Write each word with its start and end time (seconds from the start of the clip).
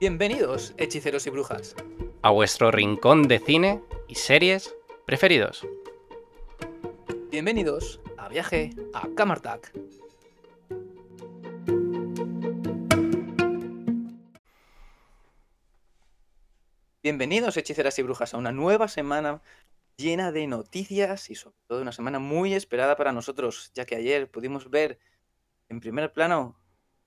Bienvenidos, 0.00 0.74
hechiceros 0.76 1.26
y 1.26 1.30
brujas. 1.30 1.74
A 2.22 2.30
vuestro 2.30 2.70
rincón 2.70 3.26
de 3.26 3.40
cine 3.40 3.82
y 4.06 4.14
series 4.14 4.72
preferidos. 5.06 5.66
Bienvenidos 7.32 8.00
a 8.16 8.28
Viaje 8.28 8.70
a 8.94 9.08
Camartac. 9.16 9.72
Bienvenidos, 17.02 17.56
hechiceras 17.56 17.98
y 17.98 18.02
brujas, 18.02 18.34
a 18.34 18.36
una 18.36 18.52
nueva 18.52 18.86
semana 18.86 19.42
llena 19.96 20.30
de 20.30 20.46
noticias 20.46 21.28
y 21.28 21.34
sobre 21.34 21.56
todo 21.66 21.82
una 21.82 21.90
semana 21.90 22.20
muy 22.20 22.54
esperada 22.54 22.94
para 22.94 23.10
nosotros, 23.10 23.72
ya 23.74 23.84
que 23.84 23.96
ayer 23.96 24.30
pudimos 24.30 24.70
ver 24.70 25.00
en 25.68 25.80
primer 25.80 26.12
plano 26.12 26.56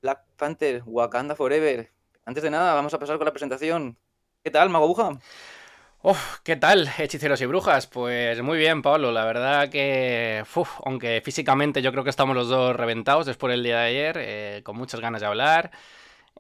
Black 0.02 0.26
Panther, 0.36 0.84
Wakanda 0.86 1.38
Forever. 1.38 1.90
Antes 2.26 2.44
de 2.44 2.50
nada, 2.52 2.74
vamos 2.74 2.94
a 2.94 3.00
pasar 3.00 3.18
con 3.18 3.26
la 3.26 3.32
presentación. 3.32 3.98
¿Qué 4.44 4.52
tal, 4.52 4.70
Mago 4.70 4.88
Buja? 4.88 5.20
Uf, 6.04 6.40
¿qué 6.44 6.56
tal, 6.56 6.90
hechiceros 6.98 7.42
y 7.42 7.46
brujas? 7.46 7.86
Pues 7.88 8.42
muy 8.42 8.58
bien, 8.58 8.82
Pablo. 8.82 9.12
La 9.12 9.24
verdad 9.26 9.70
que, 9.70 10.44
uf, 10.56 10.70
aunque 10.84 11.22
físicamente 11.24 11.82
yo 11.84 11.92
creo 11.92 12.04
que 12.04 12.10
estamos 12.10 12.36
los 12.36 12.50
dos 12.50 12.76
reventados 12.76 13.28
después 13.28 13.52
del 13.52 13.64
día 13.64 13.80
de 13.80 13.86
ayer, 13.88 14.18
eh, 14.20 14.62
con 14.64 14.78
muchas 14.78 15.00
ganas 15.00 15.22
de 15.22 15.28
hablar. 15.28 15.72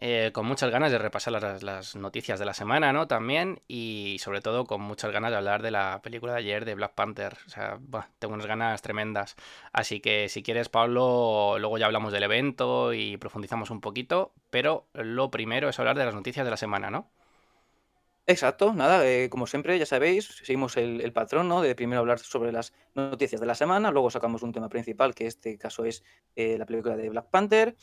Eh, 0.04 0.32
con 0.34 0.48
muchas 0.48 0.72
ganas 0.72 0.92
de 0.92 0.98
repasar 0.98 1.32
las, 1.62 1.96
noticias 1.96 2.40
de 2.40 2.46
la 2.46 2.56
semana, 2.56 2.92
¿no? 2.92 3.08
También, 3.08 3.62
y 3.68 4.18
sobre 4.20 4.42
todo 4.42 4.66
con 4.66 4.82
muchas 4.82 5.12
ganas 5.12 5.30
de 5.30 5.38
hablar 5.38 5.62
de 5.62 5.70
la 5.70 6.02
película 6.02 6.34
de 6.34 6.40
ayer 6.40 6.66
de 6.66 6.74
Black 6.74 6.96
Panther. 6.96 7.38
O 7.46 7.50
sea, 7.52 7.80
tengo 8.18 8.34
unas 8.34 8.48
ganas 8.48 8.82
tremendas. 8.82 9.36
Así 9.72 10.00
que 10.00 10.28
si 10.28 10.42
quieres, 10.42 10.70
Pablo, 10.70 11.58
luego 11.60 11.78
ya 11.78 11.86
hablamos 11.86 12.12
del 12.14 12.24
evento 12.24 12.94
y 12.94 13.18
profundizamos 13.18 13.70
un 13.70 13.80
poquito, 13.80 14.34
pero 14.50 14.88
lo 14.94 15.30
primero 15.30 15.70
es 15.70 15.78
hablar 15.78 16.00
de 16.00 16.06
las 16.06 16.16
noticias 16.16 16.46
de 16.46 16.52
la 16.52 16.58
semana, 16.58 16.90
¿no? 16.90 17.08
Exacto, 18.26 18.74
nada, 18.74 19.08
eh, 19.08 19.30
como 19.30 19.46
siempre, 19.46 19.78
ya 19.78 19.86
sabéis, 19.86 20.26
seguimos 20.44 20.78
el, 20.78 21.02
el, 21.02 21.14
patrón, 21.14 21.48
¿no? 21.48 21.62
De 21.62 21.76
primero 21.76 22.00
hablar 22.00 22.18
sobre 22.20 22.52
las 22.52 22.74
noticias 22.96 23.42
de 23.42 23.48
la 23.48 23.56
semana, 23.56 23.92
luego 23.92 24.10
sacamos 24.10 24.42
un 24.42 24.52
tema 24.52 24.70
principal, 24.70 25.14
que 25.14 25.28
este 25.28 25.58
caso 25.58 25.86
es 25.86 26.04
eh, 26.36 26.58
la 26.58 26.66
película 26.66 26.96
de 26.96 27.10
Black 27.10 27.30
Panther, 27.30 27.76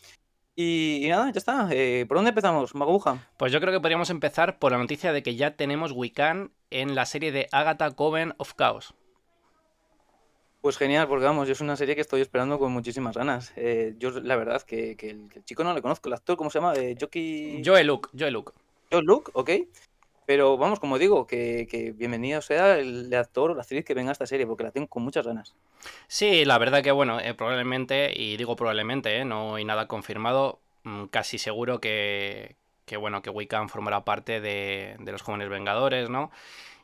y, 0.60 1.06
y, 1.06 1.08
nada, 1.08 1.30
ya 1.30 1.38
está. 1.38 1.68
Eh, 1.70 2.04
¿Por 2.08 2.16
dónde 2.16 2.30
empezamos, 2.30 2.74
Maguja? 2.74 3.24
Pues 3.36 3.52
yo 3.52 3.60
creo 3.60 3.72
que 3.72 3.78
podríamos 3.78 4.10
empezar 4.10 4.58
por 4.58 4.72
la 4.72 4.78
noticia 4.78 5.12
de 5.12 5.22
que 5.22 5.36
ya 5.36 5.54
tenemos 5.54 5.92
Wiccan 5.92 6.50
en 6.70 6.96
la 6.96 7.06
serie 7.06 7.30
de 7.30 7.46
Agatha 7.52 7.92
Coven 7.92 8.34
of 8.38 8.54
Chaos. 8.56 8.92
Pues 10.60 10.76
genial, 10.76 11.06
porque 11.06 11.26
vamos, 11.26 11.46
yo 11.46 11.52
es 11.52 11.60
una 11.60 11.76
serie 11.76 11.94
que 11.94 12.00
estoy 12.00 12.22
esperando 12.22 12.58
con 12.58 12.72
muchísimas 12.72 13.16
ganas. 13.16 13.52
Eh, 13.54 13.94
yo, 14.00 14.10
la 14.10 14.34
verdad, 14.34 14.60
que, 14.62 14.96
que, 14.96 15.10
el, 15.10 15.28
que, 15.28 15.38
el, 15.38 15.44
chico 15.44 15.62
no 15.62 15.72
le 15.74 15.80
conozco, 15.80 16.08
el 16.08 16.14
actor, 16.14 16.36
¿cómo 16.36 16.50
se 16.50 16.58
llama? 16.58 16.74
Eh, 16.74 16.96
Jockey... 17.00 17.62
Joe 17.64 17.84
Luke, 17.84 18.08
Joe 18.18 18.32
Luke. 18.32 18.52
Joe 18.90 19.02
Luke, 19.02 19.30
ok. 19.34 19.50
Pero 20.28 20.58
vamos, 20.58 20.78
como 20.78 20.98
digo, 20.98 21.26
que, 21.26 21.66
que, 21.70 21.92
bienvenido 21.92 22.42
sea 22.42 22.78
el 22.78 23.14
actor 23.14 23.50
o 23.50 23.54
la 23.54 23.62
actriz 23.62 23.82
que 23.82 23.94
venga 23.94 24.10
a 24.10 24.12
esta 24.12 24.26
serie, 24.26 24.46
porque 24.46 24.62
la 24.62 24.70
tengo 24.70 24.86
con 24.86 25.02
muchas 25.02 25.26
ganas. 25.26 25.54
Sí, 26.06 26.44
la 26.44 26.58
verdad 26.58 26.82
que 26.82 26.90
bueno, 26.90 27.18
eh, 27.18 27.32
probablemente, 27.32 28.12
y 28.14 28.36
digo 28.36 28.54
probablemente, 28.54 29.20
eh, 29.20 29.24
no 29.24 29.54
hay 29.54 29.64
nada 29.64 29.88
confirmado, 29.88 30.60
mmm, 30.82 31.06
casi 31.06 31.38
seguro 31.38 31.80
que, 31.80 32.56
que, 32.84 32.98
bueno, 32.98 33.22
que 33.22 33.30
Wiccan 33.30 33.70
formará 33.70 34.04
parte 34.04 34.42
de, 34.42 34.96
de 34.98 35.12
los 35.12 35.22
jóvenes 35.22 35.48
Vengadores, 35.48 36.10
¿no? 36.10 36.30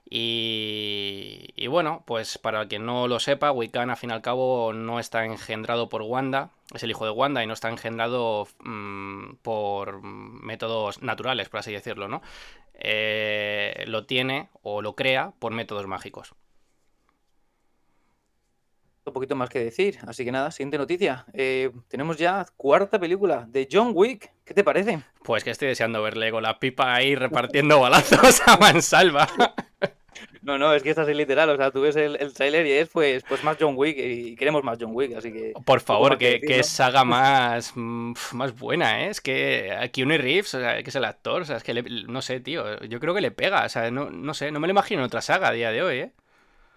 Y, 0.08 1.48
y, 1.56 1.66
bueno, 1.66 2.04
pues 2.06 2.38
para 2.38 2.68
quien 2.68 2.84
no 2.84 3.08
lo 3.08 3.18
sepa, 3.20 3.52
Wiccan 3.52 3.90
al 3.90 3.96
fin 3.96 4.10
y 4.10 4.12
al 4.12 4.22
cabo 4.22 4.72
no 4.72 5.00
está 5.00 5.24
engendrado 5.24 5.88
por 5.88 6.02
Wanda, 6.02 6.50
es 6.74 6.82
el 6.82 6.90
hijo 6.90 7.04
de 7.04 7.10
Wanda 7.10 7.42
y 7.42 7.46
no 7.46 7.54
está 7.54 7.68
engendrado 7.70 8.46
mmm, 8.62 9.36
por 9.42 10.02
métodos 10.02 11.02
naturales, 11.02 11.48
por 11.48 11.60
así 11.60 11.72
decirlo, 11.72 12.08
¿no? 12.08 12.22
Eh, 12.74 13.84
lo 13.86 14.06
tiene 14.06 14.50
o 14.62 14.82
lo 14.82 14.94
crea 14.94 15.32
por 15.38 15.52
métodos 15.52 15.86
mágicos. 15.86 16.34
Un 19.06 19.12
poquito 19.12 19.36
más 19.36 19.50
que 19.50 19.62
decir, 19.62 19.98
así 20.06 20.24
que 20.24 20.32
nada, 20.32 20.50
siguiente 20.50 20.78
noticia. 20.78 21.26
Eh, 21.34 21.70
tenemos 21.88 22.16
ya 22.16 22.46
cuarta 22.56 22.98
película 22.98 23.46
de 23.48 23.68
John 23.70 23.92
Wick. 23.94 24.32
¿Qué 24.44 24.54
te 24.54 24.64
parece? 24.64 25.02
Pues 25.22 25.44
que 25.44 25.50
estoy 25.50 25.68
deseando 25.68 26.02
verle 26.02 26.30
con 26.30 26.42
la 26.42 26.58
pipa 26.58 26.94
ahí 26.94 27.14
repartiendo 27.14 27.80
balazos 27.80 28.40
a 28.46 28.56
mansalva. 28.56 29.28
No, 30.42 30.58
no, 30.58 30.74
es 30.74 30.82
que 30.82 30.90
esta 30.90 31.02
es 31.02 31.16
literal, 31.16 31.48
o 31.50 31.56
sea, 31.56 31.70
tú 31.70 31.80
ves 31.80 31.96
el, 31.96 32.16
el 32.16 32.32
trailer 32.32 32.66
y 32.66 32.72
es 32.72 32.88
pues, 32.88 33.24
pues 33.28 33.42
más 33.44 33.56
John 33.58 33.74
Wick 33.76 33.96
y 33.98 34.36
queremos 34.36 34.62
más 34.62 34.78
John 34.80 34.90
Wick, 34.94 35.16
así 35.16 35.32
que... 35.32 35.52
Por 35.64 35.80
favor, 35.80 36.18
que, 36.18 36.40
que, 36.40 36.62
saga 36.62 37.04
más, 37.04 37.72
más 37.76 38.58
buena, 38.58 39.04
¿eh? 39.04 39.10
Es 39.10 39.20
que 39.20 39.72
aquí 39.72 40.02
Keanu 40.02 40.18
Reeves, 40.18 40.54
o 40.54 40.60
sea, 40.60 40.82
que 40.82 40.90
es 40.90 40.96
el 40.96 41.04
actor, 41.04 41.42
o 41.42 41.44
sea, 41.44 41.56
es 41.56 41.62
que 41.62 41.74
le, 41.74 41.82
no 41.82 42.22
sé, 42.22 42.40
tío, 42.40 42.80
yo 42.84 43.00
creo 43.00 43.14
que 43.14 43.20
le 43.20 43.30
pega, 43.30 43.64
o 43.64 43.68
sea, 43.68 43.90
no, 43.90 44.10
no 44.10 44.34
sé, 44.34 44.50
no 44.50 44.60
me 44.60 44.66
lo 44.66 44.72
imagino 44.72 45.00
en 45.00 45.06
otra 45.06 45.22
saga 45.22 45.48
a 45.48 45.52
día 45.52 45.70
de 45.70 45.82
hoy, 45.82 45.96
¿eh? 45.98 46.12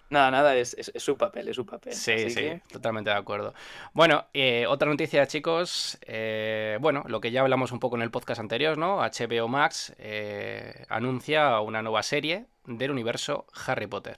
Nada, 0.09 0.31
nada, 0.31 0.55
es, 0.55 0.73
es, 0.75 0.89
es, 0.93 1.03
su 1.03 1.17
papel, 1.17 1.49
es 1.49 1.55
su 1.57 1.65
papel. 1.65 1.93
Sí, 1.93 2.29
sí, 2.29 2.35
que... 2.35 2.61
totalmente 2.71 3.09
de 3.09 3.17
acuerdo. 3.17 3.53
Bueno, 3.93 4.25
eh, 4.33 4.65
otra 4.67 4.89
noticia, 4.89 5.27
chicos. 5.27 5.97
Eh, 6.03 6.77
bueno, 6.79 7.03
lo 7.07 7.19
que 7.19 7.31
ya 7.31 7.41
hablamos 7.41 7.73
un 7.73 7.79
poco 7.79 7.97
en 7.97 8.03
el 8.03 8.11
podcast 8.11 8.39
anterior, 8.39 8.77
¿no? 8.77 8.99
HBO 8.99 9.49
Max 9.49 9.93
eh, 9.97 10.85
anuncia 10.87 11.59
una 11.59 11.81
nueva 11.81 12.03
serie 12.03 12.45
del 12.65 12.91
universo 12.91 13.47
Harry 13.65 13.87
Potter. 13.87 14.15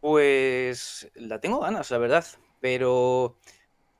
Pues 0.00 1.08
la 1.14 1.40
tengo 1.40 1.60
ganas, 1.60 1.90
la 1.90 1.98
verdad, 1.98 2.24
pero 2.60 3.36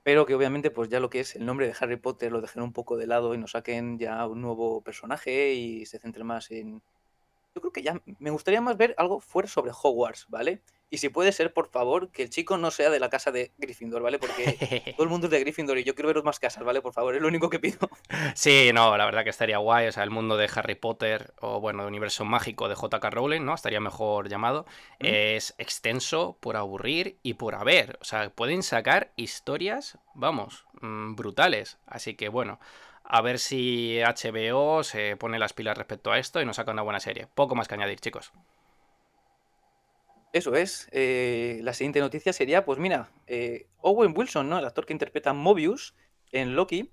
pero 0.02 0.24
que 0.24 0.36
obviamente 0.36 0.70
pues 0.70 0.88
ya 0.88 1.00
lo 1.00 1.10
que 1.10 1.18
es 1.20 1.34
el 1.34 1.44
nombre 1.44 1.66
de 1.66 1.74
Harry 1.80 1.96
Potter 1.96 2.30
lo 2.30 2.40
dejen 2.40 2.62
un 2.62 2.72
poco 2.72 2.96
de 2.96 3.08
lado 3.08 3.34
y 3.34 3.38
nos 3.38 3.52
saquen 3.52 3.98
ya 3.98 4.24
un 4.26 4.40
nuevo 4.40 4.80
personaje 4.80 5.54
y 5.54 5.84
se 5.84 5.98
centren 5.98 6.26
más 6.26 6.50
en, 6.52 6.80
yo 7.56 7.62
creo 7.62 7.72
que 7.72 7.82
ya 7.82 7.98
me 8.18 8.28
gustaría 8.28 8.60
más 8.60 8.76
ver 8.76 8.94
algo 8.98 9.18
fuera 9.18 9.48
sobre 9.48 9.72
Hogwarts, 9.72 10.26
¿vale? 10.28 10.60
Y 10.90 10.98
si 10.98 11.08
puede 11.08 11.32
ser, 11.32 11.54
por 11.54 11.70
favor, 11.70 12.12
que 12.12 12.22
el 12.22 12.28
chico 12.28 12.58
no 12.58 12.70
sea 12.70 12.90
de 12.90 13.00
la 13.00 13.08
casa 13.08 13.32
de 13.32 13.52
Gryffindor, 13.56 14.02
¿vale? 14.02 14.18
Porque 14.18 14.92
todo 14.96 15.04
el 15.04 15.08
mundo 15.08 15.26
es 15.26 15.30
de 15.30 15.40
Gryffindor 15.40 15.78
y 15.78 15.82
yo 15.84 15.94
quiero 15.94 16.08
veros 16.08 16.22
más 16.22 16.38
casas, 16.38 16.64
¿vale? 16.64 16.82
Por 16.82 16.92
favor, 16.92 17.16
es 17.16 17.22
lo 17.22 17.28
único 17.28 17.48
que 17.48 17.58
pido. 17.58 17.78
Sí, 18.34 18.70
no, 18.74 18.94
la 18.98 19.06
verdad 19.06 19.24
que 19.24 19.30
estaría 19.30 19.56
guay. 19.56 19.88
O 19.88 19.92
sea, 19.92 20.04
el 20.04 20.10
mundo 20.10 20.36
de 20.36 20.50
Harry 20.54 20.74
Potter, 20.74 21.32
o 21.40 21.58
bueno, 21.60 21.82
el 21.82 21.88
universo 21.88 22.26
mágico 22.26 22.68
de 22.68 22.74
J.K. 22.74 23.08
Rowling, 23.08 23.40
¿no? 23.40 23.54
Estaría 23.54 23.80
mejor 23.80 24.28
llamado. 24.28 24.66
¿Mm? 25.00 25.06
Es 25.06 25.54
extenso 25.56 26.36
por 26.40 26.56
aburrir 26.56 27.18
y 27.22 27.34
por 27.34 27.54
haber. 27.54 27.98
O 28.02 28.04
sea, 28.04 28.28
pueden 28.28 28.62
sacar 28.62 29.12
historias, 29.16 29.98
vamos, 30.14 30.66
mmm, 30.82 31.14
brutales. 31.14 31.78
Así 31.86 32.14
que 32.14 32.28
bueno 32.28 32.60
a 33.08 33.20
ver 33.22 33.38
si 33.38 34.00
HBO 34.00 34.82
se 34.82 35.16
pone 35.16 35.38
las 35.38 35.52
pilas 35.52 35.78
respecto 35.78 36.12
a 36.12 36.18
esto 36.18 36.40
y 36.40 36.44
nos 36.44 36.56
saca 36.56 36.72
una 36.72 36.82
buena 36.82 37.00
serie. 37.00 37.28
Poco 37.34 37.54
más 37.54 37.68
que 37.68 37.74
añadir, 37.74 38.00
chicos. 38.00 38.32
Eso 40.32 40.54
es. 40.54 40.88
Eh, 40.92 41.60
la 41.62 41.72
siguiente 41.72 42.00
noticia 42.00 42.32
sería, 42.32 42.64
pues 42.64 42.78
mira, 42.78 43.08
eh, 43.26 43.66
Owen 43.80 44.12
Wilson, 44.14 44.48
¿no? 44.48 44.58
El 44.58 44.66
actor 44.66 44.84
que 44.84 44.92
interpreta 44.92 45.32
Mobius 45.32 45.94
en 46.32 46.56
Loki, 46.56 46.90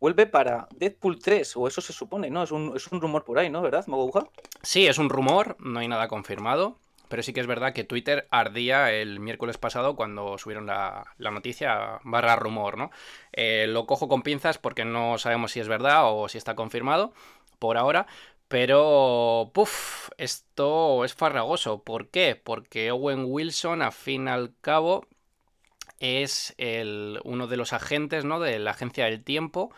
vuelve 0.00 0.26
para 0.26 0.68
Deadpool 0.76 1.18
3, 1.18 1.56
o 1.56 1.68
eso 1.68 1.80
se 1.80 1.92
supone, 1.92 2.28
¿no? 2.28 2.42
Es 2.42 2.50
un, 2.50 2.72
es 2.76 2.88
un 2.88 3.00
rumor 3.00 3.24
por 3.24 3.38
ahí, 3.38 3.48
¿no? 3.48 3.62
¿Verdad, 3.62 3.86
Magobuja? 3.86 4.28
Sí, 4.62 4.86
es 4.86 4.98
un 4.98 5.08
rumor, 5.08 5.56
no 5.60 5.78
hay 5.78 5.88
nada 5.88 6.08
confirmado. 6.08 6.76
Pero 7.12 7.22
sí 7.22 7.34
que 7.34 7.40
es 7.40 7.46
verdad 7.46 7.74
que 7.74 7.84
Twitter 7.84 8.26
ardía 8.30 8.90
el 8.90 9.20
miércoles 9.20 9.58
pasado 9.58 9.96
cuando 9.96 10.38
subieron 10.38 10.64
la, 10.64 11.12
la 11.18 11.30
noticia 11.30 12.00
barra 12.04 12.36
rumor, 12.36 12.78
¿no? 12.78 12.90
Eh, 13.34 13.66
lo 13.68 13.84
cojo 13.84 14.08
con 14.08 14.22
pinzas 14.22 14.56
porque 14.56 14.86
no 14.86 15.18
sabemos 15.18 15.52
si 15.52 15.60
es 15.60 15.68
verdad 15.68 16.10
o 16.10 16.30
si 16.30 16.38
está 16.38 16.54
confirmado 16.54 17.12
por 17.58 17.76
ahora. 17.76 18.06
Pero, 18.48 19.50
puff, 19.52 20.08
esto 20.16 21.04
es 21.04 21.12
farragoso. 21.12 21.82
¿Por 21.82 22.08
qué? 22.08 22.34
Porque 22.34 22.90
Owen 22.90 23.26
Wilson, 23.28 23.82
a 23.82 23.90
fin 23.90 24.26
al 24.26 24.54
cabo, 24.62 25.06
es 26.00 26.54
el, 26.56 27.20
uno 27.24 27.46
de 27.46 27.58
los 27.58 27.74
agentes 27.74 28.24
¿no? 28.24 28.40
de 28.40 28.58
la 28.58 28.70
Agencia 28.70 29.04
del 29.04 29.22
Tiempo. 29.22 29.70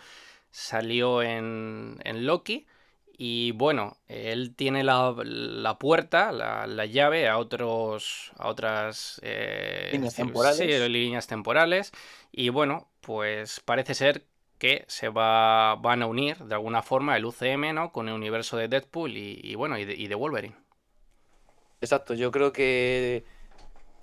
Salió 0.52 1.20
en, 1.20 1.96
en 2.04 2.26
Loki. 2.26 2.68
Y 3.16 3.52
bueno, 3.52 3.96
él 4.08 4.54
tiene 4.56 4.82
la, 4.82 5.14
la 5.24 5.78
puerta, 5.78 6.32
la, 6.32 6.66
la, 6.66 6.84
llave 6.84 7.28
a 7.28 7.38
otros 7.38 8.32
a 8.36 8.48
otras 8.48 9.20
eh, 9.22 9.90
líneas 9.92 10.16
temporales. 10.16 10.58
Sí, 10.58 10.88
líneas 10.88 11.26
temporales. 11.28 11.92
Y 12.32 12.48
bueno, 12.48 12.88
pues 13.00 13.60
parece 13.60 13.94
ser 13.94 14.26
que 14.58 14.84
se 14.88 15.08
va, 15.08 15.76
van 15.76 16.02
a 16.02 16.06
unir 16.06 16.38
de 16.38 16.54
alguna 16.54 16.82
forma 16.82 17.16
el 17.16 17.24
UCM 17.24 17.72
¿no? 17.72 17.92
con 17.92 18.08
el 18.08 18.14
universo 18.14 18.56
de 18.56 18.68
Deadpool 18.68 19.16
y, 19.16 19.40
y 19.42 19.54
bueno, 19.54 19.78
y 19.78 19.84
de, 19.84 19.94
y 19.94 20.08
de, 20.08 20.14
Wolverine. 20.14 20.56
Exacto, 21.80 22.14
yo 22.14 22.32
creo 22.32 22.52
que 22.52 23.24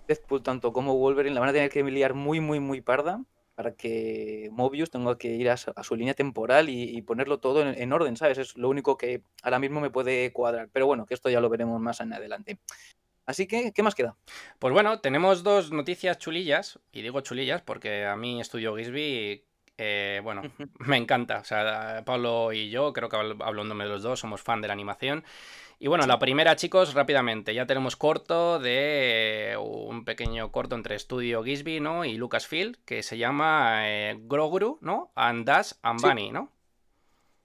Deadpool 0.07 0.43
tanto 0.43 0.71
como 0.71 0.97
Wolverine 0.97 1.33
la 1.33 1.41
van 1.41 1.49
a 1.49 1.53
tener 1.53 1.69
que 1.69 1.83
liar 1.83 2.13
muy, 2.13 2.39
muy, 2.39 2.59
muy 2.59 2.79
parda 2.79 3.21
para 3.56 3.75
que 3.75 4.50
Mobius 4.51 4.89
tenga 4.92 5.18
que 5.18 5.30
ir 5.30 5.50
a 5.50 5.57
su, 5.57 5.71
a 5.75 5.83
su 5.83 5.95
línea 5.95 6.13
temporal 6.13 6.69
y, 6.69 6.83
y 6.83 7.01
ponerlo 7.01 7.39
todo 7.39 7.62
en, 7.62 7.80
en, 7.80 7.94
orden, 7.94 8.18
¿sabes? 8.18 8.38
Es 8.38 8.57
lo 8.57 8.69
único 8.69 8.98
que 8.98 9.24
ahora 9.44 9.59
mismo 9.59 9.81
me 9.81 9.89
puede 9.89 10.31
cuadrar. 10.33 10.69
Pero 10.71 10.86
bueno, 10.88 11.06
que 11.06 11.13
esto 11.13 11.30
ya 11.30 11.42
lo 11.42 11.50
veremos 11.50 11.80
más 11.81 12.00
en 12.01 12.13
adelante. 12.13 12.59
Así 13.25 13.48
que, 13.48 13.71
¿qué 13.71 13.83
más 13.83 13.95
queda? 13.95 14.18
Pues 14.59 14.74
bueno, 14.74 15.00
tenemos 15.00 15.44
dos 15.44 15.71
noticias 15.71 16.18
chulillas, 16.18 16.80
y 16.92 17.01
digo 17.01 17.21
chulillas 17.21 17.62
porque 17.62 18.06
a 18.06 18.15
mí 18.15 18.42
Estudio 18.42 18.75
Gisby 18.75 19.45
Eh, 19.77 20.21
bueno, 20.24 20.42
me 20.80 20.98
encanta. 20.98 21.39
O 21.39 21.44
sea, 21.44 22.03
Pablo 22.06 22.51
y 22.53 22.69
yo, 22.69 22.94
creo 22.94 23.09
que 23.09 23.18
hablándome 23.18 23.86
de 23.86 23.89
los 23.89 24.03
dos, 24.03 24.19
somos 24.19 24.42
fan 24.42 24.62
de 24.62 24.68
la 24.68 24.74
animación. 24.74 25.24
Y 25.83 25.87
bueno, 25.87 26.05
la 26.05 26.19
primera, 26.19 26.55
chicos, 26.55 26.93
rápidamente. 26.93 27.55
Ya 27.55 27.65
tenemos 27.65 27.95
corto 27.95 28.59
de 28.59 29.57
un 29.59 30.05
pequeño 30.05 30.51
corto 30.51 30.75
entre 30.75 30.99
Studio 30.99 31.43
Gisby, 31.43 31.79
¿no? 31.79 32.05
Y 32.05 32.17
Lucasfilm, 32.17 32.75
que 32.85 33.01
se 33.01 33.17
llama 33.17 33.89
eh, 33.89 34.15
Grogru, 34.21 34.77
¿no? 34.81 35.11
And 35.15 35.43
Dash 35.43 35.71
and 35.81 35.99
Bunny, 35.99 36.29
¿no? 36.29 36.51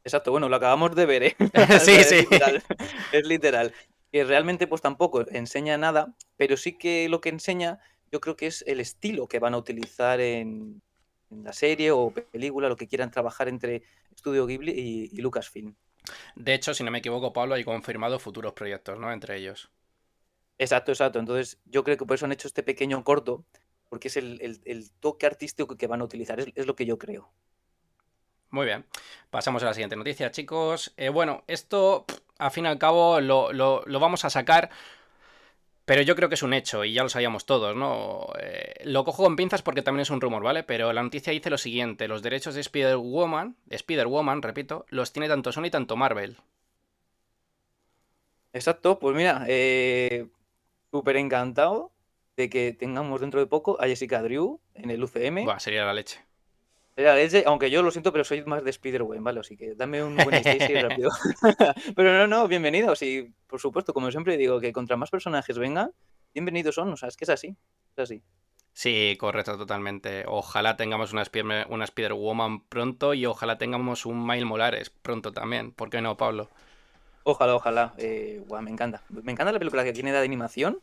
Exacto, 0.04 0.32
bueno, 0.32 0.50
lo 0.50 0.56
acabamos 0.56 0.94
de 0.94 1.06
ver, 1.06 1.22
¿eh? 1.22 1.36
sí, 1.80 2.04
sí. 2.04 2.28
es 3.12 3.26
literal. 3.26 3.72
Que 4.12 4.22
realmente, 4.24 4.66
pues 4.66 4.82
tampoco 4.82 5.26
enseña 5.30 5.78
nada, 5.78 6.14
pero 6.36 6.58
sí 6.58 6.76
que 6.76 7.08
lo 7.08 7.22
que 7.22 7.30
enseña, 7.30 7.80
yo 8.12 8.20
creo 8.20 8.36
que 8.36 8.48
es 8.48 8.62
el 8.66 8.80
estilo 8.80 9.28
que 9.28 9.38
van 9.38 9.54
a 9.54 9.58
utilizar 9.58 10.20
en, 10.20 10.82
la 11.30 11.54
serie 11.54 11.90
o 11.90 12.10
película, 12.10 12.68
lo 12.68 12.76
que 12.76 12.86
quieran 12.86 13.10
trabajar 13.10 13.48
entre 13.48 13.82
Studio 14.14 14.44
Ghibli 14.44 14.72
y 14.72 15.22
Lucasfilm. 15.22 15.74
De 16.34 16.54
hecho, 16.54 16.74
si 16.74 16.84
no 16.84 16.90
me 16.90 16.98
equivoco, 16.98 17.32
Pablo, 17.32 17.54
hay 17.54 17.64
confirmado 17.64 18.18
futuros 18.18 18.52
proyectos, 18.52 18.98
¿no? 18.98 19.12
Entre 19.12 19.36
ellos. 19.36 19.70
Exacto, 20.58 20.92
exacto. 20.92 21.18
Entonces, 21.18 21.58
yo 21.64 21.84
creo 21.84 21.96
que 21.96 22.06
por 22.06 22.14
eso 22.14 22.26
han 22.26 22.32
hecho 22.32 22.48
este 22.48 22.62
pequeño 22.62 23.02
corto, 23.04 23.44
porque 23.88 24.08
es 24.08 24.16
el, 24.16 24.90
toque 25.00 25.26
artístico 25.26 25.76
que 25.76 25.86
van 25.86 26.00
a 26.00 26.04
utilizar, 26.04 26.40
es, 26.40 26.66
lo 26.66 26.76
que 26.76 26.86
yo 26.86 26.98
creo. 26.98 27.30
Muy 28.50 28.66
bien. 28.66 28.86
Pasamos 29.30 29.62
a 29.62 29.66
la 29.66 29.74
siguiente 29.74 29.96
noticia, 29.96 30.30
chicos. 30.30 30.94
Eh, 30.96 31.08
bueno, 31.08 31.44
esto, 31.46 32.06
al 32.38 32.50
fin 32.50 32.64
y 32.64 32.68
al 32.68 32.78
cabo, 32.78 33.20
lo, 33.20 33.52
lo 33.52 34.00
vamos 34.00 34.24
a 34.24 34.30
sacar 34.30 34.70
pero 35.86 36.02
yo 36.02 36.16
creo 36.16 36.28
que 36.28 36.34
es 36.34 36.42
un 36.42 36.52
hecho 36.52 36.84
y 36.84 36.92
ya 36.92 37.04
lo 37.04 37.08
sabíamos 37.08 37.46
todos, 37.46 37.76
¿no? 37.76 38.26
Eh, 38.40 38.74
lo 38.84 39.04
cojo 39.04 39.22
con 39.22 39.36
pinzas 39.36 39.62
porque 39.62 39.82
también 39.82 40.02
es 40.02 40.10
un 40.10 40.20
rumor, 40.20 40.42
¿vale? 40.42 40.64
Pero 40.64 40.92
la 40.92 41.02
noticia 41.02 41.32
dice 41.32 41.48
lo 41.48 41.58
siguiente: 41.58 42.08
los 42.08 42.22
derechos 42.22 42.56
de 42.56 42.60
Spider-Woman, 42.60 43.56
Spider-Woman, 43.70 44.42
repito, 44.42 44.84
los 44.88 45.12
tiene 45.12 45.28
tanto 45.28 45.52
Sony 45.52 45.70
tanto 45.70 45.96
Marvel. 45.96 46.36
Exacto, 48.52 48.98
pues 48.98 49.16
mira, 49.16 49.44
eh, 49.48 50.26
súper 50.90 51.16
encantado 51.18 51.92
de 52.36 52.50
que 52.50 52.72
tengamos 52.72 53.20
dentro 53.20 53.38
de 53.38 53.46
poco 53.46 53.80
a 53.80 53.86
Jessica 53.86 54.22
Drew 54.22 54.60
en 54.74 54.90
el 54.90 55.04
UCM. 55.04 55.44
Buah, 55.44 55.60
sería 55.60 55.84
la 55.84 55.94
leche 55.94 56.25
aunque 57.44 57.70
yo 57.70 57.82
lo 57.82 57.90
siento, 57.90 58.12
pero 58.12 58.24
soy 58.24 58.44
más 58.44 58.64
de 58.64 58.70
Spider-Man, 58.70 59.22
¿vale? 59.22 59.40
Así 59.40 59.56
que 59.56 59.74
dame 59.74 60.02
un 60.02 60.16
buen 60.16 60.34
Stacy 60.34 60.74
rápido. 60.74 61.10
pero 61.96 62.12
no, 62.12 62.26
no, 62.26 62.48
bienvenidos. 62.48 63.02
Y 63.02 63.34
por 63.46 63.60
supuesto, 63.60 63.92
como 63.92 64.10
siempre 64.10 64.36
digo, 64.36 64.60
que 64.60 64.72
contra 64.72 64.96
más 64.96 65.10
personajes 65.10 65.58
vengan, 65.58 65.92
bienvenidos 66.32 66.74
son. 66.74 66.92
O 66.92 66.96
sea, 66.96 67.08
es 67.08 67.16
que 67.16 67.24
es 67.24 67.30
así. 67.30 67.56
Es 67.96 67.98
así. 67.98 68.22
Sí, 68.72 69.16
correcto, 69.18 69.56
totalmente. 69.56 70.24
Ojalá 70.26 70.76
tengamos 70.76 71.12
una, 71.12 71.22
Spider 71.22 71.66
una 71.70 71.84
Spider-Woman 71.84 72.66
pronto 72.68 73.14
y 73.14 73.24
ojalá 73.26 73.58
tengamos 73.58 74.04
un 74.06 74.26
Miles 74.26 74.44
Molares 74.44 74.90
pronto 74.90 75.32
también. 75.32 75.72
¿Por 75.72 75.90
qué 75.90 76.00
no, 76.00 76.16
Pablo? 76.16 76.50
Ojalá, 77.24 77.54
ojalá. 77.54 77.94
Eh, 77.98 78.42
me 78.62 78.70
encanta. 78.70 79.02
Me 79.08 79.32
encanta 79.32 79.52
la 79.52 79.58
película 79.58 79.82
que 79.82 79.92
tiene 79.92 80.12
de 80.12 80.18
animación, 80.18 80.80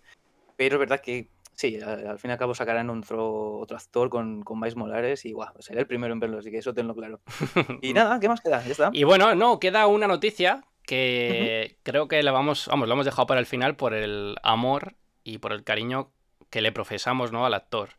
pero 0.57 0.75
es 0.75 0.80
verdad 0.80 1.01
que 1.01 1.30
Sí, 1.55 1.79
al, 1.79 2.17
fin 2.19 2.29
y 2.29 2.31
al 2.33 2.39
cabo 2.39 2.55
sacarán 2.55 2.89
otro, 2.89 3.59
otro 3.59 3.77
actor 3.77 4.09
con, 4.09 4.41
con 4.41 4.59
más 4.59 4.75
Molares 4.75 5.25
y 5.25 5.33
guau, 5.33 5.53
seré 5.59 5.81
el 5.81 5.88
primero 5.88 6.13
en 6.13 6.19
verlo, 6.19 6.39
así 6.39 6.51
que 6.51 6.57
eso 6.57 6.73
tenlo 6.73 6.95
claro. 6.95 7.21
Y 7.81 7.94
nada, 7.94 8.19
¿qué 8.19 8.27
más 8.27 8.41
queda? 8.41 8.63
Ya 8.63 8.71
está. 8.71 8.89
Y 8.94 9.03
bueno, 9.03 9.35
no, 9.35 9.59
queda 9.59 9.88
una 9.88 10.07
noticia 10.07 10.63
que 10.85 11.77
creo 11.83 12.07
que 12.07 12.21
la 12.23 12.31
vamos, 12.31 12.67
vamos, 12.67 12.88
la 12.88 12.94
hemos 12.94 13.05
dejado 13.05 13.27
para 13.27 13.39
el 13.39 13.45
final 13.45 13.75
por 13.75 13.94
el 13.94 14.35
amor 14.44 14.95
y 15.23 15.38
por 15.38 15.53
el 15.53 15.63
cariño 15.63 16.11
que 16.50 16.61
le 16.61 16.71
profesamos 16.71 17.31
¿no? 17.31 17.45
al 17.45 17.53
actor. 17.53 17.89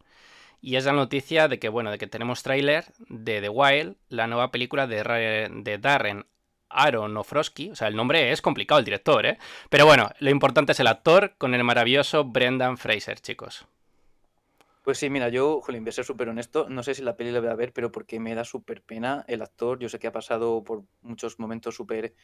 Y 0.61 0.77
es 0.77 0.87
la 0.87 0.93
noticia 0.93 1.49
de 1.49 1.59
que, 1.59 1.69
bueno, 1.69 1.91
de 1.91 1.99
que 1.99 2.07
tenemos 2.07 2.43
tráiler 2.43 2.87
de 3.09 3.41
The 3.41 3.49
Wild, 3.51 3.97
la 4.09 4.27
nueva 4.27 4.51
película 4.51 4.87
de, 4.87 5.51
de 5.53 5.79
Darren 5.79 6.27
Aronofsky. 6.75 7.71
O 7.71 7.77
sea, 7.77 7.89
el 7.89 7.97
nombre 7.97 8.33
es 8.33 8.43
complicado, 8.43 8.79
el 8.79 8.85
director, 8.85 9.25
¿eh? 9.27 9.39
Pero 9.71 9.87
bueno, 9.87 10.11
lo 10.19 10.31
importante 10.31 10.73
es 10.73 10.81
el 10.81 10.87
actor 10.87 11.35
con 11.39 11.55
el 11.55 11.65
maravilloso 11.65 12.25
Brendan 12.25 12.77
Fraser, 12.77 13.21
chicos. 13.21 13.67
Pues 14.83 14.99
sí, 14.99 15.09
mira, 15.09 15.31
yo, 15.31 15.63
Jolín, 15.63 15.83
voy 15.83 15.89
a 15.89 15.93
ser 15.93 16.05
súper 16.05 16.29
honesto. 16.29 16.69
No 16.69 16.83
sé 16.83 16.95
si 16.95 17.03
la 17.03 17.17
peli 17.17 17.31
la 17.31 17.41
voy 17.41 17.49
a 17.49 17.55
ver, 17.55 17.73
pero 17.73 17.91
porque 17.91 18.21
me 18.21 18.35
da 18.35 18.45
súper 18.45 18.83
pena 18.83 19.25
el 19.29 19.41
actor. 19.41 19.79
Yo 19.79 19.89
sé 19.89 19.99
que 19.99 20.09
ha 20.09 20.13
pasado 20.13 20.63
por 20.63 20.85
muchos 21.01 21.39
momentos 21.39 21.75
súper 21.75 22.15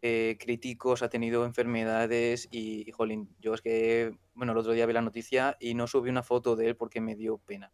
eh, 0.00 0.38
críticos, 0.40 1.02
ha 1.02 1.08
tenido 1.08 1.44
enfermedades 1.44 2.48
y, 2.52 2.90
jolín, 2.92 3.28
yo 3.40 3.52
es 3.52 3.60
que, 3.60 4.16
bueno, 4.32 4.52
el 4.52 4.58
otro 4.58 4.72
día 4.72 4.86
vi 4.86 4.92
la 4.92 5.02
noticia 5.02 5.56
y 5.58 5.74
no 5.74 5.88
subí 5.88 6.08
una 6.08 6.22
foto 6.22 6.54
de 6.56 6.68
él 6.68 6.76
porque 6.76 7.00
me 7.00 7.16
dio 7.16 7.38
pena. 7.38 7.72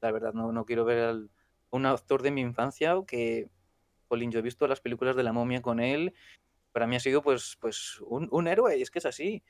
La 0.00 0.10
verdad, 0.10 0.34
no, 0.34 0.52
no 0.52 0.64
quiero 0.66 0.84
ver 0.84 0.98
a 1.08 1.18
un 1.70 1.86
actor 1.86 2.22
de 2.22 2.32
mi 2.32 2.40
infancia 2.40 2.96
que 3.06 3.48
Jolín, 4.08 4.30
yo 4.30 4.38
he 4.38 4.42
visto 4.42 4.66
las 4.66 4.80
películas 4.80 5.16
de 5.16 5.22
la 5.22 5.32
momia 5.32 5.62
con 5.62 5.80
él, 5.80 6.14
para 6.72 6.86
mí 6.86 6.96
ha 6.96 7.00
sido 7.00 7.22
pues, 7.22 7.56
pues 7.60 8.00
un, 8.02 8.28
un 8.30 8.48
héroe, 8.48 8.78
y 8.78 8.82
es 8.82 8.90
que 8.90 8.98
es 9.00 9.06
así. 9.06 9.42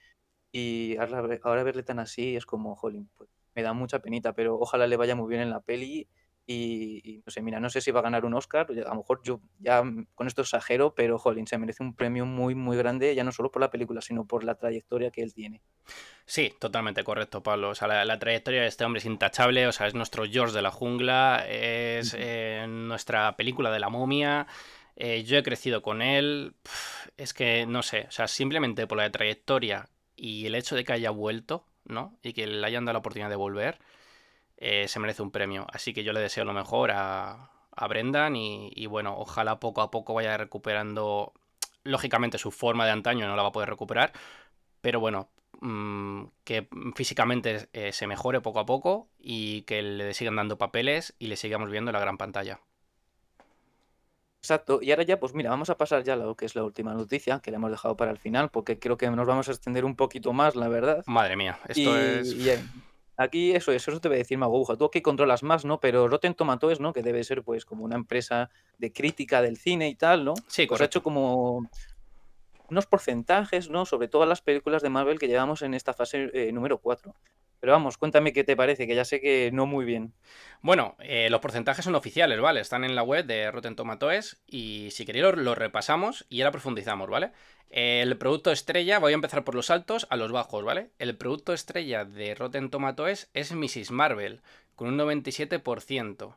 Y 0.53 0.97
ahora, 0.97 1.63
verle 1.63 1.83
tan 1.83 1.99
así 1.99 2.37
es 2.37 2.47
como, 2.47 2.75
jolín, 2.77 3.11
pues 3.17 3.31
me 3.55 3.63
da 3.63 3.73
mucha 3.73 4.01
penita, 4.01 4.35
pero 4.35 4.59
ojalá 4.59 4.87
le 4.87 4.97
vaya 4.97 5.15
muy 5.15 5.29
bien 5.29 5.43
en 5.43 5.51
la 5.51 5.61
peli 5.61 6.09
y, 6.51 7.23
no 7.27 7.31
sé, 7.31 7.43
mira, 7.43 7.61
no 7.61 7.69
sé 7.69 7.83
si 7.83 7.91
va 7.91 8.01
a 8.01 8.03
ganar 8.03 8.25
un 8.25 8.33
Oscar, 8.33 8.67
a 8.71 8.89
lo 8.89 8.95
mejor 8.95 9.21
yo 9.23 9.43
ya 9.59 9.83
con 10.15 10.27
esto 10.27 10.41
exagero, 10.41 10.95
pero 10.95 11.19
jolín, 11.19 11.47
se 11.47 11.59
merece 11.59 11.83
un 11.83 11.95
premio 11.95 12.25
muy, 12.25 12.55
muy 12.55 12.79
grande, 12.79 13.15
ya 13.15 13.23
no 13.23 13.33
solo 13.33 13.53
por 13.53 13.61
la 13.61 13.71
película, 13.71 14.01
sino 14.01 14.25
por 14.25 14.45
la 14.45 14.55
trayectoria 14.55 15.11
que 15.11 15.23
él 15.23 15.35
tiene. 15.35 15.61
Sí, 16.25 16.55
totalmente 16.59 17.05
correcto, 17.05 17.43
Pablo. 17.43 17.69
O 17.69 17.75
sea, 17.75 17.87
la, 18.03 18.19
trayectoria 18.19 18.63
de 18.63 18.67
este 18.67 18.87
hombre 18.87 19.01
es 19.01 19.05
intachable, 19.05 19.67
o 19.67 19.73
sea, 19.73 19.89
es 19.89 19.95
nuestro 19.95 20.25
George 20.25 20.55
de 20.55 20.63
la 20.63 20.71
jungla, 20.71 21.45
es 21.47 22.17
eh, 22.19 22.65
nuestra 22.67 23.37
película 23.37 23.71
de 23.71 23.81
la 23.81 23.91
momia. 23.91 24.47
Eh, 24.97 25.25
yo 25.25 25.37
he 25.37 25.43
crecido 25.43 25.83
con 25.83 26.01
él. 26.01 26.55
es 27.19 27.35
que 27.35 27.67
no 27.67 27.83
sé, 27.83 28.07
o 28.09 28.11
sea, 28.11 28.27
simplemente 28.27 28.87
por 28.87 28.97
la 28.97 29.11
trayectoria 29.11 29.91
y 30.17 30.47
el 30.47 30.55
hecho 30.55 30.77
de 30.77 30.85
que 30.85 30.95
haya 30.95 31.11
vuelto, 31.11 31.67
¿no? 31.85 32.19
Y 32.23 32.33
que 32.33 32.47
le 32.47 32.67
hayan 32.67 32.87
dado 32.87 32.95
la 32.95 33.01
oportunidad 33.01 33.29
de 33.29 33.37
volver 33.37 33.79
eh, 34.61 34.89
se 34.89 34.99
merece 34.99 35.23
un 35.23 35.31
premio. 35.31 35.67
Así 35.73 35.95
que 35.95 36.05
yo 36.05 36.13
le 36.13 36.21
deseo 36.21 36.45
lo 36.45 36.53
mejor 36.53 36.91
a, 36.93 37.51
Brendan 37.89 38.35
y, 38.35 38.87
bueno, 38.87 39.17
ojalá 39.17 39.61
poco 39.61 39.83
a 39.83 39.91
poco 39.93 40.13
vaya 40.13 40.37
recuperando, 40.37 41.33
lógicamente 41.85 42.37
su 42.37 42.51
forma 42.51 42.85
de 42.85 42.91
antaño 42.91 43.29
no 43.29 43.37
la 43.37 43.43
va 43.43 43.51
a 43.51 43.53
poder 43.53 43.69
recuperar, 43.69 44.13
pero 44.81 44.99
bueno, 44.99 45.29
mm, 45.61 46.25
que 46.43 46.69
físicamente 46.97 47.69
eh, 47.73 47.93
se 47.93 48.09
mejore 48.09 48.41
poco 48.41 48.59
a 48.59 48.67
poco 48.67 49.09
y 49.17 49.63
que 49.63 49.81
le 49.83 50.13
sigan 50.13 50.35
dando 50.35 50.59
papeles 50.59 51.15
y 51.21 51.29
le 51.29 51.37
sigamos 51.37 51.71
viendo 51.71 51.91
en 51.91 51.93
la 51.93 52.01
gran 52.01 52.19
pantalla. 52.19 52.59
Exacto, 54.41 54.81
y 54.83 54.91
ahora 54.91 55.05
ya, 55.05 55.21
pues 55.21 55.35
mira, 55.35 55.51
vamos 55.51 55.71
a 55.71 55.77
pasar 55.77 56.03
ya 56.03 56.15
a 56.15 56.17
lo 56.17 56.35
que 56.35 56.47
es 56.47 56.57
la 56.57 56.65
última 56.65 56.95
noticia, 56.95 57.39
que 57.39 57.53
la 57.53 57.59
hemos 57.59 57.71
dejado 57.71 57.97
para 57.97 58.11
el 58.11 58.19
final, 58.19 58.51
porque 58.51 58.81
creo 58.81 58.99
que 58.99 59.09
nos 59.09 59.27
vamos 59.27 59.49
a 59.49 59.53
extender 59.53 59.85
un 59.85 59.95
poquito 59.95 60.33
más, 60.33 60.57
la 60.57 60.67
verdad. 60.67 61.05
Madre 61.07 61.37
mía, 61.37 61.61
esto 61.69 61.97
es... 61.97 62.35
Aquí 63.21 63.51
eso, 63.51 63.73
eso 63.73 64.01
te 64.01 64.07
voy 64.07 64.15
a 64.15 64.19
decir 64.19 64.39
Maguja. 64.39 64.77
Tú 64.77 64.85
aquí 64.85 65.03
controlas 65.03 65.43
más, 65.43 65.65
¿no? 65.65 65.81
Pero 65.81 66.07
Rotten 66.07 66.35
Tomatoes, 66.35 66.79
¿no? 66.79 66.93
Que 66.93 67.03
debe 67.03 67.25
ser 67.25 67.43
pues 67.43 67.65
como 67.65 67.85
una 67.85 67.97
empresa 67.97 68.49
de 68.79 68.93
crítica 68.93 69.43
del 69.43 69.57
cine 69.57 69.89
y 69.89 69.97
tal, 69.97 70.25
¿no? 70.25 70.35
Sí, 70.47 70.67
pues 70.67 70.81
ha 70.81 70.85
hecho 70.85 71.03
como 71.03 71.69
unos 72.71 72.87
porcentajes, 72.87 73.71
¿no? 73.71 73.87
Sobre 73.87 74.09
todas 74.09 74.29
las 74.29 74.43
películas 74.43 74.83
de 74.83 74.91
Marvel 74.91 75.19
que 75.19 75.29
llevamos 75.29 75.63
en 75.63 75.75
esta 75.75 75.93
fase 75.93 76.31
eh, 76.35 76.53
número 76.53 76.79
4. 76.79 77.15
Pero 77.61 77.73
vamos, 77.73 77.99
cuéntame 77.99 78.33
qué 78.33 78.45
te 78.45 78.57
parece, 78.57 78.87
que 78.87 78.95
ya 78.95 79.05
sé 79.05 79.21
que 79.21 79.51
no 79.53 79.67
muy 79.67 79.85
bien. 79.85 80.15
Bueno, 80.61 80.97
eh, 81.01 81.29
los 81.29 81.41
porcentajes 81.41 81.85
son 81.85 81.97
oficiales, 81.97 82.41
¿vale? 82.41 82.61
Están 82.61 82.85
en 82.85 82.95
la 82.95 83.03
web 83.03 83.27
de 83.27 83.51
Rotten 83.51 83.75
Tomatoes 83.75 84.41
y 84.47 84.91
si 84.93 85.05
queréis 85.05 85.35
lo, 85.37 85.55
repasamos 85.57 86.25
y 86.29 86.41
ahora 86.41 86.53
profundizamos, 86.53 87.11
¿vale? 87.11 87.33
El 87.71 88.17
producto 88.17 88.53
estrella, 88.53 88.99
voy 88.99 89.13
a 89.13 89.17
empezar 89.17 89.45
por 89.45 89.55
los 89.55 89.71
altos 89.71 90.07
a 90.11 90.17
los 90.17 90.31
bajos, 90.31 90.65
¿vale? 90.65 90.91
El 90.99 91.17
producto 91.17 91.53
estrella 91.53 92.05
de 92.05 92.35
Rotten 92.35 92.71
Tomatoes 92.71 93.29
es 93.35 93.53
Mrs. 93.53 93.91
Marvel, 93.91 94.41
con 94.77 94.89
un 94.89 94.99
97%. 94.99 96.37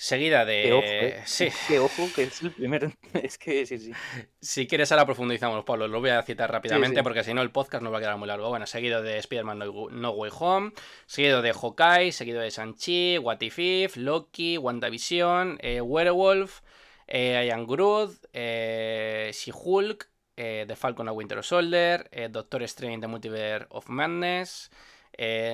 Seguida 0.00 0.44
de. 0.44 0.62
Qué 0.62 0.72
ojo, 0.72 0.86
eh. 0.86 1.22
sí. 1.24 1.48
Qué 1.66 1.80
ojo, 1.80 2.08
que 2.14 2.22
es 2.22 2.40
el 2.40 2.52
primer. 2.52 2.92
es 3.14 3.36
que 3.36 3.66
sí, 3.66 3.78
sí. 3.78 3.92
Si 4.40 4.68
quieres, 4.68 4.92
ahora 4.92 5.04
profundizamos, 5.04 5.64
Pablo. 5.64 5.88
Lo 5.88 5.98
voy 5.98 6.10
a 6.10 6.22
citar 6.22 6.52
rápidamente 6.52 7.02
porque 7.02 7.24
si 7.24 7.34
no, 7.34 7.42
el 7.42 7.50
podcast 7.50 7.82
nos 7.82 7.92
va 7.92 7.98
a 7.98 8.00
quedar 8.00 8.16
muy 8.16 8.28
largo. 8.28 8.48
Bueno, 8.48 8.64
seguido 8.66 9.02
de 9.02 9.18
Spider-Man 9.18 9.58
no, 9.90 10.10
Way 10.10 10.30
Home, 10.38 10.72
seguido 11.06 11.42
de 11.42 11.52
Hawkeye, 11.52 12.12
seguido 12.12 12.40
de 12.40 12.50
Shang-Chi, 12.50 13.18
What 13.18 13.40
If, 13.40 13.58
If 13.58 13.96
Loki, 13.96 14.56
WandaVision, 14.56 15.58
eh, 15.62 15.80
Werewolf, 15.80 16.60
eh, 17.08 17.46
Ian 17.48 17.66
Groot, 17.66 18.24
eh, 18.32 19.32
She-Hulk, 19.34 20.08
eh, 20.36 20.64
The 20.68 20.76
Falcon 20.76 21.08
and 21.08 21.18
Winter 21.18 21.42
Soldier, 21.42 22.08
Doctor 22.30 22.62
Strange, 22.68 23.00
The 23.00 23.08
Multiverse 23.08 23.66
of 23.70 23.88
Madness, 23.88 24.70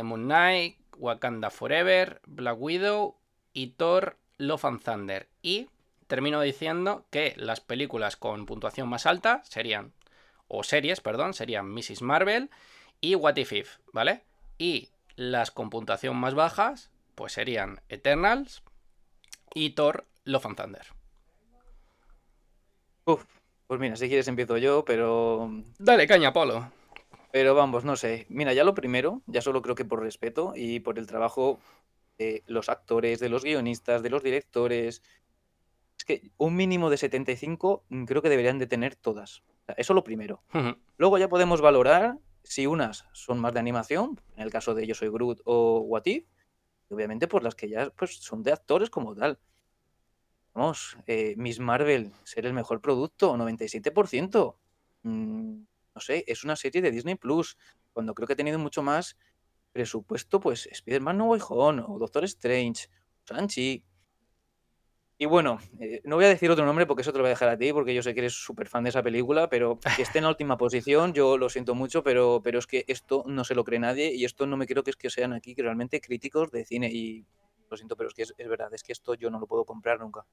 Moon 0.03 0.27
Knight, 0.29 0.77
Wakanda 0.99 1.49
Forever, 1.49 2.21
Black 2.27 2.57
Widow 2.59 3.17
y 3.55 3.69
Thor 3.69 4.19
Love 4.39 4.65
and 4.65 4.83
Thunder. 4.83 5.29
Y 5.43 5.69
termino 6.07 6.41
diciendo 6.41 7.05
que 7.11 7.35
las 7.37 7.61
películas 7.61 8.17
con 8.17 8.47
puntuación 8.47 8.89
más 8.89 9.07
alta 9.07 9.43
serían, 9.45 9.93
o 10.49 10.63
series, 10.63 11.01
perdón, 11.01 11.35
serían 11.35 11.71
Mrs. 11.71 12.03
Marvel 12.03 12.51
y 13.01 13.15
What 13.15 13.37
If, 13.37 13.53
If 13.53 13.79
¿vale? 13.93 14.23
Y 14.59 14.91
las 15.17 15.51
con 15.51 15.71
puntuación 15.71 16.17
más 16.17 16.35
bajas, 16.35 16.91
pues 17.15 17.33
serían 17.33 17.81
Eternals, 17.89 18.63
y 19.55 19.71
Thor 19.71 20.05
Love 20.25 20.47
and 20.47 20.57
Thunder. 20.57 20.87
Uf, 23.07 23.25
pues 23.67 23.81
mira, 23.81 23.97
si 23.97 24.09
quieres 24.09 24.29
empiezo 24.29 24.59
yo, 24.59 24.85
pero... 24.85 25.51
Dale 25.79 26.07
caña, 26.07 26.33
Polo. 26.33 26.71
Pero 27.33 27.55
vamos, 27.55 27.85
no 27.85 27.97
sé. 27.97 28.27
Mira, 28.29 28.53
ya 28.53 28.65
lo 28.65 28.75
primero, 28.75 29.23
ya 29.27 29.43
solo 29.43 29.63
creo 29.63 29.75
que 29.75 29.85
por 29.85 30.01
respeto 30.01 30.53
y 30.55 30.81
por 30.81 30.99
el 30.99 31.07
trabajo 31.07 31.61
de 32.19 32.43
los 32.47 32.69
actores, 32.69 33.21
de 33.21 33.29
los 33.29 33.45
guionistas, 33.45 34.03
de 34.03 34.11
los 34.11 34.23
directores. 34.23 35.03
Es 35.99 36.05
que 36.05 36.31
un 36.37 36.57
mínimo 36.57 36.91
de 36.91 36.97
75 36.97 37.85
mm, 37.89 38.05
creo 38.05 38.23
que 38.23 38.29
deberían 38.29 38.59
de 38.59 38.67
tener 38.67 38.97
todas. 38.97 39.43
O 39.63 39.65
sea, 39.67 39.75
eso 39.79 39.95
lo 39.95 40.05
primero. 40.05 40.43
Luego 40.97 41.19
ya 41.19 41.29
podemos 41.29 41.61
valorar 41.61 42.19
si 42.43 42.67
unas 42.67 43.07
son 43.13 43.39
más 43.41 43.55
de 43.55 43.61
animación, 43.61 44.21
en 44.37 44.43
el 44.43 44.51
caso 44.51 44.75
de 44.75 44.87
Yo 44.87 44.95
Soy 44.95 45.09
Groot 45.09 45.41
o 45.45 45.81
What 45.81 46.03
If, 46.05 46.27
y 46.91 46.95
obviamente 46.95 47.27
por 47.27 47.43
las 47.43 47.55
que 47.55 47.69
ya 47.69 47.91
pues, 47.91 48.17
son 48.17 48.43
de 48.43 48.53
actores 48.53 48.91
como 48.91 49.15
tal. 49.15 49.39
Vamos, 50.53 50.97
eh, 51.07 51.35
Miss 51.37 51.59
Marvel, 51.59 52.13
ser 52.23 52.47
el 52.47 52.53
mejor 52.53 52.81
producto, 52.81 53.37
97%. 53.37 54.57
Mm, 55.03 55.63
no 55.95 56.01
sé, 56.01 56.25
es 56.27 56.45
una 56.45 56.57
serie 56.57 56.83
de 56.83 56.91
Disney 56.91 57.15
Plus, 57.15 57.57
cuando 57.93 58.15
creo 58.15 58.27
que 58.27 58.35
ha 58.35 58.37
tenido 58.37 58.59
mucho 58.59 58.83
más 58.83 59.17
presupuesto, 59.75 60.41
pues 60.41 60.67
Spider-Man 60.71 61.19
No 61.19 61.27
Way 61.27 61.41
Home, 61.49 61.83
o 61.87 61.99
Doctor 61.99 62.25
Strange, 62.25 62.89
Sanchi. 63.25 63.85
Y 65.19 65.27
bueno, 65.27 65.59
eh, 65.81 66.01
no 66.05 66.17
voy 66.17 66.25
a 66.25 66.29
decir 66.29 66.51
otro 66.51 66.65
nombre 66.65 66.87
porque 66.87 67.03
eso 67.03 67.13
te 67.13 67.19
lo 67.19 67.25
voy 67.25 67.29
a 67.29 67.31
dejar 67.31 67.49
a 67.49 67.59
ti, 67.59 67.73
porque 67.73 67.93
yo 67.93 68.03
sé 68.03 68.15
que 68.15 68.21
eres 68.21 68.33
súper 68.33 68.69
fan 68.69 68.85
de 68.85 68.91
esa 68.91 69.03
película, 69.03 69.49
pero 69.49 69.79
que 69.97 70.03
esté 70.03 70.19
en 70.19 70.25
la 70.25 70.31
última 70.31 70.57
posición, 70.57 71.13
yo 71.13 71.37
lo 71.37 71.49
siento 71.49 71.75
mucho, 71.75 72.03
pero, 72.03 72.41
pero 72.43 72.59
es 72.59 72.67
que 72.67 72.85
esto 72.89 73.25
no 73.27 73.45
se 73.45 73.55
lo 73.55 73.65
cree 73.65 73.81
nadie 73.81 74.15
y 74.15 74.25
esto 74.25 74.47
no 74.47 74.57
me 74.57 74.67
creo 74.67 74.85
que 74.85 74.91
es 74.91 74.97
que 74.97 75.11
sean 75.11 75.33
aquí 75.33 75.55
realmente 75.57 76.01
críticos 76.01 76.51
de 76.51 76.65
cine 76.65 76.91
y 76.93 77.27
lo 77.69 77.77
siento, 77.77 77.97
pero 77.97 78.09
es 78.09 78.15
que 78.15 78.23
es, 78.23 78.35
es 78.39 78.49
verdad, 78.49 78.73
es 78.73 78.83
que 78.83 78.93
esto 78.93 79.15
yo 79.15 79.29
no 79.31 79.41
lo 79.41 79.47
puedo 79.47 79.65
comprar 79.65 79.99
nunca. 79.99 80.25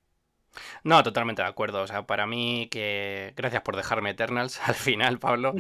No, 0.84 1.02
totalmente 1.04 1.42
de 1.42 1.48
acuerdo. 1.48 1.82
O 1.82 1.88
sea, 1.88 2.06
para 2.06 2.28
mí 2.28 2.68
que... 2.70 3.34
Gracias 3.38 3.62
por 3.62 3.78
dejarme 3.78 4.10
Eternals 4.10 4.60
al 4.68 4.76
final, 4.76 5.20
Pablo. 5.20 5.54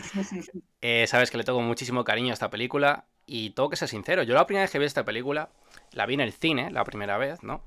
Eh, 0.81 1.07
sabes 1.07 1.31
que 1.31 1.37
le 1.37 1.43
tengo 1.43 1.61
muchísimo 1.61 2.03
cariño 2.03 2.31
a 2.31 2.33
esta 2.33 2.49
película 2.49 3.07
y 3.25 3.51
tengo 3.51 3.69
que 3.69 3.75
ser 3.75 3.87
sincero. 3.87 4.23
Yo 4.23 4.33
la 4.33 4.45
primera 4.45 4.63
vez 4.63 4.71
que 4.71 4.79
vi 4.79 4.85
esta 4.85 5.05
película, 5.05 5.49
la 5.91 6.05
vi 6.05 6.15
en 6.15 6.21
el 6.21 6.33
cine, 6.33 6.71
la 6.71 6.83
primera 6.83 7.17
vez, 7.17 7.43
¿no? 7.43 7.63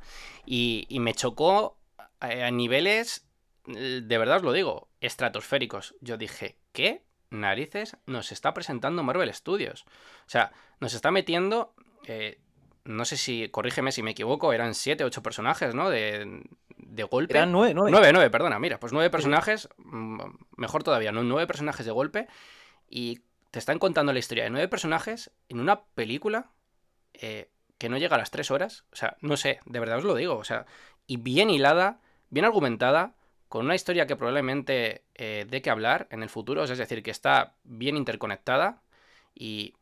Y, 0.47 0.87
me 1.01 1.15
chocó 1.15 1.79
eh, 2.21 2.45
a 2.45 2.51
niveles, 2.51 3.27
eh, 3.67 4.01
de 4.05 4.19
verdad 4.19 4.37
os 4.39 4.43
lo 4.43 4.53
digo, 4.53 4.89
estratosféricos. 5.01 5.95
Yo 6.01 6.17
dije, 6.17 6.59
¿qué 6.73 7.03
narices 7.31 7.97
nos 8.07 8.33
está 8.33 8.55
presentando 8.55 9.03
Marvel 9.03 9.33
Studios? 9.33 9.85
O 10.27 10.31
sea, 10.31 10.53
nos 10.81 10.95
está 10.95 11.11
metiendo 11.11 11.75
no 12.85 13.05
sé 13.05 13.17
si, 13.17 13.49
corrígeme 13.49 13.93
si 13.93 14.03
me 14.03 14.11
equivoco, 14.11 14.53
eran 14.53 14.75
siete, 14.75 15.05
ocho 15.05 15.23
personajes, 15.23 15.75
¿no? 15.75 15.89
De, 15.89 16.43
de 16.77 17.03
golpe. 17.05 17.37
Eran 17.37 17.53
nueve, 17.53 17.73
nueve. 17.75 17.91
Nueve, 17.91 18.13
nueve, 18.13 18.31
perdona, 18.31 18.59
mira, 18.59 18.79
pues 18.79 18.93
nueve 18.93 19.11
personajes, 19.11 19.69
mm, 19.79 20.21
mejor 20.57 20.83
todavía, 20.83 21.11
¿no? 21.11 21.23
Nueve 21.23 21.47
personajes 21.47 21.87
de 21.87 21.93
golpe 21.93 22.29
y 22.89 23.23
te 23.55 23.61
están 23.61 23.79
contando 23.79 24.13
la 24.13 24.19
historia 24.19 24.43
de 24.43 24.51
nueve 24.51 24.67
personajes 24.67 25.31
en 25.49 25.61
una 25.61 25.85
película 25.85 26.51
eh, 27.13 27.53
que 27.79 27.89
no 27.89 27.99
llega 27.99 28.17
a 28.17 28.19
las 28.19 28.33
tres 28.33 28.51
horas. 28.51 28.85
O 28.93 28.97
sea, 28.97 29.17
no 29.21 29.37
sé, 29.37 29.61
de 29.65 29.79
verdad 29.79 29.99
os 29.99 30.05
lo 30.05 30.17
digo, 30.17 30.35
o 30.35 30.43
sea, 30.43 30.67
y 31.07 31.19
bien 31.19 31.51
hilada, 31.51 32.01
bien 32.31 32.47
argumentada, 32.47 33.15
con 33.49 33.65
una 33.65 33.77
historia 33.77 34.09
que 34.09 34.17
probablemente 34.17 35.05
eh, 35.15 35.47
dé 35.49 35.63
que 35.63 35.71
hablar 35.71 36.09
en 36.11 36.25
el 36.25 36.31
futuro, 36.31 36.65
es 36.65 36.77
decir, 36.77 37.05
que 37.05 37.13
está 37.13 37.55
bien 37.63 37.97
interconectada 37.97 38.83
y 39.37 39.77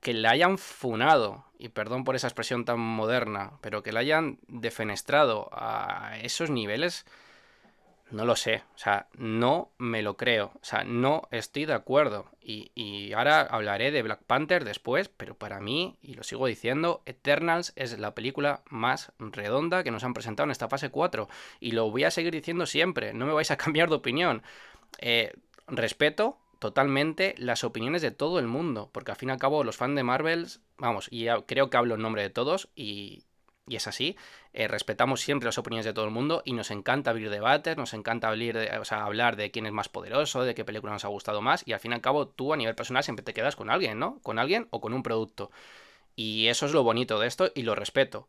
que 0.00 0.14
la 0.14 0.30
hayan 0.30 0.56
funado, 0.56 1.44
y 1.58 1.68
perdón 1.68 2.04
por 2.04 2.16
esa 2.16 2.28
expresión 2.28 2.64
tan 2.64 2.80
moderna, 2.80 3.58
pero 3.60 3.82
que 3.82 3.92
la 3.92 4.00
hayan 4.00 4.38
defenestrado 4.48 5.50
a 5.52 6.16
esos 6.22 6.48
niveles, 6.48 7.04
no 8.14 8.24
lo 8.24 8.36
sé, 8.36 8.62
o 8.74 8.78
sea, 8.78 9.08
no 9.16 9.72
me 9.78 10.02
lo 10.02 10.16
creo, 10.16 10.52
o 10.54 10.64
sea, 10.64 10.84
no 10.84 11.28
estoy 11.30 11.66
de 11.66 11.74
acuerdo. 11.74 12.30
Y, 12.40 12.70
y, 12.74 13.12
ahora 13.12 13.40
hablaré 13.42 13.90
de 13.90 14.02
Black 14.02 14.22
Panther 14.24 14.64
después, 14.64 15.08
pero 15.08 15.36
para 15.36 15.60
mí, 15.60 15.98
y 16.02 16.14
lo 16.14 16.22
sigo 16.22 16.46
diciendo, 16.46 17.02
Eternals 17.06 17.72
es 17.76 17.98
la 17.98 18.14
película 18.14 18.62
más 18.68 19.12
redonda 19.18 19.82
que 19.82 19.90
nos 19.90 20.04
han 20.04 20.14
presentado 20.14 20.44
en 20.44 20.50
esta 20.50 20.68
fase 20.68 20.90
4. 20.90 21.28
Y 21.60 21.72
lo 21.72 21.90
voy 21.90 22.04
a 22.04 22.10
seguir 22.10 22.32
diciendo 22.32 22.66
siempre, 22.66 23.14
no 23.14 23.26
me 23.26 23.32
vais 23.32 23.50
a 23.50 23.56
cambiar 23.58 23.88
de 23.88 23.96
opinión. 23.96 24.42
Eh, 24.98 25.32
respeto 25.66 26.38
totalmente 26.58 27.34
las 27.36 27.64
opiniones 27.64 28.02
de 28.02 28.10
todo 28.10 28.38
el 28.38 28.46
mundo, 28.46 28.90
porque 28.92 29.10
al 29.10 29.16
fin 29.16 29.28
y 29.28 29.32
al 29.32 29.38
cabo 29.38 29.64
los 29.64 29.76
fans 29.76 29.96
de 29.96 30.02
Marvel, 30.02 30.46
vamos, 30.78 31.08
y 31.10 31.26
creo 31.46 31.68
que 31.68 31.76
hablo 31.76 31.94
en 31.94 32.02
nombre 32.02 32.22
de 32.22 32.30
todos 32.30 32.68
y, 32.74 33.24
es 33.68 33.86
así, 33.86 34.16
eh, 34.52 34.68
respetamos 34.68 35.20
siempre 35.20 35.46
las 35.46 35.58
opiniones 35.58 35.86
de 35.86 35.92
todo 35.92 36.04
el 36.04 36.10
mundo 36.10 36.42
y 36.44 36.52
nos 36.52 36.70
encanta 36.70 37.10
abrir 37.10 37.30
debates, 37.30 37.76
nos 37.76 37.94
encanta 37.94 38.28
abrir 38.28 38.58
de, 38.58 38.70
hablar 38.90 39.36
de 39.36 39.50
quién 39.50 39.66
es 39.66 39.72
más 39.72 39.88
poderoso, 39.88 40.44
de 40.44 40.54
qué 40.54 40.64
película 40.64 40.92
nos 40.92 41.04
ha 41.04 41.08
gustado 41.08 41.40
más 41.40 41.66
y 41.66 41.72
al 41.72 41.80
fin 41.80 41.92
y 41.92 41.94
al 41.94 42.00
cabo 42.00 42.28
tú 42.28 42.52
a 42.52 42.56
nivel 42.56 42.74
personal 42.74 43.02
siempre 43.04 43.24
te 43.24 43.34
quedas 43.34 43.56
con 43.56 43.70
alguien, 43.70 43.98
¿no? 43.98 44.20
Con 44.22 44.38
alguien 44.38 44.68
o 44.70 44.80
con 44.80 44.92
un 44.92 45.02
producto. 45.02 45.50
Y 46.16 46.48
eso 46.48 46.66
es 46.66 46.72
lo 46.72 46.82
bonito 46.82 47.18
de 47.18 47.26
esto 47.26 47.50
y 47.54 47.62
lo 47.62 47.74
respeto. 47.74 48.28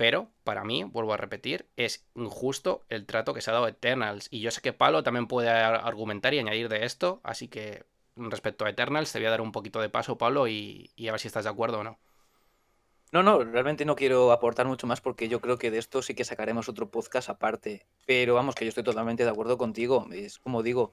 Pero, 0.00 0.30
para 0.44 0.64
mí, 0.64 0.82
vuelvo 0.82 1.12
a 1.12 1.18
repetir, 1.18 1.68
es 1.76 2.06
injusto 2.14 2.86
el 2.88 3.04
trato 3.04 3.34
que 3.34 3.42
se 3.42 3.50
ha 3.50 3.52
dado 3.52 3.66
a 3.66 3.68
Eternals. 3.68 4.28
Y 4.30 4.40
yo 4.40 4.50
sé 4.50 4.62
que 4.62 4.72
Palo 4.72 5.02
también 5.02 5.26
puede 5.26 5.50
argumentar 5.50 6.32
y 6.32 6.38
añadir 6.38 6.70
de 6.70 6.86
esto, 6.86 7.20
así 7.22 7.48
que 7.48 7.84
respecto 8.16 8.64
a 8.64 8.70
Eternals 8.70 9.12
te 9.12 9.18
voy 9.18 9.26
a 9.26 9.30
dar 9.30 9.42
un 9.42 9.52
poquito 9.52 9.80
de 9.80 9.90
paso, 9.90 10.16
Pablo, 10.16 10.48
y, 10.48 10.90
a 11.06 11.12
ver 11.12 11.20
si 11.20 11.28
estás 11.28 11.44
de 11.44 11.50
acuerdo 11.50 11.80
o 11.80 11.84
no. 11.84 11.98
No, 13.12 13.24
no, 13.24 13.42
realmente 13.42 13.84
no 13.84 13.96
quiero 13.96 14.30
aportar 14.30 14.66
mucho 14.66 14.86
más 14.86 15.00
porque 15.00 15.28
yo 15.28 15.40
creo 15.40 15.58
que 15.58 15.72
de 15.72 15.78
esto 15.78 16.00
sí 16.00 16.14
que 16.14 16.24
sacaremos 16.24 16.68
otro 16.68 16.90
podcast 16.90 17.28
aparte. 17.28 17.86
Pero 18.06 18.34
vamos, 18.34 18.54
que 18.54 18.64
yo 18.64 18.68
estoy 18.68 18.84
totalmente 18.84 19.24
de 19.24 19.30
acuerdo 19.30 19.58
contigo. 19.58 20.06
Es 20.12 20.38
como 20.38 20.62
digo, 20.62 20.92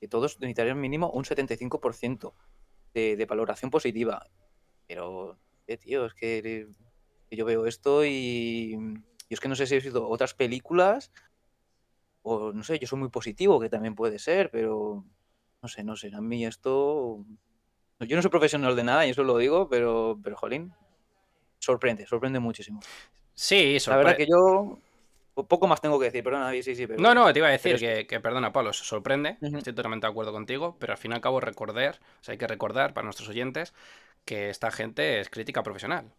que 0.00 0.08
todos 0.08 0.38
necesitarían 0.40 0.80
mínimo 0.80 1.10
un 1.10 1.24
75% 1.24 2.34
de, 2.92 3.16
de 3.16 3.26
valoración 3.26 3.70
positiva. 3.70 4.26
Pero, 4.86 5.38
eh, 5.66 5.78
tío, 5.78 6.06
es 6.06 6.14
que 6.14 6.68
yo 7.30 7.44
veo 7.44 7.66
esto 7.66 8.04
y, 8.04 8.78
es 9.28 9.40
que 9.40 9.48
no 9.48 9.56
sé 9.56 9.66
si 9.66 9.74
he 9.74 9.80
visto 9.80 10.08
otras 10.08 10.34
películas 10.34 11.12
o 12.22 12.52
no 12.52 12.62
sé, 12.64 12.78
yo 12.78 12.86
soy 12.86 12.98
muy 12.98 13.08
positivo, 13.08 13.60
que 13.60 13.68
también 13.68 13.94
puede 13.94 14.18
ser, 14.18 14.50
pero 14.50 15.04
no 15.62 15.68
sé, 15.68 15.84
no 15.84 15.96
sé, 15.96 16.10
a 16.14 16.20
mí 16.20 16.44
esto... 16.44 17.24
Yo 18.00 18.16
no 18.16 18.22
soy 18.22 18.30
profesional 18.30 18.76
de 18.76 18.84
nada 18.84 19.06
y 19.06 19.10
eso 19.10 19.22
lo 19.24 19.38
digo, 19.38 19.68
pero, 19.68 20.18
pero 20.22 20.36
jolín, 20.36 20.74
sorprende, 21.66 22.06
sorprende 22.06 22.38
muchísimo. 22.38 22.80
Sí, 23.34 23.78
sorprende. 23.80 23.90
La 23.90 23.96
verdad 23.96 24.16
que 24.16 24.30
yo 24.30 24.78
poco 25.44 25.66
más 25.66 25.80
tengo 25.80 25.98
que 25.98 26.06
decir, 26.06 26.24
perdona, 26.24 26.50
sí, 26.62 26.74
sí, 26.74 26.86
No, 26.98 27.14
no, 27.14 27.30
te 27.32 27.40
iba 27.40 27.48
a 27.48 27.50
decir 27.50 27.78
que, 27.78 28.20
perdona, 28.20 28.52
Pablo, 28.52 28.72
sorprende, 28.72 29.36
estoy 29.40 29.74
totalmente 29.74 30.06
de 30.06 30.10
acuerdo 30.10 30.32
contigo, 30.32 30.76
pero 30.78 30.92
al 30.94 30.98
fin 30.98 31.12
y 31.12 31.14
al 31.14 31.20
cabo 31.20 31.40
recordar, 31.40 31.98
o 32.20 32.24
sea, 32.24 32.32
hay 32.32 32.38
que 32.38 32.46
recordar 32.46 32.94
para 32.94 33.04
nuestros 33.04 33.28
oyentes 33.28 33.74
que 34.24 34.48
esta 34.48 34.70
gente 34.70 35.20
es 35.20 35.28
crítica 35.28 35.62
profesional. 35.62 36.10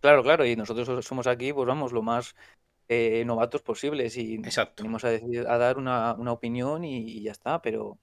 Claro, 0.00 0.22
claro, 0.22 0.44
y 0.44 0.54
nosotros 0.54 1.06
somos 1.06 1.26
aquí, 1.26 1.52
pues 1.54 1.66
vamos, 1.66 1.92
lo 1.92 2.02
más 2.02 2.36
eh, 2.88 3.24
novatos 3.24 3.62
posibles 3.62 4.16
y 4.18 4.36
venimos 4.76 5.04
a, 5.04 5.08
decir, 5.08 5.46
a 5.48 5.56
dar 5.56 5.78
una, 5.78 6.12
opinión 6.12 6.84
y, 6.84 7.22
ya 7.22 7.32
está, 7.32 7.62
pero 7.62 7.98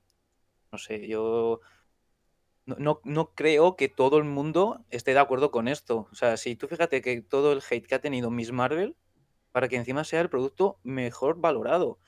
no 0.71 0.77
sé, 0.79 1.07
yo 1.07 1.61
no, 2.65 3.31
creo 3.35 3.75
que 3.75 3.89
todo 3.89 4.17
el 4.17 4.23
mundo 4.23 4.85
esté 4.89 5.13
de 5.13 5.19
acuerdo 5.19 5.51
con 5.51 5.67
esto. 5.67 6.07
O 6.11 6.15
sea, 6.15 6.37
si 6.37 6.55
tú 6.55 6.67
fíjate 6.67 7.01
que 7.01 7.21
todo 7.21 7.53
el 7.53 7.61
hate 7.67 7.85
que 7.85 7.95
ha 7.95 8.01
tenido 8.01 8.29
Miss 8.29 8.51
Marvel, 8.51 8.95
para 9.51 9.67
que 9.67 9.75
encima 9.75 10.03
sea 10.03 10.21
el 10.21 10.29
producto 10.29 10.79
mejor 10.83 11.39
valorado, 11.39 11.99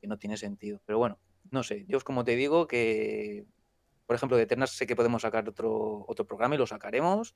que 0.00 0.06
no 0.06 0.18
tiene 0.18 0.36
sentido. 0.36 0.80
Pero 0.86 0.98
bueno, 0.98 1.18
no 1.50 1.62
sé, 1.62 1.84
yo 1.88 2.00
como 2.00 2.24
te 2.24 2.36
digo 2.36 2.66
que, 2.66 3.46
por 4.06 4.16
ejemplo, 4.16 4.36
de 4.36 4.44
Eternas 4.44 4.70
sé 4.70 4.86
que 4.86 4.96
podemos 4.96 5.22
sacar 5.22 5.48
otro, 5.48 6.04
otro 6.06 6.26
programa 6.26 6.54
y 6.54 6.58
lo 6.58 6.66
sacaremos 6.66 7.34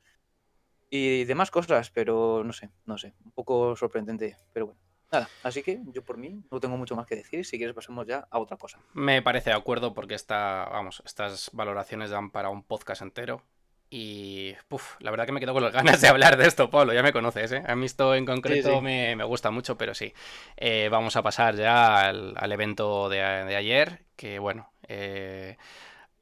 y 0.91 1.25
demás 1.25 1.51
cosas, 1.51 1.91
pero 1.91 2.45
no 2.45 2.53
sé, 2.53 2.71
no 2.85 2.99
sé, 2.99 3.15
un 3.25 3.33
poco 3.33 3.75
sorprendente, 3.77 4.37
pero 4.53 4.67
bueno. 4.67 4.92
Nada, 5.13 5.29
así 5.43 5.63
que 5.63 5.79
yo 5.93 6.03
por 6.03 6.17
mí 6.17 6.43
no 6.51 6.59
tengo 6.59 6.79
mucho 6.79 6.97
más 6.97 7.07
que 7.07 7.17
decir. 7.17 7.45
Si 7.45 7.59
quieres 7.59 7.75
pasemos 7.75 8.07
ya 8.07 8.27
a 8.31 8.39
otra 8.39 8.57
cosa. 8.57 8.79
Me 8.95 9.21
parece 9.21 9.51
de 9.51 9.57
acuerdo 9.57 9.93
porque 9.93 10.15
esta, 10.15 10.69
vamos, 10.73 11.03
estas 11.05 11.51
valoraciones 11.53 12.11
dan 12.11 12.31
para 12.31 12.49
un 12.49 12.63
podcast 12.63 13.03
entero. 13.03 13.43
Y 13.91 14.55
puf, 14.69 14.97
la 15.01 15.11
verdad 15.11 15.27
que 15.27 15.33
me 15.33 15.41
quedo 15.41 15.53
con 15.53 15.63
las 15.63 15.73
ganas 15.75 16.01
de 16.01 16.09
hablar 16.09 16.39
de 16.39 16.47
esto, 16.47 16.71
Pablo. 16.71 16.95
Ya 16.95 17.03
me 17.03 17.13
conoces, 17.13 17.53
¿eh? 17.53 17.63
A 17.67 17.77
mí 17.77 17.85
esto 17.85 18.15
en 18.15 18.25
concreto 18.25 18.81
Me, 18.81 19.23
gusta 19.25 19.51
mucho, 19.51 19.77
pero 19.77 19.95
sí. 19.95 20.15
Eh, 20.57 20.89
vamos 20.91 21.15
a 21.17 21.23
pasar 21.23 21.57
ya 21.57 22.09
al, 22.09 22.53
evento 22.53 23.11
de, 23.11 23.23
ayer. 23.23 24.07
Que 24.17 24.39
bueno, 24.39 24.73
eh, 24.89 25.59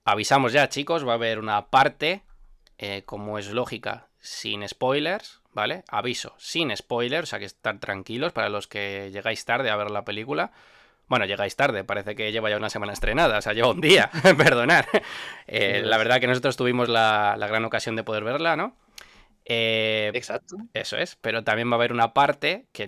avisamos 0.05 0.53
ya, 0.53 0.69
chicos, 0.69 1.07
va 1.07 1.13
a 1.13 1.15
haber 1.15 1.39
una 1.39 1.71
parte, 1.71 2.23
eh, 2.79 3.05
como 3.07 3.39
es 3.39 3.53
lógica, 3.53 4.09
sin 4.19 4.67
spoilers, 4.67 5.40
¿vale? 5.53 5.85
Aviso, 5.89 6.35
sin 6.39 6.75
spoilers, 6.77 7.25
o 7.25 7.31
sea 7.31 7.39
que 7.39 7.45
estar 7.45 7.79
tranquilos 7.79 8.33
para 8.33 8.49
los 8.49 8.67
que 8.67 9.11
llegáis 9.13 9.45
tarde 9.45 9.71
a 9.71 9.77
ver 9.77 9.91
la 9.91 10.05
película. 10.05 10.53
Bueno, 11.09 11.25
llegáis 11.25 11.57
tarde, 11.57 11.83
parece 11.83 12.15
que 12.15 12.31
lleva 12.31 12.51
ya 12.51 12.57
una 12.57 12.71
semana 12.71 12.93
estrenada, 12.93 13.39
o 13.39 13.43
sea, 13.43 13.53
lleva 13.53 13.71
un 13.71 13.81
día, 13.81 14.11
perdonad. 14.39 14.85
Eh, 15.49 15.83
la 15.85 15.99
verdad 15.99 16.21
que 16.21 16.29
nosotros 16.29 16.57
tuvimos 16.57 16.89
la, 16.89 17.35
gran 17.37 17.65
ocasión 17.65 17.97
de 17.97 18.05
poder 18.05 18.23
verla, 18.23 18.55
¿no? 18.55 18.77
Eh, 19.45 20.13
Exacto. 20.15 20.57
Eso 20.73 20.97
es, 20.97 21.17
pero 21.17 21.43
también 21.43 21.69
va 21.69 21.73
a 21.73 21.79
haber 21.79 21.93
una 21.93 22.15
parte 22.15 22.69
que 22.71 22.87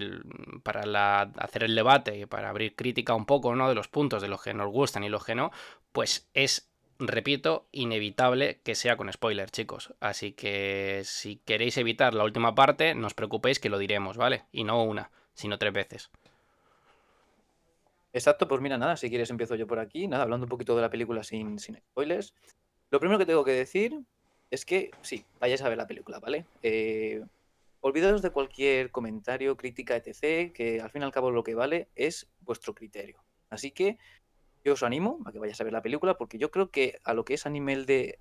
para 0.62 1.23
hacer 1.38 1.64
el 1.64 1.75
debate 1.75 2.16
y 2.16 2.26
para 2.26 2.50
abrir 2.50 2.76
crítica 2.76 3.14
un 3.14 3.26
poco 3.26 3.57
¿no? 3.57 3.69
de 3.69 3.75
los 3.75 3.88
puntos 3.88 4.23
de 4.23 4.28
los 4.28 4.40
que 4.40 4.54
nos 4.54 4.69
gustan 4.71 5.02
y 5.02 5.09
los 5.09 5.25
que 5.25 5.35
no, 5.35 5.50
pues 5.90 6.28
es, 6.33 6.72
repito, 6.99 7.66
inevitable 7.72 8.61
que 8.62 8.75
sea 8.75 8.96
con 8.96 9.12
spoiler, 9.12 9.50
chicos. 9.50 9.94
Así 10.00 10.32
que 10.32 11.02
si 11.04 11.37
queréis 11.37 11.76
evitar 11.78 12.14
la 12.14 12.25
última 12.25 12.54
parte, 12.54 12.94
no 12.94 13.06
os 13.06 13.14
preocupéis 13.14 13.58
que 13.58 13.68
lo 13.68 13.78
diremos, 13.78 14.16
¿vale? 14.16 14.44
Y 14.52 14.64
no 14.64 14.82
una, 14.82 15.11
sino 15.34 15.58
tres 15.58 15.72
veces. 15.72 16.11
Exacto, 18.12 18.46
pues 18.46 18.61
mira, 18.61 18.76
nada, 18.76 18.96
si 18.96 19.08
quieres 19.08 19.30
empiezo 19.30 19.54
yo 19.54 19.66
por 19.66 19.78
aquí, 19.78 20.06
nada, 20.06 20.25
hablando 20.25 20.44
un 20.44 20.50
poquito 20.50 20.76
de 20.76 20.82
la 20.82 20.90
película 20.90 21.22
sin, 21.22 21.58
sin 21.58 21.76
spoilers. 21.76 22.34
Lo 22.90 23.00
primero 23.00 23.18
que 23.18 23.26
tengo 23.26 23.44
que 23.44 23.52
decir 23.52 23.99
es 24.50 24.66
que 24.66 24.90
sí, 25.00 25.25
vayáis 25.40 25.62
a 25.62 25.68
ver 25.70 25.78
la 25.78 25.87
película, 25.87 26.18
¿vale? 26.20 26.44
Eh, 26.62 27.22
olvidaos 27.80 28.20
de 28.20 28.30
cualquier 28.30 28.90
comentario, 28.90 29.56
crítica, 29.56 29.96
etc., 29.96 30.52
que 30.52 30.80
al 30.82 30.90
fin 30.90 31.02
y 31.02 31.04
al 31.06 31.12
cabo 31.12 31.30
lo 31.30 31.42
que 31.42 31.54
vale 31.54 31.88
es 31.94 32.28
vuestro 32.40 32.75
criterio. 32.75 33.25
Así 33.49 33.70
que 33.70 33.99
yo 34.64 34.75
os 34.75 34.83
animo 34.83 35.21
a 35.25 35.33
que 35.33 35.38
vayáis 35.38 35.61
a 35.61 35.64
ver 35.64 35.73
la 35.73 35.83
película, 35.83 36.16
porque 36.16 36.38
yo 36.38 36.50
creo 36.50 36.71
que 36.71 36.99
a 37.04 37.14
lo 37.14 37.25
que 37.25 37.35
es 37.35 37.47
a 37.47 37.50
nivel 37.50 37.87
de 37.87 38.19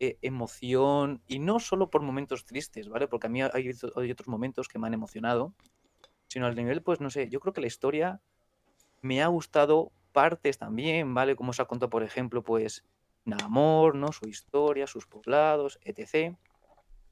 eh, 0.00 0.18
emoción, 0.22 1.22
y 1.26 1.38
no 1.38 1.60
solo 1.60 1.90
por 1.90 2.02
momentos 2.02 2.44
tristes, 2.44 2.88
¿vale? 2.88 3.08
Porque 3.08 3.26
a 3.26 3.30
mí 3.30 3.42
hay, 3.42 3.50
hay 3.96 4.10
otros 4.10 4.28
momentos 4.28 4.68
que 4.68 4.78
me 4.78 4.86
han 4.86 4.94
emocionado, 4.94 5.54
sino 6.28 6.46
al 6.46 6.56
nivel, 6.56 6.82
pues 6.82 7.00
no 7.00 7.10
sé, 7.10 7.28
yo 7.28 7.40
creo 7.40 7.52
que 7.52 7.60
la 7.60 7.68
historia 7.68 8.20
me 9.02 9.22
ha 9.22 9.26
gustado 9.28 9.92
partes 10.12 10.58
también, 10.58 11.14
¿vale? 11.14 11.36
Como 11.36 11.50
os 11.50 11.60
ha 11.60 11.66
contado, 11.66 11.90
por 11.90 12.02
ejemplo, 12.02 12.42
pues 12.42 12.84
Namor, 13.24 13.94
¿no? 13.94 14.12
Su 14.12 14.28
historia, 14.28 14.86
sus 14.86 15.06
poblados, 15.06 15.78
etc. 15.82 16.36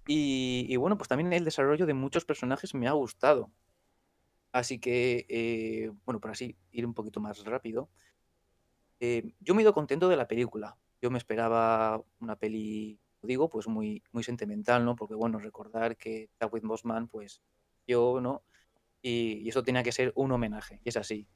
Y, 0.07 0.77
bueno, 0.77 0.97
pues 0.97 1.09
también 1.09 1.33
el 1.33 1.45
desarrollo 1.45 1.87
de 1.87 1.95
muchos 1.95 2.25
personajes 2.25 2.75
me 2.75 2.89
ha 2.89 2.93
gustado. 2.93 3.51
Así 4.53 4.79
que, 4.79 5.27
eh, 5.29 5.91
bueno, 6.05 6.21
por 6.21 6.31
así 6.31 6.57
ir 6.71 6.85
un 6.85 6.95
poquito 6.95 7.21
más 7.21 7.45
rápido. 7.45 7.89
Eh, 9.05 9.35
yo 9.41 9.55
me 9.55 9.63
he 9.63 9.65
ido 9.65 9.75
contento 9.75 10.09
de 10.09 10.17
la 10.17 10.29
película. 10.29 10.79
Yo 11.01 11.11
me 11.11 11.19
esperaba 11.19 12.01
una 12.21 12.37
peli, 12.37 13.01
digo, 13.23 13.49
pues 13.49 13.67
muy, 13.67 14.01
muy 14.13 14.23
sentimental, 14.23 14.85
¿no? 14.85 14.95
Porque, 14.95 15.15
bueno, 15.15 15.41
recordar 15.41 15.97
que 15.97 16.31
Chadwick 16.39 16.63
Boseman, 16.65 17.09
pues, 17.09 17.43
yo, 17.85 18.21
¿no? 18.21 18.45
Y, 19.03 19.41
y 19.45 19.49
eso 19.49 19.65
tenía 19.65 19.83
que 19.83 19.91
ser 19.91 20.13
un 20.15 20.31
homenaje, 20.31 20.81
y 20.85 20.91
es 20.91 20.97
así. 20.97 21.27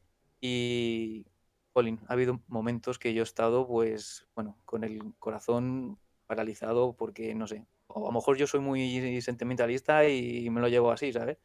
Y, 0.41 1.27
Colin, 1.73 2.01
ha 2.09 2.13
habido 2.13 2.41
momentos 2.47 3.01
que 3.01 3.13
yo 3.15 3.23
he 3.23 3.25
estado, 3.25 3.67
pues, 3.67 4.29
bueno, 4.37 4.59
con 4.65 4.85
el 4.85 5.01
corazón 5.19 5.99
paralizado 6.27 6.95
porque, 6.95 7.35
no 7.35 7.49
sé, 7.49 7.67
o 7.89 8.05
a 8.05 8.09
lo 8.11 8.13
mejor 8.13 8.37
yo 8.37 8.47
soy 8.47 8.61
muy 8.61 9.21
sentimentalista 9.23 10.09
y 10.09 10.49
me 10.51 10.61
lo 10.61 10.69
llevo 10.69 10.93
así, 10.93 11.13
¿sabes? 11.13 11.39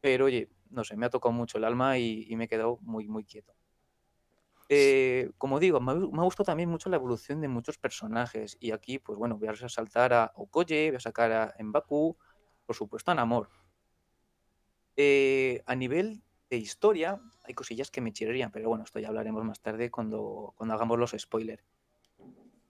Pero 0.00 0.26
oye, 0.26 0.50
no 0.70 0.84
sé, 0.84 0.96
me 0.96 1.06
ha 1.06 1.10
tocado 1.10 1.32
mucho 1.32 1.58
el 1.58 1.64
alma 1.64 1.98
y, 1.98 2.34
me 2.36 2.44
he 2.44 2.48
quedado 2.48 2.78
muy, 2.82 3.08
muy 3.08 3.24
quieto. 3.24 3.54
Eh, 4.72 5.32
como 5.36 5.58
digo, 5.58 5.80
me, 5.80 5.90
ha 5.92 6.24
gustado 6.24 6.44
también 6.44 6.68
mucho 6.70 6.88
la 6.88 6.96
evolución 6.96 7.40
de 7.40 7.48
muchos 7.48 7.76
personajes. 7.76 8.56
Y 8.60 8.70
aquí, 8.70 9.00
pues 9.00 9.18
bueno, 9.18 9.36
voy 9.36 9.48
a 9.48 9.52
resaltar 9.52 10.12
a 10.12 10.32
Okoye, 10.36 10.90
voy 10.90 10.96
a 10.96 11.00
sacar 11.00 11.32
a 11.32 11.54
Mbaku, 11.58 12.16
por 12.66 12.76
supuesto 12.76 13.10
a 13.10 13.16
Namor. 13.16 13.50
Eh, 14.96 15.62
a 15.66 15.74
nivel 15.74 16.22
de 16.50 16.56
historia 16.56 17.20
hay 17.44 17.54
cosillas 17.54 17.90
que 17.90 18.00
me 18.00 18.12
chirrerían, 18.12 18.52
pero 18.52 18.68
bueno, 18.68 18.84
esto 18.84 19.00
ya 19.00 19.08
hablaremos 19.08 19.44
más 19.44 19.60
tarde 19.60 19.90
cuando, 19.90 20.54
cuando 20.56 20.74
hagamos 20.74 20.98
los 20.98 21.16
spoilers. 21.18 21.64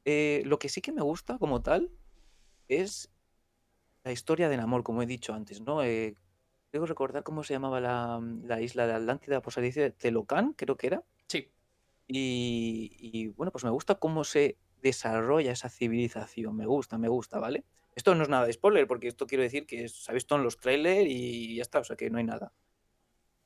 Eh, 0.07 0.43
lo 0.47 0.59
que 0.59 0.71
sí 0.71 0.81
que 0.81 0.93
me 0.93 1.03
gusta 1.03 1.39
como 1.39 1.61
tal 1.61 1.91
es 2.69 3.11
la 4.05 4.13
historia 4.13 4.49
del 4.49 4.61
amor, 4.61 4.83
como 4.83 5.03
he 5.03 5.07
dicho 5.07 5.35
antes, 5.35 5.61
¿no? 5.61 5.83
Eh, 5.83 6.15
creo 6.71 6.87
recordar 6.87 7.23
cómo 7.25 7.45
se 7.45 7.53
llamaba 7.53 7.81
la, 7.81 8.61
isla 8.63 8.87
de 8.87 8.95
Atlántida, 8.95 9.43
pues 9.43 9.55
se 9.55 9.61
dice 9.61 9.91
Telocan, 9.91 10.55
creo 10.55 10.77
que 10.77 10.87
era. 10.87 11.05
Sí. 11.27 11.51
Y, 12.13 13.29
bueno, 13.37 13.53
pues 13.53 13.63
me 13.63 13.71
gusta 13.71 13.95
cómo 13.95 14.25
se 14.25 14.59
desarrolla 14.83 15.53
esa 15.53 15.69
civilización, 15.69 16.57
me 16.57 16.67
gusta, 16.67 16.99
me 16.99 17.09
gusta, 17.09 17.39
¿vale? 17.39 17.65
Esto 17.95 18.15
no 18.17 18.25
es 18.25 18.29
nada 18.29 18.47
de 18.47 18.53
spoiler, 18.53 18.89
porque 18.89 19.07
esto 19.07 19.29
quiero 19.29 19.45
decir 19.45 19.65
que 19.65 19.89
se 19.89 20.11
ha 20.11 20.15
visto 20.15 20.35
en 20.35 20.43
los 20.43 20.57
trailers 20.57 21.09
y 21.09 21.55
ya 21.57 21.63
está, 21.63 21.79
o 21.79 21.85
sea 21.85 21.97
que 21.97 22.11
no 22.11 22.19
hay 22.19 22.25
nada. 22.25 22.53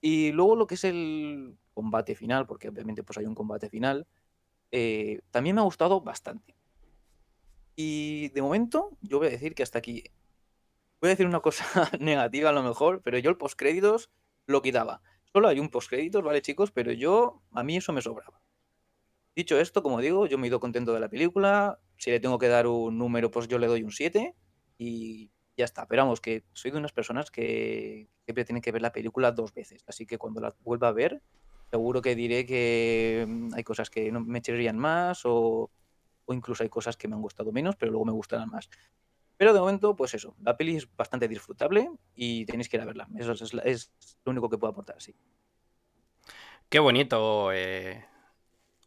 Y 0.00 0.32
luego 0.32 0.56
lo 0.56 0.66
que 0.66 0.76
es 0.76 0.84
el 0.84 1.58
combate 1.74 2.14
final, 2.14 2.46
porque 2.46 2.68
obviamente 2.68 3.02
pues 3.02 3.18
hay 3.18 3.26
un 3.26 3.34
combate 3.34 3.68
final, 3.68 4.06
eh, 4.70 5.20
también 5.30 5.56
me 5.56 5.60
ha 5.60 5.64
gustado 5.64 6.00
bastante. 6.00 6.54
Y 7.76 8.28
de 8.30 8.40
momento 8.40 8.96
yo 9.02 9.18
voy 9.18 9.28
a 9.28 9.30
decir 9.30 9.54
que 9.54 9.62
hasta 9.62 9.78
aquí. 9.78 10.04
Voy 11.00 11.08
a 11.08 11.10
decir 11.10 11.26
una 11.26 11.40
cosa 11.40 11.64
negativa 12.00 12.48
a 12.48 12.52
lo 12.52 12.62
mejor, 12.62 13.02
pero 13.02 13.18
yo 13.18 13.28
el 13.28 13.36
postcréditos 13.36 14.10
lo 14.46 14.62
quitaba. 14.62 15.02
Solo 15.32 15.48
hay 15.48 15.60
un 15.60 15.68
postcréditos, 15.68 16.22
¿vale 16.22 16.40
chicos? 16.40 16.70
Pero 16.70 16.92
yo, 16.92 17.42
a 17.52 17.62
mí 17.62 17.76
eso 17.76 17.92
me 17.92 18.00
sobraba. 18.00 18.43
Dicho 19.36 19.58
esto, 19.58 19.82
como 19.82 20.00
digo, 20.00 20.26
yo 20.26 20.38
me 20.38 20.46
he 20.46 20.48
ido 20.48 20.60
contento 20.60 20.94
de 20.94 21.00
la 21.00 21.08
película. 21.08 21.80
Si 21.96 22.10
le 22.10 22.20
tengo 22.20 22.38
que 22.38 22.48
dar 22.48 22.66
un 22.66 22.98
número, 22.98 23.30
pues 23.30 23.48
yo 23.48 23.58
le 23.58 23.66
doy 23.66 23.82
un 23.82 23.90
7. 23.90 24.34
Y 24.78 25.30
ya 25.56 25.64
está. 25.64 25.86
Pero 25.86 26.02
vamos, 26.02 26.20
que 26.20 26.44
soy 26.52 26.70
de 26.70 26.78
unas 26.78 26.92
personas 26.92 27.30
que 27.30 28.08
siempre 28.24 28.44
tienen 28.44 28.62
que 28.62 28.72
ver 28.72 28.82
la 28.82 28.92
película 28.92 29.32
dos 29.32 29.52
veces. 29.52 29.84
Así 29.86 30.06
que 30.06 30.18
cuando 30.18 30.40
la 30.40 30.54
vuelva 30.62 30.88
a 30.88 30.92
ver, 30.92 31.22
seguro 31.70 32.02
que 32.02 32.14
diré 32.14 32.46
que 32.46 33.24
mm, 33.26 33.54
hay 33.54 33.64
cosas 33.64 33.90
que 33.90 34.10
no 34.12 34.20
me 34.20 34.38
echarían 34.38 34.78
más 34.78 35.22
o, 35.24 35.70
incluso 36.28 36.62
hay 36.62 36.68
cosas 36.68 36.96
que 36.96 37.08
me 37.08 37.14
han 37.14 37.22
gustado 37.22 37.52
menos, 37.52 37.76
pero 37.76 37.92
luego 37.92 38.04
me 38.04 38.12
gustarán 38.12 38.48
más. 38.50 38.70
Pero 39.36 39.52
de 39.52 39.60
momento, 39.60 39.96
pues 39.96 40.14
eso, 40.14 40.36
la 40.42 40.56
peli 40.56 40.76
es 40.76 40.88
bastante 40.96 41.26
disfrutable 41.26 41.90
y 42.14 42.46
tenéis 42.46 42.68
que 42.68 42.76
ir 42.76 42.82
a 42.82 42.86
verla. 42.86 43.08
Eso 43.18 43.32
es, 43.32 43.52
lo 44.24 44.30
único 44.30 44.48
que 44.48 44.58
puedo 44.58 44.70
aportar, 44.70 45.00
sí. 45.02 45.14
Qué 46.68 46.78
bonito 46.78 47.52
eh, 47.52 48.04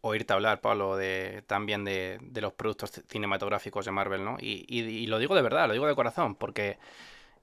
oírte 0.08 0.34
hablar, 0.34 0.62
Pablo, 0.62 0.98
de, 0.98 1.44
también 1.48 1.84
de, 1.86 2.20
los 2.42 2.54
productos 2.54 2.92
cinematográficos 3.08 3.86
de 3.86 3.92
Marvel, 3.92 4.24
¿no? 4.24 4.38
Y, 4.40 5.06
lo 5.08 5.20
digo 5.20 5.36
de 5.36 5.42
verdad, 5.42 5.68
lo 5.68 5.74
digo 5.74 5.88
de 5.88 5.96
corazón, 5.96 6.36
porque 6.36 6.78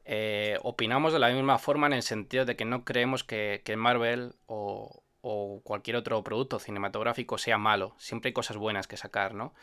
eh, 0.05 0.59
opinamos 0.63 1.13
de 1.13 1.19
la 1.19 1.31
misma 1.31 1.59
forma 1.59 1.87
en 1.87 1.95
el 1.95 2.03
sentido 2.03 2.45
de 2.45 2.57
que 2.57 2.65
no 2.65 2.85
creemos 2.85 3.25
que, 3.25 3.63
Marvel 3.77 4.35
o, 4.47 5.03
cualquier 5.65 5.97
otro 5.97 6.23
producto 6.23 6.59
cinematográfico 6.59 7.39
sea 7.39 7.57
malo. 7.59 7.95
Siempre 7.99 8.29
hay 8.29 8.33
cosas 8.35 8.57
buenas 8.59 8.87
que 8.87 8.97
sacar, 8.97 9.35
¿no? 9.35 9.55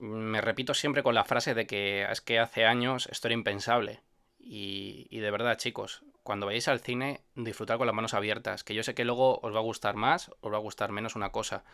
Me 0.00 0.40
repito 0.40 0.74
siempre 0.74 1.02
con 1.02 1.14
la 1.14 1.24
frase 1.24 1.54
de 1.54 1.66
que 1.66 2.06
es 2.10 2.20
que 2.20 2.38
hace 2.40 2.64
años 2.64 3.08
esto 3.12 3.28
era 3.28 3.34
impensable. 3.34 4.00
Y, 4.38 5.06
y 5.10 5.20
de 5.20 5.30
verdad, 5.30 5.56
chicos, 5.56 6.02
cuando 6.22 6.46
vayáis 6.46 6.68
al 6.68 6.80
cine, 6.80 7.22
disfrutar 7.34 7.78
con 7.78 7.86
las 7.86 7.94
manos 7.94 8.14
abiertas, 8.14 8.64
que 8.64 8.74
yo 8.74 8.82
sé 8.82 8.94
que 8.94 9.04
luego 9.04 9.40
os 9.42 9.54
va 9.54 9.58
a 9.58 9.62
gustar 9.62 9.96
más, 9.96 10.30
os 10.40 10.52
va 10.52 10.56
a 10.56 10.60
gustar 10.60 10.92
menos 10.92 11.16
una 11.16 11.32
cosa. 11.32 11.64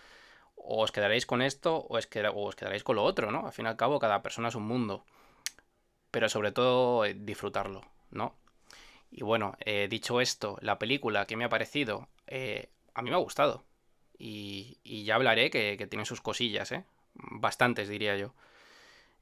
O 0.55 0.83
os 0.83 0.93
quedaréis 0.93 1.27
con 1.27 1.43
esto 1.43 1.77
o, 1.77 1.97
os 1.97 2.07
quedaréis 2.57 2.85
con 2.85 2.97
lo 2.97 3.05
otro, 3.05 3.31
¿no? 3.31 3.47
Al 3.47 3.53
fin 3.53 3.67
y 3.67 3.69
al 3.69 3.77
cabo, 3.77 3.99
cada 3.99 4.23
persona 4.23 4.49
es 4.49 4.55
un 4.55 4.65
mundo. 4.65 5.05
Pero 6.11 6.29
sobre 6.29 6.53
todo, 6.53 7.05
eh, 7.05 7.15
disfrutarlo, 7.15 7.83
¿no? 8.11 8.35
Y 9.11 9.23
bueno, 9.23 9.57
eh, 9.61 9.89
dicho 9.91 10.21
esto, 10.21 10.59
la 10.61 10.79
película 10.79 11.27
que 11.27 11.37
me 11.37 11.45
ha 11.45 11.49
parecido, 11.49 12.09
eh, 12.27 12.71
a 12.95 13.03
mí 13.03 13.11
me 13.11 13.17
ha 13.17 13.19
gustado. 13.21 13.65
Y, 14.19 14.79
ya 15.05 15.17
hablaré 15.17 15.51
que, 15.51 15.77
que, 15.77 15.87
tiene 15.87 16.07
sus 16.07 16.21
cosillas, 16.21 16.73
¿eh? 16.73 16.85
Bastantes, 17.15 17.89
diría 17.89 18.17
yo. 18.17 18.35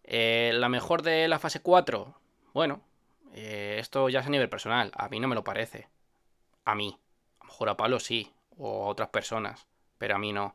la 0.04 0.68
mejor 0.68 1.02
de 1.02 1.28
la 1.28 1.38
fase 1.38 1.60
4, 1.60 2.14
bueno, 2.52 2.82
eh, 3.34 3.76
esto 3.80 4.08
ya 4.08 4.20
es 4.20 4.26
a 4.26 4.30
nivel 4.30 4.48
personal, 4.48 4.92
a 4.94 5.08
mí 5.08 5.20
no 5.20 5.28
me 5.28 5.34
lo 5.34 5.44
parece. 5.44 5.88
A 6.64 6.74
mí. 6.74 6.98
A 7.40 7.44
lo 7.44 7.48
mejor 7.48 7.68
a 7.70 7.76
Pablo 7.76 8.00
sí, 8.00 8.32
o 8.58 8.86
a 8.86 8.88
otras 8.88 9.10
personas, 9.10 9.66
pero 9.98 10.16
a 10.16 10.18
mí 10.18 10.32
no. 10.32 10.54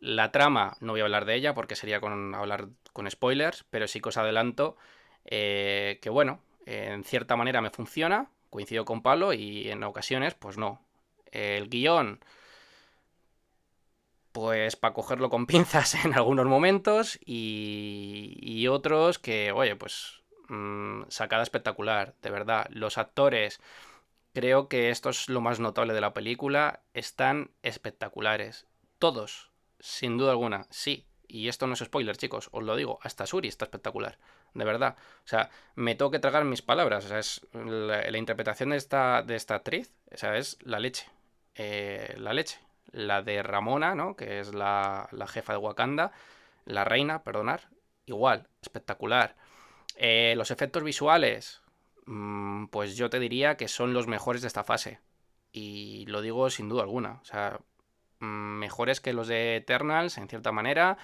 La 0.00 0.32
trama, 0.32 0.76
no 0.80 0.92
voy 0.92 1.00
a 1.00 1.04
hablar 1.04 1.24
de 1.26 1.34
ella 1.36 1.54
porque 1.54 1.76
sería 1.76 2.00
con 2.00 2.34
hablar 2.34 2.68
con 2.92 3.10
spoilers, 3.10 3.64
pero 3.70 3.88
sí 3.88 4.00
que 4.00 4.10
os 4.10 4.16
adelanto 4.18 4.76
eh, 5.26 5.98
que 6.02 6.10
bueno, 6.10 6.40
en 6.66 7.04
cierta 7.04 7.36
manera 7.36 7.60
me 7.60 7.70
funciona, 7.70 8.30
coincido 8.50 8.84
con 8.84 9.02
Pablo 9.02 9.32
y 9.32 9.70
en 9.70 9.82
ocasiones 9.84 10.34
pues 10.34 10.58
no. 10.58 10.80
El 11.32 11.68
guion, 11.68 12.20
pues 14.32 14.76
para 14.76 14.94
cogerlo 14.94 15.30
con 15.30 15.46
pinzas 15.48 15.94
en 16.04 16.14
algunos 16.14 16.46
momentos 16.46 17.18
y, 17.24 18.36
y 18.40 18.68
otros 18.68 19.18
que, 19.18 19.52
oye, 19.52 19.76
pues 19.76 20.22
Mm, 20.48 21.02
sacada 21.08 21.42
espectacular, 21.42 22.14
de 22.22 22.30
verdad. 22.30 22.66
Los 22.70 22.98
actores, 22.98 23.60
creo 24.32 24.68
que 24.68 24.90
esto 24.90 25.10
es 25.10 25.28
lo 25.28 25.40
más 25.40 25.60
notable 25.60 25.94
de 25.94 26.00
la 26.00 26.14
película, 26.14 26.80
están 26.94 27.50
espectaculares. 27.62 28.66
Todos, 28.98 29.50
sin 29.80 30.18
duda 30.18 30.32
alguna, 30.32 30.66
sí. 30.70 31.06
Y 31.28 31.48
esto 31.48 31.66
no 31.66 31.74
es 31.74 31.80
spoiler, 31.80 32.16
chicos, 32.16 32.48
os 32.52 32.62
lo 32.62 32.76
digo, 32.76 33.00
hasta 33.02 33.26
Suri 33.26 33.48
está 33.48 33.64
espectacular, 33.64 34.18
de 34.54 34.64
verdad. 34.64 34.96
O 35.24 35.28
sea, 35.28 35.50
me 35.74 35.96
tengo 35.96 36.12
que 36.12 36.20
tragar 36.20 36.44
mis 36.44 36.62
palabras, 36.62 37.04
o 37.04 37.08
sea, 37.08 37.18
es 37.18 37.44
la, 37.52 38.16
interpretación 38.16 38.70
de 38.70 38.76
esta, 38.76 39.22
de 39.22 39.34
esta 39.34 39.56
actriz, 39.56 39.92
o 40.12 40.16
sea, 40.16 40.36
es 40.36 40.58
la 40.62 40.78
leche, 40.78 41.06
eh, 41.56 42.14
la 42.18 42.32
leche. 42.32 42.60
La 42.92 43.20
de 43.20 43.42
Ramona, 43.42 43.94
¿no? 43.94 44.14
Que 44.16 44.38
es 44.40 44.54
la, 44.54 45.08
la 45.10 45.26
jefa 45.26 45.52
de 45.52 45.58
Wakanda, 45.58 46.12
la 46.64 46.84
reina, 46.84 47.24
perdonar, 47.24 47.68
igual, 48.06 48.48
espectacular. 48.62 49.34
Eh, 49.96 50.34
los 50.36 50.50
efectos 50.50 50.82
visuales, 50.82 51.62
mm, 52.06 52.66
pues 52.66 52.96
yo 52.96 53.10
te 53.10 53.18
diría 53.18 53.56
que 53.56 53.68
son 53.68 53.92
los 53.94 54.06
mejores 54.06 54.42
de 54.42 54.48
esta 54.48 54.64
fase. 54.64 55.00
Y 55.52 56.06
lo 56.06 56.20
digo 56.22 56.50
sin 56.50 56.68
duda 56.68 56.82
alguna. 56.82 57.20
O 57.22 57.24
sea, 57.24 57.60
mm, 58.20 58.26
mejores 58.58 59.00
que 59.00 59.12
los 59.12 59.28
de 59.28 59.56
Eternals, 59.56 60.18
en 60.18 60.28
cierta 60.28 60.52
manera. 60.52 60.98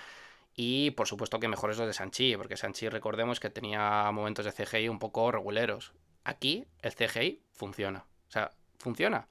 Y 0.55 0.91
por 0.93 1.09
supuesto 1.09 1.41
que 1.41 1.49
mejores 1.49 1.79
los 1.79 1.87
de 1.87 1.95
Sanchi, 1.95 2.37
porque 2.37 2.57
Sanchi 2.57 2.89
recordemos 2.89 3.41
que 3.41 3.51
tenía 3.51 4.11
momentos 4.13 4.45
de 4.45 4.53
CGI 4.53 4.89
un 4.89 4.99
poco 4.99 5.33
reguleros. 5.33 5.93
Aquí 6.25 6.67
el 6.83 6.95
CGI 6.95 7.43
funciona. 7.53 8.07
O 8.29 8.31
sea, 8.31 8.53
funciona. 8.79 9.29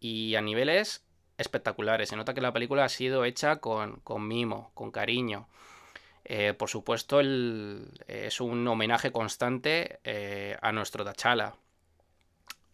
Y 0.00 0.36
a 0.36 0.42
niveles 0.42 1.06
espectaculares. 1.38 2.08
Se 2.08 2.16
nota 2.16 2.34
que 2.34 2.40
la 2.40 2.52
película 2.52 2.84
ha 2.84 2.88
sido 2.88 3.24
hecha 3.24 3.56
con, 3.56 4.02
mimo, 4.20 4.70
con 4.74 4.90
cariño. 4.90 5.48
Eh, 6.28 6.54
por 6.54 6.68
supuesto, 6.68 7.20
es 7.20 8.40
un 8.40 8.66
homenaje 8.66 9.12
constante 9.12 10.00
eh, 10.02 10.56
a 10.60 10.72
nuestro 10.72 11.04
Tachala. 11.04 11.54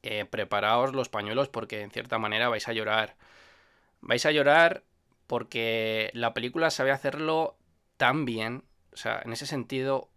Eh, 0.02 0.24
preparaos 0.24 0.94
los 0.94 1.10
pañuelos 1.10 1.48
porque 1.48 1.82
en 1.82 1.90
cierta 1.90 2.18
manera 2.18 2.48
vais 2.48 2.66
a 2.68 2.72
llorar. 2.72 3.14
Vais 4.00 4.24
a 4.24 4.32
llorar 4.32 4.84
porque 5.26 6.10
la 6.14 6.32
película 6.32 6.70
sabe 6.70 6.92
hacerlo 6.92 7.56
tan 7.98 8.24
bien. 8.24 8.64
O 8.94 8.96
sea, 8.96 9.20
en 9.22 9.34
ese 9.34 9.46
sentido, 9.46 10.08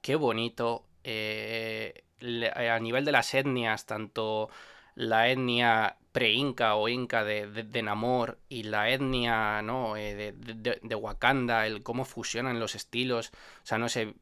qué 0.00 0.14
bonito. 0.14 0.86
a 1.04 2.78
nivel 2.80 3.04
de 3.04 3.12
las 3.12 3.34
etnias, 3.34 3.86
tanto 3.86 4.50
la 4.94 5.28
etnia 5.30 5.96
pre-inca 6.14 6.76
o 6.76 6.88
inca 6.88 7.24
de, 7.24 7.82
Namor 7.82 8.38
y 8.48 8.62
la 8.62 8.88
etnia 8.88 9.62
¿no? 9.62 9.96
Eh, 9.96 10.14
de, 10.14 10.78
de, 10.80 10.94
Wakanda, 10.94 11.66
el 11.66 11.82
cómo 11.82 12.04
fusionan 12.04 12.60
los 12.60 12.76
estilos. 12.76 13.32
O 13.64 13.66
sea, 13.66 13.78
no 13.78 13.88
sé. 13.88 14.14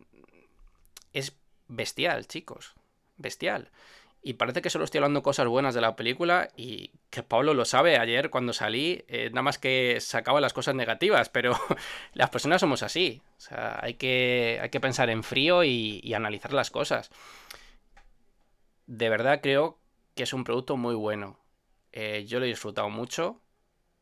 Es 1.12 1.36
bestial, 1.68 2.26
chicos. 2.26 2.74
Bestial. 3.18 3.70
Y 4.22 4.34
parece 4.34 4.62
que 4.62 4.70
solo 4.70 4.86
estoy 4.86 4.98
hablando 5.00 5.22
cosas 5.22 5.46
buenas 5.48 5.74
de 5.74 5.82
la 5.82 5.94
película 5.94 6.48
y 6.56 6.92
que 7.10 7.22
Pablo 7.22 7.52
lo 7.52 7.66
sabe. 7.66 7.98
Ayer 7.98 8.30
cuando 8.30 8.54
salí, 8.54 9.04
eh, 9.08 9.28
nada 9.28 9.42
más 9.42 9.58
que 9.58 9.98
sacaba 10.00 10.40
las 10.40 10.54
cosas 10.54 10.74
negativas, 10.74 11.28
pero 11.28 11.52
las 12.14 12.30
personas 12.30 12.62
somos 12.62 12.82
así. 12.82 13.20
O 13.36 13.40
sea, 13.40 13.78
hay 13.82 13.94
que, 13.94 14.60
hay 14.62 14.70
que 14.70 14.80
pensar 14.80 15.10
en 15.10 15.22
frío 15.22 15.62
y 15.62 16.14
analizar 16.14 16.54
las 16.54 16.70
cosas. 16.70 17.10
De 18.86 19.10
verdad 19.10 19.40
creo 19.42 19.78
que 20.14 20.22
es 20.22 20.32
un 20.32 20.44
producto 20.44 20.78
muy 20.78 20.94
bueno. 20.94 21.41
Eh, 21.92 22.24
yo 22.26 22.38
lo 22.38 22.46
he 22.46 22.48
disfrutado 22.48 22.88
mucho 22.88 23.40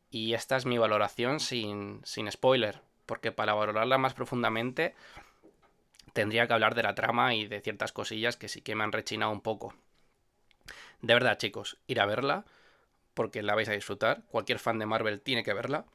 y 0.09 0.33
esta 0.33 0.55
es 0.55 0.65
mi 0.65 0.77
valoración 0.77 1.39
sin, 1.39 2.01
sin 2.03 2.31
spoiler, 2.31 2.81
porque 3.05 3.31
para 3.31 3.53
valorarla 3.53 3.97
más 3.97 4.13
profundamente 4.13 4.95
tendría 6.13 6.47
que 6.47 6.53
hablar 6.53 6.75
de 6.75 6.83
la 6.83 6.95
trama 6.95 7.35
y 7.35 7.47
de 7.47 7.61
ciertas 7.61 7.91
cosillas 7.91 8.37
que 8.37 8.49
sí 8.49 8.61
que 8.61 8.75
me 8.75 8.83
han 8.83 8.91
rechinado 8.91 9.31
un 9.31 9.41
poco. 9.41 9.73
De 11.01 11.13
verdad, 11.13 11.37
chicos, 11.37 11.77
ir 11.87 11.99
a 11.99 12.05
verla 12.05 12.45
porque 13.13 13.41
la 13.43 13.55
vais 13.55 13.69
a 13.69 13.73
disfrutar. 13.73 14.23
Cualquier 14.27 14.59
fan 14.59 14.79
de 14.79 14.85
Marvel 14.85 15.21
tiene 15.21 15.43
que 15.43 15.53
verla. 15.53 15.85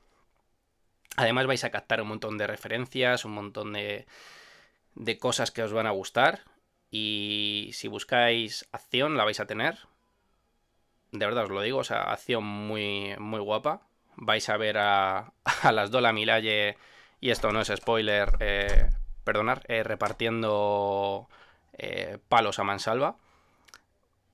Además 1.16 1.46
vais 1.46 1.64
a 1.64 1.70
captar 1.70 2.02
un 2.02 2.08
montón 2.08 2.36
de 2.36 2.46
referencias, 2.46 3.24
un 3.24 3.32
montón 3.32 3.72
de, 3.72 4.06
de 4.94 5.18
cosas 5.18 5.50
que 5.50 5.62
os 5.62 5.72
van 5.72 5.86
a 5.86 5.92
gustar. 5.92 6.42
Y 6.90 7.70
si 7.72 7.88
buscáis 7.88 8.68
acción, 8.72 9.16
la 9.16 9.24
vais 9.24 9.40
a 9.40 9.46
tener 9.46 9.78
de 11.18 11.26
verdad 11.26 11.44
os 11.44 11.50
lo 11.50 11.62
digo, 11.62 11.78
o 11.78 11.84
sea, 11.84 12.02
acción 12.12 12.44
muy, 12.44 13.14
muy 13.18 13.40
guapa. 13.40 13.82
Vais 14.16 14.48
a 14.48 14.56
ver 14.56 14.78
a, 14.78 15.32
a 15.62 15.72
las 15.72 15.90
Dola 15.90 16.12
Milaye, 16.12 16.76
y 17.20 17.30
esto 17.30 17.52
no 17.52 17.60
es 17.60 17.72
spoiler, 17.74 18.36
eh, 18.40 18.90
perdonar, 19.24 19.64
eh, 19.68 19.82
repartiendo 19.82 21.28
eh, 21.72 22.18
palos 22.28 22.58
a 22.58 22.64
mansalva. 22.64 23.16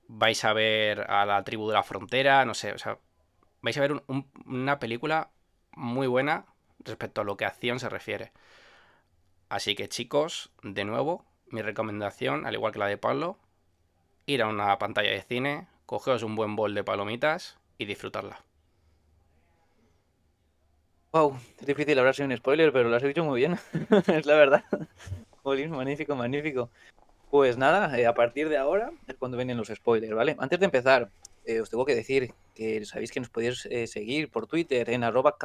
Vais 0.07 0.43
a 0.45 0.53
ver 0.53 1.09
a 1.09 1.25
la 1.25 1.43
tribu 1.43 1.67
de 1.67 1.73
la 1.73 1.83
frontera, 1.83 2.45
no 2.45 2.53
sé, 2.53 2.73
o 2.73 2.77
sea, 2.77 2.97
vais 3.61 3.77
a 3.77 3.81
ver 3.81 4.03
una 4.45 4.79
película 4.79 5.29
muy 5.71 6.07
buena 6.07 6.45
respecto 6.79 7.21
a 7.21 7.23
lo 7.23 7.37
que 7.37 7.45
acción 7.45 7.79
se 7.79 7.89
refiere. 7.89 8.31
Así 9.49 9.75
que 9.75 9.89
chicos, 9.89 10.51
de 10.61 10.83
nuevo, 10.85 11.25
mi 11.47 11.61
recomendación, 11.61 12.45
al 12.45 12.55
igual 12.55 12.73
que 12.73 12.79
la 12.79 12.87
de 12.87 12.97
Pablo, 12.97 13.37
ir 14.25 14.41
a 14.41 14.47
una 14.47 14.77
pantalla 14.77 15.11
de 15.11 15.21
cine, 15.21 15.67
cogeos 15.85 16.23
un 16.23 16.35
buen 16.35 16.55
bol 16.55 16.73
de 16.73 16.83
palomitas 16.83 17.57
y 17.77 17.85
disfrutarla. 17.85 18.43
Wow, 21.11 21.37
es 21.59 21.67
difícil 21.67 21.99
hablar 21.99 22.15
sin 22.15 22.25
un 22.25 22.37
spoiler, 22.37 22.73
pero 22.73 22.89
lo 22.89 22.95
has 22.95 23.03
dicho 23.03 23.23
muy 23.23 23.39
bien. 23.39 23.59
es 24.07 24.25
la 24.25 24.35
verdad. 24.35 24.63
magnífico, 25.43 26.15
magnífico. 26.15 26.71
Pues 27.29 27.57
nada, 27.57 27.97
eh, 27.99 28.07
a 28.07 28.13
partir 28.13 28.49
de 28.49 28.57
ahora 28.57 28.91
es 29.07 29.15
cuando 29.15 29.37
vienen 29.37 29.57
los 29.57 29.67
spoilers, 29.67 30.15
¿vale? 30.15 30.35
Antes 30.39 30.59
de 30.59 30.65
empezar, 30.65 31.11
eh, 31.45 31.61
os 31.61 31.69
tengo 31.69 31.85
que 31.85 31.95
decir 31.95 32.33
que 32.55 32.83
sabéis 32.85 33.11
que 33.11 33.19
nos 33.19 33.29
podéis 33.29 33.67
eh, 33.67 33.85
seguir 33.87 34.29
por 34.29 34.47
Twitter 34.47 34.89
en 34.89 35.03
arroba 35.03 35.37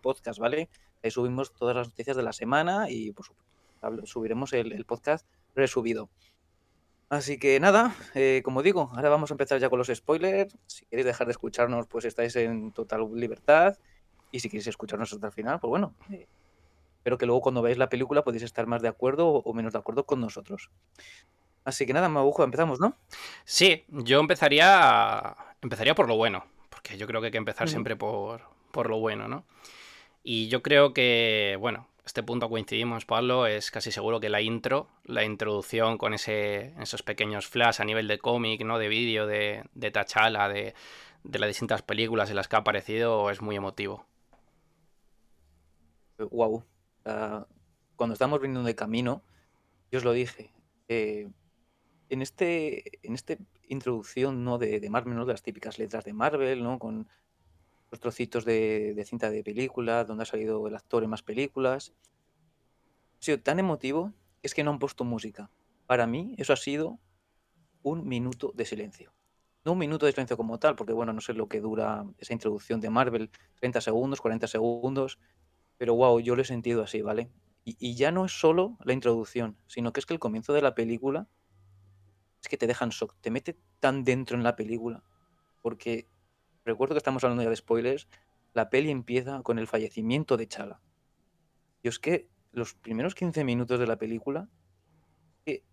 podcast, 0.00 0.38
¿vale? 0.38 0.68
Ahí 1.02 1.10
subimos 1.10 1.52
todas 1.54 1.74
las 1.74 1.88
noticias 1.88 2.16
de 2.16 2.22
la 2.22 2.32
semana 2.32 2.90
y 2.90 3.12
supuesto 3.12 4.06
subiremos 4.06 4.52
el, 4.52 4.72
el 4.72 4.84
podcast 4.84 5.26
resubido. 5.54 6.08
Así 7.08 7.38
que 7.38 7.60
nada, 7.60 7.94
eh, 8.14 8.42
como 8.44 8.62
digo, 8.62 8.90
ahora 8.94 9.08
vamos 9.08 9.30
a 9.30 9.34
empezar 9.34 9.60
ya 9.60 9.68
con 9.68 9.78
los 9.78 9.88
spoilers. 9.94 10.56
Si 10.66 10.86
queréis 10.86 11.06
dejar 11.06 11.26
de 11.28 11.32
escucharnos, 11.32 11.86
pues 11.86 12.04
estáis 12.04 12.34
en 12.36 12.72
total 12.72 13.08
libertad. 13.14 13.76
Y 14.32 14.40
si 14.40 14.48
queréis 14.48 14.66
escucharnos 14.66 15.12
hasta 15.12 15.28
el 15.28 15.32
final, 15.32 15.60
pues 15.60 15.68
bueno, 15.68 15.94
eh, 16.10 16.26
espero 16.98 17.16
que 17.16 17.26
luego 17.26 17.42
cuando 17.42 17.62
veáis 17.62 17.78
la 17.78 17.88
película 17.88 18.24
podéis 18.24 18.42
estar 18.42 18.66
más 18.66 18.82
de 18.82 18.88
acuerdo 18.88 19.28
o 19.28 19.52
menos 19.54 19.72
de 19.72 19.78
acuerdo 19.78 20.04
con 20.04 20.20
nosotros. 20.20 20.70
Así 21.64 21.86
que 21.86 21.92
nada, 21.92 22.08
Mabujo, 22.08 22.42
empezamos, 22.42 22.80
¿no? 22.80 22.96
Sí, 23.44 23.84
yo 23.88 24.18
empezaría, 24.20 25.36
empezaría 25.62 25.94
por 25.94 26.08
lo 26.08 26.16
bueno, 26.16 26.44
porque 26.70 26.96
yo 26.96 27.06
creo 27.06 27.20
que 27.20 27.26
hay 27.26 27.32
que 27.32 27.38
empezar 27.38 27.68
siempre 27.68 27.96
por, 27.96 28.42
por 28.72 28.90
lo 28.90 28.98
bueno, 28.98 29.28
¿no? 29.28 29.44
Y 30.22 30.48
yo 30.48 30.62
creo 30.62 30.92
que, 30.92 31.56
bueno, 31.60 31.88
este 32.06 32.22
punto 32.22 32.48
coincidimos, 32.48 33.04
Pablo, 33.04 33.48
es 33.48 33.72
casi 33.72 33.90
seguro 33.90 34.20
que 34.20 34.28
la 34.28 34.40
intro, 34.40 34.88
la 35.04 35.24
introducción 35.24 35.98
con 35.98 36.14
ese, 36.14 36.72
esos 36.80 37.02
pequeños 37.02 37.48
flash 37.48 37.80
a 37.80 37.84
nivel 37.84 38.06
de 38.06 38.18
cómic, 38.18 38.64
¿no? 38.64 38.78
de 38.78 38.86
vídeo, 38.86 39.26
de, 39.26 39.68
Tachala, 39.92 40.48
de, 40.48 40.74
las 41.24 41.48
distintas 41.48 41.82
películas 41.82 42.30
en 42.30 42.36
las 42.36 42.46
que 42.46 42.54
ha 42.54 42.60
aparecido, 42.60 43.28
es 43.30 43.42
muy 43.42 43.56
emotivo. 43.56 44.06
Wow. 46.18 46.64
cuando 47.96 48.12
estamos 48.12 48.40
viniendo 48.40 48.66
de 48.66 48.76
camino, 48.76 49.22
yo 49.90 49.98
os 49.98 50.04
lo 50.04 50.12
dije. 50.12 50.52
Eh, 50.88 51.28
en 52.08 52.22
este. 52.22 52.84
En 53.04 53.14
esta 53.14 53.36
introducción 53.68 54.44
¿no? 54.44 54.58
de, 54.58 54.78
de 54.78 54.90
Marvel, 54.90 55.16
¿no? 55.16 55.26
de 55.26 55.32
las 55.32 55.42
típicas 55.42 55.78
letras 55.78 56.04
de 56.04 56.12
Marvel, 56.12 56.62
¿no? 56.62 56.78
Con 56.78 57.08
los 57.90 58.00
trocitos 58.00 58.44
de, 58.44 59.02
cinta 59.06 59.30
de 59.30 59.44
película, 59.44 60.04
donde 60.04 60.22
ha 60.22 60.26
salido 60.26 60.66
el 60.66 60.74
actor 60.74 61.04
en 61.04 61.10
más 61.10 61.22
películas. 61.22 61.92
Ha 63.20 63.22
sido 63.22 63.40
tan 63.40 63.58
emotivo 63.58 64.12
es 64.42 64.54
que 64.54 64.62
no 64.62 64.70
han 64.70 64.78
puesto 64.78 65.04
música. 65.04 65.50
Para 65.86 66.06
mí 66.06 66.34
eso 66.38 66.52
ha 66.52 66.56
sido 66.56 66.98
un 67.82 68.06
minuto 68.06 68.52
de 68.54 68.64
silencio. 68.64 69.12
No 69.64 69.72
un 69.72 69.78
minuto 69.78 70.06
de 70.06 70.12
silencio 70.12 70.36
como 70.36 70.58
tal, 70.58 70.76
porque 70.76 70.92
bueno, 70.92 71.12
no 71.12 71.20
sé 71.20 71.32
lo 71.32 71.48
que 71.48 71.60
dura 71.60 72.04
esa 72.18 72.32
introducción 72.32 72.80
de 72.80 72.90
Marvel, 72.90 73.30
30 73.60 73.80
segundos, 73.80 74.20
40 74.20 74.46
segundos, 74.46 75.18
pero 75.76 75.94
wow, 75.94 76.20
yo 76.20 76.36
lo 76.36 76.42
he 76.42 76.44
sentido 76.44 76.82
así, 76.82 77.02
¿vale? 77.02 77.30
Y, 77.64 77.76
y 77.80 77.96
ya 77.96 78.12
no 78.12 78.24
es 78.24 78.38
solo 78.38 78.76
la 78.84 78.92
introducción, 78.92 79.56
sino 79.66 79.92
que 79.92 80.00
es 80.00 80.06
que 80.06 80.14
el 80.14 80.20
comienzo 80.20 80.52
de 80.52 80.62
la 80.62 80.74
película 80.74 81.26
es 82.40 82.48
que 82.48 82.56
te 82.56 82.68
dejan 82.68 82.90
shock, 82.90 83.16
te 83.20 83.30
mete 83.30 83.58
tan 83.80 84.04
dentro 84.04 84.36
en 84.36 84.44
la 84.44 84.54
película, 84.54 85.02
porque 85.62 86.08
recuerdo 86.66 86.94
que 86.94 86.98
estamos 86.98 87.24
hablando 87.24 87.42
ya 87.42 87.50
de 87.50 87.56
spoilers, 87.56 88.08
la 88.52 88.68
peli 88.68 88.90
empieza 88.90 89.42
con 89.42 89.58
el 89.58 89.66
fallecimiento 89.66 90.36
de 90.36 90.48
Chala. 90.48 90.80
Y 91.82 91.88
es 91.88 91.98
que 91.98 92.28
los 92.52 92.74
primeros 92.74 93.14
15 93.14 93.44
minutos 93.44 93.78
de 93.78 93.86
la 93.86 93.96
película 93.96 94.48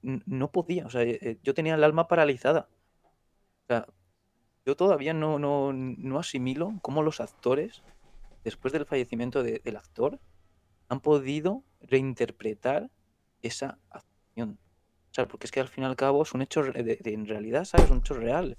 no 0.01 0.51
podía, 0.51 0.85
o 0.85 0.89
sea, 0.89 1.01
eh, 1.01 1.17
eh, 1.21 1.37
yo 1.41 1.53
tenía 1.53 1.75
el 1.75 1.83
alma 1.83 2.07
paralizada. 2.07 2.69
O 3.63 3.65
sea, 3.67 3.87
yo 4.65 4.75
todavía 4.75 5.13
no, 5.13 5.39
no, 5.39 6.19
asimilo 6.19 6.73
cómo 6.81 7.01
los 7.01 7.19
actores, 7.19 7.81
después 8.43 8.71
del 8.71 8.85
fallecimiento 8.85 9.43
del 9.43 9.75
actor, 9.75 10.19
han 10.89 10.99
podido 10.99 11.63
reinterpretar 11.81 12.91
esa 13.41 13.79
acción. 13.89 14.59
O 15.11 15.13
sea, 15.13 15.27
porque 15.27 15.47
es 15.47 15.51
que 15.51 15.59
al 15.59 15.67
fin 15.67 15.83
y 15.83 15.87
al 15.87 15.95
cabo 15.95 16.23
es 16.23 16.33
un 16.33 16.41
hecho, 16.41 16.63
de, 16.63 16.99
en 17.03 17.25
realidad, 17.25 17.65
¿sabes? 17.65 17.89
Un 17.89 17.99
hecho 17.99 18.13
real. 18.13 18.57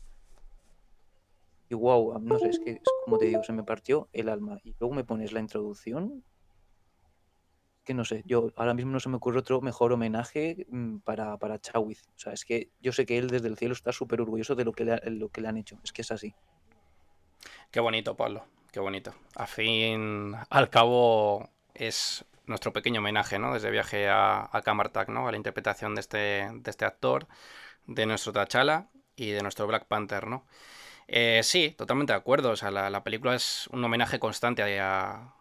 Y 1.68 1.74
wow, 1.74 2.18
no 2.20 2.38
sé, 2.38 2.48
es 2.48 2.58
que 2.58 2.80
como 3.04 3.18
te 3.18 3.26
digo, 3.26 3.42
se 3.42 3.52
me 3.52 3.62
partió 3.62 4.08
el 4.12 4.28
alma. 4.28 4.58
Y 4.64 4.74
luego 4.78 4.94
me 4.94 5.04
pones 5.04 5.32
la 5.32 5.40
introducción. 5.40 6.24
Que 7.84 7.92
no 7.92 8.04
sé, 8.04 8.22
yo 8.24 8.50
ahora 8.56 8.72
mismo 8.72 8.92
no 8.92 9.00
se 9.00 9.10
me 9.10 9.16
ocurre 9.16 9.40
otro 9.40 9.60
mejor 9.60 9.92
homenaje 9.92 10.66
mm, 10.70 10.98
para, 10.98 11.36
para 11.36 11.58
Chawith. 11.58 12.00
O 12.16 12.18
sea, 12.18 12.32
es 12.32 12.44
que 12.44 12.70
yo 12.80 12.92
sé 12.92 13.04
que 13.04 13.18
él 13.18 13.28
desde 13.28 13.48
el 13.48 13.58
cielo 13.58 13.74
está 13.74 13.92
súper 13.92 14.22
orgulloso 14.22 14.54
de 14.54 14.64
lo 14.64 14.72
que, 14.72 14.84
le, 14.84 14.98
lo 15.10 15.28
que 15.28 15.42
le 15.42 15.48
han 15.48 15.58
hecho. 15.58 15.78
Es 15.84 15.92
que 15.92 16.02
es 16.02 16.10
así. 16.10 16.34
Qué 17.70 17.80
bonito, 17.80 18.16
Pablo. 18.16 18.44
Qué 18.72 18.80
bonito. 18.80 19.14
A 19.36 19.46
fin, 19.46 20.34
al 20.48 20.70
cabo, 20.70 21.50
es 21.74 22.24
nuestro 22.46 22.72
pequeño 22.72 23.00
homenaje, 23.00 23.38
¿no? 23.38 23.52
Desde 23.52 23.70
viaje 23.70 24.08
a, 24.08 24.48
a 24.50 24.62
Camartac, 24.62 25.08
¿no? 25.10 25.28
A 25.28 25.30
la 25.30 25.36
interpretación 25.36 25.94
de 25.94 26.00
este, 26.00 26.16
de 26.52 26.70
este 26.70 26.84
actor, 26.84 27.26
de 27.86 28.06
nuestro 28.06 28.32
T'Challa 28.32 28.88
y 29.14 29.30
de 29.30 29.42
nuestro 29.42 29.66
Black 29.66 29.86
Panther, 29.86 30.26
¿no? 30.26 30.46
Eh, 31.08 31.40
sí, 31.42 31.74
totalmente 31.76 32.12
de 32.12 32.18
acuerdo. 32.18 32.50
O 32.50 32.56
sea, 32.56 32.70
la, 32.70 33.04
película 33.04 33.34
es 33.34 33.68
un 33.72 33.84
homenaje 33.84 34.18
constante 34.18 34.80
a, 34.80 35.34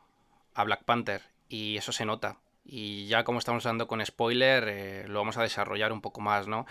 Black 0.66 0.84
Panther 0.84 1.22
y 1.50 1.78
eso 1.78 1.92
se 1.92 2.06
nota. 2.06 2.38
Y 2.66 3.08
ya 3.08 3.24
como 3.24 3.40
estamos 3.40 3.66
hablando 3.66 3.88
con 3.88 4.06
spoiler, 4.06 4.66
eh, 4.68 5.06
lo 5.08 5.20
vamos 5.20 5.38
a 5.38 5.42
desarrollar 5.44 5.92
un 5.92 6.02
poco 6.02 6.22
más, 6.22 6.48
¿no? 6.48 6.66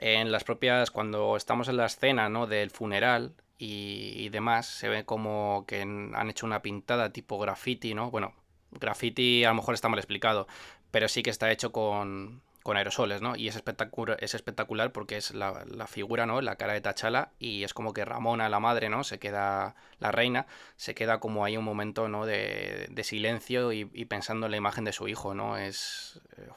En 0.00 0.32
las 0.32 0.44
propias, 0.44 0.90
cuando 0.90 1.36
estamos 1.36 1.68
en 1.68 1.76
la 1.76 1.86
escena, 1.86 2.28
¿no? 2.28 2.46
Del 2.46 2.70
funeral 2.70 3.34
y, 3.58 4.12
y 4.16 4.28
demás, 4.30 4.66
se 4.66 4.88
ve 4.88 5.04
como 5.04 5.64
que 5.66 5.82
han 5.82 6.30
hecho 6.30 6.46
una 6.46 6.62
pintada 6.62 7.12
tipo 7.12 7.38
graffiti, 7.38 7.94
¿no? 7.94 8.10
Bueno, 8.10 8.34
graffiti 8.70 9.44
a 9.44 9.50
lo 9.50 9.56
mejor 9.56 9.74
está 9.74 9.88
mal 9.88 9.98
explicado, 9.98 10.46
pero 10.90 11.08
sí 11.08 11.22
que 11.22 11.30
está 11.30 11.50
hecho 11.50 11.72
con, 11.72 12.42
con 12.68 12.76
aerosoles, 12.76 13.22
¿no? 13.22 13.34
Y 13.34 13.48
es 13.48 13.56
espectacular, 13.56 14.18
es 14.20 14.34
espectacular 14.34 14.92
porque 14.92 15.16
es 15.16 15.32
la, 15.32 15.86
figura, 15.86 16.26
¿no? 16.26 16.42
La 16.42 16.56
cara 16.56 16.74
de 16.74 16.82
Tachala 16.82 17.32
y 17.38 17.64
es 17.64 17.72
como 17.72 17.94
que 17.94 18.04
Ramona, 18.04 18.50
la 18.50 18.60
madre, 18.60 18.90
¿no? 18.90 19.04
Se 19.04 19.18
queda, 19.18 19.74
la 20.00 20.12
reina, 20.12 20.46
se 20.76 20.94
queda 20.94 21.18
como 21.18 21.46
ahí 21.46 21.56
un 21.56 21.64
momento, 21.64 22.10
¿no? 22.10 22.26
De, 22.26 22.90
silencio 23.04 23.72
y, 23.72 23.86
pensando 24.04 24.44
en 24.44 24.50
la 24.50 24.58
imagen 24.58 24.84
de 24.84 24.92
su 24.92 25.08
hijo, 25.08 25.32
¿no? 25.32 25.56
Es, 25.56 26.20
eh, 26.36 26.50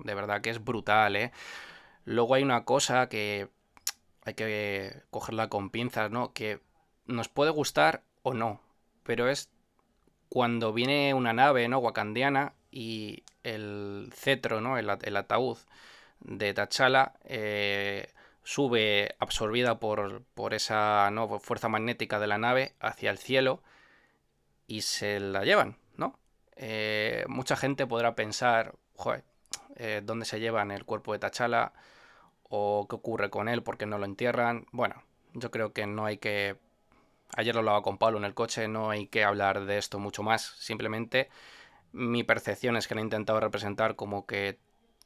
de 0.00 0.14
verdad 0.14 0.42
que 0.42 0.50
es 0.50 0.62
brutal, 0.62 1.16
¿eh? 1.16 1.32
Luego 2.04 2.34
hay 2.34 2.42
una 2.42 2.66
cosa 2.66 3.08
que 3.08 3.48
hay 4.26 4.34
que 4.34 5.00
cogerla 5.10 5.48
con 5.48 5.70
pinzas, 5.70 6.10
¿no? 6.10 6.34
Que 6.34 6.60
nos 7.06 7.30
puede 7.30 7.52
gustar 7.52 8.02
o 8.22 8.34
no, 8.34 8.60
pero 9.02 9.30
es 9.30 9.48
cuando 10.28 10.74
viene 10.74 11.14
una 11.14 11.32
nave, 11.32 11.68
¿no? 11.68 11.78
Wakandiana 11.78 12.52
y 12.70 13.24
el 13.44 14.10
cetro, 14.14 14.60
¿no? 14.60 14.78
el, 14.78 14.90
ataúd 14.90 15.58
de 16.20 16.54
T'Challa 16.54 17.12
eh, 17.24 18.08
sube 18.42 19.14
absorbida 19.18 19.78
por, 19.78 20.22
por 20.34 20.54
esa 20.54 21.10
fuerza 21.40 21.68
magnética 21.68 22.18
de 22.18 22.26
la 22.26 22.38
nave 22.38 22.74
hacia 22.80 23.10
el 23.10 23.18
cielo 23.18 23.62
y 24.66 24.82
se 24.82 25.20
la 25.20 25.44
llevan, 25.44 25.76
¿no? 25.96 26.18
Eh, 26.56 27.24
mucha 27.28 27.56
gente 27.56 27.86
podrá 27.86 28.14
pensar, 28.14 28.74
joder, 28.96 29.24
eh, 29.76 30.00
¿dónde 30.04 30.24
se 30.24 30.40
llevan 30.40 30.70
el 30.70 30.84
cuerpo 30.84 31.12
de 31.12 31.18
T'Challa? 31.18 31.72
¿O 32.44 32.86
qué 32.88 32.96
ocurre 32.96 33.30
con 33.30 33.48
él? 33.48 33.62
¿Por 33.62 33.76
qué 33.76 33.86
no 33.86 33.98
lo 33.98 34.04
entierran? 34.04 34.66
Bueno, 34.72 35.02
yo 35.34 35.50
creo 35.50 35.72
que 35.72 35.86
no 35.86 36.06
hay 36.06 36.18
que... 36.18 36.56
Ayer 37.36 37.54
lo 37.54 37.60
hablaba 37.60 37.82
con 37.82 37.98
Pablo 37.98 38.18
en 38.18 38.24
el 38.24 38.34
coche, 38.34 38.68
no 38.68 38.90
hay 38.90 39.08
que 39.08 39.24
hablar 39.24 39.64
de 39.64 39.78
esto 39.78 39.98
mucho 39.98 40.22
más. 40.22 40.54
Simplemente 40.58 41.30
mi 41.94 42.24
percepción 42.24 42.76
es 42.76 42.88
que 42.88 42.94
lo 42.94 43.00
he 43.00 43.04
intentado 43.04 43.38
representar 43.40 43.94
como 43.94 44.26
que 44.26 44.58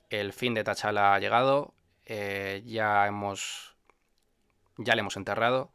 el 0.09 0.33
fin 0.33 0.55
de 0.55 0.65
T'Challa 0.65 1.15
ha 1.15 1.19
llegado, 1.19 1.75
eh, 2.07 2.63
ya 2.65 3.07
hemos, 3.07 3.77
ya 4.79 4.95
le 4.95 5.01
hemos 5.01 5.19
enterrado 5.19 5.71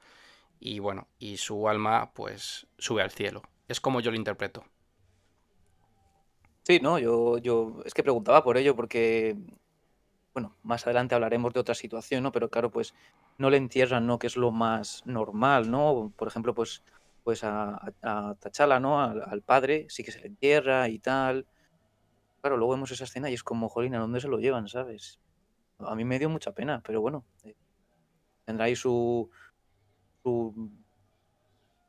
y 0.59 0.79
bueno, 0.79 1.07
y 1.19 1.37
su 1.37 1.69
alma 1.69 2.11
pues 2.13 2.65
sube 2.79 3.03
al 3.03 3.11
cielo. 3.11 3.43
Es 3.67 3.79
como 3.79 4.01
yo 4.01 4.09
lo 4.09 4.17
interpreto. 4.17 4.65
Sí, 6.63 6.79
no, 6.81 6.97
yo, 6.97 7.37
yo 7.37 7.81
es 7.85 7.93
que 7.93 8.03
preguntaba 8.03 8.43
por 8.43 8.57
ello 8.57 8.75
porque, 8.75 9.37
bueno, 10.33 10.55
más 10.63 10.85
adelante 10.87 11.13
hablaremos 11.13 11.53
de 11.53 11.59
otra 11.59 11.75
situación, 11.75 12.23
¿no? 12.23 12.31
Pero 12.31 12.49
claro, 12.49 12.71
pues 12.71 12.95
no 13.37 13.51
le 13.51 13.57
entierran, 13.57 14.07
¿no? 14.07 14.17
Que 14.17 14.27
es 14.27 14.37
lo 14.37 14.51
más 14.51 15.05
normal, 15.05 15.69
¿no? 15.69 16.11
Por 16.15 16.27
ejemplo, 16.27 16.55
pues 16.55 16.81
pues 17.23 17.43
a, 17.43 17.91
Tachala, 18.39 18.79
¿no? 18.79 19.01
Al, 19.01 19.41
padre, 19.41 19.87
sí 19.89 20.03
que 20.03 20.11
se 20.11 20.19
le 20.19 20.27
entierra 20.27 20.89
y 20.89 20.99
tal. 20.99 21.47
Claro, 22.41 22.57
luego 22.57 22.73
vemos 22.73 22.91
esa 22.91 23.05
escena 23.05 23.29
y 23.29 23.33
es 23.33 23.43
como, 23.43 23.69
jolín, 23.69 23.95
¿a 23.95 23.99
dónde 23.99 24.19
se 24.19 24.27
lo 24.27 24.37
llevan, 24.37 24.67
sabes? 24.67 25.19
A 25.79 25.95
mí 25.95 26.03
me 26.03 26.19
dio 26.19 26.29
mucha 26.29 26.53
pena, 26.53 26.81
pero 26.85 27.01
bueno, 27.01 27.25
eh, 27.43 27.55
tendrá 28.45 28.65
ahí 28.65 28.75
su, 28.75 29.29
su 30.23 30.71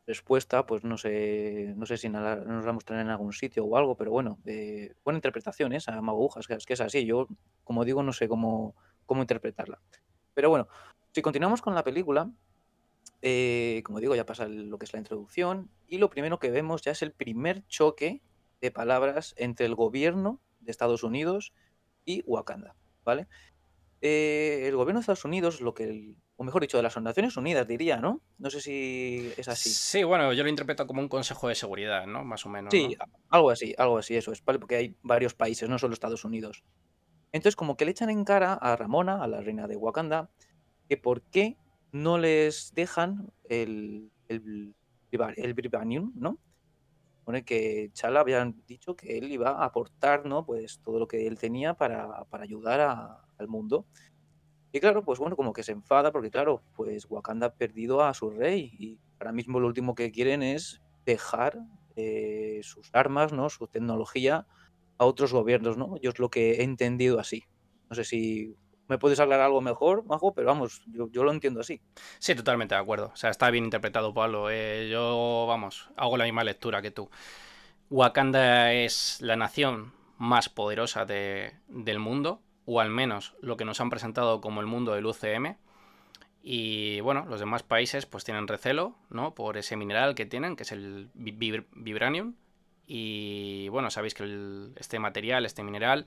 respuesta, 0.07 0.67
pues 0.67 0.85
no 0.85 0.97
sé, 0.99 1.73
no 1.77 1.87
sé 1.87 1.97
si 1.97 2.09
nos 2.09 2.65
la 2.65 2.73
mostrarán 2.73 3.07
en 3.07 3.11
algún 3.11 3.33
sitio 3.33 3.65
o 3.65 3.77
algo, 3.77 3.97
pero 3.97 4.11
bueno, 4.11 4.39
eh, 4.45 4.95
buena 5.05 5.19
interpretación 5.19 5.73
esa, 5.73 6.01
Magujas, 6.01 6.47
que 6.47 6.55
es 6.55 6.67
que 6.67 6.75
es 6.75 6.81
así. 6.81 7.05
Yo, 7.05 7.27
como 7.65 7.85
digo, 7.85 8.03
no 8.03 8.13
sé 8.13 8.29
cómo, 8.29 8.75
cómo 9.07 9.23
interpretarla. 9.23 9.81
Pero 10.35 10.51
bueno, 10.51 10.69
si 11.13 11.23
continuamos 11.23 11.63
con 11.63 11.75
la 11.75 11.85
película, 11.85 12.31
eh, 13.27 13.83
como 13.87 14.01
digo, 14.01 14.15
ya 14.15 14.27
pasa 14.27 14.47
lo 14.47 14.79
que 14.79 14.85
es 14.85 14.93
la 14.93 14.99
introducción 14.99 15.71
y 15.89 15.97
lo 15.97 16.11
primero 16.11 16.39
que 16.39 16.51
vemos 16.51 16.83
ya 16.83 16.93
es 16.93 17.01
el 17.01 17.13
primer 17.13 17.67
choque 17.69 18.21
de 18.61 18.71
palabras 18.71 19.35
entre 19.39 19.65
el 19.65 19.75
gobierno 19.75 20.43
de 20.61 20.71
Estados 20.71 21.03
Unidos 21.03 21.55
y 22.05 22.23
Wakanda, 22.27 22.77
¿vale? 23.03 23.27
Eh, 24.03 24.65
el 24.69 24.77
gobierno 24.77 25.01
de 25.01 25.05
Estados 25.05 25.25
Unidos, 25.25 25.63
lo 25.63 25.73
que, 25.73 26.13
o 26.37 26.45
mejor 26.45 26.61
dicho, 26.61 26.77
de 26.77 26.83
las 26.83 27.01
Naciones 27.01 27.39
Unidas, 27.39 27.67
diría, 27.67 27.97
¿no? 27.97 28.21
No 28.37 28.51
sé 28.51 28.61
si 28.61 29.33
es 29.39 29.49
así. 29.49 29.71
Sí, 29.71 30.05
bueno, 30.05 30.31
yo 30.35 30.43
lo 30.43 30.51
interpreto 30.51 30.87
como 30.87 31.01
un 31.01 31.09
consejo 31.09 31.49
de 31.49 31.55
seguridad, 31.55 32.07
¿no? 32.07 32.27
Más 32.27 32.45
o 32.45 32.51
menos. 32.51 32.73
Sí, 32.73 32.95
algo 33.31 33.49
así, 33.49 33.75
algo 33.79 33.97
así, 33.97 34.17
eso 34.17 34.33
es. 34.33 34.43
Porque 34.43 34.77
hay 34.77 34.97
varios 35.01 35.33
países, 35.33 35.67
no 35.71 35.79
solo 35.79 35.95
Estados 35.95 36.27
Unidos. 36.27 36.63
Entonces, 37.33 37.57
como 37.57 37.79
que 37.79 37.87
le 37.87 37.93
echan 37.93 38.11
en 38.11 38.25
cara 38.25 38.53
a 38.53 38.77
Ramona, 38.77 39.25
a 39.25 39.27
la 39.29 39.41
reina 39.41 39.67
de 39.67 39.77
Wakanda, 39.77 40.29
que 40.91 40.99
por 40.99 41.23
qué 41.23 41.57
no 41.95 42.19
les 42.19 42.75
dejan 42.75 43.33
el, 43.45 44.11
el, 44.27 44.75
el 45.13 45.55
Vibranium, 45.55 46.13
¿no? 46.17 46.41
Pone 47.25 47.45
que 47.45 47.91
Chala 47.93 48.19
habían 48.19 48.65
dicho 48.67 48.97
que 48.97 49.17
él 49.17 49.31
iba 49.31 49.51
a 49.51 49.65
aportar, 49.65 50.27
¿no? 50.27 50.45
Pues 50.45 50.81
todo 50.81 50.99
lo 50.99 51.07
que 51.07 51.29
él 51.29 51.39
tenía 51.39 51.75
para, 51.75 52.27
ayudar 52.33 52.81
al 53.39 53.49
mundo. 53.49 53.87
Y 54.73 54.81
claro, 54.81 55.05
pues 55.05 55.21
bueno, 55.21 55.37
como 55.37 55.53
que 55.53 55.63
se 55.63 55.71
enfada 55.71 56.11
porque 56.11 56.33
claro, 56.33 56.65
pues 56.75 57.07
Wakanda 57.09 57.47
ha 57.47 57.55
perdido 57.55 58.03
a 58.03 58.13
su 58.13 58.29
rey 58.29 58.73
y 58.77 58.99
ahora 59.21 59.31
mismo 59.31 59.61
lo 59.61 59.69
último 59.69 59.95
que 59.95 60.11
quieren 60.11 60.43
es 60.43 60.83
dejar 61.07 61.61
eh, 61.95 62.59
sus 62.65 62.91
armas, 62.93 63.33
¿no? 63.33 63.49
Su 63.51 63.69
tecnología 63.69 64.49
a 64.99 65.05
otros 65.05 65.33
gobiernos, 65.33 65.77
¿no? 65.77 65.97
Yo 65.99 66.11
es 66.11 66.19
lo 66.19 66.29
que 66.29 66.55
he 66.55 66.65
entendido 66.65 67.21
así. 67.21 67.45
No 67.89 67.95
sé 67.95 68.03
si 68.03 68.57
me 68.89 68.99
puedes 68.99 69.19
hablar 69.21 69.41
algo 69.41 69.61
mejor, 69.61 70.05
Majo, 70.05 70.35
pero 70.35 70.49
vamos, 70.49 70.83
yo, 70.87 71.25
lo 71.25 71.33
entiendo 71.33 71.61
así. 71.61 71.81
Sí, 72.19 72.35
totalmente 72.35 72.75
de 72.75 72.81
acuerdo. 72.81 73.11
O 73.13 73.17
sea, 73.17 73.31
está 73.31 73.51
bien 73.51 73.65
interpretado, 73.65 74.13
Pablo. 74.13 74.51
Eh, 74.51 74.89
yo, 74.91 75.47
vamos, 75.49 75.91
hago 75.97 76.17
la 76.17 76.25
misma 76.25 76.45
lectura 76.45 76.83
que 76.83 76.91
tú. 76.91 77.11
Wakanda 77.91 78.73
es 78.73 79.21
la 79.21 79.37
nación 79.37 79.93
más 80.19 80.49
poderosa 80.49 81.07
del 81.07 81.99
mundo, 81.99 82.41
o 82.67 82.81
al 82.81 82.91
menos 82.91 83.35
lo 83.41 83.57
que 83.57 83.65
nos 83.65 83.81
han 83.81 83.91
presentado 83.91 84.41
como 84.41 84.61
el 84.61 84.67
mundo 84.67 84.93
del 84.93 85.07
UCM. 85.07 85.57
Y 86.43 87.01
bueno, 87.01 87.25
los 87.29 87.41
demás 87.41 87.63
países 87.63 88.05
pues 88.05 88.25
tienen 88.25 88.49
recelo, 88.49 88.97
¿no? 89.09 89.35
Por 89.35 89.57
ese 89.57 89.77
mineral 89.77 90.15
que 90.15 90.27
tienen, 90.27 90.57
que 90.57 90.65
es 90.65 90.73
el 90.73 91.09
vibranium. 91.15 92.35
Y 92.87 93.69
bueno, 93.71 93.91
sabéis 93.91 94.13
que 94.13 94.69
este 94.77 94.99
material, 94.99 95.47
este 95.47 95.63
mineral, 95.63 96.05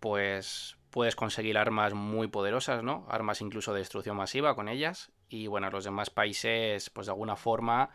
pues 0.00 0.77
puedes 0.90 1.16
conseguir 1.16 1.58
armas 1.58 1.94
muy 1.94 2.28
poderosas, 2.28 2.82
¿no? 2.82 3.06
Armas 3.08 3.40
incluso 3.40 3.72
de 3.72 3.80
destrucción 3.80 4.16
masiva 4.16 4.54
con 4.54 4.68
ellas. 4.68 5.12
Y 5.28 5.46
bueno, 5.46 5.70
los 5.70 5.84
demás 5.84 6.10
países, 6.10 6.90
pues 6.90 7.06
de 7.06 7.12
alguna 7.12 7.36
forma, 7.36 7.90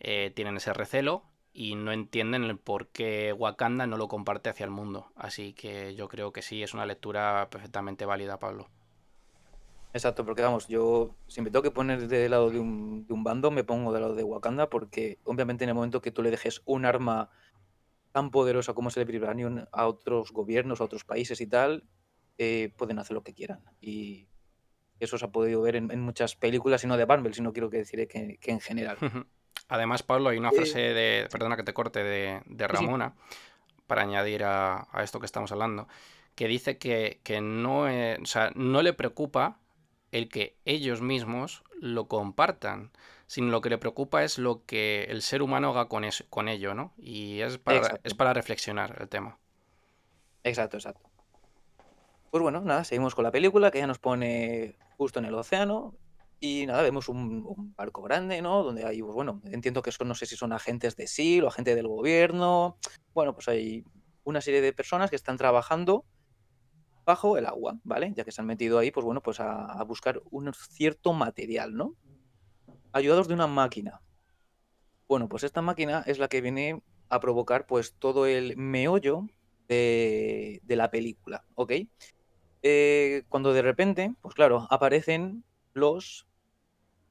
eh, 0.00 0.32
tienen 0.34 0.56
ese 0.56 0.72
recelo 0.72 1.24
y 1.52 1.74
no 1.74 1.92
entienden 1.92 2.44
el 2.44 2.58
por 2.58 2.88
qué 2.88 3.32
Wakanda 3.32 3.86
no 3.86 3.96
lo 3.96 4.08
comparte 4.08 4.50
hacia 4.50 4.64
el 4.64 4.70
mundo. 4.70 5.10
Así 5.16 5.54
que 5.54 5.94
yo 5.94 6.08
creo 6.08 6.32
que 6.32 6.42
sí, 6.42 6.62
es 6.62 6.74
una 6.74 6.86
lectura 6.86 7.48
perfectamente 7.50 8.06
válida, 8.06 8.38
Pablo. 8.38 8.68
Exacto, 9.94 10.24
porque 10.24 10.42
vamos, 10.42 10.68
yo 10.68 11.16
si 11.26 11.40
me 11.40 11.50
tengo 11.50 11.62
que 11.62 11.70
poner 11.70 12.06
del 12.06 12.30
lado 12.30 12.50
de 12.50 12.60
un, 12.60 13.06
de 13.06 13.14
un 13.14 13.24
bando, 13.24 13.50
me 13.50 13.64
pongo 13.64 13.92
del 13.92 14.02
lado 14.02 14.14
de 14.14 14.22
Wakanda, 14.22 14.68
porque 14.68 15.18
obviamente 15.24 15.64
en 15.64 15.70
el 15.70 15.74
momento 15.74 16.02
que 16.02 16.12
tú 16.12 16.22
le 16.22 16.30
dejes 16.30 16.62
un 16.66 16.84
arma 16.84 17.30
tan 18.12 18.30
poderosa 18.30 18.74
como 18.74 18.90
es 18.90 18.96
el 18.96 19.06
Vibranium 19.06 19.64
a 19.72 19.86
otros 19.86 20.32
gobiernos, 20.32 20.80
a 20.80 20.84
otros 20.84 21.04
países 21.04 21.40
y 21.40 21.46
tal, 21.46 21.84
eh, 22.38 22.72
pueden 22.76 22.98
hacer 23.00 23.14
lo 23.14 23.22
que 23.22 23.34
quieran. 23.34 23.60
Y 23.80 24.28
eso 25.00 25.18
se 25.18 25.24
ha 25.24 25.28
podido 25.28 25.60
ver 25.60 25.76
en, 25.76 26.00
muchas 26.00 26.36
películas, 26.36 26.84
y 26.84 26.86
no 26.86 26.96
de 26.96 27.06
Marvel, 27.06 27.34
sino 27.34 27.52
quiero 27.52 27.68
que 27.68 27.78
decir 27.78 28.06
que, 28.08 28.38
en 28.40 28.60
general. 28.60 28.96
Además, 29.68 30.02
Pablo, 30.02 30.30
hay 30.30 30.38
una 30.38 30.52
frase 30.52 30.78
de, 30.78 31.28
perdona 31.30 31.56
que 31.56 31.64
te 31.64 31.74
corte, 31.74 32.02
de, 32.02 32.66
Ramona, 32.66 33.14
para 33.86 34.02
añadir 34.02 34.44
a, 34.44 34.86
esto 35.02 35.20
que 35.20 35.26
estamos 35.26 35.52
hablando, 35.52 35.88
que 36.34 36.48
dice 36.48 36.78
que, 36.78 37.40
no, 37.42 37.82
o 37.82 38.26
sea, 38.26 38.52
no 38.54 38.82
le 38.82 38.92
preocupa 38.92 39.58
el 40.12 40.28
que 40.28 40.56
ellos 40.64 41.02
mismos 41.02 41.64
lo 41.80 42.08
compartan, 42.08 42.92
sino 43.26 43.48
lo 43.48 43.60
que 43.60 43.68
le 43.68 43.78
preocupa 43.78 44.24
es 44.24 44.38
lo 44.38 44.64
que 44.64 45.04
el 45.10 45.22
ser 45.22 45.42
humano 45.42 45.70
haga 45.70 45.88
con, 45.88 46.04
eso, 46.04 46.24
con 46.30 46.48
ello, 46.48 46.74
¿no? 46.74 46.94
Y 46.96 47.40
es 47.40 47.58
para, 47.58 48.00
es 48.02 48.14
para 48.14 48.32
reflexionar 48.32 48.96
el 49.00 49.08
tema. 49.08 49.38
Exacto, 50.44 50.78
exacto. 50.78 51.07
Pues 52.30 52.42
bueno, 52.42 52.60
nada, 52.60 52.84
seguimos 52.84 53.14
con 53.14 53.24
la 53.24 53.30
película 53.30 53.70
que 53.70 53.78
ya 53.78 53.86
nos 53.86 53.98
pone 53.98 54.76
justo 54.96 55.18
en 55.18 55.24
el 55.24 55.34
océano 55.34 55.94
y 56.40 56.66
nada, 56.66 56.82
vemos 56.82 57.08
un, 57.08 57.74
barco 57.76 58.02
grande, 58.02 58.42
¿no? 58.42 58.62
Donde 58.62 58.84
hay, 58.84 59.00
pues 59.00 59.14
bueno, 59.14 59.40
entiendo 59.44 59.82
que 59.82 59.92
son, 59.92 60.08
no 60.08 60.14
sé 60.14 60.26
si 60.26 60.36
son 60.36 60.52
agentes 60.52 60.94
de 60.94 61.06
SEAL 61.06 61.44
o 61.44 61.48
agentes 61.48 61.74
del 61.74 61.88
gobierno. 61.88 62.76
Bueno, 63.14 63.32
pues 63.34 63.48
hay 63.48 63.84
una 64.24 64.40
serie 64.40 64.60
de 64.60 64.72
personas 64.72 65.10
que 65.10 65.16
están 65.16 65.38
trabajando 65.38 66.04
bajo 67.06 67.38
el 67.38 67.46
agua, 67.46 67.78
¿vale? 67.82 68.12
Ya 68.14 68.24
que 68.24 68.32
se 68.32 68.42
han 68.42 68.46
metido 68.46 68.78
ahí, 68.78 68.90
pues 68.90 69.04
bueno, 69.06 69.22
pues 69.22 69.40
a, 69.40 69.64
a 69.64 69.82
buscar 69.84 70.20
un 70.30 70.52
cierto 70.52 71.14
material, 71.14 71.74
¿no? 71.74 71.94
Ayudados 72.92 73.26
de 73.26 73.34
una 73.34 73.46
máquina. 73.46 74.02
Bueno, 75.08 75.28
pues 75.30 75.44
esta 75.44 75.62
máquina 75.62 76.04
es 76.06 76.18
la 76.18 76.28
que 76.28 76.42
viene 76.42 76.82
a 77.08 77.20
provocar 77.20 77.66
pues 77.66 77.94
todo 77.98 78.26
el 78.26 78.56
meollo 78.58 79.26
de, 79.66 80.60
de 80.62 80.76
la 80.76 80.90
película, 80.90 81.46
¿ok? 81.54 81.72
Eh, 82.62 83.22
cuando 83.28 83.52
de 83.52 83.62
repente, 83.62 84.14
pues 84.20 84.34
claro, 84.34 84.66
aparecen 84.70 85.44
los... 85.72 86.26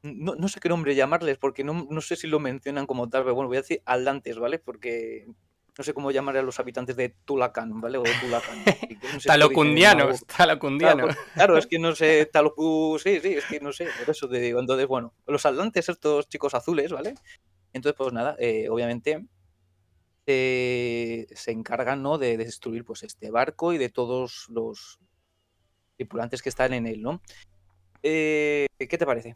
No, 0.04 0.36
no 0.36 0.48
sé 0.48 0.60
qué 0.60 0.70
nombre 0.70 0.96
llamarles, 0.96 1.38
porque 1.38 1.64
no, 1.64 1.88
no 1.90 2.02
sé 2.02 2.16
si 2.16 2.28
lo 2.28 2.40
mencionan 2.40 2.86
como 2.86 3.10
tal, 3.10 3.24
pero 3.24 3.36
bueno, 3.36 3.48
voy 3.48 3.58
a 3.58 3.62
decir 3.62 3.82
aldantes, 3.86 4.38
¿vale? 4.38 4.60
Porque 4.60 5.28
no 5.78 5.84
sé 5.84 5.94
cómo 5.94 6.12
llamar 6.12 6.38
a 6.38 6.42
los 6.42 6.60
habitantes 6.60 6.96
de 6.96 7.10
Tulacán, 7.26 7.80
¿vale? 7.80 7.98
O 7.98 8.04
de 8.04 8.14
Tulacán. 8.22 8.58
No 9.14 9.20
sé 9.22 9.28
talocundianos, 9.28 10.26
talocundianos. 10.26 11.16
Claro, 11.16 11.32
claro, 11.34 11.58
es 11.58 11.68
que 11.68 11.80
no 11.80 11.96
sé, 11.96 12.26
talocu, 12.26 13.00
sí, 13.02 13.20
sí, 13.22 13.36
es 13.36 13.46
que 13.46 13.60
no 13.62 13.72
sé, 13.72 13.88
por 14.00 14.10
eso 14.10 14.28
te 14.28 14.40
digo. 14.40 14.60
Entonces, 14.60 14.86
bueno, 14.86 15.14
los 15.28 15.46
aldantes, 15.46 15.88
estos 15.88 16.28
chicos 16.28 16.54
azules, 16.54 16.92
¿vale? 16.92 17.14
Entonces, 17.72 17.96
pues 17.98 18.12
nada, 18.12 18.36
eh, 18.40 18.68
obviamente 18.70 19.26
eh, 20.26 21.26
se 21.34 21.52
encargan, 21.52 22.04
¿no? 22.04 22.18
De 22.18 22.36
destruir, 22.38 22.84
pues, 22.84 23.04
este 23.04 23.32
barco 23.32 23.72
y 23.72 23.78
de 23.78 23.90
todos 23.90 24.48
los 24.50 25.00
tripulantes 25.98 26.42
que 26.42 26.50
están 26.50 26.74
en 26.74 26.88
él, 26.88 27.02
¿no? 27.02 27.22
Eh, 28.04 28.68
¿Qué 28.78 28.98
te 28.98 29.06
parece? 29.06 29.36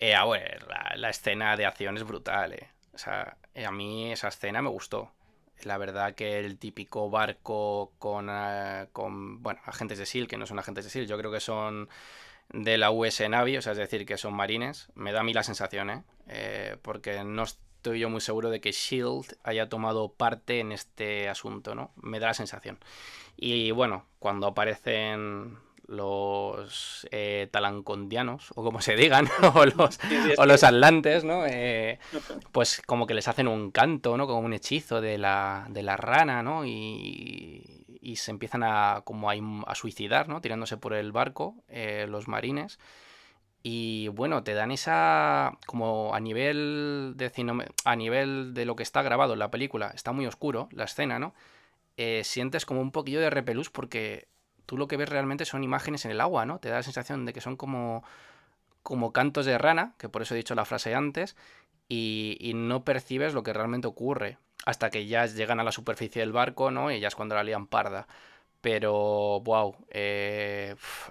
Eh, 0.00 0.14
a 0.14 0.26
ver, 0.26 0.66
la, 0.96 1.10
escena 1.10 1.56
de 1.56 1.66
acción 1.66 1.96
es 1.96 2.04
brutal, 2.04 2.54
eh. 2.54 2.68
O 2.94 2.98
sea, 2.98 3.36
eh, 3.54 3.66
a 3.66 3.70
mí 3.70 4.12
esa 4.12 4.28
escena 4.28 4.62
me 4.62 4.70
gustó. 4.70 5.12
La 5.62 5.78
verdad 5.78 6.14
que 6.14 6.38
el 6.38 6.58
típico 6.58 7.08
barco 7.08 7.92
con, 7.98 8.28
con, 8.92 9.42
bueno, 9.42 9.60
agentes 9.64 9.98
de 9.98 10.06
SEAL, 10.06 10.28
que 10.28 10.36
no 10.36 10.46
son 10.46 10.58
agentes 10.58 10.84
de 10.84 10.90
SEAL, 10.90 11.06
yo 11.06 11.16
creo 11.16 11.32
que 11.32 11.40
son 11.40 11.88
de 12.50 12.78
la 12.78 12.90
US 12.90 13.26
Navy, 13.28 13.56
o 13.56 13.62
sea, 13.62 13.72
es 13.72 13.78
decir, 13.78 14.06
que 14.06 14.18
son 14.18 14.34
marines, 14.34 14.88
me 14.94 15.12
da 15.12 15.20
a 15.20 15.24
mí 15.24 15.32
la 15.32 15.42
sensación, 15.42 15.90
¿eh? 15.90 16.02
Eh, 16.28 16.76
porque 16.82 17.24
no 17.24 17.44
estoy 17.44 18.00
yo 18.00 18.10
muy 18.10 18.20
seguro 18.20 18.50
de 18.50 18.60
que 18.60 18.72
SHIELD 18.72 19.36
haya 19.44 19.68
tomado 19.68 20.12
parte 20.12 20.60
en 20.60 20.72
este 20.72 21.28
asunto, 21.28 21.74
¿no? 21.74 21.92
Me 21.96 22.20
da 22.20 22.28
la 22.28 22.34
sensación. 22.34 22.78
Y 23.36 23.70
bueno, 23.70 24.06
cuando 24.18 24.46
aparecen 24.48 25.58
los 25.86 27.06
eh, 27.10 27.48
talancondianos, 27.50 28.50
o 28.54 28.64
como 28.64 28.80
se 28.80 28.96
digan, 28.96 29.28
o 29.54 29.64
los, 29.64 29.98
o 30.38 30.46
los 30.46 30.64
atlantes, 30.64 31.24
¿no? 31.24 31.46
Eh, 31.46 31.98
pues 32.52 32.82
como 32.84 33.06
que 33.06 33.14
les 33.14 33.28
hacen 33.28 33.48
un 33.48 33.70
canto, 33.70 34.16
¿no? 34.16 34.26
Como 34.26 34.40
un 34.40 34.52
hechizo 34.52 35.00
de 35.00 35.18
la, 35.18 35.66
de 35.70 35.82
la 35.82 35.96
rana, 35.96 36.42
¿no? 36.42 36.66
Y, 36.66 37.86
y 38.06 38.16
se 38.16 38.30
empiezan 38.30 38.62
a, 38.62 39.02
como 39.04 39.30
a, 39.30 39.74
suicidar, 39.74 40.28
¿no? 40.28 40.40
Tirándose 40.40 40.76
por 40.76 40.94
el 40.94 41.10
barco, 41.10 41.56
eh, 41.68 42.06
los 42.08 42.28
marines. 42.28 42.78
Y 43.64 44.08
bueno, 44.08 44.44
te 44.44 44.54
dan 44.54 44.70
esa, 44.70 45.58
como 45.66 46.14
a 46.14 46.20
nivel 46.20 47.14
de 47.16 47.32
a 47.84 47.96
nivel 47.96 48.54
de 48.54 48.64
lo 48.64 48.76
que 48.76 48.84
está 48.84 49.02
grabado 49.02 49.32
en 49.32 49.40
la 49.40 49.50
película, 49.50 49.90
está 49.92 50.12
muy 50.12 50.24
oscuro 50.26 50.68
la 50.70 50.84
escena, 50.84 51.18
¿no? 51.18 51.34
Eh, 51.96 52.22
sientes 52.24 52.64
como 52.64 52.80
un 52.80 52.92
poquillo 52.92 53.20
de 53.20 53.30
repelús 53.30 53.70
porque 53.70 54.28
tú 54.66 54.76
lo 54.76 54.88
que 54.88 54.96
ves 54.96 55.08
realmente 55.08 55.44
son 55.44 55.64
imágenes 55.64 56.04
en 56.04 56.10
el 56.10 56.20
agua, 56.20 56.44
¿no? 56.46 56.58
Te 56.58 56.68
da 56.68 56.76
la 56.76 56.82
sensación 56.82 57.24
de 57.24 57.32
que 57.32 57.40
son 57.40 57.56
como, 57.56 58.04
como 58.82 59.12
cantos 59.12 59.46
de 59.46 59.58
rana, 59.58 59.94
que 59.98 60.08
por 60.08 60.22
eso 60.22 60.34
he 60.34 60.38
dicho 60.38 60.54
la 60.54 60.64
frase 60.64 60.94
antes, 60.94 61.36
y, 61.88 62.36
y 62.40 62.54
no 62.54 62.84
percibes 62.84 63.34
lo 63.34 63.42
que 63.42 63.52
realmente 63.52 63.86
ocurre 63.86 64.38
hasta 64.66 64.90
que 64.90 65.06
ya 65.06 65.26
llegan 65.26 65.60
a 65.60 65.64
la 65.64 65.72
superficie 65.72 66.20
del 66.20 66.32
barco, 66.32 66.70
¿no? 66.70 66.90
Y 66.90 67.00
ya 67.00 67.08
es 67.08 67.14
cuando 67.14 67.36
la 67.36 67.44
lían 67.44 67.66
parda. 67.68 68.08
Pero, 68.60 69.40
wow, 69.42 69.76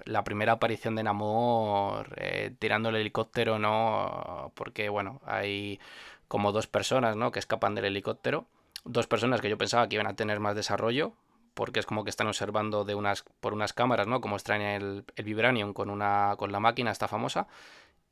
la 0.03 0.23
primera 0.25 0.53
aparición 0.53 0.95
de 0.95 1.03
Namor 1.03 2.13
eh, 2.17 2.53
tirando 2.59 2.89
el 2.89 2.97
helicóptero, 2.97 3.59
¿no? 3.59 4.51
Porque, 4.55 4.89
bueno, 4.89 5.21
hay 5.25 5.79
como 6.27 6.51
dos 6.51 6.67
personas, 6.67 7.15
¿no? 7.15 7.31
Que 7.31 7.39
escapan 7.39 7.73
del 7.73 7.85
helicóptero. 7.85 8.45
Dos 8.83 9.07
personas 9.07 9.39
que 9.39 9.49
yo 9.49 9.57
pensaba 9.57 9.87
que 9.87 9.95
iban 9.95 10.07
a 10.07 10.17
tener 10.17 10.41
más 10.41 10.55
desarrollo, 10.55 11.13
porque 11.55 11.81
es 11.81 11.87
como 11.87 12.03
que 12.05 12.11
están 12.11 12.27
observando 12.27 12.85
de 12.85 12.95
unas, 12.95 13.23
por 13.41 13.53
unas 13.53 13.73
cámaras, 13.73 14.07
¿no? 14.07 14.21
Como 14.21 14.37
extraen 14.37 14.61
el, 14.63 15.05
el 15.17 15.25
Vibranium 15.25 15.73
con, 15.73 15.89
una, 15.91 16.35
con 16.37 16.51
la 16.53 16.61
máquina 16.61 16.91
esta 16.91 17.07
famosa. 17.09 17.47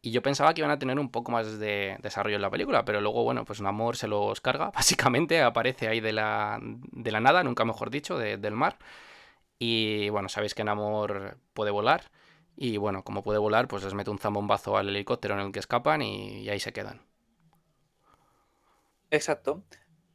Y 0.02 0.12
yo 0.12 0.22
pensaba 0.22 0.54
que 0.54 0.62
iban 0.62 0.72
a 0.72 0.80
tener 0.80 1.00
un 1.00 1.10
poco 1.12 1.32
más 1.32 1.60
de 1.60 1.98
desarrollo 2.02 2.36
en 2.38 2.42
la 2.42 2.50
película, 2.52 2.86
pero 2.86 3.02
luego, 3.02 3.24
bueno, 3.24 3.46
pues 3.46 3.62
Namor 3.62 3.98
se 3.98 4.08
los 4.08 4.42
carga, 4.42 4.72
básicamente 4.76 5.42
aparece 5.42 5.88
ahí 5.88 6.02
de 6.02 6.14
la, 6.14 6.60
de 6.62 7.12
la 7.12 7.22
nada, 7.22 7.44
nunca 7.44 7.66
mejor 7.66 7.90
dicho, 7.92 8.18
de- 8.18 8.38
del 8.38 8.54
mar. 8.56 8.78
Y 9.60 10.10
bueno, 10.10 10.30
sabéis 10.30 10.56
que 10.56 10.64
Namor 10.64 11.38
puede 11.54 11.72
volar. 11.72 12.12
Y 12.56 12.78
bueno, 12.78 13.04
como 13.04 13.24
puede 13.24 13.40
volar, 13.40 13.68
pues 13.68 13.84
les 13.84 13.94
mete 13.94 14.10
un 14.12 14.20
zambombazo 14.20 14.78
al 14.78 14.90
helicóptero 14.90 15.36
en 15.36 15.42
el 15.48 15.52
que 15.52 15.60
escapan 15.60 16.02
y, 16.02 16.42
y 16.44 16.50
ahí 16.50 16.60
se 16.60 16.74
quedan. 16.74 17.02
Exacto. 19.12 19.64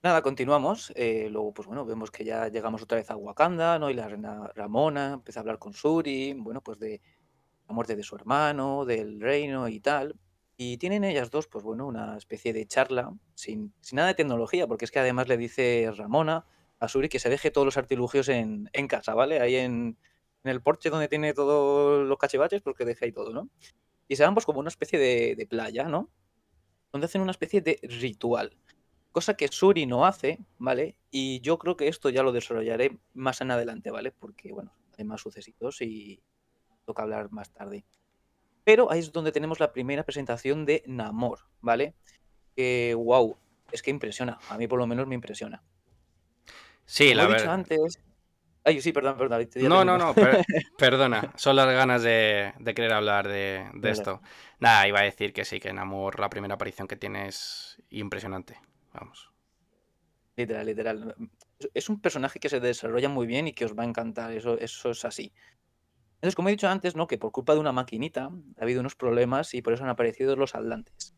Nada, 0.00 0.22
continuamos. 0.22 0.92
eh, 0.94 1.28
luego, 1.28 1.52
pues 1.52 1.66
bueno, 1.66 1.84
vemos 1.84 2.12
que 2.12 2.24
ya 2.24 2.46
llegamos 2.48 2.82
otra 2.82 2.98
vez 2.98 3.10
a 3.10 3.16
Wakanda, 3.16 3.80
¿no? 3.80 3.90
Y 3.90 3.94
la 3.94 4.06
reina 4.08 4.46
Ramona 4.54 5.14
empieza 5.14 5.40
a 5.40 5.42
hablar 5.42 5.58
con 5.58 5.72
Suri, 5.74 6.34
bueno, 6.34 6.60
pues 6.62 6.78
de 6.78 7.00
la 7.68 7.74
muerte 7.74 7.96
de 7.96 8.04
su 8.04 8.14
hermano, 8.14 8.84
del 8.84 9.20
reino 9.20 9.66
y 9.68 9.80
tal. 9.80 10.16
Y 10.56 10.78
tienen 10.78 11.02
ellas 11.04 11.30
dos, 11.30 11.48
pues 11.48 11.64
bueno, 11.64 11.86
una 11.86 12.16
especie 12.16 12.52
de 12.52 12.66
charla 12.66 13.12
sin, 13.34 13.74
nada 13.92 14.08
de 14.08 14.14
tecnología, 14.14 14.68
porque 14.68 14.84
es 14.84 14.92
que 14.92 15.00
además 15.00 15.26
le 15.28 15.36
dice 15.36 15.90
Ramona 15.96 16.46
a 16.78 16.88
Suri 16.88 17.08
que 17.08 17.18
se 17.18 17.28
deje 17.28 17.50
todos 17.50 17.64
los 17.64 17.76
artilugios 17.76 18.28
en, 18.28 18.68
casa, 18.88 19.14
¿vale? 19.14 19.40
Ahí 19.40 19.56
en, 19.56 19.98
el 20.44 20.62
porche 20.62 20.90
donde 20.90 21.08
tiene 21.08 21.34
todos 21.34 22.06
los 22.06 22.18
cachivaches, 22.18 22.62
pues 22.62 22.76
que 22.76 22.84
deje 22.84 23.06
ahí 23.06 23.12
todo, 23.12 23.32
¿no? 23.32 23.50
Y 24.06 24.16
se 24.16 24.24
van 24.24 24.34
pues 24.34 24.46
como 24.46 24.60
una 24.60 24.68
especie 24.68 24.98
de 24.98 25.46
playa, 25.48 25.88
¿no? 25.88 26.08
Donde 26.92 27.06
hacen 27.06 27.20
una 27.20 27.32
especie 27.32 27.60
de 27.60 27.80
ritual. 27.82 28.56
Cosa 29.12 29.34
que 29.34 29.48
Suri 29.48 29.86
no 29.86 30.04
hace, 30.04 30.38
¿vale? 30.58 30.96
Y 31.10 31.40
yo 31.40 31.58
creo 31.58 31.76
que 31.76 31.88
esto 31.88 32.10
ya 32.10 32.22
lo 32.22 32.32
desarrollaré 32.32 32.98
más 33.14 33.40
en 33.40 33.50
adelante, 33.50 33.90
¿vale? 33.90 34.12
Porque, 34.12 34.52
bueno, 34.52 34.72
hay 34.96 35.04
más 35.04 35.20
sucesitos 35.20 35.80
y 35.80 36.22
toca 36.84 37.02
hablar 37.02 37.30
más 37.30 37.50
tarde. 37.52 37.84
Pero 38.64 38.90
ahí 38.90 39.00
es 39.00 39.12
donde 39.12 39.32
tenemos 39.32 39.60
la 39.60 39.72
primera 39.72 40.04
presentación 40.04 40.66
de 40.66 40.82
Namor, 40.86 41.40
¿vale? 41.60 41.94
Que, 42.54 42.94
wow, 42.94 43.36
es 43.72 43.82
que 43.82 43.90
impresiona. 43.90 44.38
A 44.50 44.58
mí 44.58 44.68
por 44.68 44.78
lo 44.78 44.86
menos 44.86 45.06
me 45.06 45.14
impresiona. 45.14 45.62
Sí, 46.84 47.10
Como 47.10 47.22
la 47.22 47.26
verdad. 47.28 47.54
antes... 47.54 47.98
Ay, 48.64 48.82
sí, 48.82 48.92
perdón, 48.92 49.16
perdón, 49.16 49.48
No, 49.56 49.84
no, 49.84 49.96
no, 49.96 50.12
per- 50.12 50.44
perdona. 50.78 51.32
Son 51.36 51.56
las 51.56 51.66
ganas 51.66 52.02
de, 52.02 52.52
de 52.58 52.74
querer 52.74 52.92
hablar 52.92 53.26
de, 53.26 53.70
de 53.72 53.90
esto. 53.90 54.20
Nada, 54.60 54.86
iba 54.86 55.00
a 55.00 55.04
decir 55.04 55.32
que 55.32 55.46
sí, 55.46 55.60
que 55.60 55.72
Namor, 55.72 56.20
la 56.20 56.28
primera 56.28 56.54
aparición 56.56 56.86
que 56.86 56.96
tiene 56.96 57.28
es 57.28 57.82
impresionante. 57.88 58.60
Vamos. 58.92 59.30
Literal, 60.36 60.66
literal. 60.66 61.16
Es 61.74 61.88
un 61.88 62.00
personaje 62.00 62.38
que 62.38 62.48
se 62.48 62.60
desarrolla 62.60 63.08
muy 63.08 63.26
bien 63.26 63.48
y 63.48 63.52
que 63.52 63.64
os 63.64 63.76
va 63.76 63.82
a 63.82 63.86
encantar, 63.86 64.32
eso, 64.32 64.58
eso 64.58 64.90
es 64.90 65.04
así. 65.04 65.32
Entonces, 66.16 66.34
como 66.34 66.48
he 66.48 66.52
dicho 66.52 66.68
antes, 66.68 66.96
¿no? 66.96 67.06
Que 67.06 67.18
por 67.18 67.32
culpa 67.32 67.54
de 67.54 67.60
una 67.60 67.72
maquinita 67.72 68.30
ha 68.58 68.62
habido 68.62 68.80
unos 68.80 68.96
problemas 68.96 69.54
y 69.54 69.62
por 69.62 69.72
eso 69.72 69.84
han 69.84 69.90
aparecido 69.90 70.36
los 70.36 70.54
atlantes. 70.54 71.14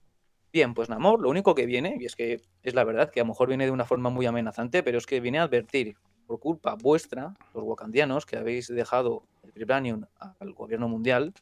Bien, 0.53 0.75
pues 0.75 0.89
Namor, 0.89 1.21
lo 1.21 1.31
único 1.31 1.55
que 1.55 1.65
viene, 1.65 1.97
y 2.01 2.07
es 2.07 2.17
que 2.17 2.41
es 2.63 2.75
la 2.75 2.85
verdad 2.85 3.11
que 3.11 3.21
a 3.21 3.23
lo 3.23 3.29
mejor 3.29 3.49
viene 3.49 3.67
de 3.67 3.71
una 3.71 3.85
forma 3.85 4.11
muy 4.11 4.27
amenazante, 4.27 4.83
pero 4.83 4.99
es 4.99 5.07
que 5.07 5.21
viene 5.21 5.39
a 5.39 5.45
advertir, 5.45 5.97
por 6.27 6.41
culpa 6.41 6.75
vuestra, 6.75 7.35
los 7.55 7.65
wakandianos, 7.65 8.27
que 8.27 8.37
habéis 8.37 8.69
dejado 8.69 9.25
el 9.43 9.53
Vibranium 9.53 10.05
al 10.19 10.53
gobierno 10.53 10.89
mundial, 10.89 11.35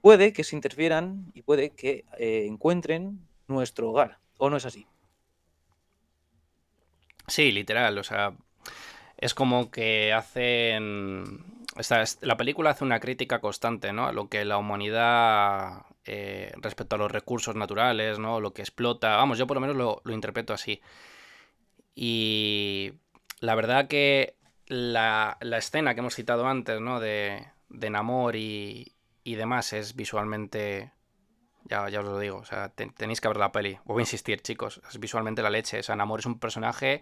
puede 0.00 0.32
que 0.32 0.44
se 0.44 0.54
interfieran 0.54 1.30
y 1.34 1.42
puede 1.42 1.70
que 1.70 2.04
eh, 2.18 2.46
encuentren 2.46 3.26
nuestro 3.48 3.90
hogar. 3.90 4.18
¿O 4.38 4.50
no 4.50 4.56
es 4.56 4.66
así? 4.66 4.86
Sí, 7.26 7.52
literal, 7.52 7.96
o 7.98 8.02
sea, 8.04 8.34
es 9.18 9.34
como 9.34 9.70
que 9.70 10.12
hacen... 10.12 11.44
esta- 11.78 12.02
es- 12.02 12.18
la 12.22 12.36
película 12.38 12.70
hace 12.70 12.84
una 12.84 13.00
crítica 13.00 13.40
constante, 13.40 13.92
¿no? 13.94 14.06
A 14.08 14.12
lo 14.12 14.28
que 14.30 14.44
la 14.46 14.58
humanidad, 14.58 15.86
eh, 16.06 16.52
respecto 16.58 16.96
a 16.96 17.00
los 17.00 17.12
recursos 17.12 17.56
naturales, 17.56 18.18
¿no? 18.20 18.40
Lo 18.40 18.54
que 18.54 18.62
explota, 18.62 19.16
vamos, 19.16 19.38
yo 19.38 19.46
por 19.48 19.56
lo 19.56 19.62
menos 19.62 19.76
lo, 19.76 20.02
lo 20.04 20.14
interpreto 20.14 20.54
así. 20.54 20.82
Y 21.94 22.92
la 23.40 23.54
verdad 23.54 23.88
que 23.88 24.36
la, 24.66 25.36
la 25.40 25.58
escena 25.58 25.94
que 25.94 26.00
hemos 26.00 26.14
citado 26.14 26.46
antes, 26.46 26.80
¿no? 26.80 27.00
De, 27.00 27.46
de 27.68 27.90
Namor 27.90 28.36
y, 28.36 28.94
y 29.24 29.34
demás 29.36 29.72
es 29.72 29.94
visualmente... 29.96 30.92
Ya, 31.64 31.88
ya 31.88 32.00
os 32.00 32.06
lo 32.06 32.18
digo, 32.18 32.36
o 32.38 32.44
sea, 32.44 32.68
te- 32.68 32.90
tenéis 32.90 33.20
que 33.20 33.28
ver 33.28 33.38
la 33.38 33.50
peli. 33.52 33.78
Voy 33.84 34.00
a 34.00 34.02
insistir, 34.02 34.42
chicos, 34.42 34.80
es 34.90 34.98
visualmente 35.00 35.42
la 35.42 35.50
leche. 35.50 35.80
O 35.80 35.82
sea, 35.82 35.96
Namor 35.96 36.20
es 36.20 36.26
un 36.26 36.38
personaje 36.38 37.00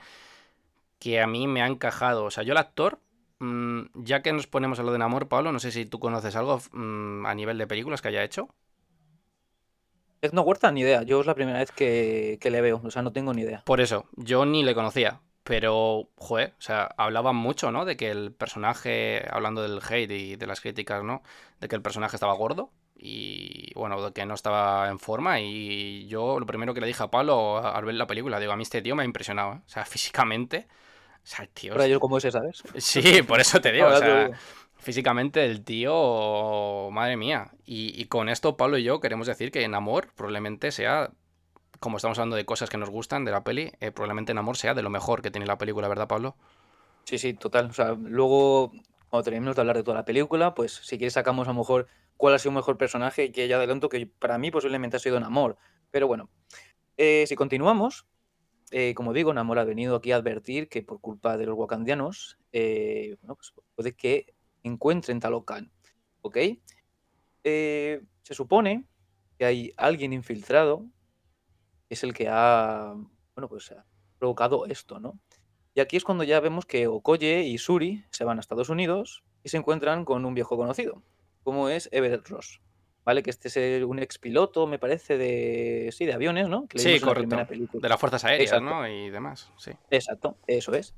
que 0.98 1.20
a 1.20 1.26
mí 1.26 1.46
me 1.46 1.62
ha 1.62 1.66
encajado. 1.66 2.24
O 2.24 2.30
sea, 2.30 2.44
yo 2.44 2.52
el 2.52 2.58
actor, 2.58 3.00
mm, 3.40 3.82
ya 3.94 4.22
que 4.22 4.32
nos 4.32 4.46
ponemos 4.46 4.78
a 4.78 4.82
lo 4.82 4.92
de 4.92 4.98
Namor, 4.98 5.28
Pablo, 5.28 5.52
no 5.52 5.58
sé 5.58 5.72
si 5.72 5.86
tú 5.86 5.98
conoces 5.98 6.36
algo 6.36 6.60
mm, 6.72 7.26
a 7.26 7.34
nivel 7.34 7.58
de 7.58 7.66
películas 7.66 8.02
que 8.02 8.08
haya 8.08 8.22
hecho. 8.24 8.48
Edno 10.20 10.42
Huerta, 10.42 10.70
ni 10.70 10.80
idea. 10.82 11.02
Yo 11.02 11.20
es 11.20 11.26
la 11.26 11.34
primera 11.34 11.58
vez 11.58 11.72
que, 11.72 12.38
que 12.40 12.50
le 12.50 12.60
veo, 12.60 12.80
o 12.82 12.90
sea, 12.90 13.02
no 13.02 13.12
tengo 13.12 13.34
ni 13.34 13.42
idea. 13.42 13.62
Por 13.64 13.80
eso, 13.80 14.06
yo 14.16 14.44
ni 14.46 14.62
le 14.62 14.74
conocía. 14.74 15.20
Pero, 15.42 16.08
joder, 16.16 16.54
o 16.56 16.62
sea, 16.62 16.84
hablaban 16.96 17.34
mucho, 17.34 17.72
¿no? 17.72 17.84
De 17.84 17.96
que 17.96 18.12
el 18.12 18.30
personaje, 18.32 19.26
hablando 19.28 19.60
del 19.62 19.80
hate 19.82 20.12
y 20.12 20.36
de 20.36 20.46
las 20.46 20.60
críticas, 20.60 21.02
¿no? 21.02 21.22
De 21.58 21.66
que 21.66 21.74
el 21.74 21.82
personaje 21.82 22.14
estaba 22.14 22.34
gordo 22.34 22.70
y, 23.04 23.72
bueno, 23.74 24.12
que 24.12 24.24
no 24.24 24.34
estaba 24.34 24.88
en 24.88 25.00
forma. 25.00 25.40
Y 25.40 26.06
yo 26.06 26.38
lo 26.38 26.46
primero 26.46 26.72
que 26.72 26.80
le 26.80 26.86
dije 26.86 27.02
a 27.02 27.10
Pablo 27.10 27.58
al 27.58 27.84
ver 27.84 27.96
la 27.96 28.06
película, 28.06 28.38
digo, 28.38 28.52
a 28.52 28.56
mí 28.56 28.62
este 28.62 28.80
tío 28.80 28.94
me 28.94 29.02
ha 29.02 29.04
impresionado, 29.04 29.54
¿eh? 29.54 29.60
O 29.66 29.68
sea, 29.68 29.84
físicamente, 29.86 30.68
o 31.16 31.26
sea, 31.26 31.44
el 31.44 31.50
tío... 31.50 31.72
Ahora 31.72 31.88
yo 31.88 31.98
como 31.98 32.18
ese, 32.18 32.30
¿sabes? 32.30 32.62
Sí, 32.76 33.22
por 33.22 33.40
eso 33.40 33.60
te 33.60 33.72
digo, 33.72 33.88
o 33.88 33.96
sea, 33.96 34.30
físicamente 34.78 35.44
el 35.44 35.64
tío, 35.64 36.90
madre 36.92 37.16
mía. 37.16 37.50
Y, 37.64 38.00
y 38.00 38.04
con 38.06 38.28
esto 38.28 38.56
Pablo 38.56 38.78
y 38.78 38.84
yo 38.84 39.00
queremos 39.00 39.26
decir 39.26 39.50
que 39.50 39.64
en 39.64 39.74
amor 39.74 40.12
probablemente 40.14 40.70
sea 40.70 41.10
como 41.80 41.96
estamos 41.96 42.16
hablando 42.18 42.36
de 42.36 42.44
cosas 42.44 42.70
que 42.70 42.78
nos 42.78 42.88
gustan 42.88 43.24
de 43.24 43.32
la 43.32 43.42
peli, 43.42 43.72
eh, 43.80 43.90
probablemente 43.90 44.30
en 44.30 44.38
amor 44.38 44.56
sea 44.56 44.72
de 44.72 44.82
lo 44.82 44.90
mejor 44.90 45.20
que 45.20 45.32
tiene 45.32 45.46
la 45.46 45.58
película, 45.58 45.88
¿verdad, 45.88 46.06
Pablo? 46.06 46.36
Sí, 47.02 47.18
sí, 47.18 47.34
total. 47.34 47.66
O 47.66 47.72
sea, 47.72 47.96
luego, 48.00 48.70
cuando 49.10 49.24
terminemos 49.24 49.56
de 49.56 49.62
hablar 49.62 49.76
de 49.76 49.82
toda 49.82 49.96
la 49.96 50.04
película, 50.04 50.54
pues 50.54 50.72
si 50.84 50.96
quieres 50.96 51.14
sacamos 51.14 51.48
a 51.48 51.50
lo 51.50 51.58
mejor 51.58 51.88
cuál 52.22 52.34
ha 52.34 52.38
sido 52.38 52.52
mejor 52.52 52.78
personaje, 52.78 53.32
que 53.32 53.48
ya 53.48 53.56
adelanto 53.56 53.88
que 53.88 54.06
para 54.06 54.38
mí 54.38 54.52
posiblemente 54.52 54.96
ha 54.96 55.00
sido 55.00 55.16
en 55.16 55.24
amor. 55.24 55.56
Pero 55.90 56.06
bueno, 56.06 56.30
eh, 56.96 57.24
si 57.26 57.34
continuamos, 57.34 58.06
eh, 58.70 58.94
como 58.94 59.12
digo, 59.12 59.34
Namor 59.34 59.58
ha 59.58 59.64
venido 59.64 59.96
aquí 59.96 60.12
a 60.12 60.16
advertir 60.18 60.68
que 60.68 60.82
por 60.82 61.00
culpa 61.00 61.36
de 61.36 61.46
los 61.46 61.58
wakandianos, 61.58 62.38
bueno, 62.52 63.34
pues 63.34 63.52
puede 63.74 63.96
que 63.96 64.36
encuentren 64.62 65.18
Talocan, 65.18 65.72
¿ok? 66.20 66.38
se 67.42 68.34
supone 68.34 68.86
que 69.36 69.44
hay 69.44 69.72
alguien 69.76 70.12
infiltrado 70.12 70.86
es 71.88 72.04
el 72.04 72.14
que 72.14 72.28
ha, 72.30 72.94
bueno, 73.34 73.48
pues 73.48 73.72
ha 73.72 73.84
provocado 74.20 74.66
esto, 74.66 75.00
¿no? 75.00 75.18
Y 75.74 75.80
aquí 75.80 75.96
es 75.96 76.04
cuando 76.04 76.22
ya 76.22 76.38
vemos 76.38 76.66
que 76.66 76.86
Okoye 76.86 77.42
y 77.42 77.58
Suri 77.58 78.04
se 78.12 78.22
van 78.22 78.38
a 78.38 78.40
Estados 78.42 78.68
Unidos 78.68 79.24
y 79.42 79.48
se 79.48 79.56
encuentran 79.56 80.04
con 80.04 80.24
un 80.24 80.34
viejo 80.34 80.56
conocido, 80.56 81.02
como 81.42 81.68
es 81.68 81.88
Everett 81.92 82.28
Ross. 82.28 82.60
¿Vale? 83.04 83.24
Que 83.24 83.30
este 83.30 83.48
es 83.48 83.84
un 83.84 83.98
expiloto, 83.98 84.68
me 84.68 84.78
parece, 84.78 85.18
de. 85.18 85.90
Sí, 85.90 86.06
de 86.06 86.12
aviones, 86.12 86.48
¿no? 86.48 86.68
sí, 86.72 87.00
correcto. 87.00 87.36
De 87.72 87.88
las 87.88 87.98
fuerzas 87.98 88.24
aéreas, 88.24 88.62
¿no? 88.62 88.86
Y 88.86 89.10
demás, 89.10 89.50
sí. 89.56 89.72
Exacto, 89.90 90.36
eso 90.46 90.72
es. 90.72 90.94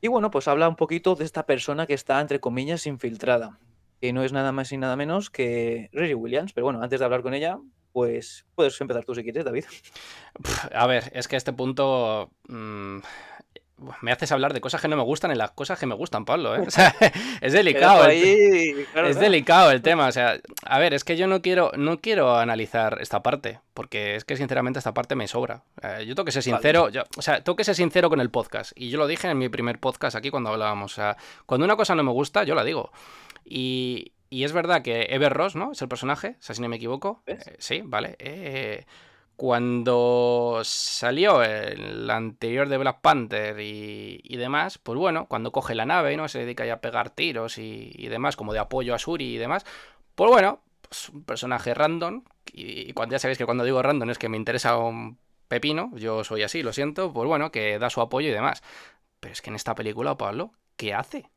Y 0.00 0.08
bueno, 0.08 0.30
pues 0.30 0.48
habla 0.48 0.68
un 0.68 0.76
poquito 0.76 1.14
de 1.16 1.24
esta 1.24 1.46
persona 1.46 1.86
que 1.86 1.94
está, 1.94 2.20
entre 2.20 2.40
comillas, 2.40 2.86
infiltrada. 2.86 3.58
Que 4.00 4.12
no 4.12 4.22
es 4.22 4.32
nada 4.32 4.52
más 4.52 4.72
y 4.72 4.78
nada 4.78 4.96
menos 4.96 5.30
que 5.30 5.90
Riri 5.92 6.14
Williams. 6.14 6.52
Pero 6.52 6.64
bueno, 6.66 6.80
antes 6.82 7.00
de 7.00 7.04
hablar 7.04 7.22
con 7.22 7.34
ella, 7.34 7.58
pues 7.92 8.46
puedes 8.54 8.80
empezar 8.80 9.04
tú 9.04 9.14
si 9.14 9.22
quieres, 9.22 9.44
David. 9.44 9.64
A 10.72 10.86
ver, 10.86 11.10
es 11.14 11.28
que 11.28 11.36
a 11.36 11.38
este 11.38 11.52
punto 11.52 12.30
mm, 12.48 13.00
me 14.00 14.12
haces 14.12 14.32
hablar 14.32 14.52
de 14.52 14.60
cosas 14.60 14.80
que 14.80 14.88
no 14.88 14.96
me 14.96 15.02
gustan 15.02 15.30
en 15.30 15.38
las 15.38 15.50
cosas 15.52 15.78
que 15.78 15.86
me 15.86 15.94
gustan, 15.94 16.24
Pablo. 16.24 16.54
¿eh? 16.56 16.60
O 16.66 16.70
sea, 16.70 16.94
es 17.40 17.52
delicado. 17.52 18.06
es 18.08 19.18
delicado 19.18 19.70
el 19.70 19.82
tema. 19.82 20.06
O 20.06 20.12
sea, 20.12 20.38
a 20.64 20.78
ver, 20.78 20.94
es 20.94 21.04
que 21.04 21.16
yo 21.16 21.26
no 21.26 21.42
quiero, 21.42 21.72
no 21.76 22.00
quiero 22.00 22.36
analizar 22.36 22.98
esta 23.00 23.22
parte, 23.22 23.60
porque 23.74 24.16
es 24.16 24.24
que 24.24 24.36
sinceramente 24.36 24.78
esta 24.78 24.94
parte 24.94 25.16
me 25.16 25.26
sobra. 25.28 25.62
yo 26.06 26.14
tengo 26.14 26.24
que 26.24 26.32
ser 26.32 26.42
sincero, 26.42 26.88
yo, 26.88 27.02
o 27.16 27.22
sea, 27.22 27.42
tengo 27.42 27.56
que 27.56 27.64
ser 27.64 27.74
sincero 27.74 28.08
con 28.08 28.20
el 28.20 28.30
podcast. 28.30 28.72
Y 28.74 28.90
yo 28.90 28.98
lo 28.98 29.06
dije 29.06 29.28
en 29.28 29.38
mi 29.38 29.48
primer 29.48 29.78
podcast 29.78 30.16
aquí 30.16 30.30
cuando 30.30 30.50
hablábamos. 30.50 30.92
O 30.92 30.94
sea, 30.94 31.16
cuando 31.46 31.64
una 31.64 31.76
cosa 31.76 31.94
no 31.94 32.02
me 32.02 32.12
gusta, 32.12 32.44
yo 32.44 32.54
la 32.54 32.64
digo. 32.64 32.92
Y, 33.44 34.12
y 34.30 34.44
es 34.44 34.52
verdad 34.52 34.82
que 34.82 35.08
Ever 35.10 35.32
Ross, 35.32 35.56
¿no? 35.56 35.72
Es 35.72 35.82
el 35.82 35.88
personaje, 35.88 36.36
si 36.38 36.62
no 36.62 36.68
me 36.68 36.76
equivoco. 36.76 37.22
Eh, 37.26 37.38
sí, 37.58 37.82
vale. 37.84 38.14
Eh, 38.20 38.86
cuando 39.40 40.60
salió 40.64 41.42
el 41.42 42.10
anterior 42.10 42.68
de 42.68 42.76
Black 42.76 43.00
Panther 43.00 43.58
y, 43.58 44.36
demás, 44.36 44.76
pues 44.76 44.98
bueno, 44.98 45.28
cuando 45.28 45.50
coge 45.50 45.74
la 45.74 45.86
nave, 45.86 46.14
¿no? 46.18 46.28
Se 46.28 46.40
dedica 46.40 46.66
ya 46.66 46.74
a 46.74 46.80
pegar 46.82 47.08
tiros 47.08 47.56
y, 47.56 48.06
demás, 48.08 48.36
como 48.36 48.52
de 48.52 48.58
apoyo 48.58 48.94
a 48.94 48.98
Suri 48.98 49.36
y 49.36 49.38
demás. 49.38 49.64
Pues 50.14 50.28
bueno, 50.28 50.60
pues 50.82 51.08
un 51.08 51.24
personaje 51.24 51.72
random. 51.72 52.22
Y, 52.52 52.92
cuando 52.92 53.14
ya 53.14 53.18
sabéis 53.18 53.38
que 53.38 53.46
cuando 53.46 53.64
digo 53.64 53.80
random 53.80 54.10
es 54.10 54.18
que 54.18 54.28
me 54.28 54.36
interesa 54.36 54.76
un 54.76 55.18
pepino, 55.48 55.90
yo 55.94 56.22
soy 56.22 56.42
así, 56.42 56.62
lo 56.62 56.74
siento, 56.74 57.10
pues 57.10 57.26
bueno, 57.26 57.50
que 57.50 57.78
da 57.78 57.88
su 57.88 58.02
apoyo 58.02 58.28
y 58.28 58.32
demás. 58.32 58.62
Pero 59.20 59.32
es 59.32 59.40
que 59.40 59.48
en 59.48 59.56
esta 59.56 59.74
película, 59.74 60.18
Pablo, 60.18 60.52
¿qué 60.76 60.92
hace? 60.92 61.30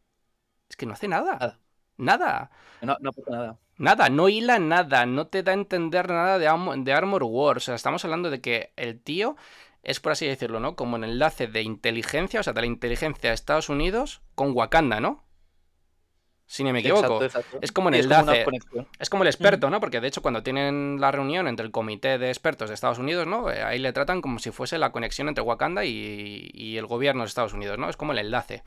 Es 0.67 0.75
que 0.75 0.85
no 0.85 0.91
hace 0.91 1.07
nada. 1.07 1.61
Nada. 1.97 2.51
No, 2.81 2.97
no 2.99 3.11
pasa 3.11 3.31
nada. 3.31 3.57
Nada, 3.77 4.09
no 4.09 4.29
hila 4.29 4.59
nada, 4.59 5.05
no 5.05 5.27
te 5.27 5.41
da 5.41 5.51
a 5.51 5.55
entender 5.55 6.07
nada 6.07 6.37
de, 6.37 6.45
de 6.83 6.93
Armor 6.93 7.23
Wars. 7.23 7.63
O 7.63 7.65
sea, 7.65 7.75
estamos 7.75 8.05
hablando 8.05 8.29
de 8.29 8.39
que 8.39 8.71
el 8.75 8.99
tío 8.99 9.35
es, 9.81 9.99
por 9.99 10.11
así 10.11 10.27
decirlo, 10.27 10.59
¿no? 10.59 10.75
Como 10.75 10.95
un 10.95 11.03
enlace 11.03 11.47
de 11.47 11.61
inteligencia, 11.61 12.39
o 12.39 12.43
sea, 12.43 12.53
de 12.53 12.61
la 12.61 12.67
inteligencia 12.67 13.29
de 13.29 13.33
Estados 13.33 13.69
Unidos 13.69 14.21
con 14.35 14.51
Wakanda, 14.53 14.99
¿no? 14.99 15.23
Si 16.45 16.63
no 16.63 16.71
me 16.71 16.79
equivoco. 16.79 17.19
Es 17.61 17.71
como 17.71 17.89
el 17.89 17.95
enlace. 17.95 18.45
Es 18.99 19.09
como, 19.09 19.23
el 19.23 19.27
experto, 19.27 19.69
¿no? 19.69 19.79
Porque 19.79 19.99
de 20.01 20.07
hecho, 20.07 20.21
cuando 20.21 20.43
tienen 20.43 20.97
la 20.99 21.11
reunión 21.11 21.47
entre 21.47 21.65
el 21.65 21.71
comité 21.71 22.19
de 22.19 22.29
expertos 22.29 22.69
de 22.69 22.75
Estados 22.75 22.99
Unidos, 22.99 23.25
¿no? 23.25 23.49
Eh, 23.49 23.63
ahí 23.63 23.79
le 23.79 23.91
tratan 23.91 24.21
como 24.21 24.37
si 24.39 24.51
fuese 24.51 24.77
la 24.77 24.91
conexión 24.91 25.29
entre 25.29 25.43
Wakanda 25.43 25.83
y, 25.83 26.51
y 26.53 26.77
el 26.77 26.85
gobierno 26.85 27.23
de 27.23 27.27
Estados 27.27 27.53
Unidos, 27.53 27.79
¿no? 27.79 27.89
Es 27.89 27.97
como 27.97 28.11
el 28.11 28.19
enlace. 28.19 28.63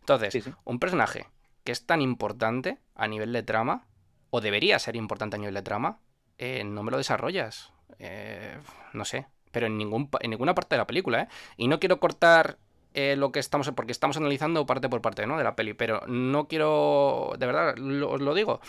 Entonces, 0.00 0.48
un 0.64 0.78
personaje 0.78 1.26
que 1.66 1.72
es 1.72 1.84
tan 1.84 2.00
importante 2.00 2.78
a 2.94 3.06
nivel 3.06 3.34
de 3.34 3.42
trama, 3.42 3.86
o 4.30 4.40
debería 4.40 4.78
ser 4.78 4.96
importante 4.96 5.36
a 5.36 5.38
nivel 5.38 5.52
de 5.52 5.62
trama, 5.62 5.98
eh, 6.38 6.64
no 6.64 6.82
me 6.82 6.90
lo 6.90 6.96
desarrollas. 6.96 7.72
Eh, 7.98 8.56
no 8.94 9.04
sé, 9.04 9.26
pero 9.50 9.66
en, 9.66 9.76
ningún, 9.76 10.08
en 10.20 10.30
ninguna 10.30 10.54
parte 10.54 10.76
de 10.76 10.78
la 10.78 10.86
película, 10.86 11.22
¿eh? 11.22 11.28
Y 11.58 11.68
no 11.68 11.78
quiero 11.78 12.00
cortar 12.00 12.58
eh, 12.94 13.16
lo 13.16 13.32
que 13.32 13.40
estamos, 13.40 13.70
porque 13.72 13.92
estamos 13.92 14.16
analizando 14.16 14.64
parte 14.64 14.88
por 14.88 15.02
parte, 15.02 15.26
¿no? 15.26 15.36
De 15.36 15.44
la 15.44 15.56
peli, 15.56 15.74
pero 15.74 16.00
no 16.06 16.48
quiero, 16.48 17.34
de 17.38 17.46
verdad, 17.46 17.74
os 17.78 18.20
lo 18.20 18.34
digo. 18.34 18.60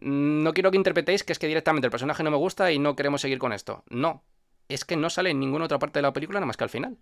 No 0.00 0.54
quiero 0.54 0.70
que 0.70 0.76
interpretéis 0.76 1.24
que 1.24 1.32
es 1.32 1.38
que 1.38 1.48
directamente 1.48 1.86
el 1.86 1.90
personaje 1.90 2.22
no 2.22 2.30
me 2.30 2.36
gusta 2.36 2.72
y 2.72 2.78
no 2.78 2.96
queremos 2.96 3.20
seguir 3.20 3.38
con 3.38 3.52
esto. 3.52 3.82
No, 3.90 4.22
es 4.68 4.84
que 4.84 4.96
no 4.96 5.10
sale 5.10 5.30
en 5.30 5.40
ninguna 5.40 5.64
otra 5.64 5.78
parte 5.78 5.98
de 5.98 6.02
la 6.02 6.12
película 6.12 6.38
nada 6.38 6.46
más 6.46 6.56
que 6.56 6.64
al 6.64 6.70
final. 6.70 6.96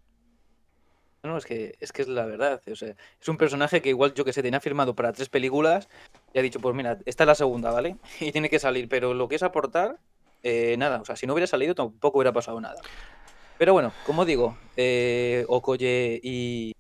No, 1.23 1.37
es 1.37 1.45
que, 1.45 1.77
es 1.81 1.93
que 1.93 2.03
es 2.03 2.09
la 2.09 2.27
verdad. 2.27 2.61
O 2.71 2.77
sea, 2.77 2.95
es 3.21 3.29
un 3.29 3.37
personaje 3.37 3.83
que 3.83 3.89
igual 3.89 4.15
yo 4.15 4.25
que 4.25 4.33
sé, 4.33 4.43
tenía 4.43 4.61
firmado 4.61 4.95
para 4.95 5.13
tres 5.13 5.29
películas 5.29 5.89
y 6.33 6.39
ha 6.39 6.43
dicho, 6.43 6.61
pues 6.61 6.75
mira, 6.75 6.99
esta 7.07 7.25
es 7.25 7.27
la 7.27 7.35
segunda, 7.35 7.71
¿vale? 7.71 7.97
Y 8.21 8.33
tiene 8.33 8.49
que 8.49 8.59
salir, 8.59 8.89
pero 8.89 9.15
lo 9.15 9.29
que 9.29 9.37
es 9.37 9.43
aportar, 9.43 9.99
eh, 10.43 10.77
nada. 10.79 11.01
O 11.01 11.05
sea, 11.05 11.17
si 11.17 11.27
no 11.27 11.33
hubiera 11.33 11.47
salido 11.47 11.75
tampoco 11.75 12.19
hubiera 12.19 12.33
pasado 12.33 12.61
nada. 12.61 12.81
Pero 13.59 13.73
bueno, 13.73 13.93
como 14.07 14.25
digo, 14.25 14.57
eh, 14.77 15.45
y, 16.23 16.73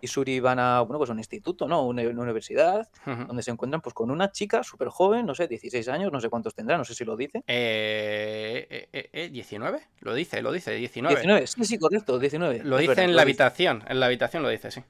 y 0.00 0.06
Suri 0.08 0.40
van 0.40 0.58
a, 0.58 0.80
bueno, 0.82 0.98
pues 0.98 1.10
un 1.10 1.18
instituto, 1.18 1.66
¿no? 1.66 1.86
Una, 1.86 2.02
universidad, 2.02 2.88
donde 3.04 3.42
se 3.42 3.50
encuentran 3.50 3.80
pues 3.80 3.94
con 3.94 4.10
una 4.10 4.30
chica 4.30 4.62
súper 4.62 4.88
joven, 4.88 5.24
no 5.24 5.34
sé, 5.34 5.48
16 5.48 5.88
años, 5.88 6.12
no 6.12 6.20
sé 6.20 6.28
cuántos 6.28 6.54
tendrá, 6.54 6.76
no 6.76 6.84
sé 6.84 6.94
si 6.94 7.04
lo 7.04 7.16
dice. 7.16 7.42
Eh, 7.46 8.88
eh, 8.92 9.10
eh, 9.12 9.28
19, 9.30 9.80
lo 10.00 10.14
dice, 10.14 10.42
lo 10.42 10.52
dice, 10.52 10.72
19. 10.72 11.14
19, 11.14 11.46
sí, 11.46 11.64
sí, 11.64 11.78
correcto, 11.78 12.18
19. 12.18 12.62
Lo 12.64 12.76
dice 12.76 13.02
en 13.02 13.16
la 13.16 13.22
habitación, 13.22 13.82
en 13.88 14.00
la 14.00 14.06
habitación 14.06 14.42
lo 14.42 14.48
dice, 14.48 14.70
sí. 14.70 14.82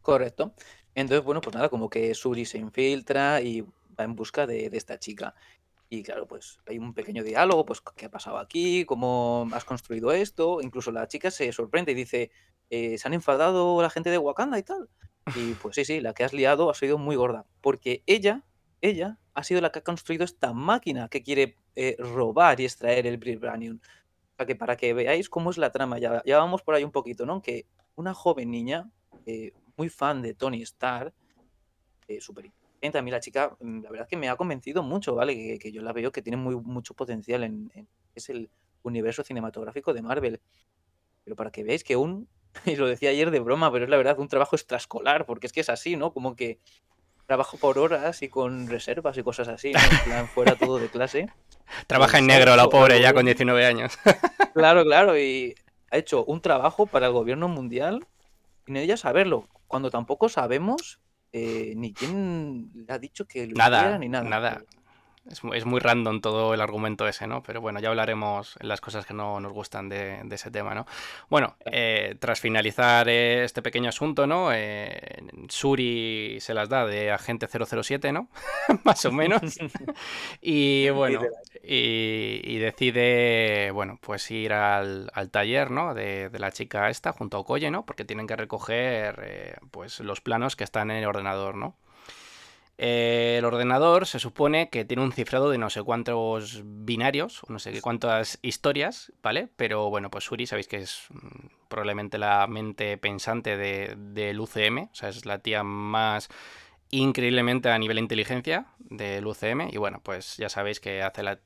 Correcto. 0.00 0.54
Entonces, 0.94 1.24
bueno, 1.24 1.40
pues 1.40 1.54
nada, 1.54 1.68
como 1.68 1.88
que 1.88 2.14
Suri 2.14 2.44
se 2.44 2.58
infiltra 2.58 3.40
y 3.40 3.62
va 3.62 4.04
en 4.04 4.14
busca 4.14 4.46
de, 4.46 4.70
de 4.70 4.76
esta 4.76 4.98
chica. 4.98 5.34
Y 5.88 6.02
claro, 6.02 6.26
pues 6.26 6.58
hay 6.66 6.78
un 6.78 6.94
pequeño 6.94 7.22
diálogo, 7.22 7.66
pues 7.66 7.82
qué 7.94 8.06
ha 8.06 8.10
pasado 8.10 8.38
aquí, 8.38 8.86
cómo 8.86 9.46
has 9.52 9.64
construido 9.64 10.10
esto. 10.10 10.60
Incluso 10.62 10.90
la 10.90 11.06
chica 11.06 11.30
se 11.30 11.52
sorprende 11.52 11.92
y 11.92 11.94
dice, 11.94 12.30
eh, 12.72 12.96
se 12.96 13.06
han 13.06 13.12
enfadado 13.12 13.82
la 13.82 13.90
gente 13.90 14.08
de 14.08 14.16
Wakanda 14.16 14.58
y 14.58 14.62
tal. 14.62 14.88
Y 15.36 15.52
pues 15.52 15.76
sí, 15.76 15.84
sí, 15.84 16.00
la 16.00 16.14
que 16.14 16.24
has 16.24 16.32
liado 16.32 16.70
ha 16.70 16.74
sido 16.74 16.96
muy 16.96 17.16
gorda. 17.16 17.44
Porque 17.60 18.02
ella, 18.06 18.44
ella, 18.80 19.18
ha 19.34 19.44
sido 19.44 19.60
la 19.60 19.70
que 19.70 19.80
ha 19.80 19.84
construido 19.84 20.24
esta 20.24 20.54
máquina 20.54 21.10
que 21.10 21.22
quiere 21.22 21.58
eh, 21.76 21.96
robar 21.98 22.60
y 22.60 22.64
extraer 22.64 23.06
el 23.06 23.18
Vibranium. 23.18 23.78
Sea 24.38 24.46
que 24.46 24.56
para 24.56 24.78
que 24.78 24.94
veáis 24.94 25.28
cómo 25.28 25.50
es 25.50 25.58
la 25.58 25.70
trama, 25.70 25.98
ya, 25.98 26.22
ya 26.24 26.38
vamos 26.38 26.62
por 26.62 26.74
ahí 26.74 26.82
un 26.82 26.92
poquito, 26.92 27.26
¿no? 27.26 27.42
Que 27.42 27.66
una 27.94 28.14
joven 28.14 28.50
niña, 28.50 28.90
eh, 29.26 29.52
muy 29.76 29.90
fan 29.90 30.22
de 30.22 30.32
Tony 30.32 30.62
Stark, 30.62 31.12
súper 32.20 32.46
inteligente, 32.46 32.98
a 32.98 33.02
mí 33.02 33.10
la 33.10 33.20
chica, 33.20 33.54
mm, 33.60 33.82
la 33.82 33.90
verdad 33.90 34.08
que 34.08 34.16
me 34.16 34.30
ha 34.30 34.36
convencido 34.36 34.82
mucho, 34.82 35.14
¿vale? 35.14 35.58
Que, 35.58 35.72
yo 35.72 35.82
la 35.82 35.92
veo 35.92 36.10
que 36.10 36.22
tiene 36.22 36.38
muy, 36.38 36.56
mucho 36.56 36.94
potencial 36.94 37.44
en, 37.44 37.70
en 37.74 37.86
es 38.14 38.30
el 38.30 38.48
universo 38.82 39.22
cinematográfico 39.22 39.92
de 39.92 40.00
Marvel. 40.00 40.40
Pero 41.22 41.36
para 41.36 41.50
que 41.50 41.64
veáis 41.64 41.84
que 41.84 41.96
un 41.96 42.28
y 42.66 42.76
lo 42.76 42.86
decía 42.86 43.10
ayer 43.10 43.30
de 43.30 43.40
broma, 43.40 43.70
pero 43.72 43.84
es 43.84 43.90
la 43.90 43.96
verdad, 43.96 44.18
un 44.18 44.28
trabajo 44.28 44.56
extraescolar, 44.56 45.26
porque 45.26 45.46
es 45.46 45.52
que 45.52 45.60
es 45.60 45.68
así, 45.68 45.96
¿no? 45.96 46.12
Como 46.12 46.36
que 46.36 46.58
trabajo 47.26 47.56
por 47.56 47.78
horas 47.78 48.22
y 48.22 48.28
con 48.28 48.68
reservas 48.68 49.16
y 49.16 49.22
cosas 49.22 49.48
así, 49.48 49.72
¿no? 49.72 49.80
En 49.80 50.04
plan, 50.04 50.28
fuera 50.28 50.54
todo 50.54 50.78
de 50.78 50.88
clase. 50.88 51.30
Trabaja 51.86 52.18
en 52.18 52.26
negro 52.26 52.54
la 52.56 52.68
pobre 52.68 53.00
ya 53.00 53.14
con 53.14 53.24
19 53.24 53.64
años. 53.64 53.98
claro, 54.54 54.84
claro, 54.84 55.18
y 55.18 55.54
ha 55.90 55.96
hecho 55.96 56.24
un 56.24 56.40
trabajo 56.40 56.86
para 56.86 57.06
el 57.06 57.12
gobierno 57.12 57.48
mundial 57.48 58.06
sin 58.66 58.76
ella 58.76 58.96
saberlo, 58.96 59.48
cuando 59.66 59.90
tampoco 59.90 60.28
sabemos 60.28 61.00
eh, 61.32 61.72
ni 61.76 61.92
quién 61.92 62.70
le 62.74 62.92
ha 62.92 62.98
dicho 62.98 63.26
que 63.26 63.46
lo 63.46 63.54
nada, 63.54 63.98
ni 63.98 64.08
nada. 64.08 64.28
Nada. 64.28 64.62
Es, 65.30 65.44
muy 65.44 65.78
random 65.78 66.20
todo 66.20 66.52
el 66.52 66.60
argumento 66.60 67.06
ese, 67.06 67.28
¿no? 67.28 67.44
Pero 67.44 67.60
bueno, 67.60 67.78
ya 67.78 67.90
hablaremos 67.90 68.56
en 68.60 68.66
las 68.66 68.80
cosas 68.80 69.06
que 69.06 69.14
no 69.14 69.38
nos 69.38 69.52
gustan 69.52 69.88
de, 69.88 70.20
ese 70.28 70.50
tema, 70.50 70.74
¿no? 70.74 70.84
Bueno, 71.30 71.54
eh, 71.64 72.16
tras 72.18 72.40
finalizar 72.40 73.08
eh, 73.08 73.44
este 73.44 73.62
pequeño 73.62 73.88
asunto, 73.88 74.26
¿no? 74.26 74.52
Eh, 74.52 75.22
Suri 75.48 76.38
se 76.40 76.54
las 76.54 76.68
da 76.68 76.86
de 76.86 77.12
agente 77.12 77.46
007, 77.46 78.10
¿no? 78.12 78.28
Más 78.84 79.04
o 79.04 79.12
menos. 79.12 79.42
y 80.42 80.90
bueno, 80.90 81.20
y, 81.62 82.58
decide, 82.58 83.70
bueno, 83.70 83.98
pues 84.02 84.28
ir 84.32 84.52
al, 84.52 85.08
taller, 85.30 85.70
¿no? 85.70 85.94
De, 85.94 86.30
de, 86.30 86.38
la 86.40 86.50
chica 86.50 86.90
esta 86.90 87.12
junto 87.12 87.36
a 87.36 87.40
Okoye, 87.40 87.70
¿no? 87.70 87.86
Porque 87.86 88.04
tienen 88.04 88.26
que 88.26 88.34
recoger, 88.34 89.60
pues, 89.70 90.00
los 90.00 90.20
planos 90.20 90.56
que 90.56 90.64
están 90.64 90.90
en 90.90 90.96
el 90.96 91.06
ordenador, 91.06 91.54
¿no? 91.54 91.76
El 92.84 93.44
ordenador 93.44 94.08
se 94.08 94.18
supone 94.18 94.68
que 94.68 94.84
tiene 94.84 95.04
un 95.04 95.12
cifrado 95.12 95.50
de 95.50 95.56
no 95.56 95.70
sé 95.70 95.84
cuántos 95.84 96.62
binarios, 96.64 97.42
no 97.46 97.60
sé 97.60 97.80
cuántas 97.80 98.40
historias, 98.42 99.12
¿vale? 99.22 99.48
Pero 99.54 99.88
bueno, 99.88 100.10
pues 100.10 100.24
Suri 100.24 100.48
sabéis 100.48 100.66
que 100.66 100.78
es 100.78 101.04
mm, 101.10 101.46
probablemente 101.68 102.18
la 102.18 102.44
mente 102.48 102.98
pensante 102.98 103.56
del 103.56 104.40
UCM, 104.40 104.88
o 104.90 104.94
sea, 104.94 105.10
es 105.10 105.26
la 105.26 105.38
tía 105.38 105.62
más 105.62 106.28
increíblemente 106.90 107.70
a 107.70 107.78
nivel 107.78 107.98
de 107.98 108.02
inteligencia 108.02 108.66
del 108.80 109.28
UCM 109.28 109.68
y 109.70 109.76
bueno, 109.76 110.00
pues 110.02 110.36
ya 110.36 110.48
sabéis 110.48 110.80
que 110.80 111.02
hace 111.02 111.22
la 111.22 111.38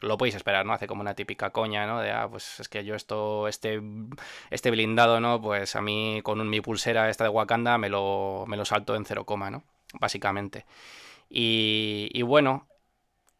lo 0.00 0.18
podéis 0.18 0.34
esperar, 0.34 0.66
¿no? 0.66 0.72
Hace 0.72 0.88
como 0.88 1.02
una 1.02 1.14
típica 1.14 1.50
coña, 1.50 1.86
¿no? 1.86 2.00
De, 2.00 2.10
ah, 2.10 2.26
pues 2.28 2.58
es 2.58 2.68
que 2.68 2.84
yo 2.84 2.96
esto, 2.96 3.46
este, 3.46 3.80
este 4.50 4.72
blindado, 4.72 5.20
¿no? 5.20 5.40
Pues 5.40 5.76
a 5.76 5.82
mí 5.82 6.20
con 6.24 6.48
mi 6.48 6.60
pulsera 6.60 7.10
esta 7.10 7.24
de 7.24 7.30
Wakanda 7.30 7.78
me 7.78 7.90
lo, 7.90 8.44
me 8.48 8.56
lo 8.56 8.64
salto 8.64 8.96
en 8.96 9.04
cero 9.04 9.24
coma, 9.24 9.50
¿no? 9.50 9.62
Básicamente. 9.98 10.66
Y, 11.28 12.22
bueno, 12.22 12.66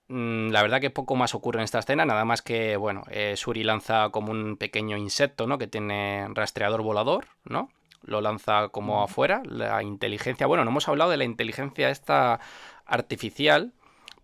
mm, 0.08 0.50
la 0.50 0.62
verdad 0.62 0.80
que 0.80 0.90
poco 0.90 1.16
más 1.16 1.34
ocurre 1.34 1.60
en 1.60 1.64
esta 1.64 1.80
escena, 1.80 2.04
nada 2.04 2.24
más 2.24 2.42
que, 2.42 2.76
bueno, 2.76 3.04
eh, 3.10 3.34
Suri 3.36 3.64
lanza 3.64 4.10
como 4.10 4.32
un 4.32 4.56
pequeño 4.56 4.96
insecto, 4.96 5.46
¿no? 5.46 5.58
Que 5.58 5.66
tiene 5.66 6.28
rastreador 6.34 6.82
volador, 6.82 7.26
¿no? 7.44 7.70
Lo 8.02 8.20
lanza 8.20 8.68
como 8.68 9.02
afuera. 9.02 9.42
La 9.44 9.82
inteligencia, 9.82 10.46
bueno, 10.46 10.64
no 10.64 10.70
hemos 10.70 10.88
hablado 10.88 11.10
de 11.10 11.16
la 11.18 11.24
inteligencia 11.24 11.90
esta 11.90 12.40
artificial, 12.86 13.72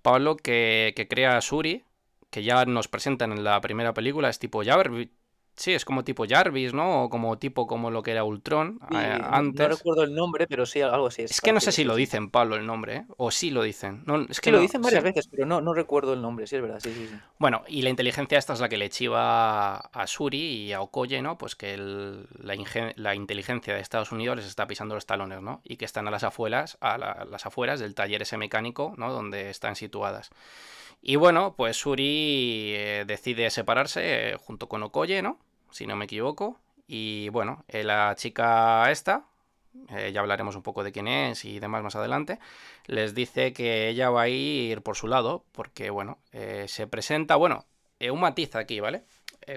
Pablo, 0.03 0.37
que, 0.37 0.93
que 0.97 1.09
crea 1.09 1.41
Suri, 1.41 1.85
que 2.31 2.43
ya 2.43 2.65
nos 2.65 2.89
presentan 2.89 3.33
en 3.33 3.45
la 3.45 3.61
primera 3.61 3.95
película, 3.95 4.29
es 4.29 4.39
tipo 4.39 4.63
Javer, 4.65 5.09
Sí, 5.57 5.73
es 5.73 5.87
como 5.87 6.05
tipo 6.05 6.27
Jarvis, 6.29 6.75
¿no? 6.75 7.05
O 7.05 7.09
como 7.09 7.39
tipo 7.39 7.67
como 7.67 7.91
lo 7.91 8.03
que 8.03 8.11
era 8.11 8.25
Ultron 8.25 8.79
eh, 8.91 9.19
antes. 9.23 9.69
No 9.69 9.77
recuerdo 9.77 10.03
el 10.03 10.15
nombre, 10.15 10.47
pero 10.47 10.67
sí, 10.67 10.83
algo 10.83 11.07
así. 11.07 11.23
Es, 11.23 11.41
que 11.41 11.53
no 11.53 11.61
sé 11.61 11.73
si 11.73 11.83
lo 11.83 11.97
dicen, 11.97 12.31
Pablo, 12.31 12.57
el 12.57 12.67
nombre, 12.67 12.97
¿eh? 12.97 13.05
O 13.17 13.31
sí 13.31 13.51
lo 13.51 13.63
dicen. 13.63 14.03
No, 14.05 14.21
es 14.29 14.43
que 14.43 14.53
lo 14.53 14.61
dicen 14.61 14.83
varias 14.83 15.03
veces, 15.03 15.29
pero 15.29 15.47
no, 15.47 15.63
no 15.63 15.73
recuerdo 15.73 16.13
el 16.13 16.21
nombre, 16.21 16.47
sí 16.47 16.57
es 16.57 16.63
verdad, 16.63 16.79
sí, 16.81 16.93
sí, 16.93 17.07
sí. 17.07 17.17
Bueno, 17.39 17.63
y 17.69 17.81
la 17.81 17.89
inteligencia 17.89 18.37
esta 18.37 18.53
es 18.53 18.61
la 18.61 18.69
que 18.69 18.77
le 18.77 18.91
chiva 18.91 19.77
a 19.77 20.07
Suri 20.07 20.67
y 20.67 20.73
a 20.75 20.83
Okoye, 20.83 21.23
¿no? 21.23 21.39
Pues 21.39 21.57
que 21.57 21.79
la, 21.79 22.55
la, 22.97 23.15
inteligencia 23.15 23.75
de 23.75 23.81
Estados 23.81 24.13
Unidos 24.13 24.37
les 24.37 24.47
está 24.47 24.67
pisando 24.67 24.95
los 24.95 25.07
talones, 25.07 25.41
¿no? 25.41 25.63
Y 25.65 25.79
que 25.79 25.87
están 25.87 26.07
a 26.07 26.11
las 26.11 26.23
afueras, 26.23 26.77
a 26.83 26.99
las 26.99 27.47
afueras 27.47 27.81
del 27.81 27.95
taller 27.95 28.21
ese 28.21 28.37
mecánico, 28.37 28.93
¿no? 28.99 29.11
Donde 29.11 29.49
están 29.49 29.75
situadas. 29.75 30.31
Y 31.01 31.17
bueno, 31.17 31.55
pues 31.57 31.79
Suri 31.79 32.73
eh, 32.75 33.05
decide 33.07 33.49
separarse 33.51 34.33
eh, 34.33 34.37
junto 34.37 34.69
con 34.69 34.83
Okoye, 34.83 35.23
¿no? 35.23 35.39
Si 35.71 35.87
no 35.87 35.97
me 35.97 36.07
equivoco. 36.07 36.59
Y 36.87 37.29
bueno, 37.31 37.65
eh, 37.69 37.83
la 37.83 38.15
chica 38.17 38.91
esta, 38.91 39.25
eh, 39.91 40.13
ya 40.13 40.21
hablaremos 40.21 40.57
un 40.57 40.63
poco 40.63 40.85
de 40.85 40.93
quién 40.93 41.09
es 41.09 41.45
y 41.45 41.59
demás 41.59 41.83
más 41.83 41.97
adelante, 41.97 42.39
les 42.87 43.15
dice 43.15 43.53
que 43.53 43.89
ella 43.89 44.11
va 44.11 44.23
a 44.23 44.29
ir 44.29 44.83
por 44.83 44.97
su 44.97 45.09
lado, 45.09 45.45
porque 45.53 45.91
bueno, 45.91 46.19
eh, 46.33 46.67
se 46.69 46.87
presenta, 46.87 47.37
bueno, 47.37 47.65
un 48.11 48.21
matiz 48.21 48.55
aquí, 48.57 48.81
¿vale? 48.81 49.05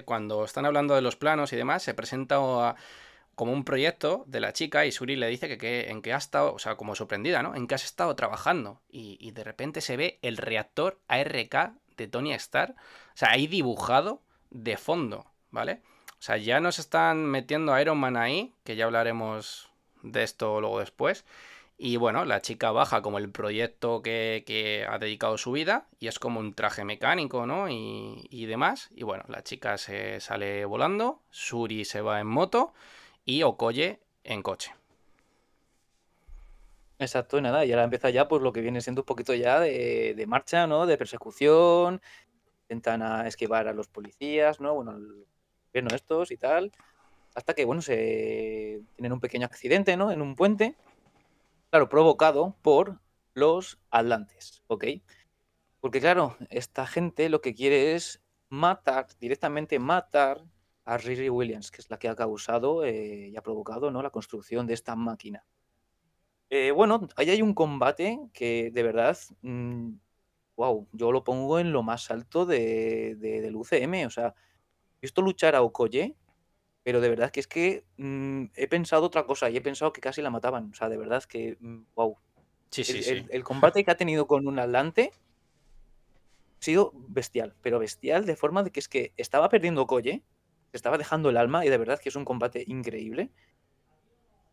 cuando 0.04 0.44
están 0.44 0.66
hablando 0.66 0.94
de 0.94 1.02
los 1.02 1.16
planos 1.16 1.52
y 1.52 1.56
demás, 1.56 1.82
se 1.82 1.94
presenta 1.94 2.38
como 3.34 3.52
un 3.52 3.64
proyecto 3.64 4.22
de 4.28 4.38
la 4.38 4.52
chica 4.52 4.86
y 4.86 4.92
Suri 4.92 5.16
le 5.16 5.26
dice 5.26 5.58
que, 5.58 5.88
en 5.90 6.00
qué 6.00 6.12
ha 6.12 6.18
estado, 6.18 6.54
o 6.54 6.58
sea, 6.60 6.76
como 6.76 6.94
sorprendida, 6.94 7.42
¿no? 7.42 7.56
En 7.56 7.66
qué 7.66 7.74
has 7.74 7.84
estado 7.84 8.14
trabajando. 8.14 8.80
Y, 8.88 9.16
y 9.18 9.32
de 9.32 9.42
repente 9.42 9.80
se 9.80 9.96
ve 9.96 10.18
el 10.22 10.36
reactor 10.36 11.00
ARK 11.08 11.72
de 11.96 12.06
Tony 12.06 12.34
Stark, 12.34 12.76
o 12.78 13.16
sea, 13.16 13.30
ahí 13.30 13.46
dibujado 13.46 14.22
de 14.50 14.76
fondo, 14.76 15.26
¿vale? 15.50 15.80
O 16.20 16.22
sea, 16.22 16.36
ya 16.36 16.60
nos 16.60 16.78
están 16.78 17.24
metiendo 17.24 17.72
a 17.72 17.80
Iron 17.80 17.96
Man 17.96 18.18
ahí, 18.18 18.52
que 18.62 18.76
ya 18.76 18.84
hablaremos 18.84 19.70
de 20.02 20.22
esto 20.22 20.60
luego 20.60 20.80
después. 20.80 21.24
Y 21.78 21.96
bueno, 21.96 22.26
la 22.26 22.42
chica 22.42 22.72
baja 22.72 23.00
como 23.00 23.16
el 23.16 23.30
proyecto 23.30 24.02
que, 24.02 24.86
ha 24.86 24.98
dedicado 24.98 25.38
su 25.38 25.52
vida 25.52 25.86
y 25.98 26.08
es 26.08 26.18
como 26.18 26.38
un 26.38 26.52
traje 26.52 26.84
mecánico, 26.84 27.46
¿no? 27.46 27.70
Y, 27.70 28.26
y, 28.28 28.44
demás. 28.44 28.90
Y 28.94 29.02
bueno, 29.02 29.24
la 29.28 29.42
chica 29.42 29.78
se 29.78 30.20
sale 30.20 30.66
volando, 30.66 31.22
Suri 31.30 31.86
se 31.86 32.02
va 32.02 32.20
en 32.20 32.26
moto 32.26 32.74
y 33.24 33.42
Okoye 33.42 33.98
en 34.22 34.42
coche. 34.42 34.74
Exacto, 36.98 37.38
y 37.38 37.40
nada, 37.40 37.64
y 37.64 37.72
ahora 37.72 37.84
empieza 37.84 38.10
ya 38.10 38.28
pues 38.28 38.42
lo 38.42 38.52
que 38.52 38.60
viene 38.60 38.82
siendo 38.82 39.00
un 39.00 39.06
poquito 39.06 39.32
ya 39.32 39.58
de, 39.58 40.12
de 40.14 40.26
marcha, 40.26 40.66
¿no? 40.66 40.84
De 40.84 40.98
persecución, 40.98 42.02
intentan 42.68 43.26
esquivar 43.26 43.68
a 43.68 43.72
los 43.72 43.88
policías, 43.88 44.60
¿no? 44.60 44.74
Bueno, 44.74 44.98
gobierno 45.72 45.94
estos 45.94 46.30
y 46.30 46.36
tal, 46.36 46.72
hasta 47.34 47.54
que, 47.54 47.64
bueno, 47.64 47.82
se 47.82 48.82
tienen 48.96 49.12
un 49.12 49.20
pequeño 49.20 49.46
accidente, 49.46 49.96
¿no? 49.96 50.10
En 50.10 50.22
un 50.22 50.36
puente, 50.36 50.76
claro, 51.70 51.88
provocado 51.88 52.56
por 52.62 53.00
los 53.34 53.78
atlantes, 53.90 54.62
¿ok? 54.66 54.84
Porque, 55.80 56.00
claro, 56.00 56.36
esta 56.50 56.86
gente 56.86 57.28
lo 57.28 57.40
que 57.40 57.54
quiere 57.54 57.94
es 57.94 58.22
matar, 58.48 59.06
directamente 59.18 59.78
matar 59.78 60.44
a 60.84 60.98
Riri 60.98 61.30
Williams, 61.30 61.70
que 61.70 61.80
es 61.80 61.88
la 61.88 61.98
que 61.98 62.08
ha 62.08 62.16
causado 62.16 62.84
eh, 62.84 63.28
y 63.28 63.36
ha 63.36 63.42
provocado 63.42 63.90
¿no? 63.90 64.02
la 64.02 64.10
construcción 64.10 64.66
de 64.66 64.74
esta 64.74 64.96
máquina. 64.96 65.44
Eh, 66.50 66.72
bueno, 66.72 67.06
ahí 67.16 67.30
hay 67.30 67.42
un 67.42 67.54
combate 67.54 68.18
que 68.32 68.72
de 68.72 68.82
verdad, 68.82 69.16
wow, 70.56 70.80
mm, 70.82 70.96
yo 70.96 71.12
lo 71.12 71.22
pongo 71.22 71.60
en 71.60 71.72
lo 71.72 71.84
más 71.84 72.10
alto 72.10 72.44
de, 72.44 73.14
del 73.14 73.54
UCM, 73.54 74.06
o 74.06 74.10
sea, 74.10 74.34
visto 75.00 75.22
luchar 75.22 75.54
a 75.54 75.62
Okoye, 75.62 76.16
pero 76.82 77.00
de 77.00 77.08
verdad 77.08 77.30
que 77.30 77.40
es 77.40 77.46
que 77.46 77.84
mm, 77.96 78.46
he 78.54 78.68
pensado 78.68 79.06
otra 79.06 79.24
cosa 79.24 79.50
y 79.50 79.56
he 79.56 79.60
pensado 79.60 79.92
que 79.92 80.00
casi 80.00 80.22
la 80.22 80.30
mataban. 80.30 80.70
O 80.70 80.74
sea, 80.74 80.88
de 80.88 80.96
verdad 80.96 81.22
que, 81.24 81.56
wow. 81.94 82.12
Mm, 82.12 82.16
sí, 82.70 82.84
sí, 82.84 82.98
el, 82.98 83.04
sí. 83.04 83.26
El, 83.30 83.44
combate 83.44 83.84
que 83.84 83.90
ha 83.90 83.96
tenido 83.96 84.26
con 84.26 84.46
un 84.46 84.58
Atlante 84.58 85.12
ha 86.60 86.62
sido 86.62 86.92
bestial, 86.94 87.54
pero 87.62 87.78
bestial 87.78 88.26
de 88.26 88.36
forma 88.36 88.62
de 88.62 88.70
que 88.70 88.80
es 88.80 88.88
que 88.88 89.12
estaba 89.16 89.48
perdiendo 89.48 89.82
Okoye, 89.82 90.22
estaba 90.72 90.98
dejando 90.98 91.30
el 91.30 91.36
alma 91.36 91.64
y 91.64 91.68
de 91.68 91.78
verdad 91.78 91.98
que 91.98 92.10
es 92.10 92.16
un 92.16 92.24
combate 92.24 92.64
increíble. 92.66 93.30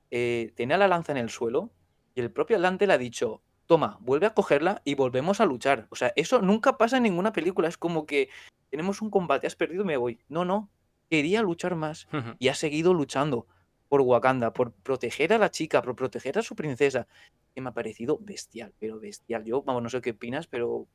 Eh, 0.10 0.54
tenía 0.56 0.78
la 0.78 0.88
lanza 0.88 1.12
en 1.12 1.18
el 1.18 1.30
suelo 1.30 1.72
y 2.16 2.22
el 2.22 2.32
propio 2.32 2.56
Atlante 2.56 2.88
le 2.88 2.94
ha 2.94 2.98
dicho, 2.98 3.42
toma, 3.68 3.98
vuelve 4.02 4.26
a 4.26 4.34
cogerla 4.34 4.82
y 4.84 4.96
volvemos 4.96 5.40
a 5.40 5.46
luchar. 5.46 5.88
O 5.90 5.96
sea, 5.96 6.14
eso 6.16 6.42
nunca 6.42 6.78
pasa 6.78 6.98
en 6.98 7.04
ninguna 7.04 7.34
película. 7.34 7.68
Es 7.68 7.78
como 7.78 8.06
que 8.06 8.30
tenemos 8.70 9.02
un 9.02 9.10
combate, 9.10 9.46
has 9.46 9.56
perdido, 9.56 9.86
me 9.86 9.98
voy. 9.98 10.20
No, 10.30 10.46
no, 10.46 10.70
quería 11.10 11.42
luchar 11.42 11.76
más 11.76 12.08
y 12.40 12.48
ha 12.48 12.56
seguido 12.56 12.94
luchando 12.94 13.46
por 13.90 14.02
Wakanda, 14.02 14.52
por 14.52 14.72
proteger 14.72 15.34
a 15.34 15.38
la 15.38 15.52
chica, 15.52 15.82
por 15.82 15.96
proteger 15.96 16.38
a 16.40 16.42
su 16.42 16.56
princesa, 16.56 17.08
que 17.54 17.62
me 17.62 17.70
ha 17.70 17.74
parecido 17.74 18.18
bestial, 18.20 18.74
pero 18.80 19.00
bestial. 19.00 19.46
Yo, 19.46 19.62
vamos, 19.62 19.84
no 19.84 19.90
sé 19.90 20.02
qué 20.02 20.12
opinas, 20.12 20.48
pero 20.48 20.88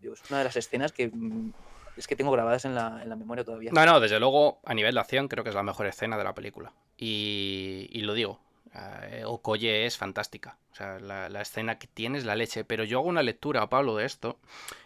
es 0.00 0.30
una 0.30 0.38
de 0.38 0.44
las 0.44 0.56
escenas 0.56 0.92
que 0.92 1.08
mm, 1.08 1.52
es 1.96 2.06
que 2.06 2.14
tengo 2.14 2.30
grabadas 2.30 2.64
en 2.64 2.74
la, 2.74 3.00
en 3.02 3.08
la, 3.08 3.16
memoria 3.16 3.44
todavía. 3.44 3.72
No, 3.72 3.84
no, 3.84 3.98
desde 3.98 4.20
luego, 4.20 4.60
a 4.64 4.74
nivel 4.74 4.94
de 4.94 5.00
acción, 5.00 5.26
creo 5.26 5.42
que 5.42 5.50
es 5.50 5.56
la 5.56 5.64
mejor 5.64 5.86
escena 5.86 6.16
de 6.16 6.24
la 6.24 6.34
película. 6.34 6.72
Y, 6.96 7.88
y 7.90 8.02
lo 8.02 8.14
digo, 8.14 8.40
eh, 8.74 9.22
Okoye 9.26 9.86
es 9.86 9.96
fantástica. 9.96 10.58
O 10.72 10.74
sea, 10.74 10.98
la, 10.98 11.28
la, 11.28 11.40
escena 11.40 11.78
que 11.78 11.86
tienes, 11.86 12.24
la 12.24 12.36
leche. 12.36 12.64
Pero 12.64 12.84
yo 12.84 12.98
hago 12.98 13.08
una 13.08 13.22
lectura, 13.22 13.68
Pablo, 13.68 13.96
de 13.96 14.04
esto, 14.04 14.38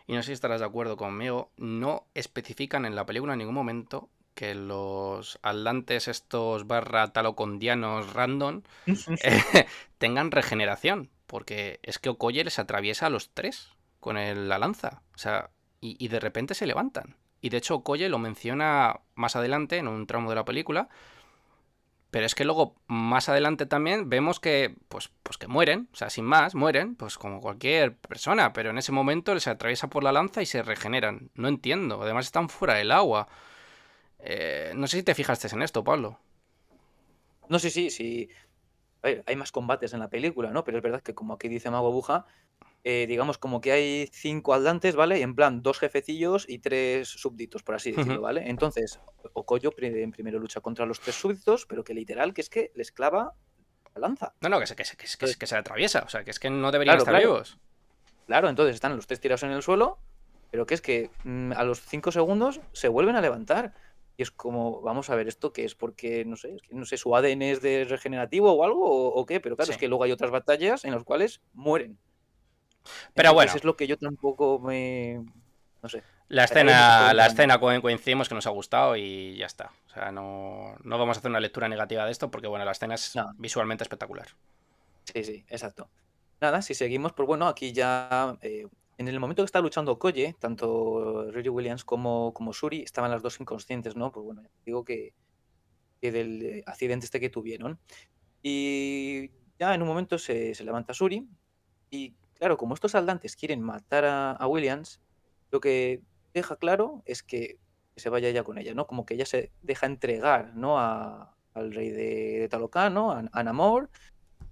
y 0.06 0.14
no 0.14 0.22
sé 0.22 0.28
si 0.28 0.32
estarás 0.32 0.60
de 0.60 0.66
acuerdo 0.66 0.96
conmigo. 0.96 1.50
No 1.56 2.06
especifican 2.14 2.84
en 2.84 2.94
la 2.94 3.06
película 3.06 3.32
en 3.32 3.40
ningún 3.40 3.54
momento 3.54 4.08
que 4.34 4.54
los 4.54 5.38
atlantes, 5.42 6.08
estos 6.08 6.66
barra 6.66 7.12
talocondianos 7.12 8.12
random, 8.12 8.62
eh, 8.86 9.66
tengan 9.98 10.30
regeneración. 10.30 11.10
Porque 11.26 11.80
es 11.82 11.98
que 11.98 12.10
Okoye 12.10 12.44
les 12.44 12.58
atraviesa 12.58 13.06
a 13.06 13.10
los 13.10 13.30
tres 13.30 13.70
con 14.00 14.18
el, 14.18 14.48
la 14.48 14.58
lanza. 14.58 15.02
O 15.14 15.18
sea, 15.18 15.50
y, 15.80 15.96
y 16.02 16.08
de 16.08 16.20
repente 16.20 16.54
se 16.54 16.66
levantan. 16.66 17.16
Y 17.40 17.48
de 17.48 17.56
hecho, 17.56 17.76
Okoye 17.76 18.08
lo 18.08 18.18
menciona 18.18 19.00
más 19.14 19.34
adelante 19.34 19.78
en 19.78 19.88
un 19.88 20.06
tramo 20.06 20.28
de 20.28 20.36
la 20.36 20.44
película 20.44 20.88
pero 22.12 22.26
es 22.26 22.34
que 22.34 22.44
luego, 22.44 22.76
más 22.88 23.30
adelante 23.30 23.64
también, 23.64 24.10
vemos 24.10 24.38
que, 24.38 24.76
pues, 24.90 25.10
pues 25.22 25.38
que 25.38 25.48
mueren, 25.48 25.88
o 25.94 25.96
sea, 25.96 26.10
sin 26.10 26.26
más, 26.26 26.54
mueren, 26.54 26.94
pues 26.94 27.16
como 27.16 27.40
cualquier 27.40 27.96
persona, 27.96 28.52
pero 28.52 28.68
en 28.68 28.76
ese 28.76 28.92
momento 28.92 29.32
les 29.32 29.46
atraviesa 29.46 29.88
por 29.88 30.04
la 30.04 30.12
lanza 30.12 30.42
y 30.42 30.46
se 30.46 30.62
regeneran. 30.62 31.30
No 31.34 31.48
entiendo, 31.48 32.02
además 32.02 32.26
están 32.26 32.50
fuera 32.50 32.74
del 32.74 32.92
agua. 32.92 33.28
Eh, 34.18 34.72
no 34.74 34.88
sé 34.88 34.98
si 34.98 35.02
te 35.04 35.14
fijaste 35.14 35.48
en 35.54 35.62
esto, 35.62 35.84
Pablo. 35.84 36.18
No, 37.48 37.58
sí, 37.58 37.70
sí, 37.70 37.88
sí. 37.88 38.28
Hay 39.02 39.36
más 39.36 39.52
combates 39.52 39.92
en 39.94 40.00
la 40.00 40.08
película, 40.08 40.50
¿no? 40.50 40.64
Pero 40.64 40.78
es 40.78 40.82
verdad 40.82 41.02
que 41.02 41.14
como 41.14 41.34
aquí 41.34 41.48
dice 41.48 41.70
Mago 41.70 41.90
Buja, 41.90 42.24
eh, 42.84 43.06
digamos 43.08 43.38
como 43.38 43.60
que 43.60 43.72
hay 43.72 44.08
cinco 44.12 44.54
atlantes, 44.54 44.96
¿vale? 44.96 45.22
En 45.22 45.34
plan, 45.34 45.62
dos 45.62 45.78
jefecillos 45.78 46.48
y 46.48 46.58
tres 46.58 47.08
súbditos, 47.08 47.62
por 47.62 47.74
así 47.76 47.92
decirlo, 47.92 48.20
¿vale? 48.20 48.48
Entonces, 48.48 49.00
Okoyo 49.34 49.72
en 49.78 50.10
primero 50.10 50.38
lucha 50.38 50.60
contra 50.60 50.86
los 50.86 51.00
tres 51.00 51.16
súbditos, 51.16 51.66
pero 51.66 51.84
que 51.84 51.94
literal, 51.94 52.34
que 52.34 52.40
es 52.40 52.50
que 52.50 52.72
les 52.74 52.90
clava 52.90 53.34
la 53.94 54.00
lanza. 54.00 54.34
No, 54.40 54.48
no, 54.48 54.58
que 54.58 54.66
se, 54.66 54.74
que, 54.74 54.84
que, 54.84 55.34
que 55.34 55.46
se 55.46 55.56
atraviesa, 55.56 56.02
o 56.04 56.08
sea, 56.08 56.24
que 56.24 56.30
es 56.30 56.38
que 56.38 56.50
no 56.50 56.72
deberían 56.72 56.98
estar 56.98 57.18
vivos. 57.18 57.58
Claro, 58.26 58.48
entonces 58.48 58.74
están 58.74 58.96
los 58.96 59.06
tres 59.06 59.20
tirados 59.20 59.42
en 59.42 59.50
el 59.50 59.62
suelo, 59.62 59.98
pero 60.50 60.66
que 60.66 60.74
es 60.74 60.80
que 60.80 61.10
mm, 61.24 61.52
a 61.52 61.64
los 61.64 61.80
cinco 61.80 62.12
segundos 62.12 62.60
se 62.72 62.88
vuelven 62.88 63.16
a 63.16 63.20
levantar. 63.20 63.74
Y 64.16 64.22
es 64.22 64.30
como, 64.30 64.82
vamos 64.82 65.08
a 65.10 65.16
ver, 65.16 65.28
¿esto 65.28 65.52
qué 65.52 65.64
es? 65.64 65.74
Porque, 65.74 66.24
no 66.24 66.36
sé, 66.36 66.56
no 66.70 66.84
sé, 66.84 66.96
su 66.96 67.16
ADN 67.16 67.42
es 67.42 67.62
de 67.62 67.84
regenerativo 67.84 68.52
o 68.52 68.64
algo, 68.64 69.14
o, 69.14 69.26
qué, 69.26 69.40
pero 69.40 69.56
claro, 69.56 69.72
es 69.72 69.78
que 69.78 69.88
luego 69.88 70.04
hay 70.04 70.12
otras 70.12 70.30
batallas 70.30 70.84
en 70.84 70.92
las 70.92 71.04
cuales 71.04 71.40
mueren. 71.54 71.98
Pero 73.14 73.32
bueno. 73.34 73.52
Es 73.54 73.64
lo 73.64 73.76
que 73.76 73.86
yo 73.86 73.96
tampoco 73.96 74.58
me. 74.58 75.24
No 75.82 75.88
sé. 75.88 76.02
La 76.28 76.44
escena, 76.44 77.12
la 77.12 77.26
escena 77.26 77.58
coincidimos 77.58 78.28
que 78.28 78.34
nos 78.34 78.46
ha 78.46 78.50
gustado 78.50 78.96
y 78.96 79.36
ya 79.36 79.46
está. 79.46 79.70
O 79.88 79.90
sea, 79.90 80.10
no, 80.10 80.76
vamos 80.82 81.16
a 81.16 81.20
hacer 81.20 81.30
una 81.30 81.40
lectura 81.40 81.68
negativa 81.68 82.06
de 82.06 82.12
esto 82.12 82.30
porque, 82.30 82.46
bueno, 82.46 82.64
la 82.64 82.72
escena 82.72 82.94
es 82.94 83.14
visualmente 83.36 83.84
espectacular. 83.84 84.28
Sí, 85.04 85.24
sí, 85.24 85.44
exacto. 85.48 85.88
Nada, 86.40 86.62
si 86.62 86.74
seguimos, 86.74 87.12
pues 87.12 87.26
bueno, 87.26 87.46
aquí 87.46 87.72
ya 87.72 88.36
eh, 88.40 88.66
en 88.98 89.08
el 89.08 89.18
momento 89.20 89.42
que 89.42 89.46
está 89.46 89.60
luchando 89.60 89.98
Koye, 89.98 90.36
tanto 90.38 91.30
Riri 91.30 91.48
Williams 91.48 91.84
como, 91.84 92.32
como 92.34 92.52
Suri 92.52 92.82
estaban 92.82 93.10
las 93.10 93.22
dos 93.22 93.40
inconscientes, 93.40 93.96
¿no? 93.96 94.12
Pues 94.12 94.24
bueno, 94.24 94.42
digo 94.64 94.84
que, 94.84 95.14
del 96.00 96.62
accidente 96.66 97.06
este 97.06 97.20
que 97.20 97.30
tuvieron. 97.30 97.78
Y 98.42 99.30
ya 99.58 99.74
en 99.74 99.82
un 99.82 99.88
momento 99.88 100.18
se, 100.18 100.52
levanta 100.64 100.94
Suri 100.94 101.28
y 101.90 102.14
claro, 102.34 102.56
como 102.56 102.74
estos 102.74 102.92
saldantes 102.92 103.36
quieren 103.36 103.62
matar 103.62 104.04
a, 104.04 104.46
Williams, 104.46 105.00
lo 105.50 105.60
que 105.60 106.02
deja 106.34 106.56
claro 106.56 107.02
es 107.06 107.22
que, 107.22 107.58
se 107.94 108.08
vaya 108.08 108.28
ella 108.28 108.42
con 108.42 108.56
ella, 108.56 108.74
¿no? 108.74 108.86
Como 108.86 109.04
que 109.04 109.14
ella 109.14 109.26
se 109.26 109.52
deja 109.60 109.86
entregar, 109.86 110.54
¿no? 110.56 110.78
al 110.78 111.74
rey 111.74 111.90
de, 111.90 112.48
de 112.48 112.90
¿no? 112.90 113.12
A, 113.12 113.42
Namor, 113.42 113.90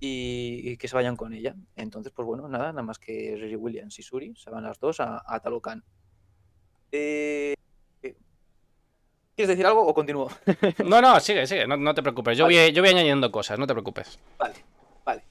y, 0.01 0.76
que 0.78 0.88
se 0.88 0.96
vayan 0.96 1.14
con 1.14 1.32
ella. 1.34 1.55
Entonces, 1.76 2.12
pues 2.14 2.26
bueno, 2.26 2.48
nada, 2.48 2.68
nada 2.68 2.82
más 2.82 2.98
que 2.98 3.36
Riri 3.38 3.57
Williams 3.57 3.98
y 3.98 4.03
Suri 4.03 4.34
se 4.34 4.51
van 4.51 4.64
las 4.64 4.80
dos 4.80 4.98
a, 5.01 5.22
a 5.24 5.40
Talocan. 5.40 5.84
Eh, 6.90 7.55
eh, 8.03 8.16
¿Quieres 9.36 9.48
decir 9.48 9.66
algo 9.66 9.86
o 9.86 9.94
continúo? 9.94 10.30
no, 10.86 11.01
no, 11.03 11.20
sigue, 11.20 11.46
sigue, 11.46 11.66
no, 11.66 11.94
te 11.94 12.03
preocupes. 12.03 12.36
Yo, 12.36 12.46
voy, 12.46 12.72
yo 12.72 12.82
voy 12.82 12.90
añadiendo 12.90 13.30
cosas, 13.30 13.59
no 13.59 13.66
te 13.66 13.74
preocupes. 13.74 14.18
Vale, 14.38 14.55
vale. 15.05 15.24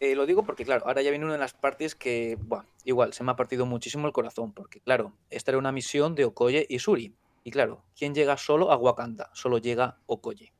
Eh, 0.00 0.16
lo 0.16 0.26
digo 0.26 0.42
porque, 0.42 0.64
claro, 0.64 0.84
ahora 0.86 1.00
ya 1.00 1.10
viene 1.10 1.24
una 1.24 1.34
de 1.34 1.40
las 1.40 1.54
partes 1.54 1.94
que, 1.94 2.36
bueno, 2.40 2.66
igual, 2.84 3.12
se 3.12 3.22
me 3.22 3.30
ha 3.30 3.36
partido 3.36 3.66
muchísimo 3.66 4.06
el 4.08 4.12
corazón, 4.12 4.52
porque, 4.52 4.80
claro, 4.80 5.12
esta 5.30 5.52
era 5.52 5.58
una 5.58 5.72
misión 5.72 6.16
de 6.16 6.24
Okoye 6.24 6.66
y 6.68 6.80
Suri. 6.80 7.14
Y 7.44 7.50
claro, 7.52 7.84
¿quién 7.96 8.14
llega 8.14 8.36
solo 8.36 8.72
a 8.72 8.76
Wakanda? 8.76 9.30
Solo 9.32 9.58
llega 9.58 9.98
Okoye. 10.06 10.52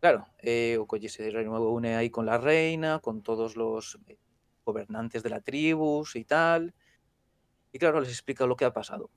Claro, 0.00 0.26
eh, 0.38 0.78
Okoye 0.78 1.10
se 1.10 1.30
reúne 1.30 1.94
ahí 1.96 2.08
con 2.08 2.24
la 2.24 2.38
reina, 2.38 3.00
con 3.00 3.22
todos 3.22 3.54
los 3.54 3.98
eh, 4.06 4.16
gobernantes 4.64 5.22
de 5.22 5.28
la 5.28 5.42
tribu 5.42 6.04
y 6.14 6.24
tal. 6.24 6.74
Y 7.72 7.78
claro, 7.78 8.00
les 8.00 8.10
explica 8.10 8.46
lo 8.46 8.56
que 8.56 8.64
ha 8.64 8.72
pasado. 8.72 9.10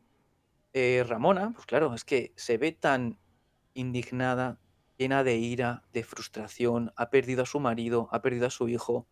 Eh, 0.74 1.06
Ramona, 1.08 1.52
pues 1.54 1.66
claro, 1.66 1.94
es 1.94 2.04
que 2.06 2.34
se 2.36 2.58
ve 2.58 2.74
tan 2.74 3.20
indignada, 3.74 4.60
llena 4.98 5.24
de 5.24 5.38
ira, 5.38 5.84
de 5.94 6.04
frustración, 6.04 6.94
ha 6.98 7.10
perdido 7.10 7.44
a 7.44 7.46
su 7.48 7.60
marido, 7.60 8.10
ha 8.12 8.22
perdido 8.22 8.48
a 8.48 8.52
su 8.52 8.70
hijo. 8.70 9.08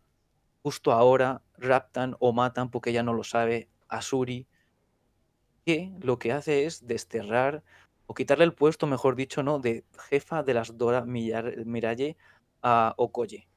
Justo 0.62 0.92
ahora 0.92 1.42
raptan 1.58 2.16
o 2.20 2.32
matan, 2.32 2.70
porque 2.70 2.90
ella 2.90 3.02
no 3.02 3.14
lo 3.14 3.24
sabe, 3.24 3.70
a 3.88 4.02
Suri, 4.02 4.46
que 5.64 5.92
lo 6.00 6.18
que 6.18 6.32
hace 6.32 6.66
es 6.66 6.86
desterrar 6.86 7.62
o 8.12 8.14
quitarle 8.14 8.44
el 8.44 8.52
puesto, 8.52 8.86
mejor 8.86 9.16
dicho, 9.16 9.42
¿no? 9.42 9.58
De 9.58 9.86
jefa 10.10 10.42
de 10.42 10.52
las 10.52 10.76
Dora 10.76 11.06
Miralle 11.06 12.18
a 12.60 12.92
Okoye. 12.98 13.48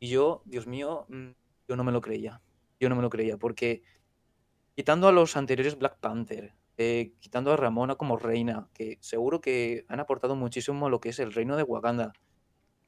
Y 0.00 0.08
yo, 0.08 0.42
Dios 0.44 0.66
mío, 0.66 1.06
mm, 1.08 1.30
yo 1.68 1.76
no 1.76 1.84
me 1.84 1.92
lo 1.92 2.00
creía. 2.00 2.42
Yo 2.80 2.88
no 2.88 2.96
me 2.96 3.02
lo 3.02 3.10
creía, 3.10 3.36
porque 3.38 3.84
quitando 4.74 5.06
a 5.06 5.12
los 5.12 5.36
anteriores 5.36 5.78
Black 5.78 5.98
Panther, 6.00 6.52
eh, 6.78 7.12
quitando 7.20 7.52
a 7.52 7.56
Ramona 7.56 7.94
como 7.94 8.16
reina, 8.16 8.68
que 8.74 8.98
seguro 9.00 9.40
que 9.40 9.84
han 9.86 10.00
aportado 10.00 10.34
muchísimo 10.34 10.86
a 10.86 10.90
lo 10.90 10.98
que 10.98 11.10
es 11.10 11.20
el 11.20 11.32
reino 11.32 11.56
de 11.56 11.62
Wakanda. 11.62 12.12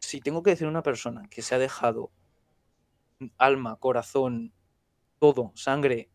Si 0.01 0.21
tengo 0.21 0.43
que 0.43 0.51
decir 0.51 0.67
una 0.67 0.83
persona 0.83 1.29
que 1.31 1.43
se 1.43 1.55
ha 1.55 1.59
dejado 1.59 2.11
alma, 3.39 3.77
corazón, 3.77 4.53
todo, 5.21 5.53
sangre 5.55 6.11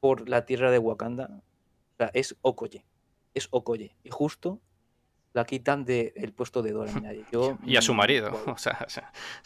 por 0.00 0.30
la 0.30 0.46
tierra 0.46 0.70
de 0.70 0.78
Wakanda, 0.78 1.42
es 2.14 2.38
Okoye 2.40 2.86
es 3.34 3.48
Okoye. 3.50 3.96
Y 4.04 4.10
justo 4.10 4.60
la 5.32 5.44
quitan 5.44 5.84
del 5.84 6.32
puesto 6.32 6.62
de 6.62 6.72
Dora 6.72 6.92
Yo, 7.30 7.58
y 7.64 7.76
a 7.76 7.82
su 7.82 7.94
marido. 7.94 8.32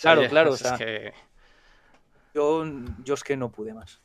claro, 0.00 0.28
claro. 0.28 0.54
yo, 2.34 2.64
yo 3.04 3.14
es 3.14 3.24
que 3.24 3.36
no 3.36 3.50
pude 3.50 3.74
más. 3.74 4.00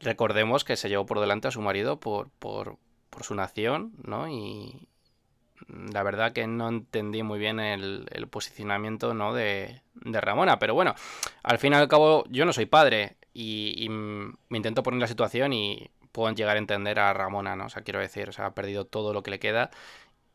Recordemos 0.00 0.64
que 0.64 0.76
se 0.76 0.88
llevó 0.88 1.06
por 1.06 1.20
delante 1.20 1.48
a 1.48 1.50
su 1.50 1.62
marido 1.62 1.98
por, 1.98 2.28
por, 2.30 2.76
por 3.08 3.24
su 3.24 3.34
nación, 3.34 3.94
¿no? 4.04 4.28
Y 4.28 4.88
la 5.68 6.02
verdad 6.02 6.32
que 6.32 6.46
no 6.46 6.68
entendí 6.68 7.22
muy 7.22 7.38
bien 7.38 7.60
el, 7.60 8.28
posicionamiento 8.30 9.14
¿no? 9.14 9.32
de, 9.32 9.80
de, 9.94 10.20
Ramona. 10.20 10.58
Pero 10.58 10.74
bueno, 10.74 10.94
al 11.42 11.58
fin 11.58 11.72
y 11.72 11.76
al 11.76 11.88
cabo 11.88 12.24
yo 12.28 12.44
no 12.44 12.52
soy 12.52 12.66
padre 12.66 13.16
y, 13.32 13.74
y 13.78 13.88
me 13.88 14.56
intento 14.56 14.82
poner 14.82 15.00
la 15.00 15.08
situación 15.08 15.54
y 15.54 15.90
pueden 16.16 16.34
llegar 16.34 16.56
a 16.56 16.58
entender 16.58 16.98
a 16.98 17.12
Ramona, 17.12 17.56
¿no? 17.56 17.66
O 17.66 17.68
sea, 17.68 17.82
quiero 17.82 18.00
decir, 18.00 18.30
o 18.30 18.32
sea, 18.32 18.46
ha 18.46 18.54
perdido 18.54 18.86
todo 18.86 19.12
lo 19.12 19.22
que 19.22 19.30
le 19.30 19.38
queda 19.38 19.70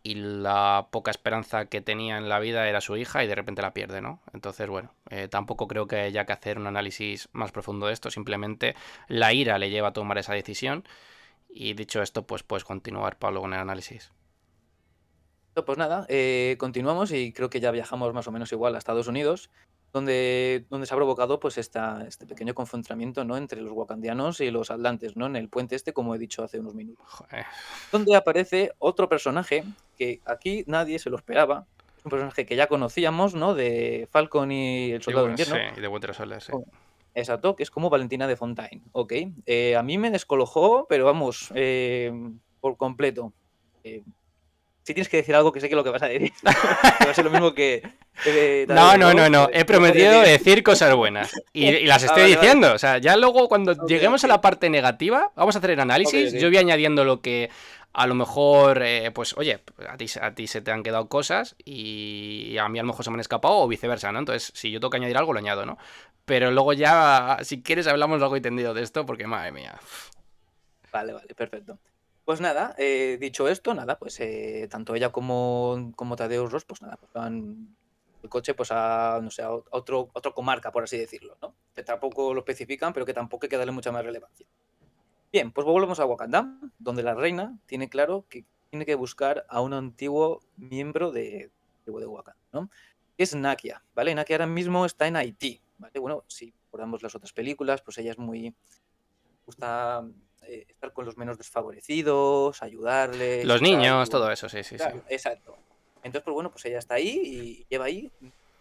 y 0.04 0.14
la 0.14 0.90
poca 0.92 1.10
esperanza 1.10 1.66
que 1.66 1.82
tenía 1.82 2.20
en 2.20 2.30
la 2.30 2.40
vida 2.40 2.70
era 2.70 2.82
su 2.82 2.98
hija 2.98 3.24
y 3.24 3.28
de 3.28 3.34
repente 3.34 3.64
la 3.64 3.74
pierde, 3.74 4.00
¿no? 4.00 4.22
Entonces, 4.32 4.70
bueno, 4.70 4.94
eh, 5.10 5.28
tampoco 5.28 5.68
creo 5.68 5.88
que 5.88 5.96
haya 5.96 6.26
que 6.28 6.34
hacer 6.34 6.60
un 6.60 6.68
análisis 6.68 7.30
más 7.32 7.52
profundo 7.52 7.88
de 7.88 7.94
esto, 7.94 8.12
simplemente 8.12 8.76
la 9.08 9.34
ira 9.34 9.58
le 9.58 9.72
lleva 9.72 9.88
a 9.88 9.94
tomar 9.94 10.20
esa 10.20 10.34
decisión 10.34 10.84
y 11.50 11.74
dicho 11.74 12.04
esto, 12.04 12.28
pues 12.28 12.44
puedes 12.44 12.64
continuar, 12.64 13.18
Pablo, 13.18 13.42
con 13.42 13.54
el 13.54 13.60
análisis. 13.60 14.12
Pues 15.66 15.78
nada, 15.80 16.06
eh, 16.10 16.58
continuamos 16.60 17.12
y 17.12 17.34
creo 17.34 17.50
que 17.50 17.60
ya 17.60 17.72
viajamos 17.72 18.14
más 18.14 18.28
o 18.28 18.32
menos 18.32 18.52
igual 18.52 18.76
a 18.76 18.78
Estados 18.78 19.08
Unidos 19.08 19.50
donde, 19.94 20.66
donde 20.70 20.88
se 20.88 20.94
ha 20.94 20.98
provocado 20.98 21.40
pues 21.40 21.58
esta, 21.58 22.06
este 22.08 22.26
pequeño 22.26 22.54
confrontamiento 22.54 23.24
¿no? 23.24 23.38
entre 23.38 23.62
los 23.62 23.74
wakandianos 23.74 24.40
y 24.42 24.52
los 24.52 24.72
atlantes, 24.72 25.18
¿no? 25.18 25.26
en 25.26 25.36
el 25.36 25.50
puente 25.50 25.76
este, 25.76 25.94
como 25.94 26.16
he 26.16 26.18
dicho 26.18 26.44
hace 26.44 26.60
unos 26.60 26.74
minutos. 26.74 27.06
Donde 27.92 28.16
aparece 28.16 28.72
otro 28.80 29.10
personaje 29.10 29.64
que 29.98 30.22
aquí 30.26 30.64
nadie 30.68 31.00
se 31.00 31.10
lo 31.10 31.18
esperaba. 31.18 31.66
Un 32.04 32.10
personaje 32.10 32.48
que 32.48 32.56
ya 32.56 32.66
conocíamos, 32.66 33.36
¿no? 33.36 33.54
De 33.54 34.08
Falcon 34.10 34.52
y 34.52 34.92
el 34.92 35.04
Soldado 35.04 35.28
de 35.28 35.34
Invierno. 35.34 35.56
Sí, 35.56 35.62
y 35.78 35.82
de 35.82 35.88
Winter 35.88 36.16
Soldier, 36.16 36.42
sí. 36.42 36.52
Exacto, 37.14 37.56
que 37.56 37.62
es 37.62 37.70
como 37.70 37.92
Valentina 37.92 38.26
de 38.26 38.36
Fontaine, 38.36 38.82
¿ok? 38.94 39.14
Eh, 39.46 39.76
a 39.76 39.84
mí 39.84 39.98
me 39.98 40.10
descolojó, 40.10 40.88
pero 40.88 41.06
vamos, 41.06 41.52
eh, 41.54 42.12
por 42.60 42.78
completo. 42.78 43.34
Eh, 43.84 44.04
si 44.84 44.94
tienes 44.94 45.10
que 45.10 45.18
decir 45.18 45.36
algo 45.36 45.52
que 45.52 45.60
sé 45.60 45.70
que 45.70 45.76
lo 45.76 45.84
que 45.84 45.92
vas 45.92 46.02
a 46.02 46.08
decir 46.08 46.32
va 46.46 47.12
a 47.12 47.14
ser 47.14 47.26
lo 47.26 47.32
mismo 47.32 47.54
que... 47.54 47.88
no, 48.68 48.98
no, 48.98 49.14
no, 49.14 49.30
no, 49.30 49.50
he 49.52 49.66
prometido 49.66 50.22
decir 50.22 50.64
cosas 50.64 50.96
buenas 50.96 51.32
y, 51.54 51.86
las 51.86 52.04
estoy 52.04 52.24
diciendo. 52.24 52.74
O 52.74 52.78
sea, 52.78 52.98
ya 52.98 53.16
luego 53.16 53.48
cuando 53.48 53.88
lleguemos 53.88 54.24
a 54.24 54.28
la 54.28 54.42
parte 54.42 54.70
negativa, 54.70 55.32
vamos 55.36 55.56
a 55.56 55.60
hacer 55.60 55.72
el 55.72 55.80
análisis. 55.80 56.34
Yo 56.34 56.50
voy 56.50 56.58
añadiendo 56.58 57.04
lo 57.04 57.22
que 57.22 57.50
a 57.94 58.08
lo 58.08 58.16
mejor, 58.16 58.82
eh, 58.84 59.12
pues, 59.12 59.36
oye, 59.38 59.62
a 59.88 59.98
ti, 59.98 60.06
a 60.22 60.34
ti 60.34 60.48
se 60.48 60.62
te 60.62 60.72
han 60.72 60.84
quedado 60.84 61.10
cosas 61.10 61.56
y 61.66 62.58
a 62.58 62.70
mí 62.70 62.80
a 62.80 62.84
lo 62.84 62.88
mejor 62.88 63.04
se 63.04 63.12
me 63.12 63.16
han 63.16 63.22
escapado 63.22 63.58
o 63.58 63.68
viceversa, 63.68 64.12
¿no? 64.12 64.20
Entonces, 64.20 64.52
si 64.56 64.72
yo 64.72 64.80
tengo 64.80 64.92
que 64.92 64.98
añadir 64.98 65.18
algo, 65.18 65.34
lo 65.34 65.40
añado, 65.40 65.66
¿no? 65.66 65.78
Pero 66.26 66.52
luego 66.52 66.74
ya, 66.74 67.40
si 67.42 67.62
quieres, 67.62 67.88
hablamos 67.88 68.22
algo 68.22 68.36
entendido 68.36 68.74
de 68.74 68.84
esto 68.84 69.06
porque, 69.06 69.28
madre 69.28 69.52
mía. 69.52 69.78
Vale, 70.92 71.14
vale, 71.14 71.34
perfecto. 71.36 71.78
Pues 72.32 72.40
nada, 72.40 72.74
eh, 72.78 73.18
dicho 73.20 73.50
esto, 73.50 73.74
nada, 73.74 74.00
pues 74.00 74.18
eh, 74.22 74.66
tanto 74.72 74.96
ella 74.96 75.12
como, 75.12 75.92
como 75.98 76.16
Tadeusz 76.16 76.50
Ross, 76.50 76.64
pues 76.64 76.82
nada, 76.82 76.96
pues 76.96 77.12
van 77.12 77.76
el 78.24 78.30
coche 78.30 78.54
pues 78.54 78.70
a, 78.72 79.20
no 79.22 79.30
sé, 79.30 79.42
a 79.42 79.52
otro, 79.52 80.08
comarca, 80.34 80.72
por 80.72 80.86
así 80.86 80.98
decirlo, 80.98 81.36
¿no? 81.42 81.54
Que 81.76 81.84
tampoco 81.84 82.34
lo 82.34 82.40
especifican, 82.40 82.94
pero 82.94 83.06
que 83.06 83.14
tampoco 83.14 83.44
hay 83.44 83.50
que 83.50 83.58
darle 83.58 83.74
mucha 83.74 83.92
más 83.92 84.06
relevancia. 84.06 84.48
Bien, 85.30 85.52
pues 85.52 85.66
volvemos 85.66 86.00
a 86.00 86.06
Wakanda, 86.06 86.58
donde 86.80 87.04
la 87.04 87.16
reina 87.16 87.60
tiene 87.66 87.90
claro 87.90 88.24
que 88.30 88.46
tiene 88.70 88.86
que 88.86 88.96
buscar 88.96 89.46
a 89.50 89.60
un 89.60 89.74
antiguo 89.74 90.40
miembro 90.56 91.12
de, 91.12 91.52
de 91.86 91.92
Wakanda, 91.92 92.40
¿no? 92.54 92.70
Es 93.18 93.36
Nakia, 93.36 93.84
¿vale? 93.94 94.16
Nakia 94.16 94.38
ahora 94.38 94.48
mismo 94.48 94.86
está 94.86 95.06
en 95.06 95.18
Haití, 95.18 95.60
¿vale? 95.80 96.00
Bueno, 96.00 96.24
si 96.28 96.54
recordamos 96.68 97.04
las 97.04 97.14
otras 97.14 97.34
películas, 97.34 97.82
pues 97.82 97.98
ella 97.98 98.12
es 98.12 98.18
muy... 98.18 98.56
gusta 99.46 100.06
eh, 100.44 100.66
estar 100.68 100.94
con 100.94 101.06
los 101.06 101.18
menos 101.18 101.38
desfavorecidos, 101.38 102.62
ayudarles. 102.64 103.46
Los 103.46 103.62
niños, 103.62 104.10
todo 104.10 104.32
eso, 104.32 104.50
sí, 104.50 104.64
sí, 104.64 104.78
sí. 104.78 104.84
Exacto. 105.10 105.58
Entonces, 105.98 106.24
pues 106.24 106.34
bueno, 106.34 106.52
pues 106.52 106.66
ella 106.66 106.80
está 106.80 106.96
ahí 106.96 107.22
y 107.24 107.66
lleva 107.70 107.86
ahí 107.86 108.12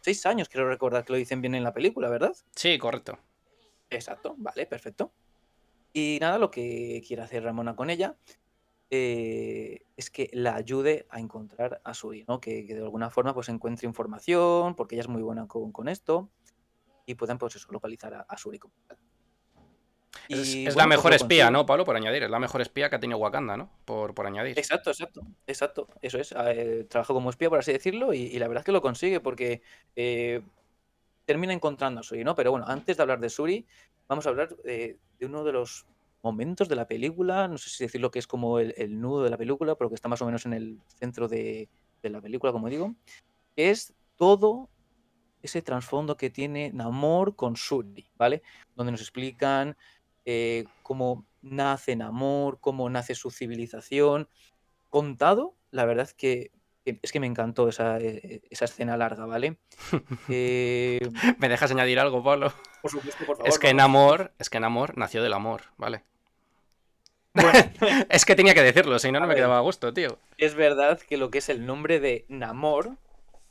seis 0.00 0.24
años, 0.26 0.48
quiero 0.48 0.68
recordar 0.68 1.04
que 1.04 1.12
lo 1.12 1.18
dicen 1.18 1.40
bien 1.40 1.54
en 1.54 1.64
la 1.64 1.72
película, 1.72 2.08
¿verdad? 2.08 2.34
Sí, 2.54 2.78
correcto. 2.78 3.18
Exacto, 3.88 4.34
vale, 4.38 4.66
perfecto. 4.66 5.12
Y 5.92 6.18
nada, 6.20 6.38
lo 6.38 6.50
que 6.50 7.02
quiere 7.06 7.22
hacer 7.22 7.42
Ramona 7.42 7.74
con 7.74 7.90
ella 7.90 8.14
eh, 8.90 9.82
es 9.96 10.10
que 10.10 10.30
la 10.32 10.54
ayude 10.54 11.06
a 11.10 11.18
encontrar 11.18 11.80
a 11.84 11.94
Suri, 11.94 12.24
¿no? 12.28 12.40
Que, 12.40 12.66
que 12.66 12.74
de 12.74 12.82
alguna 12.82 13.10
forma 13.10 13.34
pues 13.34 13.48
encuentre 13.48 13.86
información, 13.86 14.74
porque 14.74 14.94
ella 14.94 15.02
es 15.02 15.08
muy 15.08 15.22
buena 15.22 15.48
con, 15.48 15.72
con 15.72 15.88
esto, 15.88 16.28
y 17.06 17.14
puedan 17.14 17.38
pues 17.38 17.56
eso, 17.56 17.72
localizar 17.72 18.14
a, 18.14 18.20
a 18.20 18.38
Suri 18.38 18.58
como 18.58 18.74
tal. 18.86 18.98
Es, 20.28 20.54
Y 20.54 20.66
es 20.66 20.74
la 20.76 20.84
bueno, 20.84 20.96
mejor 20.96 21.11
lo 21.11 21.16
espía. 21.16 21.50
¿no, 21.50 21.66
Pablo? 21.66 21.84
Por 21.84 21.96
añadir. 21.96 22.22
Es 22.24 22.30
la 22.30 22.38
mejor 22.38 22.61
espía 22.61 22.90
que 22.90 22.96
ha 22.96 23.00
tenido 23.00 23.18
Wakanda, 23.18 23.56
¿no? 23.56 23.70
Por, 23.84 24.14
por 24.14 24.26
añadir. 24.26 24.58
Exacto, 24.58 24.90
exacto, 24.90 25.22
exacto, 25.46 25.88
eso 26.02 26.18
es. 26.18 26.32
eh, 26.32 26.86
trabaja 26.88 27.14
como 27.14 27.30
espía, 27.30 27.48
por 27.48 27.58
así 27.58 27.72
decirlo, 27.72 28.12
y, 28.12 28.22
y 28.22 28.38
la 28.38 28.48
verdad 28.48 28.62
es 28.62 28.66
que 28.66 28.72
lo 28.72 28.82
consigue 28.82 29.20
porque 29.20 29.62
eh, 29.96 30.42
termina 31.24 31.52
encontrando 31.52 32.00
a 32.00 32.02
Suri, 32.02 32.24
¿no? 32.24 32.34
Pero 32.34 32.50
bueno, 32.50 32.66
antes 32.68 32.96
de 32.96 33.02
hablar 33.02 33.20
de 33.20 33.30
Suri, 33.30 33.66
vamos 34.08 34.26
a 34.26 34.30
hablar 34.30 34.56
eh, 34.64 34.96
de 35.18 35.26
uno 35.26 35.44
de 35.44 35.52
los 35.52 35.86
momentos 36.22 36.68
de 36.68 36.76
la 36.76 36.86
película, 36.86 37.48
no 37.48 37.56
sé 37.56 37.70
si 37.70 37.84
decirlo 37.84 38.11
que 38.11 38.18
es 38.18 38.26
como 38.26 38.58
el, 38.58 38.74
el 38.76 39.00
nudo 39.00 39.24
de 39.24 39.30
la 39.30 39.38
película, 39.38 39.74
pero 39.76 39.88
que 39.88 39.94
está 39.94 40.08
más 40.08 40.20
o 40.22 40.26
menos 40.26 40.44
en 40.44 40.52
el 40.52 40.80
centro 40.98 41.28
de, 41.28 41.68
de 42.02 42.11
la 42.11 42.20
película, 42.20 42.52
como 42.52 42.68
digo, 42.68 42.94
que 43.56 43.70
es 43.70 43.94
todo 44.16 44.68
ese 45.42 45.62
trasfondo 45.62 46.16
que 46.16 46.28
tiene 46.28 46.70
Namor 46.74 47.34
con 47.36 47.56
Suri, 47.56 48.11
¿vale? 48.16 48.42
Donde 48.74 48.92
nos 48.92 49.00
explican 49.00 49.76
eh, 50.24 50.64
cómo 50.82 51.26
nace 51.42 51.96
Namor, 51.96 52.58
cómo 52.60 52.88
nace 52.90 53.14
su 53.14 53.30
civilización. 53.30 54.28
Contado, 54.88 55.56
la 55.70 55.84
verdad 55.84 56.04
es 56.04 56.14
que, 56.14 56.50
es 56.84 57.12
que 57.12 57.20
me 57.20 57.26
encantó 57.26 57.68
esa, 57.68 57.98
eh, 57.98 58.42
esa 58.50 58.64
escena 58.66 58.96
larga, 58.96 59.26
¿vale? 59.26 59.58
Eh, 60.28 61.00
¿Me 61.38 61.48
dejas 61.48 61.70
añadir 61.70 61.98
algo, 62.00 62.22
Pablo? 62.22 62.52
por 62.82 62.90
supuesto, 62.90 63.24
por 63.26 63.36
Es 63.44 63.58
favor, 63.58 63.60
que 63.60 63.68
en 63.68 63.80
amor, 63.80 64.32
es 64.38 64.50
que 64.50 64.56
en 64.58 64.64
amor 64.64 64.96
nació 64.96 65.22
del 65.22 65.32
amor, 65.34 65.62
¿vale? 65.76 66.04
Bueno, 67.34 67.52
Es 68.08 68.24
que 68.24 68.34
tenía 68.34 68.54
que 68.54 68.62
decirlo, 68.62 68.98
si 68.98 69.12
no, 69.12 69.20
no 69.20 69.26
me 69.26 69.34
quedaba 69.34 69.58
a 69.58 69.62
gusto, 69.62 69.92
tío. 69.92 70.18
es 70.38 70.54
verdad 70.54 71.00
que 71.00 71.16
lo 71.16 71.30
que 71.30 71.38
es 71.38 71.48
el 71.48 71.64
nombre 71.66 72.00
de 72.00 72.24
Namor, 72.28 72.96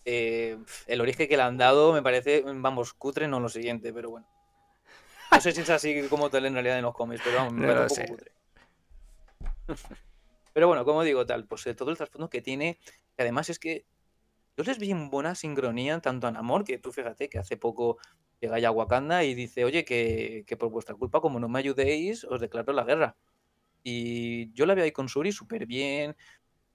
eh, 0.05 0.57
el 0.87 1.01
origen 1.01 1.27
que 1.27 1.37
le 1.37 1.43
han 1.43 1.57
dado 1.57 1.93
me 1.93 2.01
parece, 2.01 2.43
vamos, 2.45 2.93
cutre, 2.93 3.27
no 3.27 3.39
lo 3.39 3.49
siguiente, 3.49 3.93
pero 3.93 4.09
bueno. 4.09 4.27
No 5.31 5.41
sé 5.41 5.51
si 5.51 5.61
es 5.61 5.69
así 5.69 6.07
como 6.09 6.29
tal 6.29 6.45
en 6.45 6.53
realidad 6.53 6.77
en 6.77 6.83
los 6.83 6.95
cómics, 6.95 7.21
pero 7.23 7.37
vamos, 7.37 7.53
me 7.53 7.67
No 7.67 7.73
parece 7.73 8.01
un 8.01 8.07
poco 8.07 8.17
cutre. 8.17 8.31
Pero 10.53 10.67
bueno, 10.67 10.83
como 10.83 11.03
digo, 11.03 11.25
tal, 11.25 11.45
pues 11.45 11.65
eh, 11.67 11.75
todo 11.75 11.91
el 11.91 11.97
trasfondo 11.97 12.29
que 12.29 12.41
tiene, 12.41 12.79
y 13.17 13.21
además 13.21 13.49
es 13.49 13.59
que 13.59 13.85
yo 14.57 14.63
les 14.63 14.79
vi 14.79 14.91
en 14.91 15.09
buena 15.09 15.35
sincronía 15.35 15.99
tanto 16.01 16.27
a 16.27 16.31
Namor, 16.31 16.63
que 16.65 16.77
tú 16.79 16.91
fíjate 16.91 17.29
que 17.29 17.39
hace 17.39 17.55
poco 17.55 17.97
llega 18.41 18.59
ya 18.59 18.69
a 18.69 18.71
Wakanda 18.71 19.23
y 19.23 19.35
dice, 19.35 19.63
oye, 19.63 19.85
que, 19.85 20.43
que 20.47 20.57
por 20.57 20.69
vuestra 20.69 20.95
culpa, 20.95 21.21
como 21.21 21.39
no 21.39 21.47
me 21.47 21.59
ayudéis, 21.59 22.23
os 22.23 22.41
declaro 22.41 22.73
la 22.73 22.83
guerra. 22.83 23.15
Y 23.83 24.51
yo 24.53 24.65
la 24.65 24.73
veo 24.73 24.83
ahí 24.83 24.91
con 24.91 25.07
Suri 25.07 25.31
súper 25.31 25.65
bien, 25.65 26.15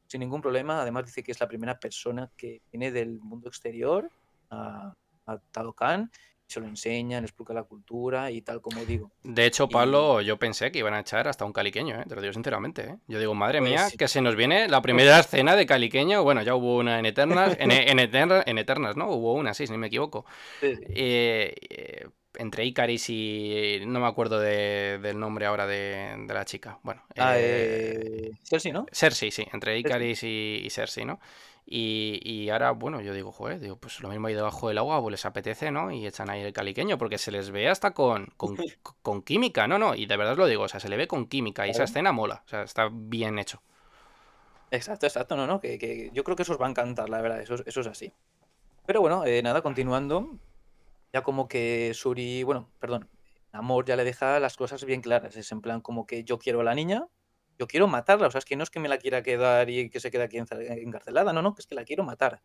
sin 0.07 0.21
ningún 0.21 0.41
problema. 0.41 0.81
Además 0.81 1.07
dice 1.07 1.23
que 1.23 1.33
es 1.33 1.41
la 1.41 1.49
primera 1.49 1.79
persona 1.79 2.31
que 2.37 2.63
viene 2.73 2.91
del 2.91 3.21
mundo 3.21 3.49
exterior 3.49 4.11
a, 4.51 4.95
a 5.27 5.39
Talocan, 5.51 6.11
se 6.55 6.61
lo 6.61 6.67
enseña, 6.67 7.21
le 7.21 7.27
explica 7.27 7.53
la 7.53 7.65
cultura 7.65 8.31
y 8.31 8.41
tal 8.43 8.61
como 8.61 8.85
digo. 8.85 9.11
De 9.23 9.47
hecho, 9.47 9.65
Y 9.65 9.73
Pablo, 9.73 10.21
yo 10.21 10.39
pensé 10.39 10.71
que 10.73 10.79
iban 10.79 10.95
a 10.95 11.01
echar 11.01 11.29
hasta 11.29 11.45
un 11.45 11.53
caliqueño, 11.53 12.01
¿eh? 12.01 12.05
Te 12.09 12.15
lo 12.15 12.21
digo 12.21 12.33
sinceramente, 12.33 12.83
¿eh? 12.83 12.97
Yo 13.09 13.19
digo, 13.19 13.35
madre 13.35 13.59
pues 13.59 13.71
mía, 13.71 13.89
sí, 13.91 13.97
que 13.97 14.09
se 14.09 14.21
nos 14.21 14.37
viene 14.37 14.69
la 14.69 14.81
primera 14.83 15.19
escena 15.21 15.57
de 15.57 15.67
caliqueño. 15.67 16.23
Bueno, 16.23 16.43
ya 16.43 16.55
hubo 16.55 16.77
una 16.77 16.99
en 16.99 17.07
Eternas, 17.07 17.57
en, 17.59 17.71
en, 17.73 17.99
Eterna- 17.99 18.43
en 18.47 18.59
Eternas, 18.59 18.97
¿no? 18.97 19.09
Hubo 19.11 19.35
una, 19.35 19.55
sí, 19.55 19.67
si 19.67 19.73
no 19.73 19.79
me 19.79 19.87
equivoco. 19.89 20.25
sí, 20.61 20.77
sí. 20.77 20.83
Eh, 20.89 21.55
eh, 21.71 22.07
entre 22.37 22.65
Icaris 22.65 23.09
y... 23.11 23.81
no 23.87 24.01
me 24.01 24.07
acuerdo 24.09 24.41
de- 24.41 24.99
del 25.01 25.19
nombre 25.21 25.47
ahora 25.47 25.67
de, 25.67 26.15
de 26.27 26.35
la 26.35 26.45
chica. 26.45 26.79
Bueno, 26.83 27.03
Ah, 27.17 27.35
eh, 27.39 28.33
Cersei, 28.43 28.73
¿no? 28.73 28.87
Cersei, 28.93 29.31
sí, 29.31 29.47
entre. 29.53 29.79
Icaris 29.79 30.23
y, 30.25 30.61
y 30.65 30.71
Cersei, 30.71 31.05
¿no? 31.05 31.21
Y, 31.67 32.21
y 32.23 32.51
ahora, 32.51 32.73
bueno, 32.73 33.01
yo 33.01 33.15
digo, 33.15 33.33
joder, 33.33 33.59
digo, 33.61 33.77
pues 33.77 34.01
lo 34.01 34.09
mismo 34.11 34.27
ahí 34.27 34.35
debajo 34.35 34.69
del 34.69 34.79
agua, 34.79 35.01
pues 35.01 35.13
les 35.13 35.25
apetece, 35.25 35.71
¿no? 35.71 35.91
Y 35.91 36.07
echan 36.07 36.29
ahí 36.31 36.43
el 36.43 36.53
caliqueño, 36.53 36.99
porque 36.99 37.17
se 37.19 37.31
les 37.33 37.51
ve 37.51 37.69
hasta 37.69 37.93
con, 37.93 38.27
con, 38.37 38.57
con 39.03 39.23
química, 39.23 39.67
no, 39.67 39.79
no, 39.79 39.95
y 39.95 40.07
de 40.07 40.17
verdad 40.17 40.33
os 40.35 40.39
lo 40.39 40.47
digo, 40.47 40.65
o 40.65 40.69
sea, 40.69 40.81
se 40.81 40.89
le 40.89 40.97
ve 40.97 41.07
con 41.09 41.27
química, 41.27 41.67
y 41.67 41.71
esa 41.71 41.85
escena 41.85 42.13
mola, 42.13 42.43
o 42.45 42.49
sea, 42.49 42.63
está 42.63 42.89
bien 42.93 43.39
hecho. 43.39 43.63
Exacto, 44.71 45.07
exacto, 45.07 45.37
no, 45.37 45.47
no, 45.47 45.61
que, 45.61 45.79
que 45.79 46.11
yo 46.13 46.25
creo 46.25 46.37
que 46.37 46.43
eso 46.43 46.53
os 46.55 46.61
va 46.61 46.67
a 46.67 46.71
encantar, 46.71 47.09
la 47.09 47.21
verdad, 47.23 47.41
eso, 47.41 47.55
es- 47.55 47.63
eso 47.67 47.81
es 47.81 47.87
así. 47.87 48.13
Pero 48.87 49.01
bueno, 49.01 49.25
eh, 49.25 49.43
nada, 49.43 49.63
continuando, 49.63 50.39
ya 51.13 51.23
como 51.23 51.49
que 51.49 51.93
Suri, 51.95 52.43
bueno, 52.43 52.71
perdón, 52.81 53.09
Namor 53.53 53.85
ya 53.87 53.97
le 53.97 54.05
deja 54.05 54.41
las 54.41 54.57
cosas 54.57 54.85
bien 54.85 55.01
claras, 55.01 55.37
es 55.37 55.53
en 55.53 55.61
plan 55.61 55.81
como 55.81 56.07
que 56.07 56.25
yo 56.25 56.39
quiero 56.39 56.61
a 56.61 56.65
la 56.65 56.75
niña, 56.75 57.07
yo 57.59 57.67
quiero 57.67 57.87
matarla, 57.87 58.29
o 58.29 58.31
sea, 58.31 58.39
es 58.39 58.45
que 58.45 58.57
no 58.57 58.63
es 58.63 58.71
que 58.71 58.81
me 58.81 58.89
la 58.89 58.99
quiera 58.99 59.23
quedar 59.23 59.71
y 59.71 59.91
que 59.91 60.01
se 60.01 60.11
quede 60.11 60.25
aquí 60.25 60.39
encarcelada, 60.39 61.33
no, 61.33 61.43
no, 61.43 61.55
que 61.55 61.63
es 61.63 61.67
que 61.67 61.75
la 61.75 61.85
quiero 61.85 62.05
matar. 62.05 62.43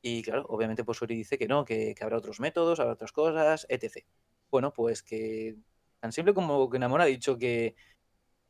Y 0.00 0.22
claro, 0.22 0.46
obviamente 0.48 0.84
pues 0.84 0.98
Suri 0.98 1.16
dice 1.16 1.38
que 1.38 1.48
no, 1.48 1.64
que, 1.64 1.94
que 1.94 2.04
habrá 2.04 2.18
otros 2.18 2.40
métodos, 2.40 2.80
habrá 2.80 2.92
otras 2.94 3.12
cosas, 3.12 3.66
etc. 3.68 4.04
Bueno, 4.50 4.72
pues 4.72 5.02
que 5.02 5.56
tan 6.00 6.12
simple 6.12 6.34
como 6.34 6.70
que 6.70 6.78
Namor 6.78 7.00
ha 7.00 7.06
dicho 7.06 7.38
que 7.38 7.74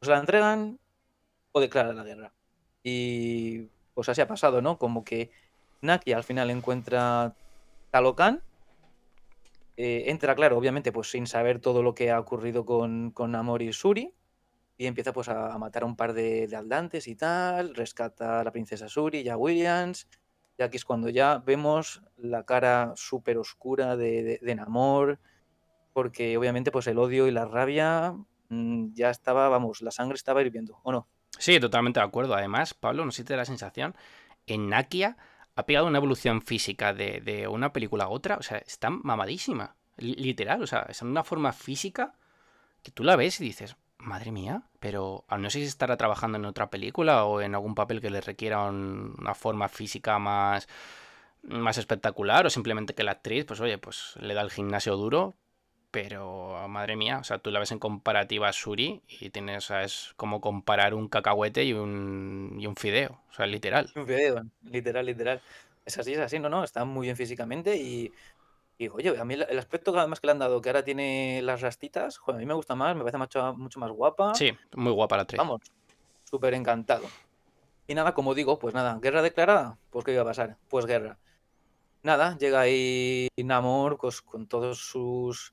os 0.01 0.09
la 0.09 0.19
entregan 0.19 0.79
o 1.53 1.61
declara 1.61 1.93
la 1.93 2.05
guerra. 2.05 2.33
Y 2.83 3.69
pues 3.95 4.09
así 4.09 4.21
ha 4.21 4.29
pasado, 4.29 4.63
¿no? 4.63 4.79
Como 4.79 5.05
que 5.05 5.31
Naki 5.81 6.13
al 6.13 6.25
final 6.25 6.51
encuentra 6.51 7.35
Talocan, 7.91 8.43
eh, 9.77 10.11
entra, 10.11 10.35
claro, 10.35 10.59
obviamente, 10.59 10.93
pues 10.93 11.11
sin 11.11 11.27
saber 11.27 11.61
todo 11.61 11.83
lo 11.83 11.95
que 11.95 12.11
ha 12.11 12.19
ocurrido 12.19 12.67
con, 12.67 13.13
con 13.13 13.33
Namor 13.33 13.63
y 13.63 13.73
Suri, 13.73 14.13
y 14.79 14.87
empieza 14.87 15.13
pues 15.13 15.29
a, 15.29 15.59
matar 15.59 15.83
a 15.83 15.87
un 15.87 15.97
par 15.97 16.15
de, 16.15 16.47
de 16.47 16.57
aldantes 16.57 17.09
y 17.09 17.17
tal, 17.17 17.75
rescata 17.75 18.41
a 18.41 18.45
la 18.45 18.53
princesa 18.53 18.89
Suri 18.89 19.21
y 19.21 19.29
a 19.29 19.37
Williams, 19.37 20.09
y 20.57 20.63
aquí 20.63 20.77
es 20.79 20.85
cuando 20.87 21.11
ya 21.11 21.39
vemos 21.45 22.03
la 22.17 22.45
cara 22.45 22.93
súper 22.97 23.39
oscura 23.39 23.97
de, 23.97 24.23
de, 24.23 24.39
de 24.41 24.55
Namor, 24.55 25.19
porque 25.93 26.37
obviamente 26.39 26.71
pues 26.71 26.87
el 26.87 26.99
odio 26.99 27.27
y 27.27 27.33
la 27.33 27.45
rabia 27.45 28.15
mm, 28.49 28.95
ya 28.95 29.11
estaba, 29.11 29.49
vamos, 29.49 29.83
la 29.83 29.91
sangre 29.91 30.17
estaba 30.17 30.43
hirviendo, 30.43 30.81
¿o 30.85 30.93
no? 30.93 31.09
Sí, 31.39 31.61
totalmente 31.61 32.01
de 32.01 32.07
acuerdo. 32.07 32.35
Además, 32.35 32.75
Pablo, 32.75 33.05
no 33.05 33.11
sé 33.13 33.19
si 33.19 33.25
te 33.25 33.35
da 33.35 33.39
la 33.39 33.45
sensación, 33.45 33.95
en 34.47 34.69
Nakia 34.69 35.17
ha 35.57 35.67
pegado 35.67 35.87
una 35.87 35.99
evolución 35.99 36.43
física 36.43 36.95
de, 36.95 37.21
de 37.21 37.49
una 37.49 37.73
película 37.73 38.05
a 38.05 38.09
otra, 38.09 38.37
o 38.37 38.43
sea, 38.43 38.59
está 38.59 38.91
mamadísima, 38.91 39.77
li- 39.97 40.15
literal, 40.15 40.63
o 40.63 40.67
sea, 40.67 40.87
es 40.89 41.03
en 41.03 41.09
una 41.09 41.25
forma 41.25 41.53
física 41.53 42.15
que 42.83 42.93
tú 42.93 43.05
la 43.05 43.17
ves 43.17 43.41
y 43.41 43.45
dices, 43.45 43.77
madre 43.99 44.31
mía, 44.33 44.63
pero 44.81 45.25
no 45.37 45.51
sé 45.51 45.61
si 45.61 45.65
estará 45.67 45.97
trabajando 45.97 46.39
en 46.39 46.45
otra 46.45 46.71
película 46.71 47.25
o 47.25 47.41
en 47.41 47.55
algún 47.55 47.75
papel 47.75 48.01
que 48.01 48.11
le 48.11 48.21
requiera 48.21 48.63
un- 48.65 49.15
una 49.19 49.35
forma 49.35 49.69
física 49.69 50.19
más, 50.19 50.69
más 51.43 51.79
espectacular 51.79 52.47
o 52.47 52.51
simplemente 52.51 52.95
que 52.95 53.05
la 53.05 53.13
actriz, 53.13 53.45
pues 53.45 53.61
oye, 53.61 53.79
pues 53.79 54.15
le 54.21 54.35
da 54.35 54.43
el 54.43 54.51
gimnasio 54.51 54.97
duro, 54.97 55.35
pero 55.91 56.69
madre 56.69 56.97
mía, 56.97 57.19
o 57.19 57.25
sea, 57.25 57.39
tú 57.39 57.51
la 57.51 57.61
ves 57.61 57.73
en 57.73 57.79
comparativa 57.79 58.49
a 58.49 58.53
Suri 58.53 59.03
y 59.09 59.31
tienes, 59.31 59.65
o 59.65 59.69
sea, 59.69 59.85
es 59.85 60.13
como 60.17 60.41
comparar 60.41 60.95
un 60.95 61.09
cacahuete 61.09 61.65
y 61.65 61.73
un, 61.73 62.57
y 62.59 62.67
un 62.67 62.77
fideo, 62.77 63.21
o 63.31 63.35
sea, 63.35 63.47
literal. 63.47 63.91
Un 63.97 64.05
video, 64.07 64.43
literal, 64.63 65.07
literal. 65.07 65.41
Es 65.87 65.99
así, 65.99 66.13
es 66.13 66.19
así, 66.21 66.39
no, 66.39 66.49
no, 66.51 66.65
está 66.65 66.85
muy 66.85 67.07
bien 67.07 67.17
físicamente 67.17 67.77
y, 67.77 68.13
y 68.79 68.89
oye, 68.89 69.19
a 69.19 69.25
mí 69.25 69.35
el, 69.35 69.59
aspecto 69.59 69.93
que 69.93 69.99
además 69.99 70.21
que 70.21 70.29
le 70.29 70.31
han 70.31 70.39
dado, 70.39 70.61
que 70.63 70.69
ahora 70.69 70.85
tiene 70.85 71.43
las 71.43 71.61
rastitas, 71.61 72.17
joder, 72.19 72.37
a 72.37 72.39
mí 72.39 72.47
me 72.47 72.55
gusta 72.55 72.77
más, 72.77 72.95
me 72.95 73.01
parece 73.03 73.19
mucho, 73.19 73.55
mucho 73.55 73.81
más 73.81 73.91
guapa. 73.91 74.35
Sí, 74.37 74.53
muy 74.77 74.93
guapa 74.93 75.17
la 75.17 75.23
actriz. 75.23 75.39
Vamos, 75.39 75.61
súper 76.23 76.55
encantado. 76.55 77.05
Y 77.89 77.95
nada, 77.95 78.15
como 78.15 78.35
digo, 78.35 78.59
pues 78.59 78.75
nada, 78.75 78.97
guerra 79.01 79.21
declarada, 79.21 79.79
pues 79.91 80.05
¿qué 80.05 80.13
iba 80.13 80.23
a 80.23 80.27
pasar? 80.27 80.57
Pues 80.69 80.87
guerra. 80.87 81.19
Nada, 82.05 82.39
llega 82.39 82.61
ahí 82.61 83.29
Namor 83.37 83.99
pues, 83.99 84.23
con 84.23 84.47
todos 84.47 84.79
sus 84.79 85.53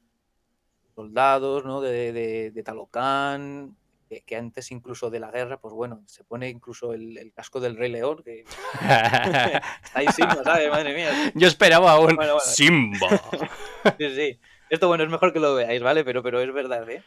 soldados, 0.94 1.66
¿no? 1.66 1.82
De, 1.82 2.14
de, 2.14 2.52
de 2.52 2.64
Talocan, 2.64 3.76
que, 4.08 4.22
que 4.22 4.36
antes 4.36 4.72
incluso 4.72 5.10
de 5.10 5.20
la 5.20 5.32
guerra, 5.32 5.60
pues 5.60 5.74
bueno, 5.74 6.04
se 6.06 6.24
pone 6.24 6.50
incluso 6.50 6.94
el, 6.94 7.18
el 7.18 7.34
casco 7.34 7.60
del 7.60 7.76
Rey 7.76 7.92
León, 7.92 8.22
que 8.24 8.42
está 8.82 9.62
ahí 9.94 10.08
Simba, 10.16 10.44
¿sabes? 10.44 10.70
Madre 10.70 10.94
mía. 10.96 11.32
Yo 11.36 11.48
esperaba 11.48 12.00
un 12.00 12.16
Bueno, 12.16 12.34
bueno. 12.36 12.40
Simba. 12.40 13.08
Sí, 14.00 14.16
sí. 14.16 14.40
Esto, 14.70 14.88
bueno, 14.88 15.04
es 15.04 15.10
mejor 15.10 15.32
que 15.32 15.40
lo 15.40 15.54
veáis, 15.56 15.82
¿vale? 15.82 16.04
Pero, 16.04 16.24
pero 16.24 16.40
es 16.42 16.52
verdad, 16.54 16.90
¿eh? 16.90 17.04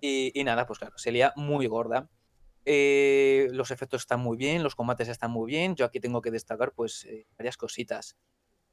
Y, 0.00 0.32
y 0.38 0.44
nada, 0.44 0.66
pues 0.66 0.78
claro, 0.78 0.96
se 0.98 1.12
lía 1.12 1.32
muy 1.36 1.66
gorda. 1.66 2.08
Eh, 2.66 3.48
los 3.52 3.70
efectos 3.70 4.02
están 4.02 4.20
muy 4.20 4.36
bien, 4.36 4.62
los 4.62 4.74
combates 4.74 5.08
están 5.08 5.30
muy 5.30 5.46
bien. 5.50 5.74
Yo 5.76 5.84
aquí 5.86 5.98
tengo 5.98 6.20
que 6.20 6.30
destacar, 6.30 6.72
pues, 6.72 7.04
eh, 7.06 7.26
varias 7.38 7.56
cositas. 7.56 8.16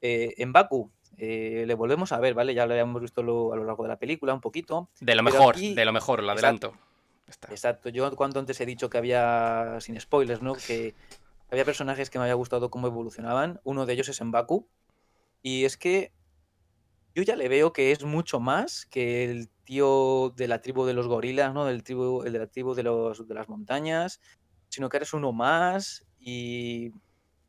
Eh, 0.02 0.34
en 0.36 0.52
Baku 0.52 0.92
eh, 1.16 1.64
le 1.66 1.74
volvemos 1.74 2.12
a 2.12 2.20
ver, 2.20 2.34
¿vale? 2.34 2.54
Ya 2.54 2.66
lo 2.66 2.72
habíamos 2.74 3.00
visto 3.02 3.22
lo- 3.22 3.52
a 3.52 3.56
lo 3.56 3.64
largo 3.64 3.82
de 3.82 3.88
la 3.88 3.98
película 3.98 4.34
un 4.34 4.40
poquito. 4.40 4.90
De 5.00 5.14
lo 5.14 5.22
mejor, 5.22 5.56
aquí- 5.56 5.74
de 5.74 5.84
lo 5.86 5.92
mejor, 5.92 6.22
lo 6.22 6.32
Exacto. 6.34 6.74
Está. 7.28 7.48
Exacto. 7.50 7.88
Yo 7.88 8.14
cuando 8.16 8.40
antes 8.40 8.60
he 8.60 8.66
dicho 8.66 8.88
que 8.88 8.98
había, 8.98 9.78
sin 9.80 10.00
spoilers, 10.00 10.42
¿no? 10.42 10.54
Que, 10.54 10.94
había 11.50 11.64
personajes 11.64 12.10
que 12.10 12.18
me 12.18 12.24
había 12.24 12.34
gustado 12.34 12.70
cómo 12.70 12.86
evolucionaban. 12.86 13.60
Uno 13.64 13.86
de 13.86 13.94
ellos 13.94 14.08
es 14.08 14.20
en 14.20 14.30
Baku. 14.30 14.68
Y 15.42 15.64
es 15.64 15.76
que 15.76 16.12
yo 17.14 17.22
ya 17.22 17.36
le 17.36 17.48
veo 17.48 17.72
que 17.72 17.90
es 17.90 18.04
mucho 18.04 18.38
más 18.40 18.86
que 18.86 19.24
el 19.24 19.48
tío 19.64 20.32
de 20.36 20.48
la 20.48 20.60
tribu 20.60 20.84
de 20.84 20.94
los 20.94 21.08
gorilas, 21.08 21.54
¿no? 21.54 21.64
Del 21.64 21.82
tribu, 21.82 22.22
el 22.22 22.32
de 22.32 22.38
la 22.38 22.46
tribu 22.46 22.74
de, 22.74 22.82
los, 22.82 23.26
de 23.26 23.34
las 23.34 23.48
montañas, 23.48 24.20
sino 24.68 24.88
que 24.88 24.98
eres 24.98 25.12
uno 25.14 25.32
más 25.32 26.06
y 26.18 26.92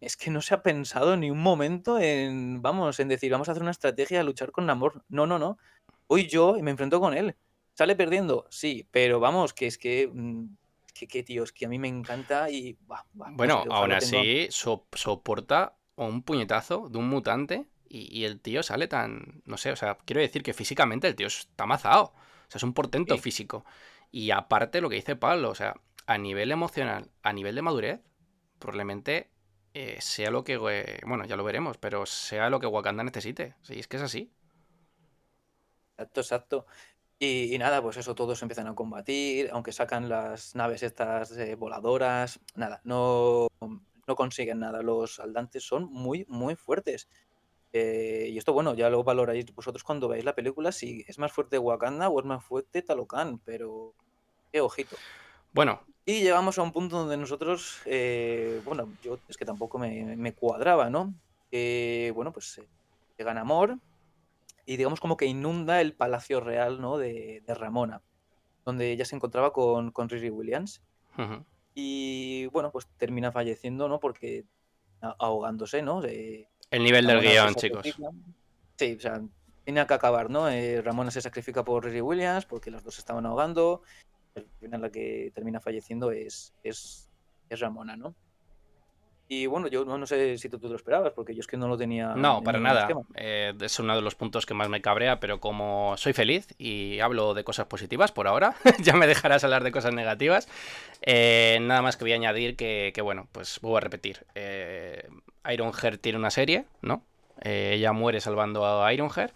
es 0.01 0.15
que 0.15 0.31
no 0.31 0.41
se 0.41 0.53
ha 0.53 0.63
pensado 0.63 1.17
ni 1.17 1.29
un 1.29 1.41
momento 1.41 1.99
en, 1.99 2.61
vamos, 2.61 2.99
en 2.99 3.09
decir, 3.09 3.31
vamos 3.31 3.49
a 3.49 3.51
hacer 3.51 3.61
una 3.61 3.71
estrategia 3.71 4.21
a 4.21 4.23
luchar 4.23 4.51
con 4.51 4.65
Namor. 4.65 5.03
No, 5.09 5.27
no, 5.27 5.39
no. 5.39 5.57
Voy 6.07 6.27
yo 6.27 6.57
y 6.57 6.63
me 6.63 6.71
enfrento 6.71 6.99
con 6.99 7.13
él. 7.13 7.35
¿Sale 7.79 7.95
perdiendo? 7.95 8.45
Sí, 8.49 8.89
pero 8.91 9.21
vamos, 9.21 9.53
que 9.53 9.65
es 9.65 9.77
que 9.77 10.11
mm, 10.13 10.47
que, 10.93 11.07
que 11.07 11.23
tío, 11.23 11.45
es 11.45 11.53
que 11.53 11.65
a 11.65 11.69
mí 11.69 11.79
me 11.79 11.87
encanta 11.87 12.49
y... 12.49 12.77
bueno, 13.13 13.63
aún 13.69 13.93
así 13.93 14.49
soporta 14.49 15.77
un 15.95 16.21
puñetazo 16.23 16.89
de 16.89 16.97
un 16.97 17.07
mutante 17.07 17.67
y, 17.87 18.25
el 18.25 18.41
tío 18.41 18.63
sale 18.63 18.89
tan... 18.89 19.41
No 19.45 19.55
sé, 19.55 19.71
o 19.71 19.77
sea, 19.77 19.97
quiero 20.03 20.19
decir 20.19 20.43
que 20.43 20.53
físicamente 20.53 21.07
el 21.07 21.15
tío 21.15 21.27
está 21.27 21.63
amazado. 21.63 22.11
O 22.47 22.49
sea, 22.49 22.57
es 22.57 22.63
un 22.63 22.73
portento 22.73 23.17
físico. 23.17 23.63
Y 24.11 24.31
aparte 24.31 24.81
lo 24.81 24.89
que 24.89 24.97
dice 24.97 25.15
Pablo, 25.15 25.49
o 25.49 25.55
sea, 25.55 25.73
a 26.05 26.17
nivel 26.17 26.51
emocional, 26.51 27.09
a 27.23 27.31
nivel 27.31 27.55
de 27.55 27.61
madurez, 27.61 28.01
probablemente 28.59 29.29
eh, 29.73 29.95
sea 30.01 30.31
lo 30.31 30.43
que... 30.43 30.57
bueno, 30.57 31.23
ya 31.23 31.37
lo 31.37 31.45
veremos, 31.45 31.77
pero 31.77 32.05
sea 32.05 32.49
lo 32.49 32.59
que 32.59 32.67
Wakanda 32.67 33.05
necesite. 33.05 33.55
Sí, 33.61 33.79
es 33.79 33.87
que 33.87 33.95
es 33.95 34.03
así. 34.03 34.33
Exacto, 35.99 36.21
exacto. 36.21 36.65
Y, 37.21 37.57
nada, 37.57 37.81
pues 37.81 37.97
eso, 37.97 38.15
todos 38.15 38.41
empiezan 38.41 38.67
a 38.67 38.75
combatir, 38.75 39.49
aunque 39.51 39.73
sacan 39.73 40.07
las 40.07 40.55
naves 40.55 40.83
estas 40.83 41.31
eh, 41.37 41.55
voladoras, 41.55 42.39
nada, 42.55 42.79
no, 42.85 43.49
no 44.07 44.15
consiguen 44.15 44.59
nada. 44.59 44.81
Los 44.81 45.15
saldantes 45.15 45.67
son 45.67 45.91
muy, 45.91 46.25
muy 46.29 46.55
fuertes. 46.55 47.09
Eh, 47.73 48.29
y 48.31 48.37
esto, 48.37 48.53
bueno, 48.53 48.73
ya 48.73 48.89
lo 48.89 49.03
valoráis 49.03 49.53
vosotros 49.53 49.83
cuando 49.83 50.07
veáis 50.07 50.23
la 50.23 50.33
película, 50.33 50.71
si 50.71 51.03
es 51.09 51.19
más 51.19 51.33
fuerte 51.33 51.59
Wakanda 51.59 52.07
o 52.07 52.19
es 52.21 52.25
más 52.25 52.41
fuerte 52.41 52.81
Talocan, 52.81 53.39
pero 53.39 53.93
qué 54.53 54.61
ojito. 54.61 54.95
Bueno. 55.53 55.81
Y 56.05 56.21
llegamos 56.21 56.57
a 56.57 56.63
un 56.63 56.71
punto 56.71 56.97
donde 56.97 57.17
nosotros, 57.17 57.81
eh, 57.85 58.61
bueno, 58.65 58.89
yo 59.03 59.19
es 59.27 59.37
que 59.37 59.45
tampoco 59.45 59.77
me, 59.77 60.15
me 60.15 60.33
cuadraba, 60.33 60.89
¿no? 60.89 61.13
bueno, 61.51 62.31
pues 62.31 62.59
llegan 63.15 63.37
Amor, 63.37 63.77
y 64.69 64.77
digamos 64.77 64.99
como 64.99 65.17
que 65.17 65.25
inunda 65.25 65.81
el 65.81 65.95
palacio 65.95 66.41
real 66.41 66.79
¿no? 66.79 66.99
de, 66.99 67.41
Ramona, 67.47 68.03
donde 68.65 68.91
ella 68.91 69.03
se 69.03 69.15
encontraba 69.15 69.51
con, 69.51 69.89
con 69.89 70.09
Riri 70.09 70.29
Williams. 70.29 70.83
Y 71.73 72.45
bueno, 72.51 72.71
pues 72.71 72.85
termina 72.97 73.31
falleciendo, 73.31 73.89
¿no? 73.89 73.99
Porque 73.99 74.45
ahogándose, 75.01 75.81
¿no? 75.81 76.03
el 76.03 76.45
nivel 76.71 77.07
del 77.07 77.19
guion, 77.19 77.55
chicos. 77.55 77.83
Sí, 78.77 78.93
o 78.95 78.99
sea, 78.99 79.23
tiene 79.63 79.87
que 79.87 79.93
acabar, 79.95 80.29
¿no? 80.29 80.47
Eh, 80.49 80.83
Ramona 80.83 81.09
se 81.09 81.21
sacrifica 81.21 81.65
por 81.65 81.83
Riri 81.83 82.01
Williams 82.01 82.45
porque 82.45 82.69
los 82.69 82.83
dos 82.83 82.99
estaban 82.99 83.25
ahogando. 83.25 83.81
Al 84.35 84.45
final 84.59 84.81
la 84.81 84.91
que 84.91 85.31
termina 85.33 85.59
falleciendo 85.59 86.11
es, 86.11 86.53
es, 86.61 87.09
es 87.49 87.59
Ramona, 87.59 87.97
¿no? 87.97 88.13
Y 89.31 89.45
bueno, 89.45 89.67
yo 89.67 89.85
no, 89.85 90.07
sé 90.07 90.39
si 90.39 90.49
tú, 90.49 90.57
tú, 90.57 90.69
lo 90.69 90.75
esperabas, 90.75 91.13
porque 91.13 91.35
yo 91.35 91.41
es 91.41 91.45
que 91.45 91.55
no 91.55 91.67
lo 91.67 91.77
tenía. 91.77 92.15
No, 92.15 92.41
para 92.41 92.59
nada. 92.59 92.87
Eh, 93.13 93.53
es 93.61 93.79
uno 93.79 93.95
de 93.95 94.01
los 94.01 94.15
puntos 94.15 94.47
que 94.47 94.55
más 94.55 94.69
me 94.69 94.81
cabrea, 94.81 95.19
pero 95.19 95.39
como 95.39 95.93
soy 95.97 96.13
feliz 96.13 96.47
y 96.57 96.99
hablo 96.99 97.35
de 97.35 97.43
cosas 97.43 97.67
positivas 97.67 98.11
por 98.11 98.27
ahora, 98.27 98.55
ya 98.79 98.95
me 98.95 99.05
dejarás 99.05 99.43
hablar 99.43 99.63
de 99.63 99.71
cosas 99.71 99.93
negativas. 99.93 100.49
Eh, 101.03 101.59
nada 101.61 101.83
más 101.83 101.95
que 101.95 102.05
voy 102.05 102.13
a 102.13 102.15
añadir 102.15 102.55
que, 102.55 102.99
bueno, 103.03 103.27
pues 103.31 103.59
voy 103.61 103.77
a 103.77 103.81
repetir. 103.81 104.25
Eh, 104.33 105.07
Ironheart 105.47 106.01
tiene 106.01 106.17
una 106.17 106.31
serie, 106.31 106.65
¿no? 106.81 107.03
Eh, 107.41 107.73
ella 107.75 107.93
muere 107.93 108.21
salvando 108.21 108.83
a 108.83 108.91
Ironheart 108.91 109.35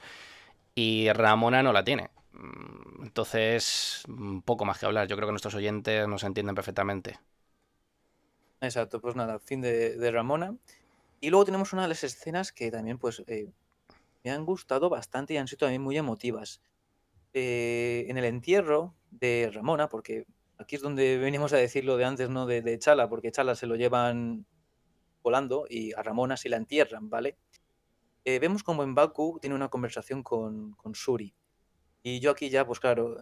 y 0.73 1.11
Ramona 1.11 1.61
no 1.61 1.71
la 1.71 1.83
tiene. 1.83 2.09
Mm, 2.31 3.03
entonces, 3.03 4.03
poco 4.43 4.65
más 4.65 4.79
que 4.79 4.87
hablar. 4.87 5.07
Yo 5.07 5.15
creo 5.15 5.27
que 5.27 5.33
nuestros 5.33 5.53
oyentes 5.53 6.07
nos 6.07 6.23
entienden 6.23 6.55
perfectamente. 6.55 7.19
Exacto, 8.63 9.01
pues 9.01 9.17
nada, 9.17 9.39
fin 9.39 9.59
de, 9.59 10.09
Ramona. 10.11 10.55
Y 11.19 11.29
luego 11.29 11.43
tenemos 11.43 11.73
una 11.73 11.81
de 11.81 11.89
las 11.89 12.03
escenas 12.05 12.53
que 12.53 12.71
también 12.71 12.97
pues 12.97 13.21
eh, 13.27 13.51
me 14.23 14.31
han 14.31 14.45
gustado 14.45 14.89
bastante 14.89 15.33
y 15.33 15.37
han 15.37 15.49
sido 15.49 15.59
también 15.59 15.81
muy 15.81 15.97
emotivas. 15.97 16.61
Eh, 17.33 18.05
en 18.07 18.17
el 18.17 18.23
entierro 18.23 18.95
de 19.11 19.51
Ramona, 19.53 19.89
porque 19.89 20.25
aquí 20.57 20.77
es 20.77 20.81
donde 20.81 21.17
venimos 21.17 21.51
a 21.51 21.57
decirlo 21.57 21.97
de 21.97 22.05
antes, 22.05 22.29
¿no? 22.29 22.45
De, 22.45 22.79
Chala, 22.79 23.09
porque 23.09 23.33
Chala 23.33 23.55
se 23.55 23.67
lo 23.67 23.75
llevan 23.75 24.45
volando 25.21 25.65
y 25.69 25.91
a 25.91 26.01
Ramona 26.01 26.37
se 26.37 26.47
la 26.47 26.55
entierran, 26.55 27.09
¿vale? 27.09 27.35
Eh, 28.23 28.39
vemos 28.39 28.63
como 28.63 28.83
en 28.83 28.95
Baku 28.95 29.39
tiene 29.41 29.57
una 29.57 29.67
conversación 29.67 30.23
con, 30.23 30.71
con 30.75 30.95
Suri. 30.95 31.35
Y 32.01 32.21
yo 32.21 32.31
aquí 32.31 32.49
ya, 32.49 32.65
pues 32.65 32.79
claro, 32.79 33.17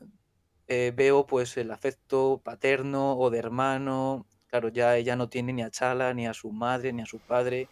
veo 0.67 1.25
pues 1.25 1.57
el 1.57 1.71
afecto 1.71 2.41
paterno 2.43 3.17
o 3.17 3.29
de 3.29 3.39
hermano 3.39 4.27
Claro, 4.51 4.67
ya 4.67 4.97
ella 4.97 5.15
no 5.15 5.29
tiene 5.29 5.53
ni 5.53 5.63
a 5.63 5.71
Chala, 5.71 6.13
ni 6.13 6.27
a 6.27 6.33
su 6.33 6.51
madre, 6.51 6.91
ni 6.91 7.01
a 7.01 7.05
su 7.05 7.19
padre. 7.19 7.69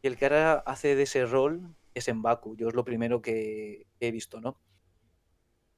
Y 0.00 0.06
el 0.06 0.16
que 0.16 0.24
ahora 0.24 0.54
hace 0.66 0.96
de 0.96 1.02
ese 1.02 1.26
rol 1.26 1.76
es 1.94 2.08
en 2.08 2.22
Baku. 2.22 2.56
Yo 2.56 2.68
es 2.68 2.74
lo 2.74 2.82
primero 2.82 3.20
que 3.20 3.86
he 4.00 4.10
visto, 4.10 4.40
¿no? 4.40 4.58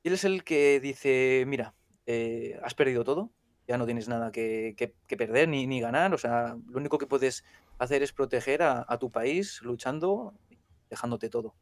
Y 0.05 0.09
él 0.09 0.15
es 0.15 0.25
el 0.25 0.45
que 0.45 0.79
dice, 0.79 1.45
mira, 1.49 1.75
eh, 2.07 2.61
has 2.62 2.75
perdido 2.75 3.03
todo, 3.03 3.33
ya 3.67 3.77
no 3.77 3.87
tienes 3.87 4.07
nada 4.07 4.31
que, 4.31 4.95
perder 5.09 5.49
ni, 5.49 5.67
ni, 5.67 5.81
ganar. 5.81 6.15
O 6.15 6.19
sea, 6.19 6.57
lo 6.69 6.79
único 6.79 6.99
que 6.99 7.09
puedes 7.09 7.45
hacer 7.79 8.05
es 8.05 8.12
proteger 8.12 8.62
a, 8.62 8.99
tu 8.99 9.11
país 9.11 9.62
luchando, 9.62 10.33
dejándote 10.91 11.29
todo. 11.29 11.57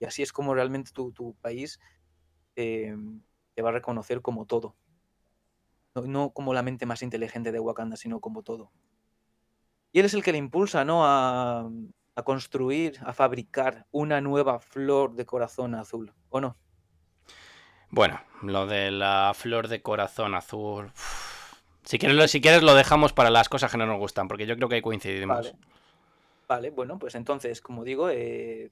Y 0.00 0.06
así 0.06 0.22
es 0.22 0.32
como 0.32 0.54
realmente 0.54 0.90
tu, 0.92 1.36
país 1.40 1.78
eh, 2.56 2.96
te 3.54 3.62
va 3.62 3.68
a 3.68 3.72
reconocer 3.72 4.22
como 4.22 4.44
todo. 4.44 4.74
No, 5.94 6.30
como 6.30 6.54
la 6.54 6.62
mente 6.62 6.86
más 6.86 7.02
inteligente 7.02 7.52
de 7.52 7.60
Wakanda, 7.60 7.96
sino 7.96 8.20
como 8.20 8.42
todo. 8.42 8.70
Y 9.92 10.00
él 10.00 10.06
es 10.06 10.14
el 10.14 10.22
que 10.22 10.32
le 10.32 10.38
impulsa, 10.38 10.84
¿no? 10.84 11.02
A, 11.04 11.70
construir, 12.24 12.98
a 13.04 13.12
fabricar 13.12 13.86
una 13.90 14.20
nueva 14.20 14.58
flor 14.58 15.14
de 15.14 15.26
corazón 15.26 15.74
azul, 15.74 16.12
¿o 16.30 16.40
no? 16.40 16.56
Bueno, 17.90 18.20
lo 18.42 18.66
de 18.66 18.90
la 18.90 19.32
flor 19.34 19.68
de 19.68 19.82
corazón 19.82 20.34
azul. 20.34 20.90
Si 21.84 21.98
quieres, 21.98 22.30
si 22.30 22.40
quieres 22.40 22.62
lo 22.62 22.74
dejamos 22.74 23.12
para 23.12 23.30
las 23.30 23.48
cosas 23.48 23.70
que 23.70 23.76
no 23.76 23.86
nos 23.86 23.98
gustan, 23.98 24.28
porque 24.28 24.46
yo 24.46 24.56
creo 24.56 24.68
que 24.68 24.76
ahí 24.76 24.82
coincidimos. 24.82 25.54
Vale, 26.48 26.70
bueno, 26.70 26.98
pues 26.98 27.14
entonces, 27.14 27.60
como 27.60 27.84
digo, 27.84 28.08
eh, 28.10 28.70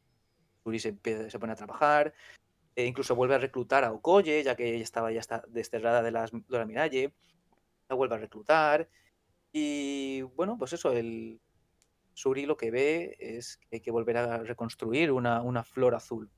se, 0.79 1.31
se, 1.31 1.39
pone 1.39 1.53
a 1.53 1.57
trabajar, 1.57 2.15
e 2.77 2.85
incluso 2.85 3.15
vuelve 3.15 3.35
a 3.35 3.39
reclutar 3.39 3.85
a 3.85 3.93
Okoye, 3.93 4.43
ya 4.43 4.55
que 4.55 4.75
ella 4.75 4.85
estaba 4.85 5.13
ya 5.13 5.21
está 5.21 5.43
desterrada 5.49 6.03
de, 6.03 6.11
las, 6.11 6.31
de 6.33 6.59
la 6.59 6.67
Miralle. 6.67 7.13
La 7.89 7.97
vuelve 7.97 8.15
a 8.15 8.19
reclutar. 8.19 8.89
Y 9.53 10.23
bueno, 10.23 10.57
pues 10.57 10.73
eso, 10.73 10.93
el 10.93 11.41
Suri 12.15 12.47
lo 12.47 12.57
que 12.57 12.71
ve 12.71 13.17
es 13.19 13.57
que 13.57 13.77
hay 13.77 13.81
que 13.81 13.91
volver 13.91 14.17
a 14.17 14.39
reconstruir 14.39 15.11
una, 15.11 15.65
flor 15.65 15.95
azul. 15.95 16.31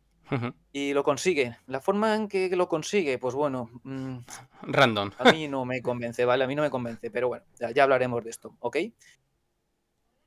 Y 0.73 0.95
lo 0.95 1.05
consigue. 1.05 1.59
La 1.67 1.81
forma 1.81 2.15
en 2.15 2.27
que 2.27 2.49
lo 2.57 2.67
consigue, 2.67 3.19
pues 3.19 3.35
bueno. 3.35 3.69
Mm, 3.83 4.19
Random. 4.63 5.11
A 5.19 5.31
mí 5.31 5.47
no 5.47 5.67
me 5.67 5.83
convence, 5.83 6.25
¿vale? 6.25 6.45
A 6.45 6.47
mí 6.47 6.55
no 6.55 6.63
me 6.63 6.71
convence, 6.71 7.11
pero 7.11 7.29
bueno, 7.29 7.45
ya, 7.61 7.71
ya 7.71 7.83
hablaremos 7.83 8.25
de 8.25 8.31
esto, 8.31 8.57
¿ok? 8.61 8.79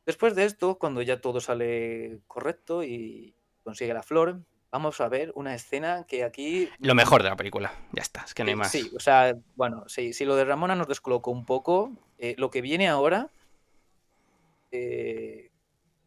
Después 0.06 0.36
de 0.36 0.45
esto, 0.45 0.78
cuando 0.78 1.01
ya 1.01 1.22
todo 1.22 1.41
sale 1.41 2.20
correcto 2.28 2.84
y 2.84 3.34
consigue 3.64 3.95
la 3.95 4.03
flor, 4.03 4.43
vamos 4.76 4.99
a 4.99 5.07
ver 5.07 5.32
una 5.36 5.55
escena 5.55 6.03
que 6.05 6.26
aquí... 6.26 6.67
Lo 6.80 6.95
mejor 6.95 7.23
de 7.23 7.30
la 7.30 7.38
película, 7.38 7.71
ya 7.93 8.01
está, 8.01 8.23
es 8.26 8.34
que 8.34 8.43
no 8.43 8.49
hay 8.49 8.57
más. 8.57 8.71
Sí, 8.71 8.91
o 8.93 8.99
sea, 8.99 9.34
bueno, 9.55 9.86
sí, 9.88 10.11
si 10.11 10.26
lo 10.26 10.36
de 10.36 10.43
Ramona 10.43 10.76
nos 10.76 10.89
descolocó 10.89 11.32
un 11.32 11.45
poco, 11.45 11.93
eh, 12.17 12.36
lo 12.38 12.49
que 12.49 12.61
viene 12.61 12.89
ahora 12.89 13.30
eh, 14.73 15.49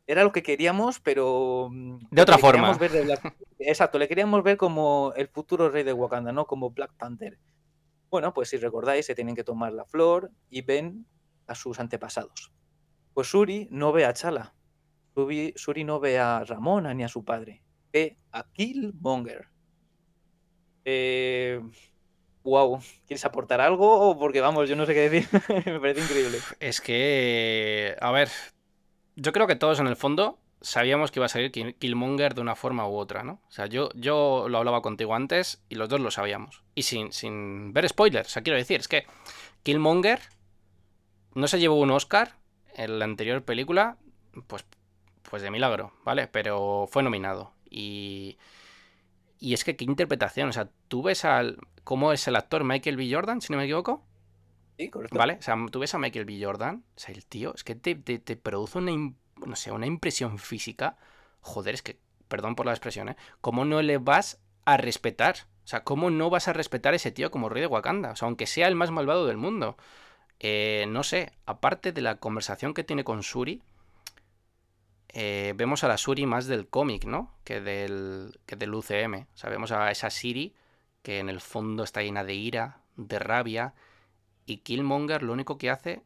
era 0.07 0.23
lo 0.23 0.33
que 0.33 0.43
queríamos, 0.43 1.01
pero... 1.01 1.71
Mm, 1.71 2.09
de 2.11 2.21
otra 2.21 2.37
forma. 2.37 2.77
Exacto, 3.59 3.99
le 3.99 4.07
queríamos 4.07 4.43
ver 4.43 4.59
como 4.59 5.15
el 5.17 5.29
futuro 5.29 5.71
rey 5.71 5.83
de 5.83 5.95
Wakanda, 5.95 6.33
¿no? 6.33 6.47
Como 6.47 6.69
Black 6.69 6.93
Panther. 6.99 7.39
Bueno, 8.11 8.35
pues 8.35 8.51
si 8.51 8.59
recordáis, 8.59 9.07
se 9.07 9.15
tienen 9.15 9.35
que 9.35 9.45
tomar 9.45 9.73
la 9.73 9.87
flor 9.87 10.31
y 10.51 10.61
ven 10.61 11.07
a 11.47 11.55
sus 11.55 11.81
antepasados. 11.81 12.53
Pues 13.15 13.29
Suri 13.29 13.67
no 13.71 13.93
ve 13.93 14.05
a 14.05 14.13
Chala. 14.13 14.53
Suri 15.15 15.85
no 15.85 16.01
ve 16.01 16.19
a 16.19 16.45
Ramona 16.45 16.93
ni 16.93 17.03
a 17.03 17.09
su 17.09 17.25
padre 17.25 17.63
a 18.33 18.45
Killmonger. 18.53 19.49
Eh, 20.85 21.61
wow, 22.45 22.81
¿quieres 23.07 23.25
aportar 23.25 23.61
algo? 23.61 24.19
Porque 24.19 24.41
vamos, 24.41 24.69
yo 24.69 24.77
no 24.77 24.87
sé 24.87 24.95
qué 24.95 25.11
decir. 25.11 25.29
Me 25.67 25.81
parece 25.81 26.01
increíble. 26.01 26.39
Es 26.61 26.81
que, 26.81 27.97
a 28.01 28.11
ver, 28.11 28.31
yo 29.17 29.33
creo 29.33 29.47
que 29.47 29.57
todos 29.57 29.81
en 29.81 29.87
el 29.87 29.97
fondo 29.97 30.39
sabíamos 30.61 31.11
que 31.11 31.19
iba 31.19 31.27
a 31.27 31.29
salir 31.29 31.53
Killmonger 31.53 32.35
de 32.35 32.41
una 32.41 32.57
forma 32.57 32.89
u 32.89 32.97
otra, 32.97 33.23
¿no? 33.23 33.41
O 33.49 33.51
sea, 33.51 33.67
yo, 33.67 33.91
yo 33.95 34.47
lo 34.49 34.59
hablaba 34.59 34.83
contigo 34.83 35.15
antes 35.15 35.63
y 35.69 35.77
los 35.77 35.89
dos 35.89 36.01
lo 36.01 36.11
sabíamos. 36.11 36.65
Y 36.75 36.83
sin, 36.83 37.13
sin 37.13 37.73
ver 37.73 37.89
spoilers, 37.89 38.29
o 38.29 38.31
sea, 38.31 38.43
quiero 38.43 38.59
decir, 38.59 38.81
es 38.81 38.89
que 38.89 39.07
Killmonger 39.63 40.21
no 41.35 41.47
se 41.49 41.61
llevó 41.61 41.77
un 41.77 41.91
Oscar 41.91 42.37
en 42.75 42.99
la 42.99 43.05
anterior 43.05 43.43
película, 43.43 43.97
pues, 44.47 44.65
pues 45.23 45.43
de 45.43 45.51
milagro, 45.51 45.93
¿vale? 46.05 46.27
Pero 46.29 46.89
fue 46.91 47.03
nominado. 47.03 47.53
Y, 47.71 48.39
y 49.39 49.55
es 49.55 49.65
que 49.65 49.77
qué 49.77 49.85
interpretación, 49.85 50.49
o 50.49 50.53
sea, 50.53 50.69
tú 50.89 51.03
ves 51.03 51.25
al... 51.25 51.59
¿Cómo 51.85 52.13
es 52.13 52.29
el 52.29 52.37
actor 52.37 52.65
Michael 52.65 52.97
B. 52.97 53.09
Jordan, 53.11 53.41
si 53.41 53.53
no 53.53 53.59
me 53.59 53.65
equivoco? 53.65 54.05
Sí, 54.77 54.91
correcto. 54.91 55.19
¿Vale? 55.19 55.39
O 55.41 55.43
sea, 55.43 55.57
tú 55.71 55.79
ves 55.79 55.95
a 55.95 55.99
Michael 55.99 56.27
B. 56.27 56.39
Jordan, 56.43 56.85
o 56.97 56.99
sea, 56.99 57.15
el 57.15 57.25
tío, 57.25 57.55
es 57.55 57.65
que 57.65 57.75
te, 57.75 57.95
te, 57.95 58.19
te 58.19 58.37
produce 58.37 58.79
una, 58.79 58.93
no 59.47 59.57
sé, 59.57 59.73
una 59.73 59.87
impresión 59.87 60.39
física. 60.39 60.99
Joder, 61.41 61.75
es 61.75 61.83
que, 61.83 61.99
perdón 62.29 62.57
por 62.57 62.67
la 62.67 62.73
expresión, 62.73 63.09
¿eh? 63.09 63.17
¿Cómo 63.41 63.65
no 63.65 63.81
le 63.81 63.99
vas 63.99 64.41
a 64.67 64.77
respetar? 64.77 65.37
O 65.65 65.67
sea, 65.67 65.83
¿cómo 65.83 66.11
no 66.11 66.31
vas 66.31 66.49
a 66.49 66.53
respetar 66.53 66.93
a 66.93 66.97
ese 66.97 67.11
tío 67.11 67.31
como 67.31 67.49
rey 67.49 67.61
de 67.61 67.67
Wakanda? 67.67 68.13
O 68.13 68.17
sea, 68.17 68.27
aunque 68.27 68.47
sea 68.47 68.69
el 68.69 68.75
más 68.75 68.91
malvado 68.91 69.27
del 69.27 69.37
mundo. 69.37 69.77
Eh, 70.41 70.87
no 70.89 71.03
sé, 71.03 71.33
aparte 71.47 71.93
de 71.93 72.01
la 72.01 72.17
conversación 72.17 72.75
que 72.75 72.85
tiene 72.85 73.03
con 73.03 73.23
Suri, 73.23 73.63
eh, 75.09 75.55
vemos 75.57 75.85
a 75.85 75.89
la 75.89 75.97
Suri 75.97 76.27
más 76.27 76.47
del 76.47 76.69
cómic, 76.69 77.05
¿no? 77.05 77.35
Que 77.45 77.61
del, 77.61 78.39
que 78.47 78.57
del 78.57 78.75
UCM. 78.75 79.27
Vemos 79.45 79.73
a 79.73 79.91
esa 79.91 80.11
Siri 80.11 80.55
que 81.03 81.19
en 81.19 81.29
el 81.29 81.41
fondo 81.41 81.85
está 81.85 82.03
llena 82.03 82.25
de 82.25 82.35
ira, 82.35 82.83
de 82.97 83.19
rabia, 83.19 83.75
y 84.45 84.59
Killmonger 84.59 85.23
lo 85.23 85.33
único 85.33 85.59
que 85.59 85.71
hace, 85.71 86.03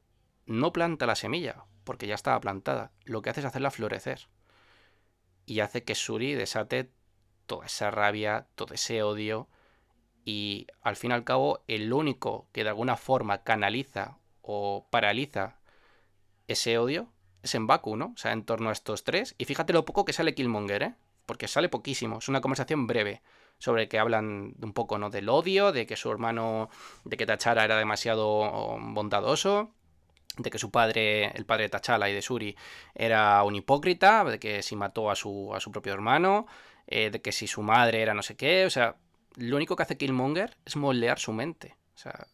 no 0.47 0.73
planta 0.73 1.07
la 1.07 1.17
semilla, 1.17 1.65
porque 1.85 2.07
ya 2.07 2.15
estaba 2.15 2.41
plantada. 2.41 2.93
Lo 3.05 3.23
que 3.23 3.31
hace 3.31 3.41
es 3.41 3.47
hacerla 3.47 3.71
florecer. 3.71 4.29
Y 5.47 5.61
hace 5.61 5.83
que 5.85 5.95
Suri 5.95 6.35
desate 6.35 6.91
toda 7.47 7.67
esa 7.67 7.91
rabia, 7.91 8.47
todo 8.55 8.75
ese 8.75 9.03
odio. 9.03 9.49
Y 10.25 10.69
al 10.83 10.97
fin 10.97 11.11
y 11.11 11.15
al 11.15 11.25
cabo, 11.25 11.65
el 11.67 11.93
único 11.93 12.49
que 12.53 12.63
de 12.63 12.71
alguna 12.71 12.97
forma 12.97 13.43
canaliza 13.43 14.19
o 14.43 14.87
paraliza 14.91 15.59
ese 16.47 16.79
odio 16.79 17.13
es 17.43 17.55
en 17.55 17.67
Baku, 17.67 17.97
¿no? 17.97 18.13
O 18.15 18.17
sea, 18.17 18.33
en 18.33 18.45
torno 18.45 18.69
a 18.69 18.73
estos 18.73 19.05
tres. 19.05 19.35
Y 19.39 19.45
fíjate 19.45 19.73
lo 19.73 19.85
poco 19.85 20.05
que 20.05 20.13
sale 20.13 20.35
Killmonger, 20.35 20.83
¿eh? 20.83 20.95
Porque 21.27 21.49
sale 21.49 21.69
poquísimo. 21.69 22.19
Es 22.19 22.29
una 22.29 22.41
conversación 22.41 22.87
breve 22.87 23.23
sobre 23.59 23.89
que 23.89 23.99
hablan 23.99 24.55
un 24.61 24.73
poco, 24.73 24.99
¿no? 24.99 25.11
Del 25.11 25.29
odio, 25.29 25.73
de 25.73 25.87
que 25.87 25.97
su 25.97 26.11
hermano, 26.11 26.71
de 27.05 27.17
que 27.17 27.27
Tachara 27.27 27.65
era 27.65 27.77
demasiado 27.77 28.79
bondadoso, 28.81 29.73
de 30.37 30.51
que 30.51 30.59
su 30.59 30.71
padre, 30.71 31.31
el 31.37 31.45
padre 31.45 31.65
de 31.65 31.71
T'Challa 31.71 32.09
y 32.09 32.15
de 32.15 32.23
Suri, 32.23 32.57
era 32.95 33.43
un 33.43 33.55
hipócrita, 33.55 34.25
de 34.25 34.39
que 34.39 34.63
si 34.63 34.77
mató 34.77 35.11
a 35.11 35.17
su, 35.17 35.53
a 35.55 35.61
su 35.61 35.71
propio 35.71 35.93
hermano, 35.93 36.47
eh, 36.87 37.11
de 37.11 37.21
que 37.21 37.33
si 37.33 37.47
su 37.47 37.63
madre 37.63 38.03
era 38.03 38.15
no 38.15 38.23
sé 38.23 38.37
qué, 38.37 38.65
o 38.65 38.71
sea, 38.71 38.97
lo 39.37 39.57
único 39.57 39.77
que 39.77 39.83
hace 39.83 39.97
Killmonger 39.97 40.57
es 40.65 40.77
moldear 40.77 41.19
su 41.19 41.33
mente, 41.33 41.77
o 41.95 41.99
sea, 41.99 42.27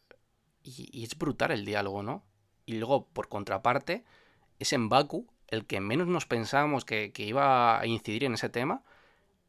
y 0.62 1.02
es 1.02 1.16
brutal 1.16 1.50
el 1.50 1.64
diálogo, 1.64 2.02
¿no? 2.02 2.24
Y 2.66 2.74
luego, 2.74 3.08
por 3.08 3.28
contraparte, 3.28 4.04
es 4.58 4.72
en 4.72 4.88
Baku 4.88 5.26
el 5.48 5.66
que 5.66 5.80
menos 5.80 6.06
nos 6.06 6.26
pensábamos 6.26 6.84
que, 6.84 7.12
iba 7.16 7.80
a 7.80 7.86
incidir 7.86 8.24
en 8.24 8.34
ese 8.34 8.48
tema, 8.48 8.84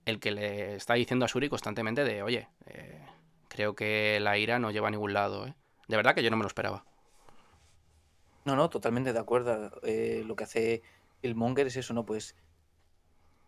el 0.05 0.19
que 0.19 0.31
le 0.31 0.75
está 0.75 0.93
diciendo 0.95 1.25
a 1.25 1.27
Suri 1.27 1.49
constantemente 1.49 2.03
de, 2.03 2.23
oye, 2.23 2.47
eh, 2.65 3.05
creo 3.49 3.75
que 3.75 4.19
la 4.21 4.37
ira 4.37 4.59
no 4.59 4.71
lleva 4.71 4.87
a 4.87 4.91
ningún 4.91 5.13
lado, 5.13 5.45
¿eh? 5.45 5.55
De 5.87 5.97
verdad 5.97 6.15
que 6.15 6.23
yo 6.23 6.29
no 6.29 6.37
me 6.37 6.43
lo 6.43 6.47
esperaba. 6.47 6.85
No, 8.45 8.55
no, 8.55 8.69
totalmente 8.69 9.11
de 9.11 9.19
acuerdo. 9.19 9.71
Eh, 9.83 10.23
lo 10.25 10.35
que 10.35 10.43
hace 10.43 10.83
el 11.21 11.35
Monger 11.35 11.67
es 11.67 11.75
eso, 11.75 11.93
¿no? 11.93 12.05
Pues 12.05 12.35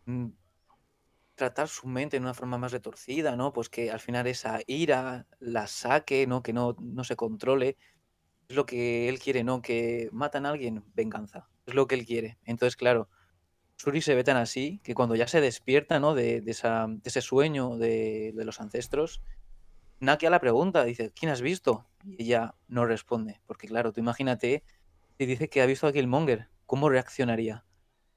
mm, 0.05 0.27
tratar 1.35 1.69
su 1.69 1.87
mente 1.87 2.17
de 2.17 2.23
una 2.23 2.33
forma 2.33 2.57
más 2.57 2.71
retorcida, 2.71 3.35
¿no? 3.35 3.53
Pues 3.53 3.69
que 3.69 3.91
al 3.91 3.99
final 3.99 4.27
esa 4.27 4.59
ira 4.67 5.27
la 5.39 5.67
saque, 5.67 6.27
¿no? 6.27 6.43
Que 6.43 6.51
no, 6.51 6.75
no 6.79 7.03
se 7.03 7.15
controle. 7.15 7.77
Es 8.49 8.55
lo 8.55 8.65
que 8.65 9.07
él 9.07 9.19
quiere, 9.19 9.43
¿no? 9.43 9.61
Que 9.61 10.09
matan 10.11 10.45
a 10.45 10.49
alguien, 10.49 10.83
venganza. 10.95 11.50
Es 11.65 11.73
lo 11.73 11.87
que 11.87 11.95
él 11.95 12.05
quiere. 12.05 12.37
Entonces, 12.45 12.75
claro, 12.75 13.09
Suri 13.77 14.01
se 14.01 14.15
ve 14.15 14.23
tan 14.23 14.37
así 14.37 14.79
que 14.83 14.95
cuando 14.95 15.15
ya 15.15 15.27
se 15.27 15.41
despierta, 15.41 15.99
¿no? 15.99 16.15
De, 16.15 16.41
de 16.41 16.51
esa, 16.51 16.87
de 16.87 17.01
ese 17.05 17.21
sueño 17.21 17.77
de, 17.77 18.33
de 18.35 18.45
los 18.45 18.61
ancestros, 18.61 19.21
Nakia 19.99 20.29
la 20.31 20.39
pregunta, 20.41 20.83
dice, 20.83 21.11
¿quién 21.13 21.31
has 21.31 21.41
visto? 21.41 21.87
Y 22.05 22.23
ella 22.23 22.55
no 22.67 22.85
responde, 22.85 23.41
porque 23.47 23.67
claro, 23.67 23.93
tú 23.93 23.99
imagínate 24.01 24.63
si 25.19 25.25
dice 25.27 25.49
que 25.49 25.61
ha 25.61 25.67
visto 25.67 25.87
a 25.87 25.93
Killmonger, 25.93 26.49
¿cómo 26.65 26.89
reaccionaría? 26.89 27.65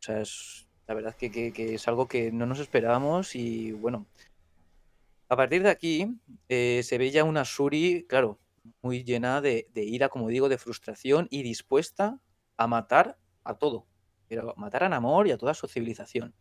O 0.00 0.02
sea, 0.02 0.20
es, 0.22 0.68
la 0.86 0.94
verdad 0.94 1.14
que, 1.16 1.30
que- 1.30 1.52
que 1.52 1.74
es 1.74 1.88
algo 1.88 2.08
que 2.08 2.32
no 2.32 2.46
nos 2.46 2.58
esperábamos 2.60 3.36
y 3.36 3.72
bueno, 3.72 4.06
a 5.28 5.36
partir 5.36 5.62
de 5.62 5.70
aquí 5.70 6.08
eh, 6.48 6.82
se 6.84 6.98
ve 6.98 7.10
ya 7.10 7.24
una 7.24 7.44
Suri, 7.44 8.06
claro, 8.08 8.38
muy 8.82 9.04
llena 9.04 9.40
de, 9.40 9.68
de 9.72 9.84
ira, 9.84 10.08
como 10.08 10.28
digo, 10.28 10.48
de 10.48 10.58
frustración 10.58 11.26
y 11.30 11.42
dispuesta 11.42 12.20
a 12.56 12.66
matar 12.66 13.18
a 13.44 13.54
todo, 13.54 13.86
pero 14.28 14.54
matar 14.56 14.84
a 14.84 14.88
Namor 14.88 15.26
y 15.26 15.32
a 15.32 15.38
toda 15.38 15.54
su 15.54 15.68
civilización. 15.68 16.34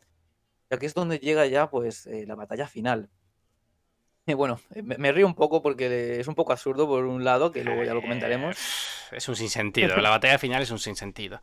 Y 0.69 0.75
aquí 0.75 0.85
es 0.85 0.93
donde 0.93 1.19
llega 1.19 1.45
ya 1.45 1.69
pues 1.69 2.07
eh, 2.07 2.25
la 2.25 2.35
batalla 2.35 2.67
final. 2.67 3.09
Y 4.25 4.33
bueno, 4.33 4.59
eh, 4.73 4.81
me, 4.81 4.97
me 4.97 5.11
río 5.11 5.27
un 5.27 5.35
poco 5.35 5.61
porque 5.61 6.19
es 6.19 6.27
un 6.27 6.35
poco 6.35 6.51
absurdo 6.51 6.87
por 6.87 7.03
un 7.05 7.23
lado, 7.23 7.51
que 7.51 7.63
luego 7.63 7.83
ya 7.83 7.93
lo 7.93 8.01
comentaremos. 8.01 8.57
Eh, 9.11 9.17
es 9.17 9.29
un 9.29 9.35
sinsentido. 9.35 9.97
La 9.97 10.09
batalla 10.09 10.39
final 10.39 10.61
es 10.61 10.71
un 10.71 10.79
sinsentido. 10.79 11.41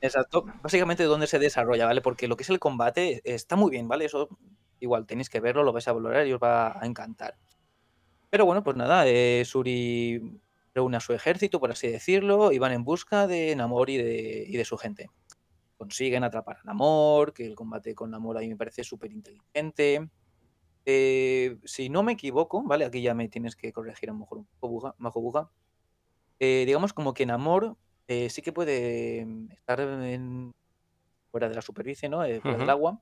Exacto. 0.00 0.44
Básicamente 0.62 1.04
dónde 1.04 1.26
se 1.26 1.38
desarrolla, 1.38 1.86
¿vale? 1.86 2.00
Porque 2.00 2.28
lo 2.28 2.36
que 2.36 2.42
es 2.42 2.50
el 2.50 2.58
combate 2.58 3.22
está 3.24 3.56
muy 3.56 3.70
bien, 3.70 3.88
¿vale? 3.88 4.04
Eso 4.04 4.28
igual 4.80 5.06
tenéis 5.06 5.30
que 5.30 5.40
verlo, 5.40 5.62
lo 5.62 5.72
vais 5.72 5.86
a 5.86 5.92
valorar 5.92 6.26
y 6.26 6.32
os 6.32 6.42
va 6.42 6.80
a 6.80 6.84
encantar. 6.86 7.36
Pero 8.28 8.44
bueno, 8.46 8.64
pues 8.64 8.76
nada, 8.76 9.06
eh, 9.06 9.44
Suri 9.44 10.40
reúne 10.74 10.96
a 10.96 11.00
su 11.00 11.12
ejército, 11.12 11.60
por 11.60 11.70
así 11.70 11.88
decirlo, 11.88 12.52
y 12.52 12.58
van 12.58 12.72
en 12.72 12.84
busca 12.84 13.26
de 13.26 13.54
Namor 13.56 13.90
y 13.90 13.98
de, 13.98 14.44
y 14.48 14.56
de 14.56 14.64
su 14.64 14.76
gente. 14.76 15.10
Consiguen 15.76 16.24
atrapar 16.24 16.58
a 16.58 16.64
Namor, 16.64 17.32
que 17.32 17.44
el 17.44 17.54
combate 17.54 17.94
con 17.94 18.10
Namor 18.10 18.38
ahí 18.38 18.48
me 18.48 18.56
parece 18.56 18.84
súper 18.84 19.12
inteligente. 19.12 20.08
Eh, 20.84 21.58
si 21.64 21.88
no 21.88 22.02
me 22.02 22.12
equivoco, 22.12 22.62
¿vale? 22.62 22.84
Aquí 22.84 23.02
ya 23.02 23.14
me 23.14 23.28
tienes 23.28 23.54
que 23.56 23.72
corregir 23.72 24.10
a 24.10 24.12
lo 24.12 24.20
mejor 24.20 24.38
un 24.38 24.48
poco, 24.58 24.94
Majo 24.98 25.20
Buga. 25.20 25.50
Eh, 26.40 26.64
digamos 26.66 26.92
como 26.92 27.14
que 27.14 27.26
Namor 27.26 27.76
eh, 28.08 28.28
sí 28.30 28.42
que 28.42 28.52
puede 28.52 29.24
mm, 29.24 29.52
estar 29.52 29.80
en- 29.80 30.52
fuera 31.30 31.48
de 31.48 31.54
la 31.54 31.62
superficie, 31.62 32.08
¿no? 32.08 32.24
Eh, 32.24 32.40
fuera 32.40 32.58
del 32.58 32.70
agua, 32.70 33.00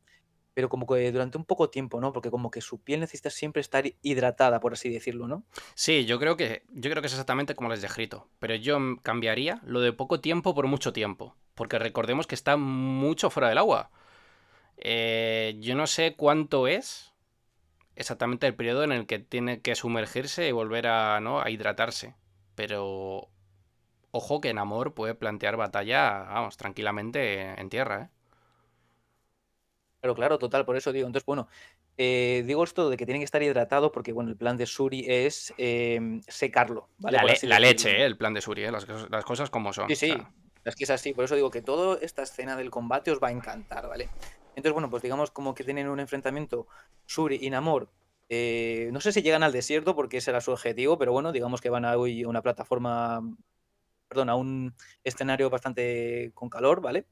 pero 0.55 0.69
como 0.69 0.87
que 0.87 1.11
durante 1.13 1.39
un 1.39 1.45
poco 1.45 1.71
tiempo, 1.71 2.01
¿no? 2.01 2.13
Porque 2.13 2.31
como 2.31 2.51
que 2.51 2.61
su 2.61 2.83
piel 2.83 3.01
necesita 3.01 3.31
siempre 3.31 3.61
estar 3.61 3.85
hidratada, 4.03 4.61
por 4.61 4.73
así 4.73 4.89
decirlo, 4.89 5.29
¿no? 5.29 5.45
Sí, 5.75 6.07
yo 6.07 6.19
creo 6.19 6.37
que 6.37 6.65
yo 6.71 6.91
creo 6.91 7.03
que 7.03 7.07
es 7.07 7.13
exactamente 7.13 7.55
como 7.55 7.71
les 7.71 7.83
descrito. 7.83 8.29
Pero 8.39 8.55
yo 8.57 8.79
cambiaría 9.03 9.61
lo 9.65 9.81
de 9.81 9.93
poco 9.93 10.21
tiempo 10.21 10.55
por 10.55 10.67
mucho 10.67 10.93
tiempo. 10.93 11.37
Porque 11.55 11.79
recordemos 11.79 12.27
que 12.27 12.35
está 12.35 12.57
mucho 12.57 13.31
fuera 13.31 13.49
del 13.49 13.59
agua. 13.59 13.91
Eh, 14.77 15.57
yo 15.61 15.75
no 15.75 15.87
sé 15.87 16.15
cuánto 16.17 16.67
es 16.67 17.13
exactamente 17.95 18.47
el 18.47 18.55
periodo 18.55 18.83
en 18.83 18.93
el 18.93 19.07
que 19.07 19.19
tiene 19.19 19.61
que 19.61 19.75
sumergirse 19.75 20.49
y 20.49 20.53
volver 20.53 20.87
a, 20.87 21.21
¿no? 21.21 21.41
a 21.41 21.51
hidratarse. 21.51 22.15
Pero 22.55 23.29
ojo 24.11 24.41
que 24.41 24.55
Namor 24.55 24.95
puede 24.95 25.15
plantear 25.15 25.57
batalla, 25.57 26.25
vamos, 26.25 26.57
tranquilamente 26.57 27.61
en 27.61 27.69
tierra, 27.69 28.03
¿eh? 28.03 28.20
Claro, 30.01 30.15
claro, 30.15 30.39
total, 30.39 30.65
por 30.65 30.77
eso 30.77 30.93
digo. 30.93 31.07
Entonces, 31.07 31.27
bueno, 31.27 31.49
eh, 31.99 32.43
digo 32.47 32.65
esto 32.65 32.89
de 32.89 32.97
que 32.97 33.05
tiene 33.05 33.19
que 33.21 33.25
estar 33.25 33.43
hidratado 33.43 33.93
porque, 33.93 34.13
bueno, 34.13 34.31
el 34.31 34.37
plan 34.37 34.57
de 34.57 34.65
Suri 34.67 35.05
es 35.07 35.53
em, 35.59 36.23
secarlo, 36.27 36.89
¿vale? 36.99 37.19
La, 37.19 37.25
le- 37.25 37.61
leche, 37.61 37.91
¿eh? 38.01 38.05
El 38.07 38.17
plan 38.17 38.33
de 38.35 38.41
Suri, 38.41 38.65
¿eh? 38.65 38.71
Las, 38.73 38.87
las 39.11 39.25
cosas 39.25 39.51
como 39.51 39.73
son. 39.73 39.87
Sí, 39.89 39.93
o 39.93 39.97
sí, 39.97 40.15
sea, 40.15 40.33
es 40.65 40.77
que 40.77 40.85
es 40.85 40.91
así, 40.91 41.13
por 41.15 41.25
eso 41.25 41.35
digo 41.35 41.51
que 41.51 41.63
toda 41.63 41.99
esta 42.01 42.23
escena 42.23 42.57
del 42.57 42.71
combate 42.71 43.11
os 43.11 43.19
va 43.23 43.29
a 43.29 43.33
encantar, 43.33 43.89
¿vale? 43.89 44.09
Entonces, 44.55 44.73
bueno, 44.73 44.91
pues 44.91 45.03
digamos 45.03 45.31
como 45.31 45.55
que 45.55 45.65
tienen 45.65 45.89
un 45.89 46.01
enfrentamiento 46.01 46.67
Suri 47.07 47.39
y 47.41 47.51
Namor. 47.51 47.91
eh, 48.29 48.91
no 48.93 49.01
sé 49.01 49.11
si 49.13 49.23
llegan 49.23 49.43
al 49.43 49.53
desierto 49.53 49.97
porque 49.97 50.19
ese 50.19 50.31
era 50.31 50.41
su 50.41 50.53
objetivo, 50.53 50.99
pero 50.99 51.13
bueno, 51.13 51.33
digamos 51.33 51.61
que 51.61 51.71
van 51.71 51.85
a 51.85 51.97
hoy 51.97 52.23
a 52.23 52.29
una 52.29 52.43
plataforma, 52.43 53.21
perdón, 54.11 54.29
a 54.29 54.35
un 54.35 54.75
escenario 55.05 55.49
bastante 55.51 56.33
con 56.35 56.51
calor, 56.51 56.81
¿vale? 56.81 57.07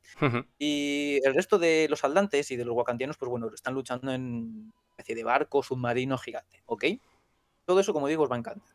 Y 0.58 1.20
el 1.22 1.32
resto 1.32 1.56
de 1.56 1.86
los 1.88 2.00
saldantes 2.00 2.50
y 2.50 2.56
de 2.56 2.64
los 2.64 2.74
wakandianos, 2.74 3.16
pues 3.16 3.30
bueno, 3.30 3.48
están 3.54 3.72
luchando 3.72 4.10
en 4.10 4.72
una 4.72 4.90
especie 4.90 5.14
de 5.14 5.22
barco 5.22 5.62
submarino 5.62 6.18
gigante, 6.18 6.60
¿ok? 6.66 6.86
Todo 7.64 7.78
eso, 7.78 7.92
como 7.92 8.08
digo, 8.08 8.24
os 8.24 8.30
va 8.30 8.34
a 8.34 8.40
encantar. 8.40 8.74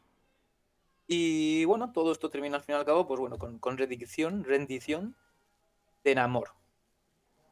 Y 1.05 1.65
bueno, 1.65 1.91
todo 1.91 2.13
esto 2.13 2.30
termina 2.30 2.55
al 2.55 2.63
fin 2.63 2.76
y 2.76 2.78
al 2.78 2.86
cabo, 2.86 3.05
pues 3.05 3.19
bueno, 3.19 3.38
con, 3.38 3.59
con 3.59 3.78
rendición, 3.78 4.45
rendición 4.45 5.17
de 6.05 6.15
Namor. 6.15 6.51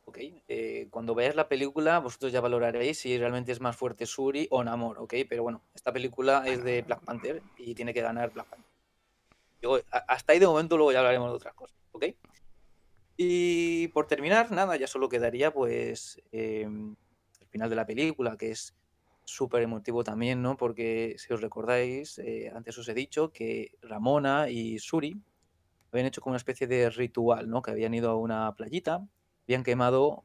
¿Ok? 0.06 0.20
Eh, 0.48 0.88
cuando 0.90 1.16
veáis 1.16 1.36
la 1.36 1.50
película, 1.50 2.00
vosotros 2.00 2.32
ya 2.32 2.40
valoraréis 2.40 3.00
si 3.00 3.18
realmente 3.18 3.52
es 3.52 3.60
más 3.60 3.76
fuerte 3.76 4.06
Suri 4.06 4.48
o 4.52 4.64
Namor, 4.64 5.00
¿ok? 5.00 5.16
Pero 5.28 5.44
bueno, 5.44 5.64
esta 5.76 5.92
película 5.92 6.44
es 6.48 6.64
de 6.64 6.82
Black 6.84 7.04
Panther 7.04 7.44
y 7.58 7.76
tiene 7.76 7.94
que 7.94 8.02
ganar 8.02 8.32
Black 8.32 8.48
Panther. 8.48 8.71
Hasta 10.08 10.34
ahí 10.34 10.40
de 10.40 10.48
momento, 10.48 10.78
luego 10.78 10.92
ya 10.92 11.00
hablaremos 11.00 11.30
de 11.30 11.36
otras 11.36 11.54
cosas, 11.54 11.78
¿ok? 11.92 12.06
Y 13.18 13.90
por 13.90 14.08
terminar, 14.08 14.52
nada, 14.52 14.76
ya 14.78 14.88
solo 14.88 15.08
quedaría 15.08 15.54
pues 15.54 16.20
eh, 16.32 16.64
el 16.64 17.48
final 17.50 17.70
de 17.70 17.76
la 17.76 17.86
película, 17.86 18.38
que 18.38 18.52
es 18.52 18.76
súper 19.26 19.62
emotivo 19.62 20.04
también, 20.04 20.42
¿no? 20.42 20.58
Porque 20.58 21.16
si 21.18 21.32
os 21.34 21.42
recordáis, 21.42 22.18
eh, 22.20 22.52
antes 22.54 22.78
os 22.78 22.90
he 22.90 22.94
dicho 22.94 23.32
que 23.32 23.74
Ramona 23.82 24.50
y 24.50 24.80
Suri 24.80 25.22
habían 25.92 26.08
hecho 26.08 26.22
como 26.22 26.32
una 26.32 26.38
especie 26.38 26.68
de 26.68 26.90
ritual, 26.90 27.50
¿no? 27.50 27.62
Que 27.62 27.72
habían 27.72 27.94
ido 27.94 28.10
a 28.10 28.16
una 28.16 28.56
playita, 28.56 29.08
habían 29.46 29.64
quemado 29.64 30.24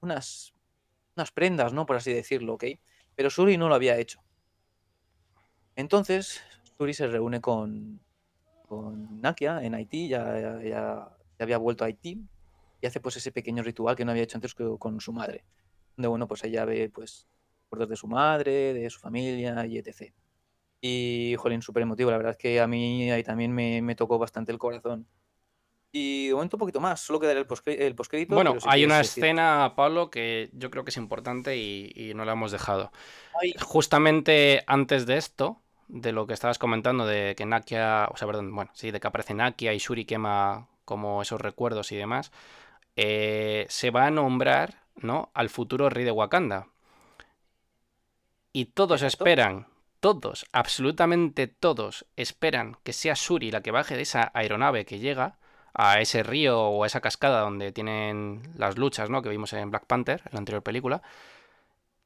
unas, 0.00 0.54
unas 1.16 1.30
prendas, 1.30 1.72
¿no? 1.72 1.86
Por 1.86 1.96
así 1.96 2.12
decirlo, 2.12 2.54
¿ok? 2.54 2.64
Pero 3.14 3.30
Suri 3.30 3.56
no 3.56 3.68
lo 3.68 3.74
había 3.74 3.98
hecho. 3.98 4.20
Entonces, 5.76 6.42
Suri 6.76 6.94
se 6.94 7.06
reúne 7.06 7.40
con, 7.40 8.00
con 8.68 9.20
Nakia 9.20 9.62
en 9.62 9.74
Haití, 9.74 10.08
ya, 10.08 10.38
ya, 10.40 10.62
ya 10.62 11.08
había 11.38 11.58
vuelto 11.58 11.84
a 11.84 11.88
Haití, 11.88 12.20
y 12.80 12.86
hace 12.86 13.00
pues 13.00 13.16
ese 13.16 13.32
pequeño 13.32 13.62
ritual 13.62 13.96
que 13.96 14.04
no 14.04 14.10
había 14.10 14.24
hecho 14.24 14.36
antes 14.36 14.54
con 14.54 15.00
su 15.00 15.12
madre. 15.12 15.44
Donde, 15.96 16.08
bueno, 16.08 16.26
pues 16.26 16.44
ella 16.44 16.64
ve, 16.64 16.90
pues, 16.92 17.26
recuerdos 17.64 17.88
de 17.88 17.96
su 17.96 18.06
madre, 18.08 18.74
de 18.74 18.90
su 18.90 18.98
familia 18.98 19.64
y 19.66 19.78
etc. 19.78 20.12
Y, 20.80 21.34
jolín, 21.38 21.62
súper 21.62 21.82
emotivo. 21.82 22.10
La 22.10 22.16
verdad 22.16 22.32
es 22.32 22.38
que 22.38 22.60
a 22.60 22.66
mí 22.66 23.10
ahí 23.10 23.22
también 23.22 23.52
me, 23.52 23.80
me 23.80 23.94
tocó 23.94 24.18
bastante 24.18 24.52
el 24.52 24.58
corazón. 24.58 25.06
Y 25.96 26.26
de 26.26 26.34
momento 26.34 26.56
un 26.56 26.58
poquito 26.58 26.80
más, 26.80 27.00
solo 27.00 27.20
quedará 27.20 27.38
el, 27.38 27.46
el 27.66 27.94
postcrédito. 27.94 28.34
Bueno, 28.34 28.56
hay 28.66 28.84
una 28.84 29.00
escena, 29.00 29.74
Pablo, 29.76 30.10
que 30.10 30.50
yo 30.52 30.68
creo 30.68 30.82
que 30.82 30.90
es 30.90 30.96
importante 30.96 31.56
y, 31.56 32.12
no 32.16 32.24
la 32.24 32.32
hemos 32.32 32.50
dejado. 32.50 32.90
Justamente 33.62 34.64
antes 34.66 35.06
de 35.06 35.16
esto, 35.16 35.62
de 35.94 36.12
lo 36.12 36.26
que 36.26 36.34
estabas 36.34 36.58
comentando, 36.58 37.06
de 37.06 37.34
que 37.36 37.46
Nakia, 37.46 38.08
o 38.12 38.16
sea, 38.16 38.26
perdón, 38.26 38.54
bueno, 38.54 38.70
sí, 38.74 38.90
de 38.90 38.98
que 39.00 39.06
aparece 39.06 39.32
Nakia 39.32 39.72
y 39.74 39.78
Shuri 39.78 40.04
quema 40.04 40.68
como 40.84 41.22
esos 41.22 41.40
recuerdos 41.40 41.92
y 41.92 41.96
demás, 41.96 42.32
eh, 42.96 43.66
se 43.68 43.90
va 43.90 44.06
a 44.06 44.10
nombrar, 44.10 44.82
¿no? 44.96 45.30
Al 45.34 45.50
futuro 45.50 45.88
rey 45.90 46.04
de 46.04 46.10
Wakanda. 46.10 46.66
Y 48.52 48.66
todos 48.66 49.02
esperan 49.02 49.68
todos, 50.00 50.46
absolutamente 50.52 51.46
todos, 51.46 52.06
esperan 52.16 52.76
que 52.82 52.92
sea 52.92 53.16
Suri 53.16 53.50
la 53.50 53.62
que 53.62 53.70
baje 53.70 53.96
de 53.96 54.02
esa 54.02 54.30
aeronave 54.34 54.84
que 54.84 54.98
llega 54.98 55.38
a 55.74 56.00
ese 56.00 56.22
río 56.24 56.60
o 56.60 56.84
a 56.84 56.86
esa 56.88 57.00
cascada 57.00 57.40
donde 57.40 57.72
tienen 57.72 58.42
las 58.56 58.78
luchas, 58.78 59.10
¿no? 59.10 59.22
Que 59.22 59.28
vimos 59.28 59.52
en 59.52 59.70
Black 59.70 59.86
Panther, 59.86 60.22
en 60.26 60.32
la 60.32 60.38
anterior 60.40 60.62
película. 60.62 61.02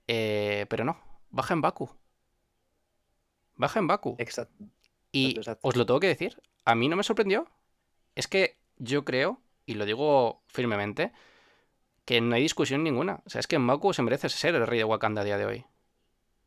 Eh, 0.08 0.66
pero 0.68 0.84
no, 0.84 0.98
baja 1.30 1.54
en 1.54 1.62
Baku. 1.62 1.90
Baja 3.58 3.78
en 3.78 3.86
Baku. 3.86 4.16
Exacto. 4.18 4.64
Y 5.12 5.38
os 5.60 5.76
lo 5.76 5.84
tengo 5.84 6.00
que 6.00 6.06
decir, 6.06 6.40
a 6.64 6.74
mí 6.74 6.88
no 6.88 6.96
me 6.96 7.02
sorprendió. 7.02 7.46
Es 8.14 8.26
que 8.28 8.56
yo 8.78 9.04
creo, 9.04 9.40
y 9.66 9.74
lo 9.74 9.84
digo 9.84 10.42
firmemente, 10.46 11.12
que 12.06 12.22
no 12.22 12.34
hay 12.34 12.42
discusión 12.42 12.82
ninguna. 12.82 13.20
O 13.26 13.30
sea, 13.30 13.40
es 13.40 13.46
que 13.46 13.56
en 13.56 13.66
Baku 13.66 13.92
se 13.92 14.02
merece 14.02 14.30
ser 14.30 14.54
el 14.54 14.66
rey 14.66 14.78
de 14.78 14.84
Wakanda 14.84 15.20
a 15.20 15.24
día 15.24 15.36
de 15.36 15.44
hoy 15.44 15.66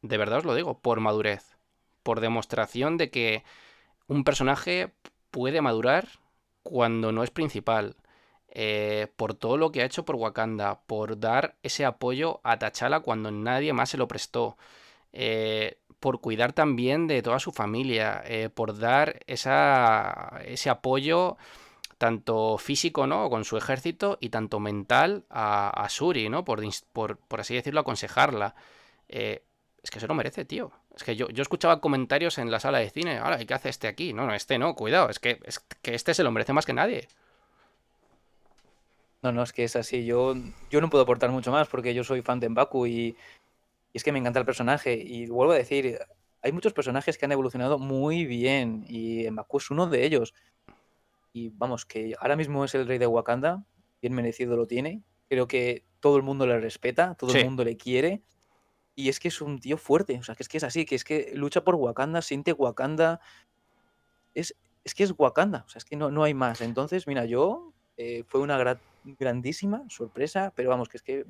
de 0.01 0.17
verdad 0.17 0.39
os 0.39 0.45
lo 0.45 0.55
digo, 0.55 0.79
por 0.79 0.99
madurez, 0.99 1.57
por 2.03 2.19
demostración 2.19 2.97
de 2.97 3.09
que 3.11 3.43
un 4.07 4.23
personaje 4.23 4.93
puede 5.29 5.61
madurar 5.61 6.07
cuando 6.63 7.11
no 7.11 7.23
es 7.23 7.31
principal, 7.31 7.95
eh, 8.49 9.07
por 9.15 9.33
todo 9.33 9.57
lo 9.57 9.71
que 9.71 9.81
ha 9.81 9.85
hecho 9.85 10.05
por 10.05 10.15
Wakanda, 10.15 10.81
por 10.85 11.19
dar 11.19 11.55
ese 11.63 11.85
apoyo 11.85 12.41
a 12.43 12.57
T'Challa 12.59 12.99
cuando 12.99 13.31
nadie 13.31 13.73
más 13.73 13.89
se 13.89 13.97
lo 13.97 14.07
prestó, 14.07 14.57
eh, 15.13 15.77
por 15.99 16.21
cuidar 16.21 16.53
también 16.53 17.07
de 17.07 17.21
toda 17.21 17.39
su 17.39 17.51
familia, 17.51 18.23
eh, 18.25 18.49
por 18.49 18.77
dar 18.77 19.19
ese 19.27 20.69
apoyo 20.69 21.37
tanto 21.97 22.57
físico, 22.57 23.05
¿no? 23.05 23.29
Con 23.29 23.45
su 23.45 23.57
ejército 23.57 24.17
y 24.19 24.29
tanto 24.29 24.59
mental 24.59 25.25
a, 25.29 25.85
Suri, 25.89 26.29
¿no? 26.29 26.43
Por, 26.43 26.61
por, 26.93 27.39
así 27.39 27.53
decirlo, 27.53 27.81
aconsejarla 27.81 28.55
es 29.83 29.89
que 29.89 29.99
se 29.99 30.07
lo 30.07 30.13
merece, 30.13 30.45
tío. 30.45 30.71
Es 30.95 31.03
que 31.03 31.15
yo, 31.15 31.29
yo 31.29 31.41
escuchaba 31.41 31.81
comentarios 31.81 32.37
en 32.37 32.51
la 32.51 32.59
sala 32.59 32.79
de 32.79 32.89
cine, 32.89 33.17
ahora, 33.17 33.41
¿y 33.41 33.45
qué 33.45 33.53
hace 33.53 33.69
este 33.69 33.87
aquí? 33.87 34.13
No, 34.13 34.25
no, 34.25 34.33
este 34.33 34.57
no, 34.59 34.75
cuidado, 34.75 35.09
es 35.09 35.19
que, 35.19 35.39
es 35.43 35.59
que 35.59 35.95
este 35.95 36.13
se 36.13 36.23
lo 36.23 36.31
merece 36.31 36.53
más 36.53 36.65
que 36.65 36.73
nadie. 36.73 37.07
No, 39.23 39.31
no, 39.31 39.43
es 39.43 39.53
que 39.53 39.63
es 39.63 39.75
así. 39.75 40.05
Yo, 40.05 40.35
yo 40.69 40.81
no 40.81 40.89
puedo 40.89 41.03
aportar 41.03 41.29
mucho 41.29 41.51
más 41.51 41.67
porque 41.67 41.93
yo 41.93 42.03
soy 42.03 42.21
fan 42.21 42.39
de 42.39 42.49
Mbaku 42.49 42.87
y, 42.87 43.15
y 43.93 43.97
es 43.97 44.03
que 44.03 44.11
me 44.11 44.19
encanta 44.19 44.39
el 44.39 44.45
personaje. 44.45 44.93
Y 44.95 45.27
vuelvo 45.27 45.53
a 45.53 45.57
decir, 45.57 45.99
hay 46.41 46.51
muchos 46.51 46.73
personajes 46.73 47.17
que 47.17 47.25
han 47.25 47.31
evolucionado 47.31 47.77
muy 47.79 48.25
bien 48.25 48.85
y 48.87 49.29
Mbaku 49.29 49.57
es 49.57 49.71
uno 49.71 49.87
de 49.87 50.05
ellos. 50.05 50.33
Y 51.33 51.49
vamos, 51.49 51.85
que 51.85 52.15
ahora 52.19 52.35
mismo 52.35 52.65
es 52.65 52.75
el 52.75 52.87
rey 52.87 52.97
de 52.97 53.07
Wakanda, 53.07 53.63
bien 54.01 54.13
merecido 54.13 54.57
lo 54.57 54.67
tiene. 54.67 55.03
Creo 55.29 55.47
que 55.47 55.85
todo 55.99 56.17
el 56.17 56.23
mundo 56.23 56.45
le 56.45 56.59
respeta, 56.59 57.15
todo 57.15 57.33
el 57.33 57.45
mundo 57.45 57.63
le 57.63 57.77
quiere. 57.77 58.21
Y 58.95 59.07
es 59.09 59.19
que 59.19 59.29
es 59.29 59.41
un 59.41 59.59
tío 59.59 59.77
fuerte, 59.77 60.17
o 60.19 60.23
sea, 60.23 60.35
que 60.35 60.43
es 60.43 60.49
que 60.49 60.57
es 60.57 60.63
así, 60.63 60.85
que 60.85 60.95
es 60.95 61.05
que 61.05 61.31
lucha 61.33 61.63
por 61.63 61.75
Wakanda, 61.75 62.21
siente 62.21 62.51
Wakanda. 62.51 63.21
Es, 64.33 64.55
es 64.83 64.93
que 64.93 65.03
es 65.03 65.13
Wakanda, 65.17 65.63
o 65.65 65.69
sea, 65.69 65.79
es 65.79 65.85
que 65.85 65.95
no, 65.95 66.11
no 66.11 66.23
hay 66.23 66.33
más. 66.33 66.59
Entonces, 66.59 67.07
mira, 67.07 67.25
yo 67.25 67.73
eh, 67.95 68.23
fue 68.27 68.41
una 68.41 68.77
grandísima 69.17 69.85
sorpresa, 69.89 70.51
pero 70.55 70.69
vamos, 70.69 70.89
que 70.89 70.97
es 70.97 71.03
que 71.03 71.25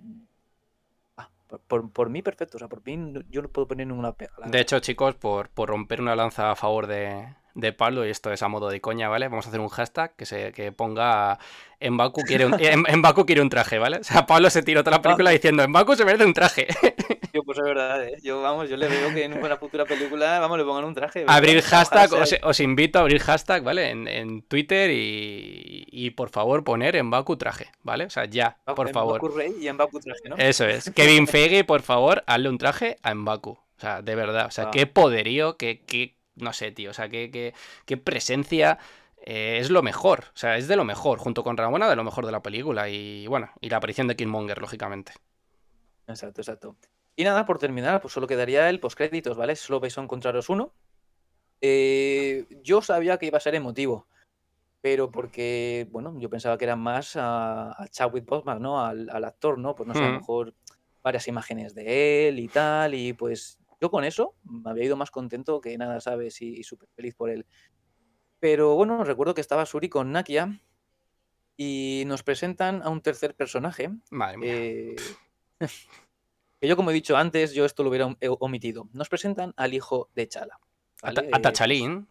por, 1.67 1.91
por, 1.91 2.09
mí 2.09 2.21
perfecto, 2.21 2.57
o 2.57 2.59
sea, 2.59 2.67
por 2.67 2.85
mí 2.85 3.13
yo 3.29 3.41
no 3.41 3.49
puedo 3.49 3.67
poner 3.67 3.87
ninguna 3.87 4.13
pega. 4.13 4.33
De 4.45 4.59
hecho, 4.59 4.79
chicos, 4.79 5.15
por, 5.15 5.49
por 5.49 5.69
romper 5.69 6.01
una 6.01 6.15
lanza 6.15 6.51
a 6.51 6.55
favor 6.55 6.87
de, 6.87 7.27
de 7.55 7.73
Pablo, 7.73 8.05
y 8.05 8.09
esto 8.09 8.31
es 8.31 8.41
a 8.43 8.47
modo 8.47 8.69
de 8.69 8.81
coña, 8.81 9.09
¿vale? 9.09 9.27
Vamos 9.27 9.45
a 9.45 9.49
hacer 9.49 9.59
un 9.59 9.69
hashtag 9.69 10.15
que 10.15 10.25
se 10.25 10.51
que 10.51 10.71
ponga 10.71 11.39
en 11.79 11.97
Baku 11.97 12.21
quiere 12.21 12.45
un, 12.45 12.55
en, 12.59 13.01
Baku 13.01 13.25
quiere 13.25 13.41
un 13.41 13.49
traje, 13.49 13.79
¿vale? 13.79 13.97
O 13.97 14.03
sea, 14.03 14.25
Pablo 14.25 14.49
se 14.49 14.63
tiró 14.63 14.83
toda 14.83 14.97
la 14.97 15.01
película 15.01 15.31
diciendo 15.31 15.63
en 15.63 15.71
Baku 15.71 15.95
se 15.95 16.05
merece 16.05 16.25
un 16.25 16.33
traje. 16.33 16.67
Yo, 17.33 17.43
pues 17.43 17.57
es 17.57 17.63
verdad, 17.63 18.03
¿eh? 18.03 18.17
Yo, 18.21 18.41
vamos, 18.41 18.69
yo 18.69 18.75
le 18.77 18.87
veo 18.87 19.13
que 19.13 19.23
en 19.23 19.33
una 19.33 19.57
futura 19.57 19.85
película, 19.85 20.39
vamos, 20.39 20.57
le 20.57 20.65
pongan 20.65 20.85
un 20.85 20.93
traje. 20.93 21.25
Abrir 21.27 21.61
hashtag, 21.61 22.09
os, 22.43 22.59
invito 22.59 22.99
a 22.99 23.01
abrir 23.01 23.19
hashtag, 23.19 23.63
¿vale? 23.63 23.89
En, 23.89 24.41
Twitter 24.43 24.91
y, 24.91 25.85
y, 25.89 26.11
por 26.11 26.29
favor 26.29 26.63
poner 26.63 26.95
en 26.95 27.09
Baku 27.09 27.37
traje, 27.37 27.71
¿vale? 27.83 28.05
O 28.05 28.09
sea, 28.09 28.25
ya, 28.25 28.57
por 28.75 28.87
en 28.87 28.93
favor. 28.93 29.21
Baku 29.21 29.37
Rey 29.37 29.53
y 29.59 29.67
en 29.67 29.77
Baku 29.77 29.99
traje, 29.99 30.29
¿no? 30.29 30.35
Eso 30.37 30.65
es. 30.65 30.91
Kevin 30.95 31.27
Feige, 31.27 31.63
por 31.63 31.81
favor, 31.81 32.23
hazle 32.27 32.49
un 32.49 32.57
traje 32.57 32.97
a 33.03 33.13
Mbaku. 33.13 33.51
O 33.51 33.79
sea, 33.79 34.01
de 34.01 34.15
verdad, 34.15 34.45
o 34.47 34.51
sea, 34.51 34.65
ah. 34.65 34.71
qué 34.71 34.85
poderío, 34.87 35.57
qué, 35.57 35.83
qué, 35.85 36.17
no 36.35 36.53
sé, 36.53 36.71
tío, 36.71 36.91
o 36.91 36.93
sea, 36.93 37.09
qué, 37.09 37.53
qué, 37.85 37.97
presencia. 37.97 38.77
Eh, 39.23 39.59
es 39.59 39.69
lo 39.69 39.83
mejor, 39.83 40.25
o 40.33 40.37
sea, 40.37 40.57
es 40.57 40.67
de 40.67 40.75
lo 40.75 40.83
mejor, 40.83 41.19
junto 41.19 41.43
con 41.43 41.55
Ramona, 41.55 41.87
de 41.87 41.95
lo 41.95 42.03
mejor 42.03 42.25
de 42.25 42.31
la 42.31 42.41
película. 42.41 42.89
Y 42.89 43.27
bueno, 43.27 43.51
y 43.61 43.69
la 43.69 43.77
aparición 43.77 44.07
de 44.07 44.15
Killmonger, 44.15 44.59
lógicamente. 44.59 45.13
Exacto, 46.07 46.41
exacto. 46.41 46.75
Y 47.15 47.23
nada, 47.23 47.45
por 47.45 47.59
terminar, 47.59 48.01
pues 48.01 48.13
solo 48.13 48.27
quedaría 48.27 48.69
el 48.69 48.79
postcréditos, 48.79 49.37
¿vale? 49.37 49.55
Solo 49.55 49.79
vais 49.79 49.97
a 49.97 50.01
encontraros 50.01 50.49
uno. 50.49 50.73
Eh, 51.59 52.45
yo 52.63 52.81
sabía 52.81 53.17
que 53.17 53.27
iba 53.27 53.37
a 53.37 53.41
ser 53.41 53.55
emotivo, 53.55 54.07
pero 54.81 55.11
porque, 55.11 55.87
bueno, 55.91 56.17
yo 56.19 56.29
pensaba 56.29 56.57
que 56.57 56.65
era 56.65 56.75
más 56.75 57.15
a, 57.15 57.71
a 57.71 57.87
Chadwick 57.87 58.25
Boseman, 58.25 58.61
¿no? 58.61 58.83
Al, 58.83 59.09
actor, 59.23 59.59
¿no? 59.59 59.75
Pues 59.75 59.87
no 59.87 59.93
sé, 59.93 59.99
a 59.99 60.07
lo 60.07 60.13
mm. 60.13 60.17
mejor 60.17 60.55
varias 61.03 61.27
imágenes 61.27 61.75
de 61.75 62.27
él 62.27 62.39
y 62.39 62.47
tal, 62.47 62.93
y 62.93 63.13
pues 63.13 63.59
yo 63.81 63.89
con 63.89 64.03
eso 64.03 64.35
me 64.43 64.69
había 64.69 64.85
ido 64.85 64.95
más 64.95 65.09
contento 65.09 65.59
que 65.59 65.77
nada, 65.77 65.99
¿sabes? 65.99 66.41
Y, 66.41 66.63
súper 66.63 66.87
feliz 66.95 67.15
por 67.15 67.31
él. 67.31 67.45
Pero 68.39 68.75
bueno, 68.75 69.03
recuerdo 69.03 69.33
que 69.33 69.41
estaba 69.41 69.65
Suri 69.65 69.89
con 69.89 70.11
Nakia 70.11 70.61
y 71.57 72.03
nos 72.05 72.23
presentan 72.23 72.83
a 72.83 72.89
un 72.89 73.01
tercer 73.01 73.35
personaje. 73.35 73.89
Madre 74.11 74.37
mía. 74.37 74.53
Eh, 74.53 74.95
que 76.61 76.67
yo, 76.67 76.77
como 76.77 76.91
he 76.91 76.93
dicho 76.93 77.17
antes, 77.17 77.53
yo 77.53 77.65
esto 77.65 77.83
lo 77.83 77.89
hubiera 77.89 78.15
omitido. 78.39 78.87
Nos 78.93 79.09
presentan 79.09 79.53
al 79.57 79.73
hijo 79.73 80.09
de 80.15 80.27
Chala. 80.27 80.59
A, 81.01 81.11
Tachalín. 81.13 82.07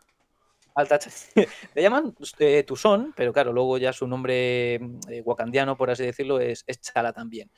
Al 0.74 0.88
Le 1.74 1.82
llaman 1.82 2.14
eh, 2.38 2.64
Tusón, 2.64 3.14
pero 3.16 3.32
claro, 3.32 3.52
luego 3.52 3.78
ya 3.78 3.92
su 3.92 4.06
nombre 4.06 4.74
eh, 4.74 5.22
wakandiano, 5.24 5.76
por 5.76 5.90
así 5.90 6.04
decirlo, 6.04 6.40
es, 6.40 6.64
Chala 6.80 7.12
también. 7.12 7.50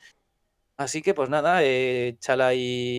Así 0.77 1.01
que 1.01 1.13
pues 1.13 1.29
nada, 1.29 1.61
Chala 2.19 2.53
y, 2.55 2.97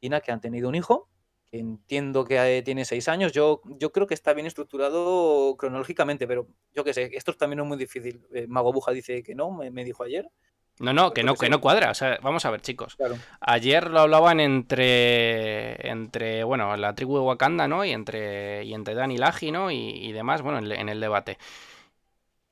que 0.00 0.32
han 0.32 0.40
tenido 0.40 0.68
un 0.68 0.74
hijo, 0.74 1.08
que 1.50 1.58
entiendo 1.58 2.24
que 2.24 2.58
eh, 2.58 2.62
tiene 2.62 2.84
seis 2.84 3.08
años. 3.08 3.32
Yo, 3.32 3.62
yo 3.64 3.90
creo 3.90 4.06
que 4.06 4.14
está 4.14 4.34
bien 4.34 4.46
estructurado 4.46 5.56
cronológicamente, 5.56 6.26
pero 6.26 6.46
yo 6.74 6.84
qué 6.84 6.92
sé, 6.92 7.10
esto 7.12 7.32
también 7.34 7.60
es 7.60 7.66
muy 7.66 7.78
difícil. 7.78 8.26
Eh, 8.32 8.46
Mago 8.46 8.72
Buja 8.72 8.92
dice 8.92 9.22
que 9.22 9.34
no, 9.34 9.50
me, 9.50 9.84
dijo 9.84 10.04
ayer. 10.04 10.30
No, 10.80 10.92
no, 10.92 11.12
que 11.12 11.24
no, 11.24 11.34
que 11.34 11.48
no 11.48 11.60
cuadra. 11.60 11.90
O 11.90 11.94
sea, 11.94 12.18
vamos 12.22 12.44
a 12.44 12.50
ver, 12.50 12.60
chicos. 12.60 12.96
Ayer 13.40 13.90
lo 13.90 14.00
hablaban 14.00 14.40
entre, 14.40 15.88
entre, 15.88 16.44
bueno, 16.44 16.76
la 16.76 16.94
tribu 16.94 17.16
de 17.16 17.24
Wakanda, 17.24 17.66
¿no? 17.66 17.84
Y 17.84 17.90
entre, 17.90 18.64
y 18.64 18.74
entre 18.74 18.94
Dan 18.94 19.10
y 19.10 19.18
Laji, 19.18 19.50
¿no? 19.50 19.70
Y, 19.70 20.12
demás, 20.12 20.42
bueno, 20.42 20.58
en, 20.58 20.88
el 20.88 21.00
debate. 21.00 21.38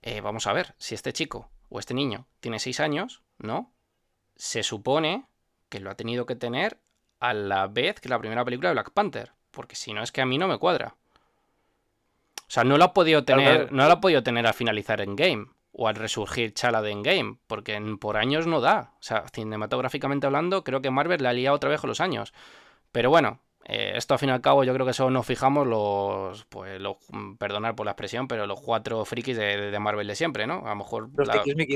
Eh, 0.03 0.21
vamos 0.21 0.47
a 0.47 0.53
ver, 0.53 0.75
si 0.79 0.95
este 0.95 1.13
chico 1.13 1.51
o 1.69 1.79
este 1.79 1.95
niño 1.95 2.27
tiene 2.41 2.59
seis 2.59 2.81
años, 2.81 3.23
¿no? 3.39 3.73
Se 4.37 4.63
supone 4.63 5.27
que 5.69 5.81
lo 5.81 5.91
ha 5.91 5.95
tenido 5.95 6.27
que 6.27 6.37
tener 6.37 6.79
a 7.21 7.33
la 7.33 7.67
vez 7.67 8.01
que 8.01 8.09
la 8.09 8.19
primera 8.19 8.45
película 8.45 8.69
de 8.69 8.75
Black 8.75 8.93
Panther. 8.93 9.33
Porque 9.51 9.75
si 9.75 9.93
no 9.93 10.03
es 10.03 10.13
que 10.13 10.21
a 10.21 10.27
mí 10.27 10.37
no 10.37 10.49
me 10.49 10.59
cuadra. 10.59 10.97
O 12.41 12.51
sea, 12.51 12.63
no 12.63 12.77
lo 12.77 12.85
ha 12.85 12.93
podido 12.93 13.25
tener, 13.25 13.73
no 13.73 13.87
lo 13.87 13.93
ha 13.93 14.01
podido 14.01 14.23
tener 14.23 14.47
al 14.47 14.55
finalizar 14.55 15.01
en 15.01 15.17
game 15.17 15.47
o 15.79 15.89
al 15.89 15.95
resurgir 15.95 16.55
Chala 16.55 16.81
de 16.81 16.91
Endgame, 16.91 17.39
porque 17.47 17.79
por 18.01 18.17
años 18.17 18.47
no 18.47 18.61
da. 18.61 18.95
O 18.99 19.03
sea, 19.03 19.27
cinematográficamente 19.33 20.27
hablando, 20.27 20.65
creo 20.65 20.81
que 20.81 20.91
Marvel 20.91 21.23
la 21.23 21.31
ha 21.31 21.33
liado 21.35 21.57
otra 21.57 21.69
vez 21.69 21.81
con 21.81 21.89
los 21.89 22.01
años. 22.01 22.33
Pero 22.93 23.11
bueno, 23.11 23.41
Eh, 23.69 23.95
esto 23.97 24.15
al 24.15 24.21
fin 24.21 24.29
y 24.29 24.33
al 24.33 24.41
cabo 24.41 24.63
yo 24.63 24.73
creo 24.73 24.87
que 24.87 24.93
solo 24.93 25.11
nos 25.11 25.27
fijamos 25.27 25.67
los, 25.67 26.45
pues 26.45 26.81
los, 26.81 26.99
mm, 27.11 27.35
perdonar 27.35 27.75
por 27.75 27.85
la 27.85 27.93
expresión, 27.93 28.29
pero 28.29 28.47
los 28.47 28.61
cuatro 28.61 29.05
frikis 29.05 29.37
de, 29.37 29.77
Marvel 29.81 30.07
de 30.07 30.15
siempre, 30.15 30.47
¿no? 30.47 30.63
A 30.65 30.71
lo 30.71 30.77
mejor... 30.77 31.11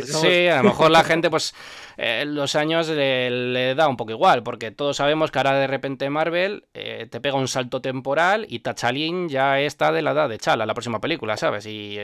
Sí, 0.04 0.46
a 0.46 0.58
lo 0.58 0.68
mejor 0.68 0.92
la 0.92 1.02
gente 1.04 1.30
pues 1.30 1.52
eh, 1.96 2.24
los 2.26 2.54
años 2.54 2.88
le, 2.88 3.74
da 3.74 3.88
un 3.88 3.96
poco 3.96 4.12
igual, 4.12 4.44
porque 4.44 4.70
todos 4.70 4.98
sabemos 4.98 5.32
que 5.32 5.40
ahora 5.40 5.54
de 5.54 5.66
repente 5.66 6.08
Marvel 6.10 6.68
eh, 6.74 7.08
te 7.10 7.20
pega 7.20 7.34
un 7.34 7.48
salto 7.48 7.80
temporal 7.80 8.46
y 8.48 8.60
Tachalín 8.60 9.28
ya 9.28 9.58
está 9.58 9.90
de 9.90 10.02
la 10.02 10.12
edad 10.12 10.28
de 10.28 10.38
Chala, 10.38 10.66
la 10.66 10.74
próxima 10.74 11.00
película, 11.00 11.36
¿sabes? 11.36 11.66
Y, 11.66 11.98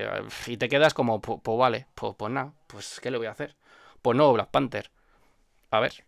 y 0.47 0.57
te 0.57 0.69
quedas 0.69 0.95
como, 0.95 1.21
pues, 1.21 1.41
vale, 1.59 1.87
pues, 1.95 2.15
pues 2.19 2.33
nada, 2.33 2.53
pues 2.67 2.99
¿qué 3.01 3.13
le 3.13 3.19
voy 3.19 3.29
a 3.29 3.33
hacer? 3.33 3.55
Pues 4.03 4.17
no, 4.17 4.33
Black 4.33 4.51
Panther. 4.51 4.91
A 5.71 5.79
ver. 5.79 6.06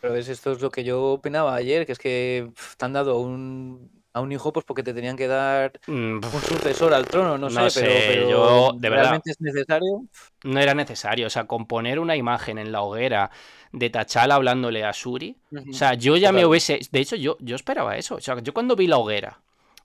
Pero 0.00 0.14
es, 0.16 0.28
esto 0.28 0.52
es 0.52 0.60
lo 0.60 0.70
que 0.70 0.84
yo 0.84 1.02
opinaba 1.04 1.54
ayer, 1.54 1.86
que 1.86 1.92
es 1.92 1.98
que 1.98 2.50
te 2.76 2.84
han 2.84 2.92
dado 2.92 3.18
un, 3.18 3.90
a 4.12 4.20
un 4.20 4.32
hijo 4.32 4.52
pues 4.52 4.64
porque 4.64 4.82
te 4.82 4.94
tenían 4.94 5.16
que 5.16 5.26
dar 5.26 5.72
mm, 5.86 6.16
un 6.16 6.42
sucesor 6.42 6.94
al 6.94 7.06
trono, 7.06 7.36
no, 7.36 7.70
sé, 7.70 7.80
pero, 7.80 8.30
yo, 8.30 8.72
de 8.76 8.90
¿realmente 8.90 9.30
es 9.30 9.40
necesario? 9.40 10.04
No 10.44 10.60
era 10.60 10.74
necesario, 10.74 11.26
o 11.26 11.30
sea, 11.30 11.46
componer 11.46 11.98
una 11.98 12.16
imagen 12.16 12.58
en 12.58 12.72
la 12.72 12.82
hoguera 12.82 13.30
de 13.72 13.90
Tachala 13.90 14.36
hablándole 14.36 14.84
a 14.84 14.92
Suri, 14.92 15.36
o 15.52 15.72
sea, 15.72 15.94
yo 15.94 16.16
ya 16.16 16.32
me 16.32 16.46
hubiese, 16.46 16.80
de 16.90 17.00
hecho 17.00 17.16
yo, 17.16 17.36
yo 17.40 17.56
esperaba 17.56 17.96
eso, 17.96 18.16
o 18.16 18.20
sea, 18.20 18.38
yo 18.40 18.54
cuando 18.54 18.76
vi 18.76 18.86
la 18.86 18.98
hoguera 18.98 19.40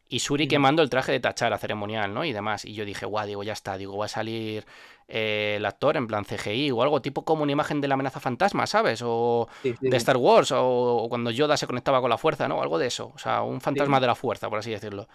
y 0.09 0.19
Suri 0.19 0.47
quemando 0.47 0.81
el 0.81 0.89
traje 0.89 1.11
de 1.11 1.19
Tachala 1.19 1.57
ceremonial, 1.57 2.13
¿no? 2.13 2.23
Y 2.25 2.33
demás, 2.33 2.65
y 2.65 2.73
yo 2.73 2.85
dije, 2.85 3.05
guau, 3.05 3.25
digo, 3.25 3.43
ya 3.43 3.53
está, 3.53 3.77
digo, 3.77 3.97
va 3.97 4.05
a 4.05 4.09
salir 4.09 4.65
eh, 5.07 5.55
el 5.57 5.65
actor 5.65 5.97
en 5.97 6.07
plan 6.07 6.23
CGI 6.23 6.71
o 6.71 6.81
algo 6.83 7.01
tipo 7.01 7.25
como 7.25 7.43
una 7.43 7.51
imagen 7.51 7.81
de 7.81 7.87
la 7.87 7.95
amenaza 7.95 8.19
fantasma, 8.19 8.67
¿sabes? 8.67 9.01
O 9.03 9.47
de 9.63 9.97
Star 9.97 10.17
Wars, 10.17 10.51
o, 10.55 11.07
cuando 11.09 11.31
Yoda 11.31 11.57
se 11.57 11.67
conectaba 11.67 11.99
con 11.99 12.09
la 12.09 12.17
fuerza, 12.17 12.47
¿no? 12.47 12.61
Algo 12.61 12.77
de 12.77 12.87
eso. 12.87 13.11
O 13.15 13.17
sea, 13.17 13.41
un 13.41 13.61
fantasma 13.61 13.99
de 13.99 14.07
la 14.07 14.15
fuerza, 14.15 14.49
por 14.49 14.59
así 14.59 14.71
decirlo. 14.71 15.07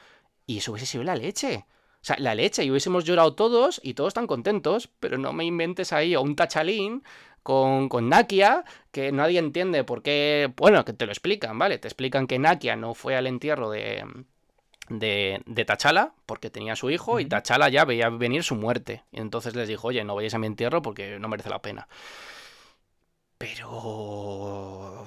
Y 0.47 0.59
eso 0.59 0.73
hubiese 0.73 0.87
sido 0.87 1.05
la 1.05 1.15
leche. 1.15 1.67
O 2.01 2.05
sea, 2.05 2.17
la 2.19 2.35
leche, 2.35 2.65
y 2.65 2.71
hubiésemos 2.71 3.05
llorado 3.05 3.35
todos 3.35 3.81
y 3.83 3.95
todos 3.95 4.15
tan 4.15 4.27
contentos, 4.27 4.89
pero 5.01 5.19
no 5.19 5.33
me 5.33 5.45
inventes 5.45 5.93
ahí 5.93 6.15
a 6.15 6.21
un 6.21 6.37
tachalín 6.37 7.03
con, 7.43 7.89
con, 7.89 8.09
Nakia, 8.09 8.65
que 8.93 9.13
nadie 9.13 9.39
entiende 9.39 9.85
por 9.85 10.03
qué. 10.03 10.53
Bueno, 10.57 10.85
que 10.85 10.93
te 10.93 11.07
lo 11.07 11.13
explican, 11.13 11.59
¿vale? 11.59 11.79
Te 11.79 11.89
explican 11.89 12.27
que 12.27 12.39
Nakia 12.39 12.77
no 12.77 12.95
fue 12.95 13.17
al 13.17 13.27
entierro 13.27 13.71
de, 13.71 14.05
de, 14.89 15.43
de 15.47 15.65
Tachala, 15.65 16.15
porque 16.27 16.51
tenía 16.51 16.75
a 16.75 16.77
su 16.77 16.91
hijo, 16.91 17.21
y 17.21 17.27
Tachala 17.27 17.69
ya 17.69 17.85
veía 17.85 18.09
venir 18.11 18.43
su 18.45 18.55
muerte. 18.55 19.05
Y 19.13 19.21
entonces 19.21 19.55
les 19.55 19.69
dijo, 19.69 19.89
oye, 19.89 20.05
no 20.05 20.15
vayáis 20.15 20.35
a 20.35 20.39
mi 20.39 20.47
entierro 20.47 20.83
porque 20.83 21.19
no 21.19 21.29
merece 21.29 21.51
la 21.51 21.63
pena. 21.63 21.89
Pero... 23.39 25.07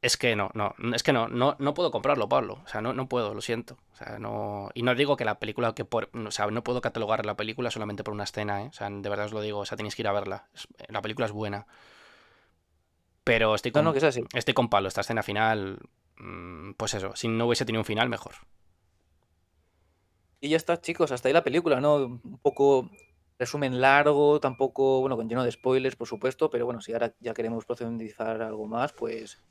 Es 0.00 0.18
que 0.18 0.36
no, 0.36 0.50
no, 0.54 0.74
es 0.94 1.02
que 1.02 1.14
no, 1.14 1.28
no, 1.28 1.56
no 1.58 1.72
puedo 1.72 1.90
comprarlo, 1.90 2.28
Pablo. 2.28 2.60
O 2.64 2.68
sea, 2.68 2.82
no, 2.82 2.92
no 2.92 3.08
puedo, 3.08 3.32
lo 3.32 3.40
siento. 3.40 3.78
O 3.94 3.96
sea, 3.96 4.18
no... 4.18 4.70
Y 4.74 4.82
no 4.82 4.94
digo 4.94 5.16
que 5.16 5.24
la 5.24 5.38
película, 5.38 5.74
que 5.74 5.84
por... 5.84 6.10
O 6.14 6.30
sea, 6.30 6.46
no 6.48 6.62
puedo 6.62 6.80
catalogar 6.80 7.24
la 7.24 7.36
película 7.36 7.70
solamente 7.70 8.04
por 8.04 8.12
una 8.12 8.24
escena, 8.24 8.62
¿eh? 8.62 8.66
O 8.68 8.72
sea, 8.72 8.90
de 8.90 9.08
verdad 9.08 9.26
os 9.26 9.32
lo 9.32 9.40
digo, 9.40 9.60
o 9.60 9.64
sea, 9.66 9.76
tenéis 9.76 9.94
que 9.94 10.02
ir 10.02 10.08
a 10.08 10.12
verla. 10.12 10.48
La 10.88 11.00
película 11.00 11.26
es 11.26 11.32
buena. 11.32 11.66
Pero 13.24 13.54
estoy 13.54 13.72
con, 13.72 13.86
estoy 14.34 14.54
con 14.54 14.68
Pablo, 14.68 14.88
esta 14.88 15.00
escena 15.00 15.22
final, 15.22 15.80
mm, 16.18 16.72
pues 16.72 16.92
eso, 16.92 17.16
si 17.16 17.26
no 17.28 17.46
hubiese 17.46 17.64
tenido 17.64 17.80
un 17.80 17.86
final, 17.86 18.10
mejor. 18.10 18.34
Y 20.44 20.50
ya 20.50 20.58
está, 20.58 20.78
chicos, 20.78 21.10
hasta 21.10 21.26
ahí 21.28 21.32
la 21.32 21.42
película, 21.42 21.80
¿no? 21.80 21.96
Un 21.96 22.38
poco 22.42 22.90
resumen 23.38 23.80
largo, 23.80 24.40
tampoco, 24.40 25.00
bueno, 25.00 25.16
con 25.16 25.26
lleno 25.26 25.42
de 25.42 25.50
spoilers, 25.50 25.96
por 25.96 26.06
supuesto, 26.06 26.50
pero 26.50 26.66
bueno, 26.66 26.82
si 26.82 26.92
ahora 26.92 27.14
ya 27.18 27.32
queremos 27.32 27.64
profundizar 27.64 28.42
algo 28.42 28.66
más, 28.66 28.92
pues... 28.92 29.42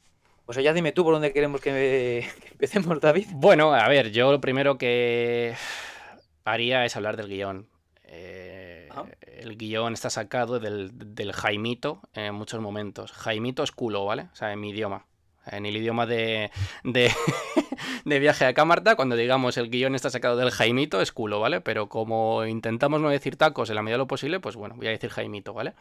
Pues 0.45 0.60
ya 0.60 0.72
dime 0.72 0.91
tú 0.91 1.03
por 1.03 1.14
dónde 1.14 1.34
queremos 1.34 1.61
que, 1.61 2.30
empecemos, 2.52 3.02
David. 3.02 3.26
Bueno, 3.32 3.74
a 3.74 3.88
ver, 3.88 4.11
yo 4.11 4.32
lo 4.32 4.40
primero 4.40 4.78
que 4.78 5.56
haría 6.45 6.86
es 6.86 6.95
hablar 6.95 7.18
del 7.18 7.30
guion. 7.30 7.68
Eh, 8.03 8.88
el 9.26 9.57
guion 9.57 9.94
está 9.94 10.11
sacado 10.11 10.60
del, 10.60 10.91
del 11.15 11.34
Jaimito 11.34 12.02
en 12.14 12.36
muchos 12.36 12.61
momentos. 12.61 13.11
Jaimito 13.14 13.64
es 13.64 13.72
culo, 13.72 14.06
¿vale? 14.06 14.30
O 14.32 14.36
sea, 14.36 14.53
en 14.53 14.60
mi 14.60 14.70
idioma 14.70 15.07
en 15.45 15.65
el 15.65 15.78
idioma 15.78 16.06
de, 16.06 16.52
de, 16.84 18.20
viaje 18.20 18.45
a 18.45 18.53
Camarta, 18.53 18.95
cuando 18.95 19.15
digamos 19.15 19.57
el 19.57 19.70
guion 19.70 19.95
está 19.95 20.10
sacado 20.10 20.38
del 20.38 20.52
Jaimito, 20.52 21.02
es 21.02 21.11
culo, 21.11 21.40
¿vale? 21.40 21.61
Pero 21.61 21.90
como 21.90 22.45
intentamos 22.45 23.02
no 23.02 23.10
decir 23.10 23.36
tacos 23.36 23.70
en 23.70 23.76
la 23.76 23.82
medida 23.82 23.95
de 23.95 23.99
lo 23.99 24.07
posible, 24.07 24.40
pues 24.40 24.56
bueno, 24.56 24.76
voy 24.76 24.88
a 24.88 24.91
decir 24.91 25.10
Jaimito, 25.10 25.53
¿vale? 25.53 25.74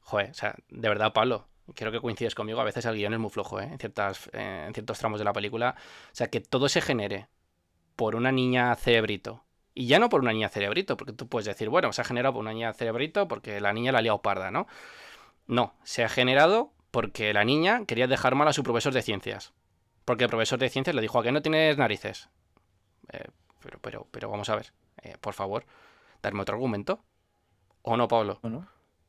Joder, 0.00 0.30
o 0.30 0.34
sea, 0.34 0.54
de 0.68 0.88
verdad, 0.88 1.12
Pablo, 1.12 1.48
creo 1.74 1.90
que 1.90 2.00
coincides 2.00 2.34
conmigo, 2.34 2.60
a 2.60 2.64
veces 2.64 2.84
el 2.84 2.94
guion 2.94 3.14
es 3.14 3.18
muy 3.18 3.30
flojo, 3.30 3.60
¿eh? 3.60 3.64
En, 3.64 3.78
eh, 3.80 4.64
en 4.66 4.74
ciertos 4.74 4.98
tramos 4.98 5.18
de 5.18 5.24
la 5.24 5.32
película. 5.32 5.74
O 5.78 6.14
sea, 6.14 6.28
que 6.28 6.40
todo 6.40 6.68
se 6.68 6.80
genere 6.80 7.28
por 7.96 8.14
una 8.14 8.30
niña 8.30 8.74
cerebrito. 8.76 9.44
Y 9.74 9.86
ya 9.88 9.98
no 9.98 10.08
por 10.08 10.20
una 10.20 10.32
niña 10.32 10.48
cerebrito, 10.48 10.96
porque 10.96 11.12
tú 11.12 11.28
puedes 11.28 11.46
decir, 11.46 11.68
bueno, 11.68 11.92
se 11.92 12.00
ha 12.00 12.04
generado 12.04 12.34
por 12.34 12.42
una 12.42 12.52
niña 12.52 12.72
cerebrito 12.72 13.28
porque 13.28 13.60
la 13.60 13.72
niña 13.72 13.92
la 13.92 13.98
ha 13.98 14.02
liado 14.02 14.22
parda, 14.22 14.50
¿no? 14.50 14.66
No, 15.46 15.74
se 15.84 16.02
ha 16.02 16.08
generado 16.08 16.72
porque 16.96 17.34
la 17.34 17.44
niña 17.44 17.84
quería 17.84 18.06
dejar 18.06 18.34
mal 18.36 18.48
a 18.48 18.54
su 18.54 18.62
profesor 18.62 18.94
de 18.94 19.02
ciencias. 19.02 19.52
Porque 20.06 20.24
el 20.24 20.30
profesor 20.30 20.58
de 20.58 20.70
ciencias 20.70 20.96
le 20.96 21.02
dijo 21.02 21.18
a 21.18 21.22
que 21.22 21.30
no 21.30 21.42
tienes 21.42 21.76
narices. 21.76 22.30
Eh, 23.12 23.26
pero, 23.60 23.78
pero, 23.82 24.06
pero 24.10 24.30
vamos 24.30 24.48
a 24.48 24.56
ver, 24.56 24.72
eh, 25.02 25.14
por 25.20 25.34
favor, 25.34 25.66
darme 26.22 26.40
otro 26.40 26.54
argumento. 26.54 27.04
¿O 27.82 27.98
no, 27.98 28.08
Pablo? 28.08 28.40
No, 28.42 28.66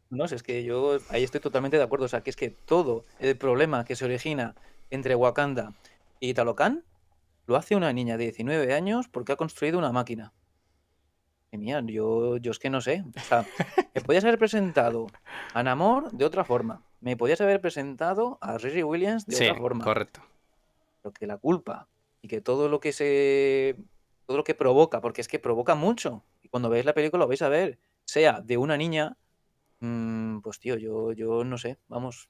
no. 0.09 0.25
es 0.25 0.43
que 0.43 0.65
yo 0.65 0.97
ahí 1.07 1.23
estoy 1.23 1.39
totalmente 1.39 1.77
de 1.77 1.83
acuerdo. 1.83 2.03
O 2.03 2.07
sea, 2.09 2.19
que 2.19 2.29
es 2.29 2.35
que 2.35 2.49
todo 2.49 3.05
el 3.19 3.37
problema 3.37 3.85
que 3.85 3.95
se 3.95 4.03
origina 4.03 4.53
entre 4.89 5.15
Wakanda 5.15 5.71
y 6.19 6.33
Talocan 6.33 6.83
lo 7.45 7.55
hace 7.55 7.77
una 7.77 7.93
niña 7.93 8.17
de 8.17 8.25
19 8.25 8.73
años 8.73 9.07
porque 9.07 9.31
ha 9.31 9.37
construido 9.37 9.79
una 9.79 9.93
máquina. 9.93 10.33
Y 11.53 11.57
mía, 11.57 11.81
yo, 11.85 12.35
yo 12.35 12.51
es 12.51 12.59
que 12.59 12.69
no 12.69 12.81
sé. 12.81 13.05
O 13.15 13.19
sea, 13.21 13.45
me 13.95 14.01
podías 14.01 14.25
haber 14.25 14.37
presentado 14.37 15.07
a 15.53 15.63
Namor 15.63 16.11
de 16.11 16.25
otra 16.25 16.43
forma 16.43 16.81
me 17.01 17.17
podías 17.17 17.41
haber 17.41 17.61
presentado 17.61 18.37
a 18.41 18.57
Riri 18.57 18.83
Williams 18.83 19.25
de 19.25 19.35
otra 19.35 19.55
forma. 19.55 19.83
Correcto. 19.83 20.21
Pero 21.01 21.13
que 21.13 21.27
la 21.27 21.37
culpa 21.37 21.87
y 22.21 22.27
que 22.27 22.41
todo 22.41 22.69
lo 22.69 22.79
que 22.79 22.93
se. 22.93 23.75
todo 24.25 24.37
lo 24.37 24.43
que 24.43 24.55
provoca, 24.55 25.01
porque 25.01 25.21
es 25.21 25.27
que 25.27 25.39
provoca 25.39 25.75
mucho. 25.75 26.23
Y 26.41 26.49
cuando 26.49 26.69
veis 26.69 26.85
la 26.85 26.93
película 26.93 27.21
lo 27.21 27.27
vais 27.27 27.41
a 27.41 27.49
ver. 27.49 27.79
Sea 28.05 28.41
de 28.41 28.57
una 28.57 28.77
niña. 28.77 29.17
Mm, 29.79 30.39
pues 30.39 30.59
tío, 30.59 30.77
yo, 30.77 31.13
yo 31.13 31.43
no 31.43 31.57
sé. 31.57 31.77
Vamos. 31.87 32.29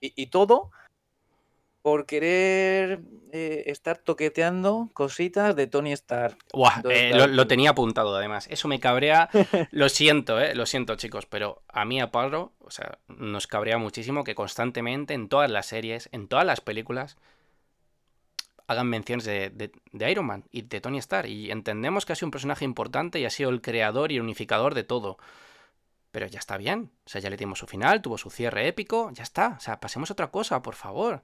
Y, 0.00 0.12
y 0.20 0.26
todo 0.26 0.70
por 1.88 2.04
querer 2.04 3.00
eh, 3.32 3.62
estar 3.68 3.96
toqueteando 3.96 4.90
cositas 4.92 5.56
de 5.56 5.66
Tony 5.66 5.92
Stark. 5.92 6.36
Eh, 6.90 7.12
lo, 7.14 7.46
tenía 7.46 7.70
apuntado 7.70 8.14
además. 8.14 8.46
Eso 8.50 8.68
me 8.68 8.78
cabrea. 8.78 9.30
lo 9.70 9.88
siento, 9.88 10.38
eh, 10.38 10.54
lo 10.54 10.66
siento 10.66 10.96
chicos, 10.96 11.24
pero 11.24 11.62
a 11.66 11.86
mí 11.86 11.98
a 11.98 12.10
Pablo, 12.10 12.52
o 12.58 12.70
sea, 12.70 12.98
nos 13.08 13.46
cabrea 13.46 13.78
muchísimo 13.78 14.22
que 14.22 14.34
constantemente 14.34 15.14
en 15.14 15.30
todas 15.30 15.50
las 15.50 15.64
series, 15.64 16.10
en 16.12 16.28
todas 16.28 16.44
las 16.44 16.60
películas, 16.60 17.16
hagan 18.66 18.88
menciones 18.88 19.24
de, 19.24 19.48
de, 19.48 20.10
Iron 20.10 20.26
Man 20.26 20.44
y 20.52 20.60
de 20.60 20.82
Tony 20.82 20.98
Stark. 20.98 21.26
Y 21.26 21.50
entendemos 21.50 22.04
que 22.04 22.12
ha 22.12 22.16
sido 22.16 22.26
un 22.26 22.32
personaje 22.32 22.66
importante 22.66 23.18
y 23.18 23.24
ha 23.24 23.30
sido 23.30 23.48
el 23.48 23.62
creador 23.62 24.12
y 24.12 24.16
el 24.16 24.22
unificador 24.22 24.74
de 24.74 24.84
todo. 24.84 25.16
Pero 26.10 26.26
ya 26.26 26.38
está 26.38 26.58
bien. 26.58 26.90
O 27.06 27.08
sea, 27.08 27.22
ya 27.22 27.30
le 27.30 27.38
dimos 27.38 27.60
su 27.60 27.66
final, 27.66 28.02
tuvo 28.02 28.18
su 28.18 28.28
cierre 28.28 28.68
épico, 28.68 29.10
ya 29.14 29.22
está. 29.22 29.54
O 29.56 29.60
sea, 29.60 29.80
pasemos 29.80 30.10
a 30.10 30.12
otra 30.12 30.30
cosa, 30.30 30.60
por 30.60 30.74
favor. 30.74 31.22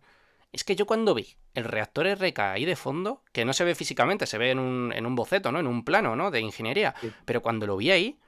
Es 0.54 0.62
que 0.62 0.76
yo 0.76 0.86
cuando 0.86 1.14
vi 1.14 1.36
el 1.54 1.64
reactor 1.64 2.06
RK 2.06 2.38
ahí 2.38 2.64
de 2.64 2.76
fondo, 2.76 3.24
que 3.32 3.44
no 3.44 3.52
se 3.52 3.64
ve 3.64 3.74
físicamente, 3.74 4.24
se 4.24 4.38
ve 4.38 4.52
en 4.52 4.60
un, 4.60 4.92
en 4.92 5.04
un 5.04 5.16
boceto, 5.16 5.50
¿no? 5.50 5.58
En 5.58 5.66
un 5.66 5.84
plano, 5.84 6.14
¿no? 6.14 6.30
De 6.30 6.38
ingeniería. 6.38 6.94
Pero 7.24 7.42
cuando 7.42 7.66
lo 7.66 7.76
vi 7.76 7.90
ahí, 7.90 8.20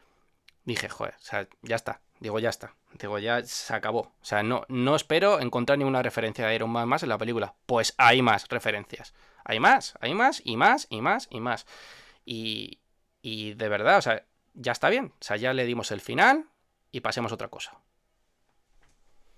dije, 0.64 0.88
joder, 0.88 1.14
o 1.14 1.22
sea, 1.22 1.48
ya 1.62 1.76
está. 1.76 2.00
Digo, 2.18 2.40
ya 2.40 2.48
está. 2.48 2.74
Digo, 2.98 3.20
ya 3.20 3.44
se 3.44 3.72
acabó. 3.72 4.00
O 4.00 4.24
sea, 4.24 4.42
no, 4.42 4.64
no 4.68 4.96
espero 4.96 5.38
encontrar 5.38 5.78
ninguna 5.78 6.02
referencia 6.02 6.48
de 6.48 6.56
Iron 6.56 6.70
Man 6.70 6.88
más 6.88 7.04
en 7.04 7.10
la 7.10 7.18
película. 7.18 7.54
Pues 7.64 7.94
hay 7.96 8.22
más 8.22 8.48
referencias. 8.48 9.14
Hay 9.44 9.60
más, 9.60 9.94
hay 10.00 10.12
más, 10.12 10.42
y 10.44 10.56
más, 10.56 10.88
y 10.90 11.02
más, 11.02 11.28
y 11.30 11.38
más. 11.38 11.64
Y, 12.24 12.80
y 13.22 13.54
de 13.54 13.68
verdad, 13.68 13.98
o 13.98 14.02
sea, 14.02 14.26
ya 14.54 14.72
está 14.72 14.88
bien. 14.88 15.12
O 15.20 15.24
sea, 15.24 15.36
ya 15.36 15.54
le 15.54 15.64
dimos 15.64 15.92
el 15.92 16.00
final 16.00 16.46
y 16.90 17.02
pasemos 17.02 17.30
a 17.30 17.36
otra 17.36 17.48
cosa 17.48 17.78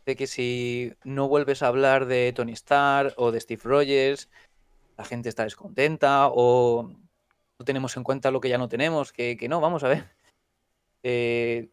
de 0.09 0.17
que 0.17 0.27
si 0.27 0.95
no 1.05 1.29
vuelves 1.29 1.63
a 1.63 1.67
hablar 1.67 2.07
de 2.07 2.33
Tony 2.33 2.53
Stark 2.53 3.13
o 3.19 3.31
de 3.31 3.41
Steve 3.41 3.61
Rogers, 3.63 4.31
la 4.97 5.05
gente 5.05 5.29
está 5.29 5.45
descontenta 5.45 6.29
o 6.33 6.91
no 7.59 7.65
tenemos 7.67 7.95
en 7.99 8.05
cuenta 8.05 8.31
lo 8.31 8.41
que 8.41 8.49
ya 8.49 8.57
no 8.57 8.71
tenemos, 8.71 9.13
que, 9.13 9.37
no, 9.51 9.61
vamos 9.61 9.85
a 9.85 9.89
ver. 9.89 10.05
Eh, 11.05 11.69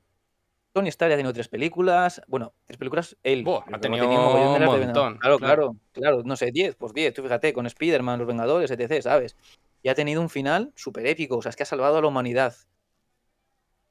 Tony 0.72 0.90
Stark 0.90 1.10
ya 1.10 1.16
ha 1.16 1.18
tenido 1.18 1.34
tres 1.34 1.48
películas, 1.48 2.22
bueno, 2.28 2.54
tres 2.68 2.78
películas, 2.78 3.18
él 3.24 3.44
ha 3.74 3.80
tenido 3.80 4.08
un 4.08 4.64
montón. 4.64 5.18
Claro, 5.18 5.40
claro, 5.40 5.76
claro, 5.94 6.22
no 6.24 6.36
sé, 6.36 6.52
diez, 6.52 6.76
pues 6.76 6.94
diez, 6.94 7.12
tú 7.12 7.24
fíjate, 7.24 7.52
con 7.52 7.66
Spider-Man, 7.66 8.20
Los 8.20 8.28
Vengadores, 8.28 8.70
etc., 8.70 9.02
¿sabes? 9.02 9.36
Y 9.82 9.90
ha 9.90 9.96
tenido 9.96 10.22
un 10.22 10.30
final 10.30 10.72
súper 10.76 11.08
épico, 11.08 11.38
o 11.38 11.42
sea, 11.42 11.50
es 11.50 11.56
que 11.56 11.64
ha 11.64 11.66
salvado 11.66 11.98
a 11.98 12.02
la 12.02 12.08
humanidad. 12.08 12.56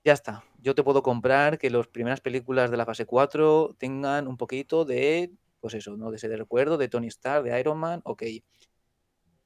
Ya 0.05 0.13
está. 0.13 0.45
Yo 0.61 0.75
te 0.75 0.83
puedo 0.83 1.03
comprar 1.03 1.59
que 1.59 1.71
las 1.71 1.87
primeras 1.89 2.21
películas 2.21 2.71
de 2.71 2.77
la 2.77 2.85
fase 2.85 3.07
4 3.07 3.75
tengan 3.79 4.29
un 4.29 4.37
poquito 4.37 4.85
de, 4.85 5.33
pues 5.61 5.73
eso, 5.75 5.97
¿no? 5.97 6.11
De 6.11 6.17
ese 6.17 6.29
recuerdo 6.37 6.77
de 6.77 6.89
Tony 6.89 7.09
Stark, 7.09 7.43
de 7.43 7.59
Iron 7.59 7.79
Man, 7.79 8.03
ok. 8.05 8.23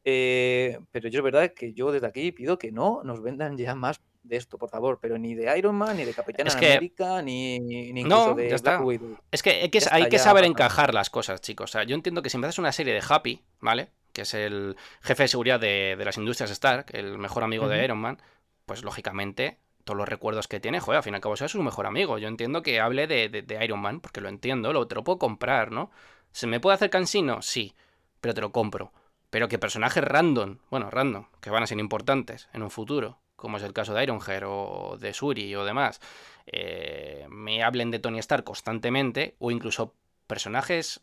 Eh, 0.04 0.78
pero 0.90 1.08
yo 1.08 1.20
es 1.20 1.24
verdad 1.24 1.52
que 1.54 1.74
yo 1.74 1.92
desde 1.92 2.06
aquí 2.06 2.32
pido 2.32 2.58
que 2.58 2.72
no 2.72 3.02
nos 3.04 3.22
vendan 3.22 3.56
ya 3.56 3.74
más 3.76 4.00
de 4.22 4.36
esto, 4.36 4.58
por 4.58 4.68
favor, 4.68 4.98
pero 5.00 5.16
ni 5.16 5.34
de 5.34 5.56
Iron 5.56 5.76
Man, 5.76 5.96
ni 5.96 6.04
de 6.04 6.12
Capitán 6.12 6.48
América, 6.50 7.22
ni, 7.22 7.60
ni 7.60 8.00
incluso 8.00 8.34
de 8.34 8.56
Black 8.56 8.84
Widow. 8.84 9.16
Es 9.30 9.42
que 9.42 9.50
hay 9.50 9.68
que, 9.68 9.80
hay 9.90 10.08
que 10.08 10.18
saber 10.18 10.44
encajar 10.44 10.92
las 10.92 11.08
cosas, 11.08 11.40
chicos. 11.40 11.70
O 11.70 11.72
sea, 11.72 11.84
yo 11.84 11.94
entiendo 11.94 12.20
que 12.20 12.30
si 12.30 12.38
haces 12.38 12.58
una 12.58 12.72
serie 12.72 12.94
de 12.94 13.02
Happy, 13.08 13.42
¿vale? 13.60 13.90
Que 14.12 14.22
es 14.22 14.34
el 14.34 14.76
jefe 15.02 15.22
de 15.22 15.28
seguridad 15.28 15.60
de, 15.60 15.96
las 16.04 16.16
industrias 16.16 16.50
Stark, 16.50 16.86
el 16.94 17.16
mejor 17.18 17.44
amigo 17.44 17.68
de 17.68 17.84
Iron 17.84 17.98
Man, 17.98 18.20
pues 18.66 18.82
lógicamente 18.82 19.58
todos 19.88 19.96
los 19.96 20.08
recuerdos 20.08 20.48
que 20.48 20.60
tiene, 20.60 20.80
joder, 20.80 20.98
al 20.98 21.02
fin 21.02 21.14
y 21.14 21.16
al 21.16 21.22
cabo 21.22 21.34
es 21.34 21.50
su 21.50 21.62
mejor 21.62 21.86
amigo. 21.86 22.18
Yo 22.18 22.28
entiendo 22.28 22.62
que 22.62 22.78
hable 22.78 23.06
de, 23.06 23.30
de, 23.30 23.64
Iron 23.64 23.80
Man, 23.80 24.00
porque 24.00 24.20
lo 24.20 24.28
entiendo, 24.28 24.70
lo, 24.74 24.86
te 24.86 24.94
lo 24.94 25.02
puedo 25.02 25.18
comprar, 25.18 25.72
¿no? 25.72 25.90
¿Se 26.30 26.46
me 26.46 26.60
puede 26.60 26.74
hacer 26.74 26.90
cansino? 26.90 27.40
Sí, 27.40 27.74
pero 28.20 28.34
te 28.34 28.42
lo 28.42 28.52
compro. 28.52 28.92
Pero 29.30 29.48
que 29.48 29.58
personajes 29.58 30.04
random, 30.04 30.58
bueno, 30.70 30.90
random, 30.90 31.24
que 31.40 31.48
van 31.48 31.62
a 31.62 31.66
ser 31.66 31.78
importantes 31.78 32.50
en 32.52 32.62
un 32.62 32.70
futuro, 32.70 33.18
como 33.34 33.56
es 33.56 33.62
el 33.62 33.72
caso 33.72 33.94
de 33.94 34.02
Ironheart 34.02 34.44
o 34.46 34.98
de 35.00 35.14
Suri 35.14 35.54
o 35.54 35.64
demás, 35.64 36.02
eh, 36.44 37.26
me 37.30 37.62
hablen 37.62 37.90
de 37.90 37.98
Tony 37.98 38.18
Stark 38.18 38.44
constantemente, 38.44 39.36
o 39.38 39.50
incluso 39.50 39.94
personajes 40.26 41.00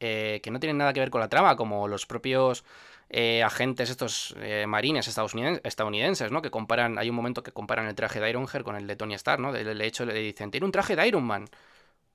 eh, 0.00 0.40
que 0.42 0.50
no 0.50 0.58
tienen 0.58 0.78
nada 0.78 0.92
que 0.92 0.98
ver 0.98 1.10
con 1.10 1.20
la 1.20 1.28
trama, 1.28 1.54
como 1.54 1.86
los 1.86 2.04
propios 2.04 2.64
eh, 3.08 3.42
agentes, 3.42 3.90
estos 3.90 4.34
marines 4.66 5.06
estadounidenses, 5.08 6.30
¿no? 6.30 6.42
Que 6.42 6.50
comparan, 6.50 6.98
hay 6.98 7.10
un 7.10 7.16
momento 7.16 7.42
que 7.42 7.52
comparan 7.52 7.86
el 7.86 7.94
traje 7.94 8.20
de 8.20 8.30
Ironheart 8.30 8.64
con 8.64 8.76
el 8.76 8.86
de 8.86 8.96
Tony 8.96 9.14
Stark, 9.14 9.40
¿no? 9.40 9.52
De, 9.52 9.86
hecho, 9.86 10.04
le 10.04 10.14
dicen, 10.14 10.50
tiene 10.50 10.66
un 10.66 10.72
traje 10.72 10.96
de 10.96 11.06
Iron 11.06 11.24
Man. 11.24 11.48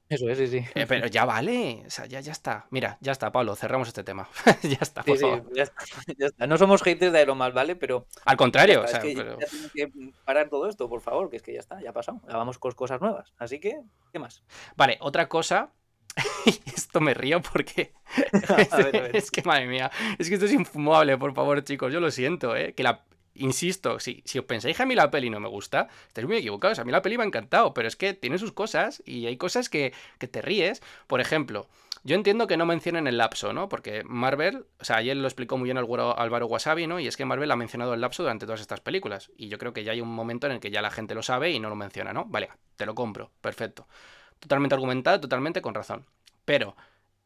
Eso 0.09 0.27
es, 0.27 0.39
sí, 0.39 0.47
sí. 0.47 0.65
Eh, 0.73 0.87
pero 0.87 1.05
ya 1.05 1.23
vale, 1.23 1.83
o 1.85 1.89
sea, 1.89 2.07
ya, 2.07 2.19
ya 2.19 2.31
está. 2.31 2.65
Mira, 2.71 2.97
ya 2.99 3.11
está, 3.11 3.31
Pablo, 3.31 3.55
cerramos 3.55 3.87
este 3.87 4.03
tema. 4.03 4.27
ya 4.63 4.79
está, 4.81 5.03
por 5.03 5.15
favor. 5.15 5.45
ya, 5.55 5.63
está, 6.25 6.47
No 6.47 6.57
somos 6.57 6.81
haters 6.81 7.13
de 7.13 7.21
Iron 7.21 7.37
Man, 7.37 7.53
¿vale? 7.53 7.75
Pero. 7.75 8.07
Al 8.25 8.35
contrario, 8.35 8.81
o 8.81 8.87
sea, 8.87 8.97
es 8.97 9.03
que 9.03 9.15
ya 9.15 9.45
que 9.71 9.91
parar 10.25 10.49
todo 10.49 10.67
esto, 10.67 10.89
por 10.89 11.01
favor, 11.01 11.29
que 11.29 11.35
es 11.35 11.43
que 11.43 11.53
ya 11.53 11.59
está, 11.59 11.79
ya 11.79 11.91
ha 11.91 11.93
pasado. 11.93 12.21
Ya 12.27 12.37
vamos 12.37 12.57
con 12.57 12.71
cosas 12.71 12.99
nuevas. 12.99 13.31
Así 13.37 13.59
que, 13.59 13.79
¿qué 14.11 14.17
más? 14.17 14.43
Vale, 14.75 14.97
otra 14.99 15.29
cosa. 15.29 15.73
esto 16.75 16.99
me 16.99 17.13
río 17.13 17.41
porque. 17.41 17.93
es 19.13 19.31
que, 19.31 19.43
madre 19.43 19.67
mía, 19.67 19.91
es 20.17 20.27
que 20.27 20.35
esto 20.35 20.45
es 20.45 20.53
infumable, 20.53 21.17
por 21.17 21.33
favor, 21.33 21.63
chicos. 21.63 21.93
Yo 21.93 21.99
lo 21.99 22.11
siento, 22.11 22.55
¿eh? 22.55 22.73
Que 22.73 22.83
la 22.83 23.03
insisto, 23.39 23.99
si, 23.99 24.21
si 24.25 24.39
os 24.39 24.45
pensáis 24.45 24.77
que 24.77 24.83
a 24.83 24.85
mí 24.85 24.95
la 24.95 25.09
peli 25.09 25.29
no 25.29 25.39
me 25.39 25.47
gusta, 25.47 25.87
estáis 26.07 26.27
muy 26.27 26.37
equivocados. 26.37 26.79
A 26.79 26.83
mí 26.83 26.91
la 26.91 27.01
peli 27.01 27.17
me 27.17 27.23
ha 27.23 27.27
encantado, 27.27 27.73
pero 27.73 27.87
es 27.87 27.95
que 27.95 28.13
tiene 28.13 28.37
sus 28.37 28.51
cosas 28.51 29.01
y 29.05 29.25
hay 29.25 29.37
cosas 29.37 29.69
que, 29.69 29.93
te 30.19 30.41
ríes. 30.41 30.81
Por 31.07 31.21
ejemplo, 31.21 31.67
yo 32.03 32.15
entiendo 32.15 32.47
que 32.47 32.57
no 32.57 32.65
mencionen 32.65 33.07
el 33.07 33.17
lapso, 33.17 33.53
¿no? 33.53 33.69
Porque 33.69 34.03
Marvel, 34.03 34.65
o 34.79 34.85
sea, 34.85 34.97
ayer 34.97 35.17
lo 35.17 35.27
explicó 35.27 35.57
muy 35.57 35.67
bien 35.67 35.77
Álvaro 35.77 36.47
Wasabi, 36.47 36.87
¿no? 36.87 36.99
Y 36.99 37.07
es 37.07 37.17
que 37.17 37.25
Marvel 37.25 37.51
ha 37.51 37.55
mencionado 37.55 37.93
el 37.93 38.01
lapso 38.01 38.23
durante 38.23 38.45
todas 38.45 38.61
estas 38.61 38.81
películas. 38.81 39.31
Y 39.37 39.47
yo 39.47 39.57
creo 39.57 39.73
que 39.73 39.83
ya 39.83 39.93
hay 39.93 40.01
un 40.01 40.09
momento 40.09 40.47
en 40.47 40.53
el 40.53 40.59
que 40.59 40.71
ya 40.71 40.81
la 40.81 40.91
gente 40.91 41.15
lo 41.15 41.23
sabe 41.23 41.51
y 41.51 41.59
no 41.59 41.69
lo 41.69 41.75
menciona, 41.75 42.13
¿no? 42.13 42.25
Vale, 42.25 42.49
te 42.75 42.85
lo 42.85 42.95
compro, 42.95 43.31
perfecto. 43.41 43.87
Totalmente 44.39 44.75
argumentado, 44.75 45.19
totalmente 45.19 45.61
con 45.61 45.73
razón. 45.73 46.05
Pero 46.45 46.75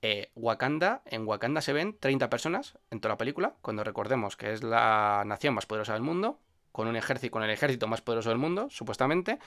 eh, 0.01 0.31
Wakanda, 0.35 1.01
en 1.05 1.25
Wakanda 1.27 1.61
se 1.61 1.73
ven 1.73 1.97
30 1.97 2.29
personas 2.29 2.77
en 2.91 2.99
toda 2.99 3.13
la 3.13 3.17
película, 3.17 3.55
cuando 3.61 3.83
recordemos 3.83 4.35
que 4.35 4.51
es 4.51 4.63
la 4.63 5.23
nación 5.25 5.53
más 5.53 5.65
poderosa 5.65 5.93
del 5.93 6.01
mundo, 6.01 6.39
con 6.73 6.87
un 6.87 6.95
ejército, 6.95 7.31
con 7.31 7.43
el 7.43 7.51
ejército 7.51 7.87
más 7.87 8.01
poderoso 8.01 8.29
del 8.29 8.39
mundo, 8.39 8.67
supuestamente, 8.69 9.39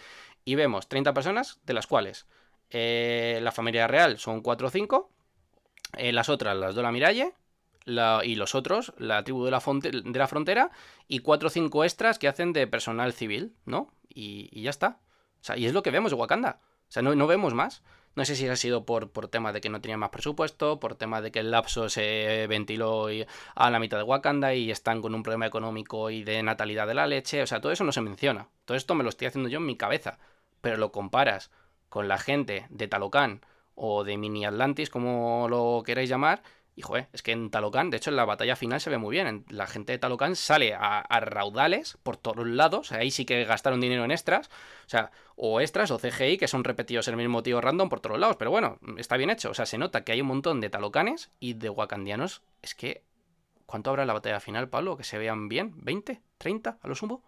y 0.44 0.55
vemos 0.55 0.88
30 0.88 1.12
personas, 1.12 1.60
de 1.64 1.74
las 1.74 1.86
cuales 1.86 2.26
eh, 2.70 3.40
la 3.43 3.52
familia 3.52 3.86
real 3.86 4.18
son 4.18 4.40
4 4.40 4.68
o 4.68 4.70
5, 4.70 5.10
eh, 5.98 6.12
las 6.12 6.28
otras, 6.28 6.56
las 6.56 6.74
de 6.74 6.82
la 6.82 6.93
Miralle, 6.93 7.34
y 8.24 8.34
los 8.34 8.55
otros, 8.55 8.94
la 8.98 9.22
tribu 9.22 9.44
de 9.44 9.51
la, 9.51 9.60
de 9.60 10.18
la 10.18 10.26
frontera, 10.26 10.70
y 11.06 11.20
4 11.20 11.47
o 11.47 11.51
5 11.51 11.84
extras 11.84 12.18
que 12.18 12.28
hacen 12.28 12.52
de 12.52 12.66
personal 12.66 13.12
civil, 13.12 13.55
¿no? 13.64 13.93
Y, 14.09 14.62
ya 14.62 14.70
está. 14.70 14.98
O 15.40 15.44
sea, 15.44 15.56
y 15.56 15.66
es 15.66 15.72
lo 15.72 15.82
que 15.82 15.90
vemos 15.90 16.10
de 16.10 16.16
Wakanda. 16.16 16.60
O 16.89 16.93
sea, 16.93 17.03
no, 17.03 17.15
no 17.15 17.27
vemos 17.27 17.55
más. 17.55 17.83
No 18.15 18.25
sé 18.25 18.35
si 18.35 18.49
ha 18.49 18.57
sido 18.57 18.87
por, 18.87 19.11
por 19.11 19.29
tema 19.29 19.53
de 19.53 19.61
que 19.61 19.69
no 19.69 19.83
tenía 19.83 19.99
más 19.99 20.09
presupuesto, 20.09 20.81
por 20.81 20.95
tema 20.95 21.21
de 21.21 21.31
que 21.31 21.41
el 21.41 21.51
lapso 21.51 21.91
se 21.91 22.47
ventiló 22.49 23.09
a 23.55 23.71
la 23.71 23.79
mitad 23.79 23.99
de 23.99 24.05
Wakanda 24.05 24.55
y 24.55 24.71
están 24.71 25.03
con 25.03 25.15
un 25.15 25.23
problema 25.23 25.47
económico 25.47 26.11
y 26.11 26.25
de 26.25 26.43
natalidad 26.43 26.87
de 26.87 26.95
la 26.95 27.07
leche. 27.07 27.43
O 27.43 27.47
sea, 27.47 27.61
todo 27.61 27.73
eso 27.73 27.85
no 27.85 27.93
se 27.93 28.01
menciona. 28.01 28.49
Todo 28.65 28.77
esto 28.77 28.95
me 28.95 29.03
lo 29.05 29.11
estoy 29.11 29.27
haciendo 29.29 29.51
yo 29.51 29.59
en 29.59 29.67
mi 29.67 29.77
cabeza. 29.77 30.19
Pero 30.63 30.79
lo 30.79 30.93
comparas 30.93 31.51
con 31.91 32.09
la 32.09 32.19
gente 32.19 32.67
de 32.71 32.89
Talocan 32.89 33.43
o 33.75 34.05
de 34.05 34.17
Mini 34.17 34.47
Atlantis, 34.47 34.91
como 34.91 35.49
lo 35.51 35.83
queráis 35.85 36.09
llamar, 36.09 36.43
y 36.77 36.82
joder, 36.82 37.09
es 37.15 37.23
que 37.23 37.32
en 37.32 37.51
Talocan, 37.51 37.89
de 37.89 37.97
hecho 37.97 38.11
en 38.11 38.16
la 38.16 38.27
batalla 38.27 38.55
final 38.55 38.82
se 38.82 38.90
ve 38.90 38.98
muy 38.98 39.12
bien. 39.12 39.47
La 39.48 39.66
gente 39.66 39.93
de 39.93 39.98
Talocan 39.98 40.36
sale 40.36 40.74
a, 40.74 41.03
raudales 41.20 41.97
por 42.03 42.19
todos 42.19 42.47
lados. 42.47 42.93
ahí 42.93 43.11
sí 43.11 43.24
que 43.24 43.44
gastaron 43.44 43.81
dinero 43.81 44.05
en 44.05 44.11
extras. 44.11 44.48
O 44.85 44.89
sea, 44.89 45.11
o 45.36 45.62
extras 45.62 45.90
o 45.90 45.98
CGI 45.98 46.36
que 46.36 46.48
son 46.48 46.65
repetidos 46.65 47.09
en 47.09 47.15
el 47.15 47.19
mismo 47.19 47.43
tío 47.43 47.62
random 47.62 47.89
por 47.89 48.01
todos 48.01 48.19
lados. 48.19 48.36
Pero 48.36 48.51
bueno, 48.51 48.78
está 48.98 49.16
bien 49.16 49.31
hecho. 49.31 49.51
O 49.51 49.55
sea, 49.55 49.65
se 49.65 49.78
nota 49.78 50.05
que 50.05 50.12
hay 50.12 50.20
un 50.20 50.27
montón 50.27 50.61
de 50.61 50.69
Talocanes 50.69 51.31
y 51.40 51.55
de 51.55 51.70
Wakandianos. 51.70 52.43
Es 52.61 52.74
que. 52.74 53.03
¿Cuánto 53.65 53.89
habrá 53.89 54.03
en 54.03 54.09
la 54.09 54.12
batalla 54.12 54.39
final, 54.39 54.69
Pablo? 54.69 54.98
Que 54.98 55.05
se 55.05 55.16
vean 55.16 55.48
bien. 55.48 55.74
¿20? 55.82 56.20
¿30 56.39 56.77
a 56.81 56.89
lo 56.89 56.94
sumo? 56.94 57.23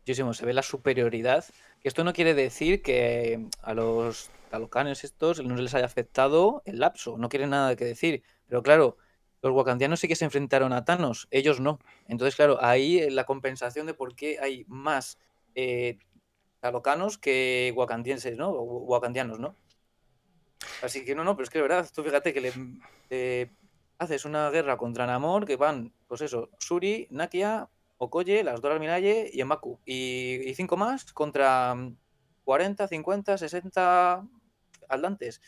Muchísimo, 0.00 0.34
se 0.34 0.44
ve 0.44 0.52
la 0.52 0.62
superioridad. 0.62 1.46
Esto 1.82 2.04
no 2.04 2.12
quiere 2.12 2.34
decir 2.34 2.82
que 2.82 3.46
a 3.62 3.72
los 3.72 4.30
talocanes 4.52 5.02
estos 5.02 5.42
no 5.42 5.56
les 5.56 5.74
haya 5.74 5.86
afectado 5.86 6.60
el 6.66 6.78
lapso, 6.78 7.16
no 7.16 7.30
quieren 7.30 7.50
nada 7.50 7.74
que 7.74 7.86
decir. 7.86 8.22
Pero 8.46 8.62
claro, 8.62 8.98
los 9.40 9.50
wakandianos 9.52 9.98
sí 9.98 10.08
que 10.08 10.14
se 10.14 10.26
enfrentaron 10.26 10.74
a 10.74 10.84
Thanos, 10.84 11.26
ellos 11.30 11.58
no. 11.58 11.78
Entonces, 12.06 12.36
claro, 12.36 12.62
ahí 12.62 13.08
la 13.08 13.24
compensación 13.24 13.86
de 13.86 13.94
por 13.94 14.14
qué 14.14 14.38
hay 14.40 14.66
más 14.68 15.18
eh, 15.54 15.96
talocanos 16.60 17.16
que 17.16 17.72
wakandienses, 17.74 18.36
¿no? 18.36 18.50
wakandianos, 18.50 19.40
¿no? 19.40 19.56
Así 20.82 21.02
que 21.06 21.14
no, 21.14 21.24
no, 21.24 21.34
pero 21.34 21.44
es 21.44 21.50
que 21.50 21.58
de 21.58 21.62
verdad, 21.62 21.88
tú 21.94 22.04
fíjate 22.04 22.34
que 22.34 22.40
le 22.42 23.50
haces 23.98 24.26
una 24.26 24.50
guerra 24.50 24.76
contra 24.76 25.06
Namor 25.06 25.46
que 25.46 25.56
van, 25.56 25.94
pues 26.08 26.20
eso, 26.20 26.50
Suri, 26.58 27.08
Nakia, 27.10 27.70
Okoye, 27.96 28.44
las 28.44 28.60
Dora 28.60 28.78
Minaye 28.78 29.30
y 29.32 29.40
Emaku. 29.40 29.80
Y 29.86 30.52
cinco 30.56 30.76
más 30.76 31.10
contra 31.14 31.74
40, 32.44 32.86
50, 32.86 33.38
60 33.38 34.28
atlantes. 34.92 35.40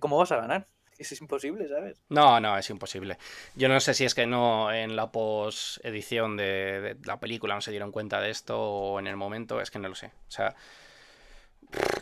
¿Cómo 0.00 0.18
vas 0.18 0.32
a 0.32 0.36
ganar? 0.36 0.66
Es 0.98 1.20
imposible, 1.20 1.66
¿sabes? 1.68 2.00
No, 2.10 2.38
no, 2.38 2.56
es 2.56 2.68
imposible. 2.70 3.18
Yo 3.56 3.68
no 3.68 3.80
sé 3.80 3.94
si 3.94 4.04
es 4.04 4.14
que 4.14 4.26
no 4.26 4.70
en 4.72 4.94
la 4.94 5.10
post-edición 5.10 6.36
de, 6.36 6.44
de, 6.80 6.96
la 7.06 7.18
película 7.18 7.54
no 7.54 7.60
se 7.60 7.72
dieron 7.72 7.90
cuenta 7.90 8.20
de 8.20 8.30
esto 8.30 8.60
o 8.60 9.00
en 9.00 9.08
el 9.08 9.16
momento, 9.16 9.60
es 9.60 9.70
que 9.70 9.78
no 9.78 9.88
lo 9.88 9.94
sé. 9.94 10.12
O 10.28 10.30
sea, 10.30 10.54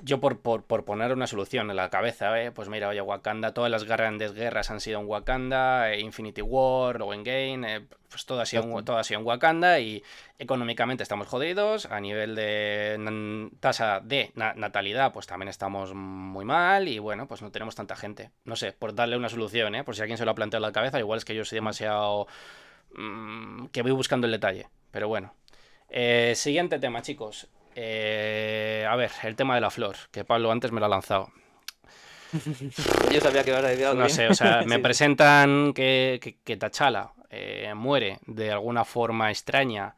yo 0.03 0.21
por, 0.21 0.41
por, 0.41 0.85
poner 0.85 1.13
una 1.13 1.27
solución 1.27 1.71
en 1.71 1.77
la 1.77 1.91
cabeza, 1.91 2.41
¿eh? 2.41 2.53
pues 2.53 2.69
mira, 2.69 2.89
oye, 2.89 3.01
Wakanda, 3.01 3.53
todas 3.53 3.71
las 3.71 3.85
grandes 3.85 4.33
guerras 4.33 4.71
han 4.71 4.81
sido 4.81 5.01
en 5.01 5.07
Wakanda, 5.07 5.93
eh, 5.93 6.01
Infinity 6.01 6.43
War 6.43 7.03
o 7.03 7.13
Endgame, 7.13 7.77
eh, 7.77 7.87
pues 8.09 8.25
todo 8.27 8.41
ha, 8.41 8.47
sido, 8.47 8.63
todo 8.83 8.99
ha 8.99 9.05
sido 9.05 9.21
en 9.21 9.27
Wakanda 9.27 9.79
y 9.79 10.03
económicamente 10.39 11.03
estamos 11.03 11.29
jodidos, 11.29 11.87
a 11.87 12.01
nivel 12.01 12.35
de 12.35 13.51
tasa 13.61 14.01
de 14.01 14.33
natalidad 14.35 15.13
pues 15.13 15.27
también 15.27 15.49
estamos 15.49 15.95
muy 15.95 16.45
mal 16.45 16.89
y 16.89 16.99
bueno, 16.99 17.29
pues 17.29 17.43
no 17.43 17.51
tenemos 17.51 17.75
tanta 17.75 17.95
gente. 17.95 18.31
No 18.45 18.57
sé, 18.57 18.73
por 18.73 18.95
darle 18.95 19.17
una 19.17 19.29
solución, 19.29 19.75
¿eh? 19.75 19.85
por 19.85 19.95
si 19.95 20.03
alguien 20.03 20.19
se 20.19 20.25
lo 20.25 20.33
ha 20.33 20.35
planteado 20.35 20.65
en 20.65 20.71
la 20.71 20.73
cabeza, 20.73 20.99
igual 20.99 21.19
es 21.19 21.25
que 21.25 21.35
yo 21.35 21.45
soy 21.45 21.57
demasiado... 21.57 22.27
Mm, 22.93 23.67
que 23.67 23.83
voy 23.83 23.93
buscando 23.93 24.27
el 24.27 24.33
detalle, 24.33 24.69
pero 24.91 25.07
bueno. 25.07 25.35
siguiente 26.35 26.79
tema, 26.81 27.03
chicos. 27.03 27.49
Eh, 27.75 28.87
a 28.89 28.97
ver, 28.97 29.11
el 29.23 29.37
tema 29.37 29.55
de 29.55 29.61
la 29.61 29.71
flor, 29.71 29.97
que 30.11 30.25
Pablo 30.25 30.51
antes 30.51 30.73
me 30.73 30.81
lo 30.81 30.87
ha 30.87 30.89
lanzado. 30.89 31.31
Yo 33.13 33.21
sabía 33.21 33.45
que 33.45 33.51
iba 33.51 33.91
a 33.91 33.95
No 33.95 34.09
sé, 34.09 34.29
o 34.29 34.35
sea, 34.35 34.63
me 34.67 34.79
presentan 34.79 35.73
que, 35.73 36.37
que, 36.45 36.57
Tachala 36.57 37.13
eh, 37.31 37.73
muere 37.75 38.19
de 38.27 38.53
alguna 38.53 38.85
forma 38.85 39.31
extraña 39.31 39.97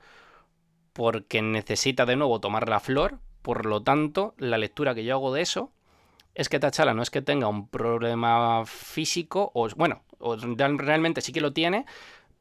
porque 0.93 1.43
necesita 1.43 2.07
de 2.07 2.17
nuevo 2.17 2.41
tomar 2.41 2.69
la 2.69 2.81
flor. 2.81 3.19
Por 3.43 3.67
lo 3.67 3.83
tanto, 3.83 4.35
la 4.39 4.59
lectura 4.59 4.95
que 4.95 5.05
yo 5.05 5.15
hago 5.15 5.33
de 5.33 5.43
eso 5.43 5.73
es 6.35 6.49
que 6.49 6.59
Tachala 6.59 6.95
no 6.95 7.03
es 7.03 7.11
que 7.11 7.23
tenga 7.23 7.49
un 7.49 7.69
problema 7.69 8.65
físico, 8.65 9.51
o 9.55 9.69
bueno, 9.77 10.03
o 10.19 10.37
realmente 10.37 11.21
sí 11.21 11.33
que 11.33 11.41
lo 11.41 11.53
tiene, 11.53 11.85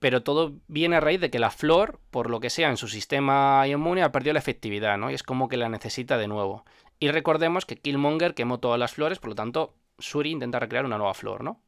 pero 0.02 0.24
todo 0.24 0.56
viene 0.68 0.96
a 0.96 1.00
raíz 1.00 1.22
de 1.22 1.30
que 1.30 1.38
la 1.38 1.52
flor, 1.52 2.00
por 2.10 2.32
lo 2.32 2.40
que 2.40 2.50
sea, 2.50 2.70
en 2.72 2.78
su 2.78 2.88
sistema 2.88 3.68
inmune 3.68 4.02
ha 4.02 4.12
perdido 4.12 4.34
la 4.34 4.40
efectividad, 4.40 4.98
¿no? 4.98 5.12
Y 5.12 5.14
es 5.14 5.22
como 5.22 5.48
que 5.48 5.58
la 5.58 5.70
necesita 5.70 6.18
de 6.18 6.28
nuevo. 6.28 6.66
Y 7.00 7.10
recordemos 7.12 7.68
que 7.68 7.76
Killmonger 7.78 8.34
quemó 8.34 8.60
todas 8.60 8.80
las 8.80 8.94
flores, 8.94 9.20
por 9.20 9.30
lo 9.30 9.36
tanto, 9.36 9.76
Suri 10.00 10.32
intenta 10.32 10.58
recrear 10.58 10.86
una 10.86 10.98
nueva 10.98 11.14
flor, 11.14 11.44
¿no? 11.44 11.62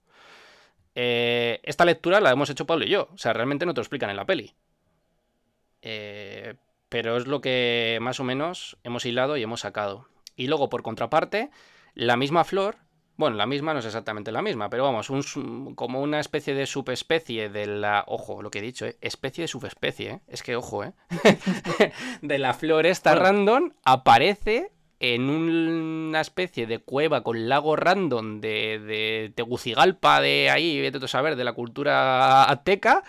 Eh, 0.96 1.62
esta 1.62 1.86
lectura 1.86 2.22
la 2.22 2.32
hemos 2.32 2.50
hecho 2.50 2.66
Pablo 2.66 2.86
y 2.86 2.90
yo, 2.90 3.08
o 3.14 3.18
sea, 3.20 3.34
realmente 3.34 3.68
no 3.68 3.76
te 3.76 3.82
lo 3.82 3.84
explican 3.84 4.10
en 4.10 4.18
la 4.18 4.26
peli. 4.26 4.56
Eh, 5.84 6.56
pero 6.90 7.18
es 7.18 7.28
lo 7.28 7.40
que 7.40 8.00
más 8.02 8.20
o 8.20 8.24
menos 8.24 8.80
hemos 8.84 9.06
hilado 9.06 9.38
y 9.38 9.44
hemos 9.44 9.60
sacado. 9.60 10.08
Y 10.36 10.48
luego, 10.48 10.70
por 10.70 10.82
contraparte, 10.82 11.52
la 11.94 12.18
misma 12.18 12.46
flor 12.46 12.78
Bueno, 13.16 13.36
la 13.36 13.46
misma 13.46 13.74
no 13.74 13.80
es 13.80 13.86
exactamente 13.86 14.32
la 14.32 14.42
misma, 14.42 14.70
pero 14.70 14.84
vamos, 14.84 15.10
un, 15.12 15.76
como 15.76 16.02
una 16.02 16.20
especie 16.20 16.56
de 16.56 16.66
subespecie 16.66 17.50
de 17.50 17.68
la. 17.68 18.04
Ojo, 18.08 18.42
lo 18.42 18.50
que 18.50 18.60
he 18.60 18.62
dicho, 18.64 18.88
¿eh? 18.88 18.98
especie 19.02 19.44
de 19.44 19.48
subespecie, 19.48 20.10
¿eh? 20.10 20.20
Es 20.28 20.42
que, 20.42 20.56
ojo, 20.56 20.84
¿eh? 20.84 20.94
de 22.22 22.40
la 22.40 22.54
floresta 22.56 23.14
random 23.14 23.74
aparece 23.84 24.72
en 25.00 25.30
una 25.30 26.22
especie 26.22 26.66
de 26.66 26.80
cueva 26.80 27.24
con 27.24 27.50
lago 27.50 27.76
random 27.76 28.40
de, 28.40 28.80
de 28.80 29.34
Tegucigalpa, 29.36 30.22
de 30.22 30.50
ahí, 30.50 30.80
vete 30.82 31.04
a 31.04 31.08
saber, 31.08 31.36
de 31.36 31.44
la 31.44 31.54
cultura 31.54 32.46
azteca 32.46 33.04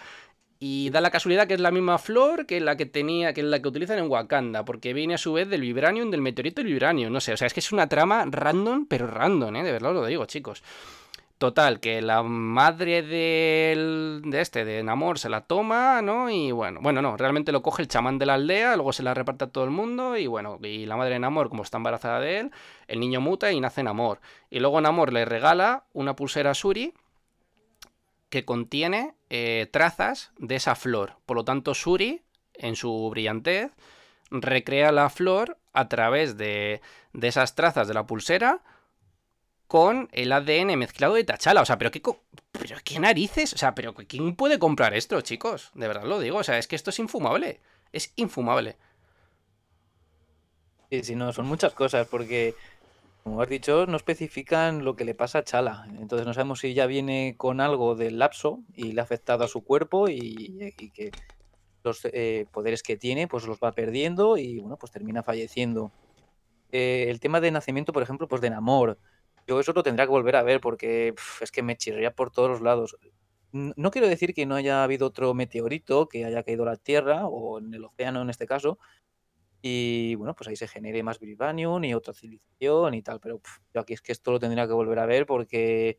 y 0.67 0.89
da 0.89 1.03
la 1.03 1.11
casualidad 1.11 1.47
que 1.47 1.53
es 1.53 1.61
la 1.61 1.71
misma 1.71 1.99
flor 1.99 2.47
que 2.47 2.59
la 2.59 2.75
que 2.79 2.87
tenía, 2.87 3.35
que 3.35 3.43
es 3.43 3.47
la 3.47 3.61
que 3.61 3.69
utilizan 3.69 3.99
en 3.99 4.11
Wakanda, 4.11 4.65
porque 4.65 4.95
viene 4.95 5.13
a 5.13 5.19
su 5.19 5.35
vez 5.35 5.47
del 5.47 5.61
vibranium, 5.61 6.11
del 6.11 6.23
meteorito 6.23 6.63
del 6.63 6.73
vibranium. 6.73 7.13
No 7.13 7.21
sé, 7.21 7.35
o 7.35 7.37
sea, 7.37 7.47
es 7.47 7.53
que 7.53 7.61
es 7.61 7.71
una 7.71 7.87
trama 7.87 8.25
random, 8.27 8.87
pero 8.87 9.07
random, 9.07 9.57
¿eh? 9.57 9.63
De 9.63 9.73
verdad 9.73 9.93
lo 9.93 10.07
digo, 10.07 10.25
chicos. 10.25 10.63
Total, 11.37 11.81
que 11.81 12.01
la 12.01 12.23
madre 12.23 13.03
de 13.03 14.23
este, 14.33 14.65
de 14.65 14.83
Namor, 14.83 15.19
se 15.19 15.29
la 15.29 15.43
toma, 15.43 16.01
¿no? 16.01 16.31
Y 16.31 16.51
bueno, 16.51 16.81
bueno, 16.83 17.03
no, 17.03 17.19
realmente 17.19 17.53
lo 17.53 17.61
coge 17.61 17.83
el 17.83 17.89
chamán 17.89 18.17
de 18.17 18.25
la 18.25 18.33
aldea, 18.33 18.75
luego 18.77 18.95
se 18.95 19.03
la 19.03 19.13
reparte 19.13 19.45
a 19.45 19.49
todo 19.49 19.65
el 19.65 19.71
mundo 19.71 20.17
y 20.17 20.27
bueno, 20.27 20.59
y 20.63 20.87
la 20.87 20.97
madre 20.97 21.13
de 21.13 21.19
Namor, 21.19 21.51
como 21.51 21.63
está 21.63 21.77
embarazada 21.77 22.21
de 22.21 22.39
él, 22.39 22.51
el 22.87 23.01
niño 23.01 23.21
muta 23.21 23.53
y 23.53 23.61
nace 23.61 23.83
Namor. 23.83 24.19
Y 24.49 24.61
luego 24.61 24.81
Namor 24.81 25.13
le 25.13 25.27
regala 25.27 25.85
una 25.93 26.17
pulsera 26.17 26.55
Suri 26.55 26.95
que 28.31 28.47
contiene 28.47 29.15
eh, 29.37 29.67
trazas 29.67 30.31
de 30.39 30.55
esa 30.55 30.77
flor. 30.77 31.17
Por 31.27 31.37
lo 31.37 31.45
tanto, 31.45 31.75
Suri, 31.75 32.23
en 32.53 32.77
su 32.77 33.11
brillantez, 33.11 33.73
recrea 34.31 34.93
la 34.93 35.11
flor 35.11 35.59
a 35.73 35.89
través 35.89 36.37
de, 36.37 36.81
de 37.13 37.29
esas 37.29 37.57
trazas 37.57 37.89
de 37.89 37.95
la 37.95 38.07
pulsera 38.07 38.63
con 39.67 40.09
el 40.13 40.31
ADN 40.31 40.79
mezclado 40.79 41.15
de 41.15 41.25
Tachala. 41.25 41.63
O 41.63 41.65
sea, 41.65 41.79
pero 41.79 41.91
qué, 41.91 42.01
pero 42.53 42.77
qué 42.85 43.01
narices. 43.01 43.53
O 43.55 43.59
sea, 43.59 43.75
pero 43.75 43.93
¿quién 43.95 44.37
puede 44.37 44.61
comprar 44.61 44.95
esto, 44.95 45.21
chicos? 45.21 45.73
De 45.75 45.89
verdad 45.89 46.05
lo 46.05 46.21
digo. 46.21 46.39
O 46.39 46.45
sea, 46.45 46.57
es 46.59 46.69
que 46.69 46.77
esto 46.77 46.91
es 46.91 47.01
infumable. 47.01 47.59
Es 47.91 48.13
infumable. 48.15 48.77
Sí, 50.91 51.03
sí, 51.03 51.17
no, 51.17 51.33
son 51.33 51.47
muchas 51.47 51.73
cosas, 51.73 52.07
porque 52.07 52.55
como 53.25 53.41
has 53.41 53.49
dicho, 53.49 53.87
no 53.87 53.97
especifican 53.97 54.85
lo 54.85 54.97
que 54.97 55.07
le 55.07 55.15
pasa 55.15 55.39
a 55.39 55.45
Chala. 55.45 55.87
Entonces 55.99 56.27
no 56.27 56.35
sabemos 56.35 56.61
si 56.61 56.75
ya 56.75 56.87
viene 56.87 57.35
con 57.39 57.63
algo 57.63 57.95
del 57.95 58.19
lapso 58.19 58.61
y 58.75 58.93
le 58.93 59.01
ha 59.01 59.05
afectado 59.05 59.45
a 59.45 59.49
su 59.49 59.65
cuerpo 59.65 60.09
y, 60.11 60.73
que 60.95 61.11
los 61.83 62.05
eh, 62.05 62.47
poderes 62.53 62.83
que 62.83 62.99
tiene 62.99 63.27
pues 63.27 63.47
los 63.47 63.59
va 63.59 63.73
perdiendo 63.73 64.37
y 64.37 64.61
bueno, 64.61 64.77
pues 64.77 64.93
termina 64.93 65.23
falleciendo. 65.23 65.91
Eh, 66.71 67.07
el 67.09 67.19
tema 67.19 67.41
de 67.41 67.51
nacimiento, 67.51 67.95
por 67.95 68.03
ejemplo, 68.03 68.29
pues 68.29 68.43
de 68.43 68.51
Namor. 68.51 68.99
Yo 69.47 69.59
eso 69.59 69.73
lo 69.73 69.83
tendría 69.83 70.05
que 70.05 70.13
volver 70.13 70.37
a 70.37 70.43
ver 70.43 70.61
porque 70.61 71.15
es 71.41 71.51
que 71.51 71.63
me 71.63 71.77
chirría 71.77 72.15
por 72.15 72.31
todos 72.31 72.51
los 72.51 72.61
lados. 72.61 72.97
No 73.53 73.91
quiero 73.91 74.07
decir 74.07 74.35
que 74.35 74.45
no 74.45 74.55
haya 74.55 74.85
habido 74.85 75.07
otro 75.07 75.33
meteorito 75.33 76.09
que 76.09 76.27
haya 76.27 76.43
caído 76.43 76.65
a 76.65 76.67
la 76.67 76.77
Tierra 76.77 77.27
o 77.27 77.59
en 77.59 77.73
el 77.73 77.85
océano 77.85 78.21
en 78.21 78.29
este 78.29 78.47
caso, 78.47 78.79
y 79.67 80.15
bueno, 80.17 80.37
pues 80.37 80.47
ahí 80.49 80.57
se 80.57 80.69
genere 80.69 81.03
más 81.03 81.19
Vibranium 81.19 81.83
y 81.85 81.95
otra 81.95 82.13
civilización 82.13 82.93
y 82.93 83.01
tal. 83.01 83.19
Pero 83.19 83.41
yo 83.73 83.81
aquí 83.81 83.95
es 83.95 84.03
que 84.03 84.13
esto 84.13 84.31
lo 84.31 84.39
tendría 84.39 84.67
que 84.67 84.75
volver 84.75 84.99
a 84.99 85.07
ver 85.07 85.25
porque 85.25 85.97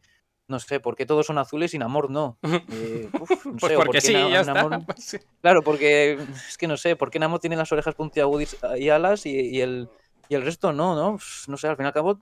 no 0.48 0.60
sé, 0.60 0.80
¿por 0.80 0.96
qué 0.96 1.08
todos 1.08 1.26
son 1.26 1.40
azules 1.40 1.74
y 1.74 1.80
Namor 1.80 2.12
no? 2.12 2.38
Eh, 2.44 3.10
no 3.14 3.26
pues 3.60 3.74
porque 3.74 4.02
sí, 4.02 4.14
ya 4.14 4.42
está. 4.42 4.70
Pues 4.86 5.20
claro, 5.42 5.64
porque 5.64 6.20
es 6.48 6.60
que 6.60 6.68
no 6.68 6.78
sé, 6.78 6.96
¿por 6.96 7.10
qué 7.10 7.18
Namor 7.18 7.40
tiene 7.40 7.56
las 7.56 7.72
orejas 7.72 7.96
puntiagudas 7.96 8.56
y 8.78 8.90
alas 8.90 9.26
y, 9.26 9.60
el, 9.60 9.90
y 10.30 10.36
el 10.36 10.44
resto 10.44 10.72
no, 10.72 10.94
no? 10.94 11.18
No 11.48 11.58
sé, 11.58 11.68
al 11.68 11.76
fin 11.76 11.86
y 11.86 11.88
al 11.88 11.94
cabo 11.94 12.22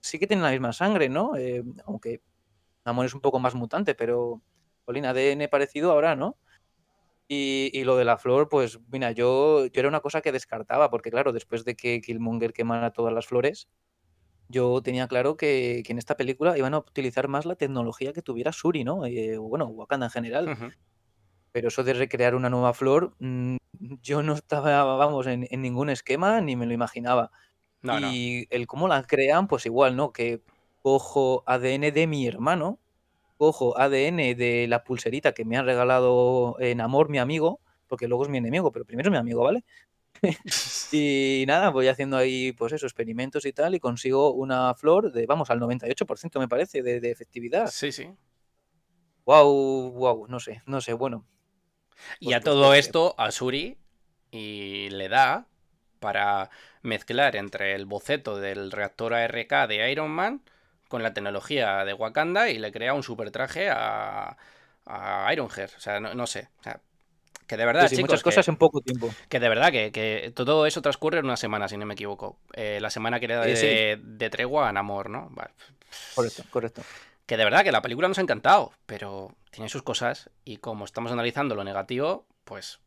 sí 0.00 0.18
que 0.18 0.26
tienen 0.26 0.42
la 0.42 0.50
misma 0.50 0.72
sangre, 0.72 1.08
¿no? 1.08 1.36
Eh, 1.36 1.62
aunque 1.86 2.20
Namor 2.84 3.06
es 3.06 3.14
un 3.14 3.20
poco 3.20 3.38
más 3.38 3.54
mutante, 3.54 3.94
pero 3.94 4.42
Colin 4.86 5.06
ADN 5.06 5.46
parecido 5.48 5.92
ahora, 5.92 6.16
¿no? 6.16 6.36
Y, 7.32 7.84
lo 7.84 7.96
de 7.96 8.04
la 8.04 8.18
flor, 8.18 8.48
pues 8.48 8.80
mira, 8.90 9.12
yo, 9.12 9.66
yo 9.66 9.78
era 9.78 9.88
una 9.88 10.00
cosa 10.00 10.20
que 10.20 10.32
descartaba, 10.32 10.90
porque 10.90 11.12
claro, 11.12 11.32
después 11.32 11.64
de 11.64 11.76
que 11.76 12.00
Killmonger 12.00 12.52
quemara 12.52 12.90
todas 12.90 13.14
las 13.14 13.28
flores, 13.28 13.68
yo 14.48 14.82
tenía 14.82 15.06
claro 15.06 15.36
que, 15.36 15.84
en 15.86 15.98
esta 15.98 16.16
película 16.16 16.58
iban 16.58 16.74
a 16.74 16.78
utilizar 16.78 17.28
más 17.28 17.46
la 17.46 17.54
tecnología 17.54 18.12
que 18.12 18.20
tuviera 18.20 18.50
Suri, 18.50 18.82
¿no? 18.82 19.06
Eh, 19.06 19.38
o 19.38 19.42
bueno, 19.42 19.66
Wakanda 19.66 20.06
en 20.06 20.10
general. 20.10 20.74
Pero 21.52 21.68
eso 21.68 21.84
de 21.84 21.92
recrear 21.92 22.34
una 22.34 22.50
nueva 22.50 22.74
flor, 22.74 23.14
mm, 23.20 23.58
yo 24.02 24.24
no 24.24 24.32
estaba, 24.32 24.82
vamos, 24.96 25.28
en, 25.28 25.46
ningún 25.52 25.88
esquema 25.88 26.40
ni 26.40 26.56
me 26.56 26.66
lo 26.66 26.72
imaginaba. 26.72 27.30
y 28.10 28.48
el 28.50 28.66
cómo 28.66 28.88
la 28.88 29.04
crean, 29.04 29.46
pues 29.46 29.66
igual, 29.66 29.94
¿no? 29.94 30.12
Que 30.12 30.42
cojo 30.82 31.44
ADN 31.46 31.92
de 31.92 32.08
mi 32.08 32.26
hermano, 32.26 32.80
cojo 33.40 33.72
ADN 33.78 34.34
de 34.34 34.66
la 34.68 34.84
pulserita 34.84 35.32
que 35.32 35.46
me 35.46 35.56
ha 35.56 35.62
regalado 35.62 36.56
en 36.60 36.82
amor 36.82 37.08
mi 37.08 37.18
amigo, 37.18 37.58
porque 37.86 38.06
luego 38.06 38.24
es 38.24 38.28
mi 38.28 38.36
enemigo, 38.36 38.70
pero 38.70 38.84
primero 38.84 39.08
es 39.08 39.12
mi 39.12 39.16
amigo, 39.16 39.42
¿vale? 39.42 39.64
y 40.92 41.44
nada, 41.46 41.70
voy 41.70 41.88
haciendo 41.88 42.18
ahí, 42.18 42.52
pues 42.52 42.74
eso, 42.74 42.84
experimentos 42.84 43.46
y 43.46 43.54
tal, 43.54 43.74
y 43.74 43.80
consigo 43.80 44.34
una 44.34 44.74
flor 44.74 45.10
de, 45.10 45.24
vamos, 45.24 45.48
al 45.48 45.58
98% 45.58 46.38
me 46.38 46.48
parece, 46.48 46.82
de, 46.82 47.10
efectividad. 47.10 47.68
Sí, 47.68 47.92
sí. 47.92 48.10
Wow, 49.24 49.90
wow, 49.92 50.26
no 50.28 50.38
sé, 50.38 50.60
no 50.66 50.82
sé, 50.82 50.92
bueno. 50.92 51.24
Y 52.18 52.26
pues 52.26 52.36
a 52.36 52.40
todo 52.40 52.74
esto, 52.74 53.14
a 53.16 53.30
Suri 53.30 53.78
y 54.30 54.90
le 54.90 55.08
da 55.08 55.46
para 55.98 56.50
mezclar 56.82 57.36
entre 57.36 57.74
el 57.74 57.86
boceto 57.86 58.36
del 58.38 58.70
reactor 58.70 59.14
ARK 59.14 59.66
de 59.66 59.90
Iron 59.90 60.10
Man 60.10 60.42
con 60.90 61.04
la 61.04 61.14
tecnología 61.14 61.84
de 61.84 61.94
Wakanda 61.94 62.50
y 62.50 62.58
le 62.58 62.72
crea 62.72 62.94
un 62.94 63.04
super 63.04 63.30
traje 63.30 63.70
a, 63.70 64.36
a 64.86 65.32
Ironheart. 65.32 65.72
O 65.76 65.80
sea, 65.80 66.00
no, 66.00 66.26
sé. 66.26 66.48
O 66.58 66.62
sea, 66.64 66.80
que 67.46 67.56
de 67.56 67.64
verdad, 67.64 67.88
chicos, 67.88 68.02
muchas 68.02 68.22
cosas 68.24 68.48
en 68.48 68.56
poco 68.56 68.80
tiempo. 68.80 69.08
Que 69.28 69.38
de 69.38 69.48
verdad, 69.48 69.70
que, 69.70 70.32
todo 70.34 70.66
eso 70.66 70.82
transcurre 70.82 71.20
en 71.20 71.26
una 71.26 71.36
semana, 71.36 71.68
si 71.68 71.76
no 71.76 71.86
me 71.86 71.94
equivoco. 71.94 72.40
Eh, 72.54 72.80
la 72.82 72.90
semana 72.90 73.20
que 73.20 73.26
era 73.26 73.40
de, 73.42 74.00
de, 74.02 74.30
tregua 74.30 74.68
a 74.68 74.72
Namor, 74.72 75.10
¿no? 75.10 75.32
Correcto, 76.16 76.42
correcto. 76.50 76.82
Que 77.24 77.36
de 77.36 77.44
verdad, 77.44 77.62
que 77.62 77.70
la 77.70 77.82
película 77.82 78.08
nos 78.08 78.18
ha 78.18 78.22
encantado, 78.22 78.72
pero 78.86 79.36
tiene 79.52 79.68
sus 79.68 79.84
cosas 79.84 80.28
y 80.44 80.56
como 80.56 80.84
estamos 80.84 81.12
analizando 81.12 81.54
lo 81.54 81.62
negativo, 81.62 82.26
pues 82.42 82.80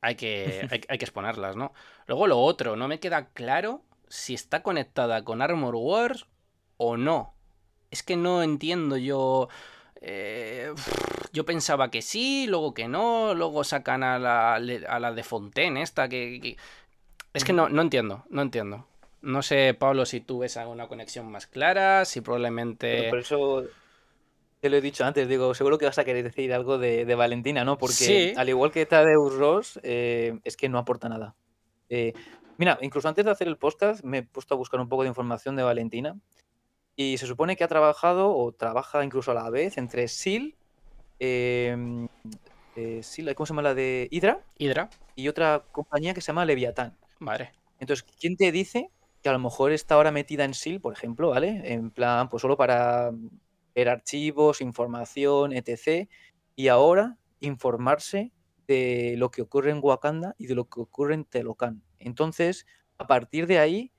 hay 0.00 0.14
que, 0.14 0.68
hay, 0.70 0.80
hay 0.88 0.98
que 0.98 1.04
exponerlas, 1.04 1.56
¿no? 1.56 1.74
Luego 2.06 2.28
lo 2.28 2.38
otro, 2.38 2.76
no 2.76 2.86
me 2.86 3.00
queda 3.00 3.30
claro 3.30 3.82
si 4.08 4.34
está 4.34 4.62
conectada 4.62 5.24
con 5.24 5.42
Armor 5.42 5.74
Wars 5.74 6.26
o 6.76 6.96
no. 6.96 7.34
Es 7.90 8.02
que 8.02 8.16
no 8.16 8.42
entiendo 8.42 8.96
yo... 8.96 9.48
Eh, 10.00 10.72
yo 11.32 11.44
pensaba 11.44 11.90
que 11.90 12.02
sí, 12.02 12.46
luego 12.48 12.74
que 12.74 12.86
no, 12.86 13.34
luego 13.34 13.64
sacan 13.64 14.02
a 14.04 14.18
la, 14.18 14.54
a 14.54 15.00
la 15.00 15.12
de 15.12 15.22
Fontaine 15.22 15.82
esta 15.82 16.08
que, 16.08 16.56
Es 17.32 17.44
que 17.44 17.52
no, 17.52 17.68
no 17.68 17.82
entiendo, 17.82 18.24
no 18.30 18.42
entiendo. 18.42 18.86
No 19.22 19.42
sé, 19.42 19.74
Pablo, 19.74 20.06
si 20.06 20.20
tú 20.20 20.40
ves 20.40 20.56
alguna 20.56 20.86
conexión 20.86 21.30
más 21.30 21.46
clara, 21.46 22.04
si 22.04 22.20
probablemente... 22.20 23.08
por 23.08 23.18
eso 23.18 23.64
te 24.60 24.70
lo 24.70 24.76
he 24.76 24.80
dicho 24.80 25.04
antes, 25.04 25.28
digo, 25.28 25.54
seguro 25.54 25.78
que 25.78 25.86
vas 25.86 25.98
a 25.98 26.04
querer 26.04 26.24
decir 26.24 26.52
algo 26.52 26.78
de, 26.78 27.14
Valentina, 27.14 27.64
¿no? 27.64 27.78
Porque 27.78 28.34
al 28.36 28.48
igual 28.48 28.70
que 28.70 28.86
Tadeusz 28.86 29.34
Ross, 29.34 29.80
eh, 29.82 30.38
es 30.44 30.56
que 30.56 30.68
no 30.68 30.78
aporta 30.78 31.08
nada. 31.08 31.34
Eh, 31.88 32.14
mira, 32.56 32.78
incluso 32.82 33.08
antes 33.08 33.24
de 33.24 33.30
hacer 33.30 33.48
el 33.48 33.56
podcast 33.56 34.02
me 34.04 34.18
he 34.18 34.22
puesto 34.22 34.54
a 34.54 34.56
buscar 34.56 34.80
un 34.80 34.88
poco 34.88 35.02
de 35.02 35.08
información 35.08 35.56
de 35.56 35.62
Valentina 35.62 36.16
y 36.96 37.18
se 37.18 37.26
supone 37.26 37.56
que 37.56 37.64
ha 37.64 37.68
trabajado 37.68 38.34
o 38.34 38.52
trabaja 38.52 39.04
incluso 39.04 39.30
a 39.30 39.34
la 39.34 39.50
vez 39.50 39.76
entre 39.78 40.08
SEAL, 40.08 40.56
em, 41.18 42.08
eh, 42.74 43.02
¿cómo 43.34 43.46
se 43.46 43.52
llama 43.52 43.62
la 43.62 43.74
de 43.74 44.08
Hydra? 44.10 44.40
Hydra. 44.58 44.90
Y 45.14 45.28
otra 45.28 45.64
compañía 45.72 46.14
que 46.14 46.20
se 46.20 46.28
llama 46.28 46.44
Leviatán. 46.44 46.96
Vale. 47.20 47.52
Entonces, 47.78 48.06
¿quién 48.18 48.36
te 48.36 48.50
dice 48.52 48.90
que 49.22 49.28
a 49.28 49.32
lo 49.32 49.38
mejor 49.38 49.72
está 49.72 49.96
ahora 49.96 50.10
metida 50.10 50.44
en 50.44 50.54
SEAL, 50.54 50.80
por 50.80 50.92
ejemplo, 50.94 51.30
¿vale? 51.30 51.72
En 51.72 51.90
plan, 51.90 52.28
pues 52.28 52.40
solo 52.40 52.56
para 52.56 53.12
ver 53.74 53.88
archivos, 53.88 54.60
información, 54.60 55.52
etc. 55.52 56.08
Y 56.54 56.68
ahora 56.68 57.18
informarse 57.40 58.32
de 58.66 59.14
lo 59.18 59.30
que 59.30 59.42
ocurre 59.42 59.70
en 59.70 59.80
Wakanda 59.82 60.34
y 60.38 60.46
de 60.46 60.54
lo 60.54 60.68
que 60.68 60.80
ocurre 60.80 61.14
en 61.14 61.24
Telocan. 61.24 61.82
Entonces, 61.98 62.66
a 62.98 63.06
partir 63.06 63.46
de 63.46 63.58
ahí, 63.58 63.92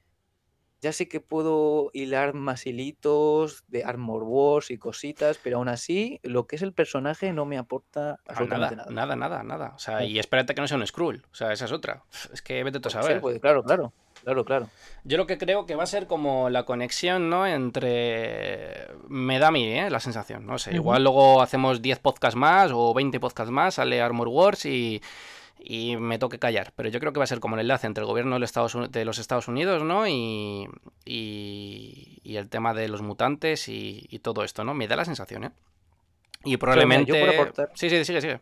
ya 0.81 0.93
sé 0.93 1.07
que 1.07 1.19
puedo 1.19 1.89
hilar 1.93 2.33
más 2.33 2.67
hilitos 2.67 3.63
de 3.67 3.83
Armor 3.83 4.23
Wars 4.23 4.69
y 4.71 4.77
cositas, 4.77 5.39
pero 5.43 5.57
aún 5.57 5.69
así, 5.69 6.19
lo 6.23 6.45
que 6.45 6.55
es 6.55 6.61
el 6.61 6.73
personaje 6.73 7.33
no 7.33 7.45
me 7.45 7.57
aporta 7.57 8.11
ah, 8.11 8.19
absolutamente 8.27 8.75
nada. 8.75 8.91
Nada, 8.91 9.15
nada, 9.15 9.43
nada. 9.43 9.73
O 9.75 9.79
sea, 9.79 10.03
y 10.03 10.19
espérate 10.19 10.53
que 10.53 10.61
no 10.61 10.67
sea 10.67 10.77
un 10.77 10.85
Skrull. 10.85 11.25
O 11.31 11.35
sea, 11.35 11.51
esa 11.51 11.65
es 11.65 11.71
otra. 11.71 12.03
Es 12.31 12.41
que 12.41 12.63
vete 12.63 12.79
tú 12.79 12.89
a 12.89 12.91
saber. 12.91 13.21
Pues, 13.21 13.39
claro, 13.39 13.63
claro. 13.63 13.93
Claro, 14.23 14.45
claro. 14.45 14.69
Yo 15.03 15.17
lo 15.17 15.27
que 15.27 15.37
creo 15.37 15.65
que 15.65 15.75
va 15.75 15.83
a 15.83 15.87
ser 15.87 16.07
como 16.07 16.49
la 16.49 16.63
conexión, 16.63 17.29
¿no? 17.29 17.45
Entre. 17.47 18.87
Me 19.07 19.39
da 19.39 19.47
a 19.47 19.51
mí, 19.51 19.65
¿eh? 19.67 19.89
La 19.89 19.99
sensación. 19.99 20.45
No 20.45 20.57
sé. 20.57 20.73
Igual 20.73 21.03
luego 21.03 21.41
hacemos 21.41 21.81
10 21.81 21.99
podcasts 21.99 22.35
más 22.35 22.71
o 22.73 22.93
20 22.93 23.19
podcasts 23.19 23.51
más, 23.51 23.75
sale 23.75 24.01
Armor 24.01 24.27
Wars 24.27 24.65
y 24.65 25.01
y 25.59 25.97
me 25.97 26.19
toque 26.19 26.39
callar. 26.39 26.73
Pero 26.75 26.89
yo 26.89 26.99
creo 26.99 27.13
que 27.13 27.19
va 27.19 27.23
a 27.23 27.27
ser 27.27 27.39
como 27.39 27.55
el 27.55 27.61
enlace 27.61 27.88
entre 27.88 28.01
el 28.01 28.07
gobierno 28.07 28.35
de 28.35 28.39
los 29.05 29.19
Estados, 29.19 29.47
Unidos, 29.47 29.84
¿no? 29.84 30.07
Y, 30.07 30.67
y, 31.05 32.19
y, 32.23 32.38
el 32.38 32.49
tema 32.49 32.73
de 32.73 32.88
los 32.88 33.01
mutantes 33.01 33.67
y, 33.67 34.07
y, 34.09 34.19
todo 34.19 34.43
esto, 34.43 34.63
¿no? 34.63 34.73
Me 34.73 34.88
da 34.88 34.95
la 34.95 35.05
sensación, 35.05 35.45
¿eh? 35.45 35.51
Y 36.43 36.57
probablemente... 36.57 37.17
Yo 37.17 37.31
aportar... 37.31 37.71
Sí, 37.73 37.89
sí, 37.89 38.05
sigue, 38.05 38.21
sigue. 38.21 38.39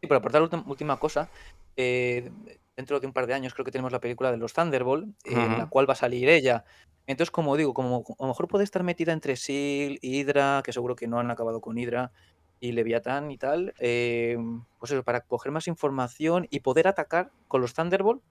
Sí, 0.00 0.06
por 0.06 0.16
aportar 0.16 0.42
última, 0.42 0.98
cosa, 0.98 1.28
eh, 1.76 2.30
dentro 2.76 3.00
de 3.00 3.06
un 3.06 3.12
par 3.12 3.26
de 3.26 3.34
años 3.34 3.52
creo 3.52 3.64
que 3.64 3.70
tenemos 3.70 3.92
la 3.92 4.00
película 4.00 4.30
de 4.30 4.38
los 4.38 4.52
Thunderbolt, 4.52 5.08
eh, 5.24 5.34
uh 5.34 5.38
-huh. 5.38 5.46
en 5.46 5.58
la 5.58 5.66
cual 5.66 5.88
va 5.88 5.92
a 5.92 5.96
salir 5.96 6.28
ella. 6.28 6.64
Entonces, 7.06 7.30
como 7.30 7.56
digo, 7.56 7.74
como 7.74 8.04
a 8.18 8.22
lo 8.22 8.28
mejor 8.28 8.46
puede 8.46 8.64
estar 8.64 8.82
metida 8.82 9.12
entre 9.12 9.34
Sil, 9.34 9.98
Hydra, 10.00 10.62
que 10.64 10.72
seguro 10.72 10.94
que 10.94 11.08
no 11.08 11.18
han 11.18 11.30
acabado 11.30 11.60
con 11.60 11.76
Hydra, 11.76 12.12
y 12.60 12.72
Leviatán 12.72 13.30
y 13.30 13.38
tal, 13.38 13.74
eh, 13.78 14.36
pues 14.78 14.92
eso, 14.92 15.02
para 15.02 15.22
coger 15.22 15.50
más 15.50 15.66
información 15.66 16.46
y 16.50 16.60
poder 16.60 16.86
atacar 16.88 17.30
con 17.48 17.60
los 17.62 17.74
Thunderbolt, 17.74 18.22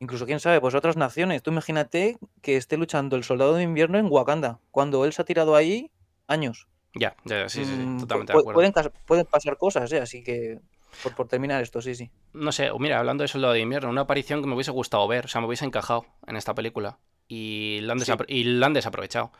incluso 0.00 0.26
quién 0.26 0.40
sabe, 0.40 0.60
pues 0.60 0.74
otras 0.74 0.96
naciones. 0.96 1.42
Tú 1.42 1.50
imagínate 1.52 2.18
que 2.42 2.56
esté 2.56 2.76
luchando 2.76 3.16
el 3.16 3.24
soldado 3.24 3.54
de 3.54 3.62
invierno 3.62 3.98
en 3.98 4.06
Wakanda, 4.10 4.60
cuando 4.70 5.04
él 5.04 5.12
se 5.12 5.22
ha 5.22 5.24
tirado 5.24 5.54
ahí 5.54 5.90
años. 6.26 6.66
Ya, 6.94 7.14
ya, 7.24 7.48
sí, 7.48 7.64
sí, 7.64 7.70
sí 7.70 7.82
Mm, 7.84 8.00
totalmente 8.00 8.32
de 8.32 8.38
acuerdo. 8.40 8.54
pueden, 8.54 8.72
pueden 9.06 9.26
pasar 9.26 9.56
cosas, 9.56 9.92
¿eh? 9.92 10.00
así 10.00 10.24
que 10.24 10.58
por, 11.02 11.14
por 11.14 11.28
terminar 11.28 11.62
esto, 11.62 11.80
sí, 11.80 11.94
sí. 11.94 12.10
No 12.32 12.50
sé, 12.50 12.70
mira, 12.78 12.98
hablando 12.98 13.22
de 13.22 13.28
Soldado 13.28 13.52
de 13.54 13.60
Invierno, 13.60 13.88
una 13.90 14.02
aparición 14.02 14.40
que 14.42 14.48
me 14.48 14.54
hubiese 14.54 14.72
gustado 14.72 15.06
ver, 15.06 15.26
o 15.26 15.28
sea, 15.28 15.40
me 15.40 15.46
hubiese 15.46 15.64
encajado 15.64 16.06
en 16.26 16.36
esta 16.36 16.54
película. 16.54 16.98
Y 17.28 17.78
la 17.82 17.92
han, 17.92 18.00
Sí. 18.00 18.10
desapro- 18.10 18.24
y 18.28 18.42
la 18.42 18.66
han 18.66 18.72
desaprovechado. 18.74 19.30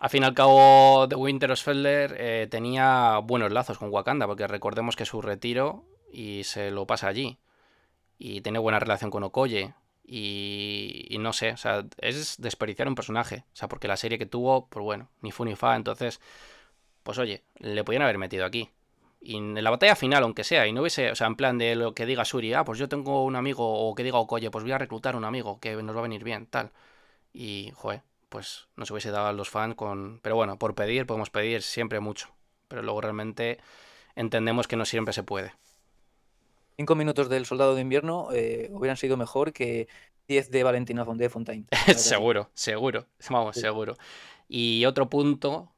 Al 0.00 0.08
fin 0.08 0.22
y 0.22 0.26
al 0.26 0.34
cabo, 0.34 1.06
The 1.08 1.14
Winter 1.14 1.54
Soldier 1.56 2.16
eh, 2.18 2.48
tenía 2.50 3.18
buenos 3.18 3.52
lazos 3.52 3.78
con 3.78 3.90
Wakanda, 3.90 4.26
porque 4.26 4.46
recordemos 4.46 4.96
que 4.96 5.04
su 5.04 5.20
retiro 5.20 5.84
y 6.10 6.44
se 6.44 6.70
lo 6.70 6.86
pasa 6.86 7.08
allí. 7.08 7.38
Y 8.18 8.40
tiene 8.40 8.58
buena 8.58 8.78
relación 8.80 9.10
con 9.10 9.24
Okoye. 9.24 9.74
Y, 10.04 11.06
y 11.10 11.18
no 11.18 11.32
sé, 11.34 11.52
o 11.52 11.56
sea, 11.58 11.84
es 11.98 12.40
desperdiciar 12.40 12.88
un 12.88 12.94
personaje. 12.94 13.44
O 13.52 13.56
sea, 13.56 13.68
porque 13.68 13.88
la 13.88 13.96
serie 13.98 14.18
que 14.18 14.26
tuvo, 14.26 14.68
pues 14.68 14.82
bueno, 14.82 15.10
ni 15.20 15.32
fu 15.32 15.44
ni 15.44 15.54
fa. 15.54 15.76
Entonces, 15.76 16.20
pues 17.02 17.18
oye, 17.18 17.44
le 17.58 17.84
podían 17.84 18.02
haber 18.02 18.18
metido 18.18 18.46
aquí. 18.46 18.70
Y 19.20 19.36
en 19.36 19.62
la 19.62 19.70
batalla 19.70 19.96
final, 19.96 20.22
aunque 20.22 20.44
sea, 20.44 20.66
y 20.66 20.72
no 20.72 20.80
hubiese, 20.82 21.10
o 21.10 21.14
sea, 21.14 21.26
en 21.26 21.36
plan 21.36 21.58
de 21.58 21.76
lo 21.76 21.94
que 21.94 22.06
diga 22.06 22.24
Suri, 22.24 22.54
ah, 22.54 22.64
pues 22.64 22.78
yo 22.78 22.88
tengo 22.88 23.24
un 23.24 23.36
amigo, 23.36 23.88
o 23.88 23.94
que 23.94 24.04
diga 24.04 24.18
Okoye, 24.18 24.50
pues 24.50 24.64
voy 24.64 24.72
a 24.72 24.78
reclutar 24.78 25.16
un 25.16 25.24
amigo 25.26 25.60
que 25.60 25.76
nos 25.82 25.94
va 25.94 26.00
a 26.00 26.04
venir 26.04 26.24
bien, 26.24 26.46
tal. 26.46 26.72
Y, 27.32 27.72
joder, 27.76 28.02
pues 28.30 28.68
no 28.76 28.86
se 28.86 28.94
hubiese 28.94 29.10
dado 29.10 29.26
a 29.28 29.34
los 29.34 29.50
fans 29.50 29.74
con... 29.74 30.20
Pero 30.22 30.36
bueno, 30.36 30.58
por 30.58 30.74
pedir, 30.74 31.06
podemos 31.06 31.30
pedir 31.30 31.62
siempre 31.62 32.00
mucho. 32.00 32.28
Pero 32.68 32.82
luego 32.82 33.02
realmente 33.02 33.58
entendemos 34.16 34.68
que 34.68 34.76
no 34.76 34.86
siempre 34.86 35.12
se 35.12 35.22
puede. 35.22 35.52
Cinco 36.76 36.94
minutos 36.94 37.28
del 37.28 37.44
soldado 37.44 37.74
de 37.74 37.82
invierno 37.82 38.28
eh, 38.32 38.70
hubieran 38.72 38.96
sido 38.96 39.18
mejor 39.18 39.52
que 39.52 39.88
10 40.28 40.50
de 40.50 40.62
Valentina 40.62 41.04
de 41.04 41.28
Fontaine. 41.28 41.66
seguro, 41.96 42.50
seguro, 42.54 43.06
vamos, 43.30 43.56
Sí. 43.56 43.62
seguro. 43.62 43.96
Y 44.48 44.84
otro 44.86 45.10
punto, 45.10 45.72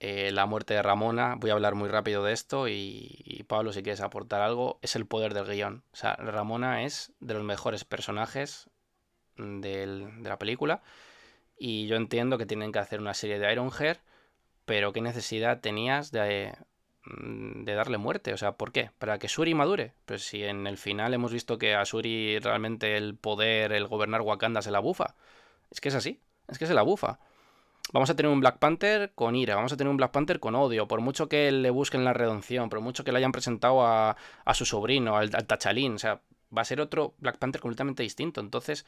eh, 0.00 0.30
la 0.32 0.46
muerte 0.46 0.74
de 0.74 0.82
Ramona, 0.82 1.36
voy 1.38 1.50
a 1.50 1.52
hablar 1.52 1.74
muy 1.76 1.88
rápido 1.88 2.24
de 2.24 2.32
esto 2.32 2.68
y, 2.68 3.20
y 3.24 3.44
Pablo, 3.44 3.72
si 3.72 3.82
quieres 3.82 4.00
aportar 4.00 4.40
algo, 4.40 4.78
es 4.82 4.96
el 4.96 5.06
poder 5.06 5.34
del 5.34 5.46
guion. 5.46 5.84
O 5.92 5.96
sea, 5.96 6.14
Ramona 6.16 6.82
es 6.84 7.12
de 7.20 7.34
los 7.34 7.44
mejores 7.44 7.84
personajes 7.84 8.68
del- 9.36 10.22
de 10.22 10.28
la 10.28 10.38
película 10.38 10.82
y 11.58 11.86
yo 11.86 11.96
entiendo 11.96 12.38
que 12.38 12.46
tienen 12.46 12.72
que 12.72 12.78
hacer 12.78 13.00
una 13.00 13.14
serie 13.14 13.38
de 13.38 13.52
Ironheart, 13.52 14.00
pero 14.64 14.92
¿qué 14.92 15.00
necesidad 15.00 15.60
tenías 15.60 16.10
de, 16.10 16.54
mm, 17.04 17.64
de 17.64 17.74
darle 17.74 17.98
muerte? 17.98 18.32
O 18.32 18.36
sea, 18.36 18.52
¿por 18.52 18.72
qué? 18.72 18.90
¿Para 18.98 19.18
que 19.18 19.28
Shuri 19.28 19.54
madure? 19.54 19.94
Pues 20.06 20.24
si 20.24 20.44
en 20.44 20.66
el 20.66 20.78
final 20.78 21.14
hemos 21.14 21.32
visto 21.32 21.58
que 21.58 21.74
a 21.74 21.84
Shuri 21.84 22.38
realmente 22.38 22.96
el 22.96 23.16
poder, 23.16 23.72
el 23.72 23.86
gobernar 23.86 24.22
Wakanda 24.22 24.62
se 24.62 24.70
la 24.70 24.80
bufa. 24.80 25.14
Es 25.70 25.80
que 25.80 25.88
es 25.88 25.94
así, 25.94 26.20
es 26.48 26.58
que 26.58 26.66
se 26.66 26.74
la 26.74 26.82
bufa. 26.82 27.18
Vamos 27.92 28.10
a 28.10 28.16
tener 28.16 28.30
un 28.30 28.40
Black 28.40 28.58
Panther 28.58 29.12
con 29.14 29.34
ira, 29.34 29.54
vamos 29.56 29.72
a 29.72 29.76
tener 29.78 29.90
un 29.90 29.96
Black 29.96 30.10
Panther 30.10 30.40
con 30.40 30.54
odio, 30.54 30.86
por 30.88 31.00
mucho 31.00 31.28
que 31.28 31.50
le 31.50 31.70
busquen 31.70 32.04
la 32.04 32.12
redención, 32.12 32.68
por 32.68 32.80
mucho 32.80 33.02
que 33.02 33.12
le 33.12 33.18
hayan 33.18 33.32
presentado 33.32 33.82
a, 33.86 34.16
a 34.44 34.54
su 34.54 34.66
sobrino, 34.66 35.16
al, 35.16 35.30
al 35.34 35.46
Tachalín, 35.46 35.94
o 35.94 35.98
sea, 35.98 36.20
va 36.56 36.62
a 36.62 36.64
ser 36.64 36.80
otro 36.80 37.14
Black 37.18 37.38
Panther 37.38 37.60
completamente 37.60 38.02
distinto. 38.02 38.40
Entonces, 38.40 38.86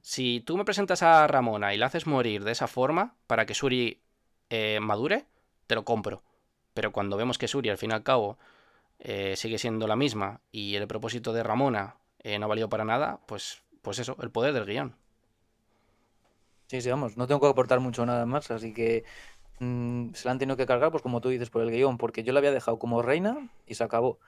si 0.00 0.40
tú 0.40 0.56
me 0.56 0.64
presentas 0.64 1.02
a 1.02 1.26
Ramona 1.26 1.74
y 1.74 1.78
la 1.78 1.86
haces 1.86 2.06
morir 2.06 2.44
de 2.44 2.52
esa 2.52 2.66
forma 2.66 3.14
para 3.26 3.46
que 3.46 3.54
Shuri 3.54 4.00
eh, 4.50 4.80
madure, 4.80 5.26
te 5.66 5.74
lo 5.74 5.84
compro. 5.84 6.22
Pero 6.74 6.92
cuando 6.92 7.16
vemos 7.16 7.38
que 7.38 7.46
Shuri, 7.46 7.68
al 7.68 7.78
fin 7.78 7.90
y 7.90 7.94
al 7.94 8.02
cabo, 8.02 8.38
eh, 8.98 9.34
sigue 9.36 9.58
siendo 9.58 9.86
la 9.86 9.96
misma 9.96 10.40
y 10.50 10.76
el 10.76 10.86
propósito 10.86 11.32
de 11.32 11.42
Ramona 11.42 11.96
eh, 12.20 12.38
no 12.38 12.46
ha 12.46 12.48
valido 12.48 12.68
para 12.68 12.84
nada, 12.84 13.20
pues, 13.26 13.62
pues 13.82 13.98
eso, 13.98 14.16
el 14.22 14.30
poder 14.30 14.54
del 14.54 14.64
guion. 14.64 14.94
Sí, 16.68 16.80
sí, 16.80 16.88
vamos, 16.88 17.16
no 17.16 17.26
tengo 17.26 17.40
que 17.40 17.48
aportar 17.48 17.80
mucho 17.80 18.06
nada 18.06 18.24
más, 18.24 18.50
así 18.50 18.72
que 18.72 19.04
mm, 19.58 20.14
se 20.14 20.24
la 20.24 20.32
han 20.32 20.38
tenido 20.38 20.56
que 20.56 20.66
cargar, 20.66 20.90
pues 20.90 21.02
como 21.02 21.20
tú 21.20 21.28
dices, 21.28 21.50
por 21.50 21.62
el 21.62 21.70
guion, 21.70 21.98
porque 21.98 22.22
yo 22.22 22.32
la 22.32 22.38
había 22.38 22.52
dejado 22.52 22.78
como 22.78 23.02
reina 23.02 23.50
y 23.66 23.74
se 23.74 23.84
acabó. 23.84 24.18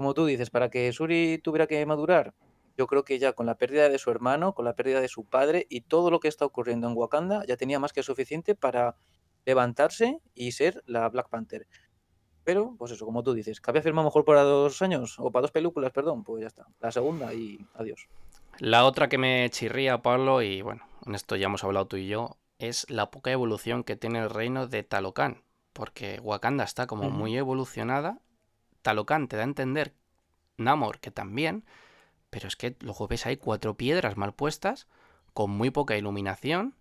Como 0.00 0.14
tú 0.14 0.24
dices, 0.24 0.48
para 0.48 0.70
que 0.70 0.90
Suri 0.94 1.36
tuviera 1.44 1.66
que 1.66 1.84
madurar, 1.84 2.32
yo 2.78 2.86
creo 2.86 3.04
que 3.04 3.18
ya 3.18 3.34
con 3.34 3.44
la 3.44 3.58
pérdida 3.58 3.90
de 3.90 3.98
su 3.98 4.10
hermano, 4.10 4.54
con 4.54 4.64
la 4.64 4.74
pérdida 4.74 4.98
de 5.02 5.08
su 5.08 5.26
padre 5.26 5.66
y 5.68 5.82
todo 5.82 6.10
lo 6.10 6.20
que 6.20 6.28
está 6.28 6.46
ocurriendo 6.46 6.88
en 6.88 6.96
Wakanda, 6.96 7.44
ya 7.44 7.58
tenía 7.58 7.78
más 7.78 7.92
que 7.92 8.02
suficiente 8.02 8.54
para 8.54 8.96
levantarse 9.44 10.22
y 10.34 10.52
ser 10.52 10.82
la 10.86 11.06
Black 11.10 11.28
Panther. 11.28 11.66
Pero, 12.44 12.76
pues 12.78 12.92
eso, 12.92 13.04
como 13.04 13.22
tú 13.22 13.34
dices, 13.34 13.60
que 13.60 13.70
había 13.70 13.82
firmado 13.82 14.06
mejor 14.06 14.24
para 14.24 14.40
dos 14.40 14.80
años, 14.80 15.16
o 15.18 15.30
para 15.30 15.42
dos 15.42 15.50
películas, 15.50 15.92
perdón, 15.92 16.24
pues 16.24 16.40
ya 16.40 16.46
está. 16.46 16.66
La 16.80 16.90
segunda 16.90 17.34
y 17.34 17.58
adiós. 17.74 18.08
La 18.58 18.86
otra 18.86 19.10
que 19.10 19.18
me 19.18 19.50
chirría, 19.50 20.00
Pablo, 20.00 20.40
y 20.40 20.62
bueno, 20.62 20.80
en 21.04 21.14
esto 21.14 21.36
ya 21.36 21.44
hemos 21.44 21.62
hablado 21.62 21.88
tú 21.88 21.98
y 21.98 22.08
yo, 22.08 22.38
es 22.58 22.88
la 22.88 23.10
poca 23.10 23.32
evolución 23.32 23.84
que 23.84 23.96
tiene 23.96 24.20
el 24.20 24.30
reino 24.30 24.66
de 24.66 24.82
Talocan. 24.82 25.44
Porque 25.74 26.18
Wakanda 26.22 26.64
está 26.64 26.86
como 26.86 27.10
muy 27.10 27.36
evolucionada. 27.36 28.22
Talocan 28.82 29.28
te 29.28 29.36
da 29.36 29.42
a 29.42 29.46
entender, 29.46 29.94
Namor 30.58 31.00
que 31.00 31.10
también, 31.10 31.64
pero 32.30 32.48
es 32.48 32.56
que 32.56 32.76
luego 32.80 33.08
ves 33.08 33.26
ahí 33.26 33.36
cuatro 33.38 33.76
piedras 33.76 34.16
mal 34.16 34.34
puestas, 34.34 34.88
con 35.34 35.50
muy 35.50 35.70
poca 35.70 35.96
iluminación, 35.96 36.74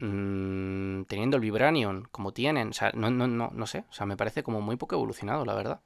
mm, 0.00 1.04
teniendo 1.04 1.36
el 1.36 1.42
Vibranium 1.42 2.04
como 2.10 2.32
tienen. 2.32 2.68
O 2.70 2.72
sea, 2.72 2.90
no, 2.94 3.10
no, 3.10 3.26
no, 3.26 3.50
no 3.52 3.66
sé, 3.66 3.84
o 3.90 3.92
sea, 3.92 4.06
me 4.06 4.16
parece 4.16 4.42
como 4.42 4.60
muy 4.60 4.76
poco 4.76 4.94
evolucionado, 4.96 5.44
la 5.44 5.54
verdad. 5.54 5.80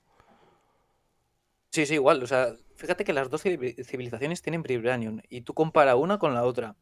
Sí, 1.71 1.87
sí, 1.87 1.95
igual. 1.95 2.23
O 2.23 2.27
sea, 2.27 2.55
fíjate 2.77 3.05
que 3.05 3.13
las 3.13 3.31
dos 3.31 3.45
civi- 3.45 3.83
civilizaciones 3.85 4.43
tienen 4.43 4.63
Vibranium 4.63 5.21
y 5.29 5.43
tú 5.43 5.55
compara 5.55 5.97
una 5.97 6.19
con 6.19 6.35
la 6.35 6.45
otra. 6.45 6.77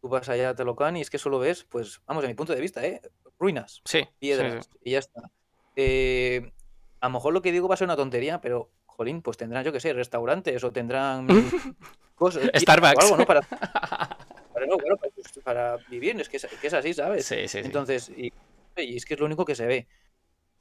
Tú 0.00 0.08
vas 0.08 0.28
allá 0.28 0.50
a 0.50 0.54
Telocan 0.56 0.96
y 0.96 1.02
es 1.02 1.10
que 1.10 1.18
solo 1.18 1.38
ves, 1.40 1.64
pues, 1.64 2.02
vamos, 2.06 2.24
a 2.24 2.28
mi 2.28 2.34
punto 2.34 2.54
de 2.54 2.60
vista, 2.60 2.84
¿eh? 2.86 3.02
Ruinas, 3.38 3.84
Sí, 3.84 4.04
sí, 4.28 4.50
sí. 4.50 4.58
piedras 4.58 4.70
y 4.82 4.92
ya 4.92 5.00
está. 5.00 5.30
Eh, 5.76 6.52
a 7.00 7.06
lo 7.06 7.12
mejor 7.12 7.32
lo 7.32 7.42
que 7.42 7.52
digo 7.52 7.68
va 7.68 7.74
a 7.74 7.76
ser 7.76 7.86
una 7.86 7.96
tontería, 7.96 8.40
pero, 8.40 8.70
jolín, 8.86 9.22
pues 9.22 9.36
tendrán, 9.36 9.64
yo 9.64 9.72
qué 9.72 9.80
sé, 9.80 9.92
restaurantes 9.92 10.62
o 10.64 10.72
tendrán 10.72 11.26
cosas, 12.14 12.42
tiendas 12.42 12.62
o 12.62 12.62
Starbucks. 12.62 13.04
algo, 13.04 13.16
¿no? 13.16 13.26
Para, 13.26 13.42
para, 13.42 14.66
no, 14.66 14.76
bueno, 14.78 14.96
pues, 14.96 15.38
para 15.44 15.76
vivir, 15.88 16.20
es 16.20 16.28
que 16.28 16.38
es, 16.38 16.46
que 16.46 16.66
es 16.66 16.74
así, 16.74 16.94
¿sabes? 16.94 17.26
Sí, 17.26 17.48
sí, 17.48 17.48
sí. 17.48 17.58
Entonces, 17.64 18.08
y, 18.08 18.32
y 18.76 18.96
es 18.96 19.04
que 19.04 19.14
es 19.14 19.20
lo 19.20 19.26
único 19.26 19.44
que 19.44 19.54
se 19.54 19.66
ve. 19.66 19.86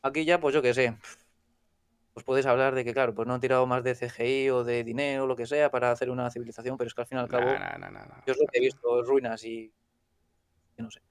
Aquí 0.02 0.26
ya, 0.26 0.40
pues 0.40 0.54
yo 0.54 0.62
qué 0.62 0.74
sé, 0.74 0.96
pues 2.16 2.24
puedes 2.24 2.46
hablar 2.46 2.74
de 2.76 2.86
que, 2.86 2.94
claro, 2.94 3.14
pues 3.14 3.28
no 3.28 3.34
han 3.34 3.42
tirado 3.42 3.66
más 3.68 3.84
de 3.84 3.94
CGI 3.94 4.50
o 4.50 4.64
de 4.64 4.86
dinero 4.86 5.26
o 5.26 5.28
lo 5.28 5.36
que 5.36 5.46
sea 5.46 5.70
para 5.70 5.92
hacer 5.92 6.10
una 6.10 6.32
civilización, 6.32 6.78
pero 6.78 6.88
es 6.88 6.94
que 6.94 7.02
al 7.02 7.08
fin 7.08 7.18
y 7.18 7.22
al 7.22 7.28
cabo, 7.28 7.44
no, 7.44 7.78
no, 7.78 7.92
no, 7.92 8.06
no. 8.06 8.16
yo 8.26 8.32
es 8.32 8.40
lo 8.40 8.48
que 8.48 8.58
he 8.58 8.62
visto, 8.62 9.04
ruinas 9.04 9.44
y, 9.44 9.74
y 10.78 10.82
no 10.82 10.90
sé. 10.90 11.02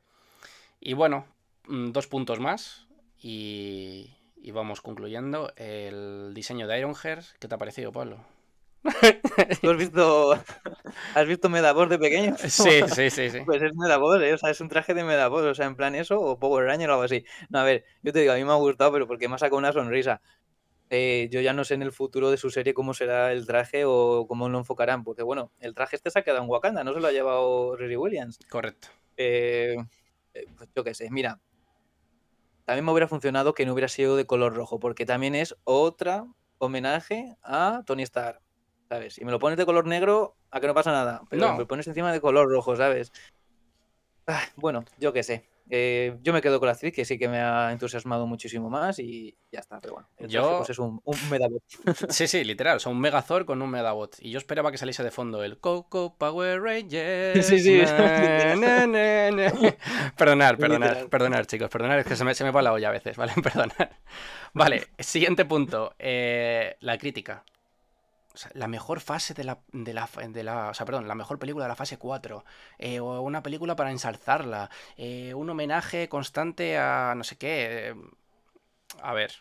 Y 0.81 0.95
bueno, 0.95 1.27
mm, 1.69 1.91
dos 1.91 2.07
puntos 2.07 2.41
más 2.41 2.89
y, 3.19 4.17
y 4.45 4.51
vamos 4.51 4.83
concluyendo. 4.83 5.53
El 5.57 6.33
diseño 6.35 6.66
de 6.69 6.79
Ironheart, 6.79 7.25
¿qué 7.41 7.49
te 7.49 7.55
ha 7.55 7.59
parecido, 7.59 7.93
Pablo? 7.93 8.19
¿Tú 9.62 9.71
has 9.71 9.77
visto, 9.79 10.39
has 11.15 11.27
visto 11.27 11.49
Medabot 11.49 11.89
de 11.89 11.99
pequeño? 11.99 12.37
Sí, 12.39 12.83
sí, 12.95 13.09
sí, 13.09 13.31
sí. 13.31 13.39
Pues 13.47 13.62
es 13.62 13.75
Medabot, 13.75 14.21
¿eh? 14.21 14.35
O 14.35 14.39
sea, 14.39 14.51
es 14.51 14.61
un 14.61 14.69
traje 14.69 14.93
de 14.93 15.03
Medabot, 15.03 15.43
o 15.47 15.55
sea, 15.55 15.65
en 15.65 15.77
plan 15.77 15.95
eso, 15.95 16.21
o 16.21 16.39
Power 16.39 16.66
Ranger 16.66 16.91
o 16.91 16.93
algo 16.93 17.05
así. 17.05 17.25
No, 17.49 17.61
a 17.61 17.65
ver, 17.65 17.87
yo 18.03 18.12
te 18.12 18.21
digo, 18.21 18.35
a 18.35 18.37
mí 18.37 18.45
me 18.45 18.53
ha 18.53 18.57
gustado, 18.57 18.93
pero 18.93 19.07
porque 19.07 19.29
me 19.29 19.37
ha 19.37 19.39
sacado 19.39 19.57
una 19.57 19.73
sonrisa. 19.73 20.21
Eh, 20.91 21.31
yo 21.33 21.41
ya 21.41 21.55
no 21.55 21.65
sé 21.65 21.73
en 21.73 21.83
el 21.83 21.93
futuro 21.93 22.31
de 22.31 22.37
su 22.37 22.51
serie 22.51 22.75
cómo 22.75 22.93
será 22.93 23.33
el 23.33 23.47
traje 23.47 23.85
o 23.87 24.27
cómo 24.29 24.51
lo 24.51 24.59
enfocarán, 24.59 25.05
porque 25.05 25.23
bueno, 25.23 25.53
el 25.61 25.75
traje 25.75 25.97
este 25.97 26.11
se 26.11 26.19
ha 26.19 26.23
quedado 26.23 26.43
en 26.43 26.51
Wakanda, 26.51 26.85
no 26.85 26.93
se 26.93 27.01
lo 27.01 27.07
ha 27.07 27.12
llevado 27.12 27.77
Riri 27.77 27.97
Williams. 27.97 28.39
Correcto. 28.51 28.89
Eh, 29.16 29.77
eh, 30.35 30.45
pues 30.55 30.69
yo 30.77 30.85
qué 30.85 30.93
sé, 30.93 31.09
mira, 31.11 31.41
también 32.65 32.85
me 32.85 32.93
hubiera 32.93 33.09
funcionado 33.09 33.55
que 33.55 33.66
no 33.66 33.73
hubiera 33.73 33.89
sido 33.89 34.16
de 34.16 34.27
color 34.27 34.55
rojo, 34.55 34.78
porque 34.78 35.07
también 35.07 35.35
es 35.35 35.57
otra 35.65 36.27
homenaje 36.59 37.36
a 37.43 37.82
Tony 37.86 38.03
Stark, 38.05 38.41
¿sabes? 38.89 39.15
Si 39.15 39.24
me 39.24 39.32
lo 39.32 39.39
pones 39.39 39.59
de 39.59 39.66
color 39.66 39.86
negro, 39.86 40.36
a 40.51 40.61
que 40.61 40.66
no 40.66 40.74
pasa 40.74 40.93
nada, 40.93 41.23
pero 41.28 41.43
No. 41.47 41.53
me 41.53 41.59
lo 41.61 41.66
pones 41.66 41.86
encima 41.86 42.12
de 42.12 42.20
color 42.20 42.49
rojo, 42.49 42.77
¿sabes? 42.77 43.12
Ah, 44.27 44.43
bueno, 44.57 44.85
yo 44.99 45.12
qué 45.12 45.23
sé. 45.23 45.49
Eh, 45.70 46.16
yo 46.23 46.32
me 46.32 46.43
quedo 46.43 46.59
con 46.61 46.66
la 46.66 46.73
actriz, 46.73 46.93
que 46.95 47.05
sí 47.05 47.19
que 47.19 47.28
me 47.28 47.39
ha 47.41 47.73
entusiasmado 47.73 48.27
muchísimo 48.27 48.69
más 48.69 48.99
y 48.99 49.36
ya 49.51 49.61
está. 49.61 49.81
Pero 49.81 49.95
bueno, 49.95 50.09
el 50.19 50.28
Yo- 50.28 50.59
pues 50.59 50.70
es 50.70 50.78
un, 50.78 51.01
un 51.05 51.16
medabot. 51.31 51.62
Sí, 52.11 52.27
sí, 52.27 52.45
literal. 52.45 52.77
O 52.77 52.81
sea, 52.81 52.93
un 52.93 53.01
Megazord 53.01 53.47
con 53.47 53.62
un 53.62 53.70
Medabot. 53.70 54.15
Y 54.20 54.31
yo 54.31 54.39
esperaba 54.39 54.70
que 54.70 54.78
saliese 54.78 55.03
de 55.03 55.11
fondo 55.11 55.43
el 55.43 55.59
Coco 55.59 56.16
Power 56.19 56.61
Rangers. 56.61 57.47
Sí, 57.47 57.59
sí. 57.61 57.78
na, 57.82 58.57
na, 58.57 58.86
na, 58.86 59.31
na. 59.31 59.53
Perdonar, 60.16 60.59
perdonar, 60.59 61.09
perdonar, 61.09 61.47
chicos. 61.47 61.70
Perdonar, 61.70 61.99
es 62.01 62.07
que 62.07 62.16
se 62.16 62.24
me, 62.24 62.35
se 62.35 62.45
me 62.45 62.51
va 62.51 62.61
la 62.62 62.73
olla 62.73 62.89
a 62.89 62.93
veces, 62.93 63.16
¿vale? 63.16 63.32
Perdonar. 63.43 63.97
Vale, 64.53 64.86
siguiente 64.99 65.45
punto. 65.45 65.95
eh, 65.99 66.77
la 66.81 66.99
crítica. 66.99 67.43
O 68.35 68.36
sea, 68.36 68.51
la 68.55 68.66
mejor 68.69 69.01
fase 69.01 69.32
de 69.32 69.44
la, 69.44 69.61
de 69.73 69.94
la, 69.94 70.09
de 70.28 70.43
la- 70.43 70.70
O 70.70 70.74
sea, 70.74 70.85
perdón, 70.86 71.06
la 71.06 71.15
mejor 71.15 71.39
película 71.39 71.65
de 71.66 71.69
la 71.69 71.77
fase 71.77 71.98
4. 71.98 72.44
eh, 72.78 72.98
o 73.01 73.20
una 73.20 73.43
película 73.43 73.77
para 73.77 73.90
ensalzarla. 73.93 74.70
eh, 74.97 75.35
un 75.35 75.48
homenaje 75.51 76.09
constante 76.09 76.77
a 76.78 77.15
no 77.16 77.23
sé 77.24 77.36
qué. 77.39 77.89
eh, 77.90 77.94
a 79.02 79.12
ver. 79.15 79.32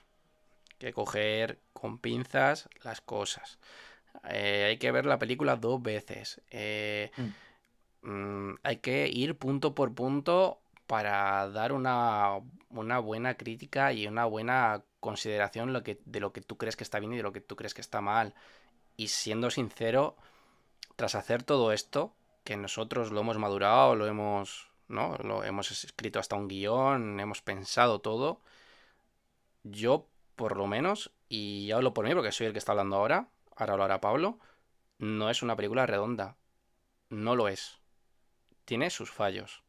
Que 0.77 0.93
coger 0.93 1.59
con 1.73 1.97
pinzas 1.97 2.69
las 2.83 3.01
cosas. 3.01 3.57
Eh, 4.29 4.65
hay 4.69 4.77
que 4.77 4.91
ver 4.91 5.05
la 5.05 5.17
película 5.19 5.55
dos 5.55 5.81
veces. 5.81 6.41
eh, 6.51 7.11
mm, 8.03 8.55
hay 8.63 8.77
que 8.77 9.07
ir 9.07 9.37
punto 9.37 9.73
por 9.75 9.93
punto 9.93 10.59
para 10.87 11.49
dar 11.49 11.71
una, 11.73 12.39
una 12.69 12.99
buena 12.99 13.35
crítica 13.37 13.93
y 13.93 14.07
una 14.07 14.25
buena 14.25 14.83
consideración 14.99 15.73
lo 15.73 15.83
que, 15.83 15.99
de 16.05 16.19
lo 16.19 16.31
que 16.33 16.41
tú 16.41 16.57
crees 16.57 16.75
que 16.75 16.83
está 16.83 16.99
bien 16.99 17.13
y 17.13 17.17
de 17.17 17.23
lo 17.23 17.33
que 17.33 17.41
tú 17.41 17.55
crees 17.55 17.73
que 17.73 17.81
está 17.81 18.01
mal. 18.01 18.33
Y 18.95 19.07
siendo 19.07 19.49
sincero, 19.49 20.15
tras 20.95 21.15
hacer 21.15 21.43
todo 21.43 21.71
esto, 21.71 22.13
que 22.43 22.57
nosotros 22.57 23.11
lo 23.11 23.21
hemos 23.21 23.37
madurado, 23.37 23.95
lo 23.95 24.07
hemos, 24.07 24.69
¿no? 24.87 25.17
Lo 25.17 25.43
hemos 25.43 25.71
escrito 25.71 26.19
hasta 26.19 26.35
un 26.35 26.47
guion, 26.47 27.19
hemos 27.19 27.41
pensado 27.41 27.99
todo, 27.99 28.41
yo 29.63 30.07
por 30.35 30.57
lo 30.57 30.67
menos, 30.67 31.11
y 31.29 31.71
hablo 31.71 31.93
por 31.93 32.05
mí 32.05 32.13
porque 32.13 32.31
soy 32.31 32.47
el 32.47 32.53
que 32.53 32.59
está 32.59 32.73
hablando 32.73 32.97
ahora, 32.97 33.29
ahora 33.55 33.73
hablará 33.73 34.01
Pablo, 34.01 34.39
no 34.97 35.29
es 35.29 35.41
una 35.41 35.55
película 35.55 35.85
redonda. 35.85 36.37
No 37.09 37.35
lo 37.35 37.47
es. 37.47 37.77
Tiene 38.65 38.89
sus 38.89 39.11
fallos. 39.11 39.63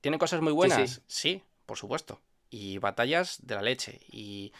¿Tiene 0.00 0.18
cosas 0.18 0.40
muy 0.40 0.52
buenas? 0.52 1.02
Sí, 1.06 1.42
por 1.66 1.76
supuesto. 1.76 2.20
Y 2.48 2.78
batallas 2.78 3.38
de 3.42 3.54
la 3.54 3.62
leche. 3.62 4.00
Y, 4.10 4.52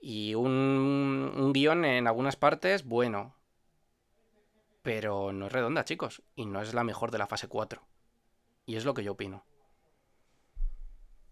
y 0.00 0.34
un, 0.34 1.32
un 1.36 1.52
guion 1.52 1.84
en 1.84 2.06
algunas 2.06 2.36
partes, 2.36 2.84
bueno. 2.84 3.34
Pero 4.82 5.32
no 5.32 5.46
es 5.46 5.52
redonda, 5.52 5.84
chicos. 5.84 6.22
Y 6.34 6.46
no 6.46 6.62
es 6.62 6.72
la 6.74 6.84
mejor 6.84 7.10
de 7.10 7.18
la 7.18 7.26
fase 7.26 7.48
4. 7.48 7.82
Y 8.66 8.76
es 8.76 8.84
lo 8.84 8.94
que 8.94 9.04
yo 9.04 9.12
opino. 9.12 9.44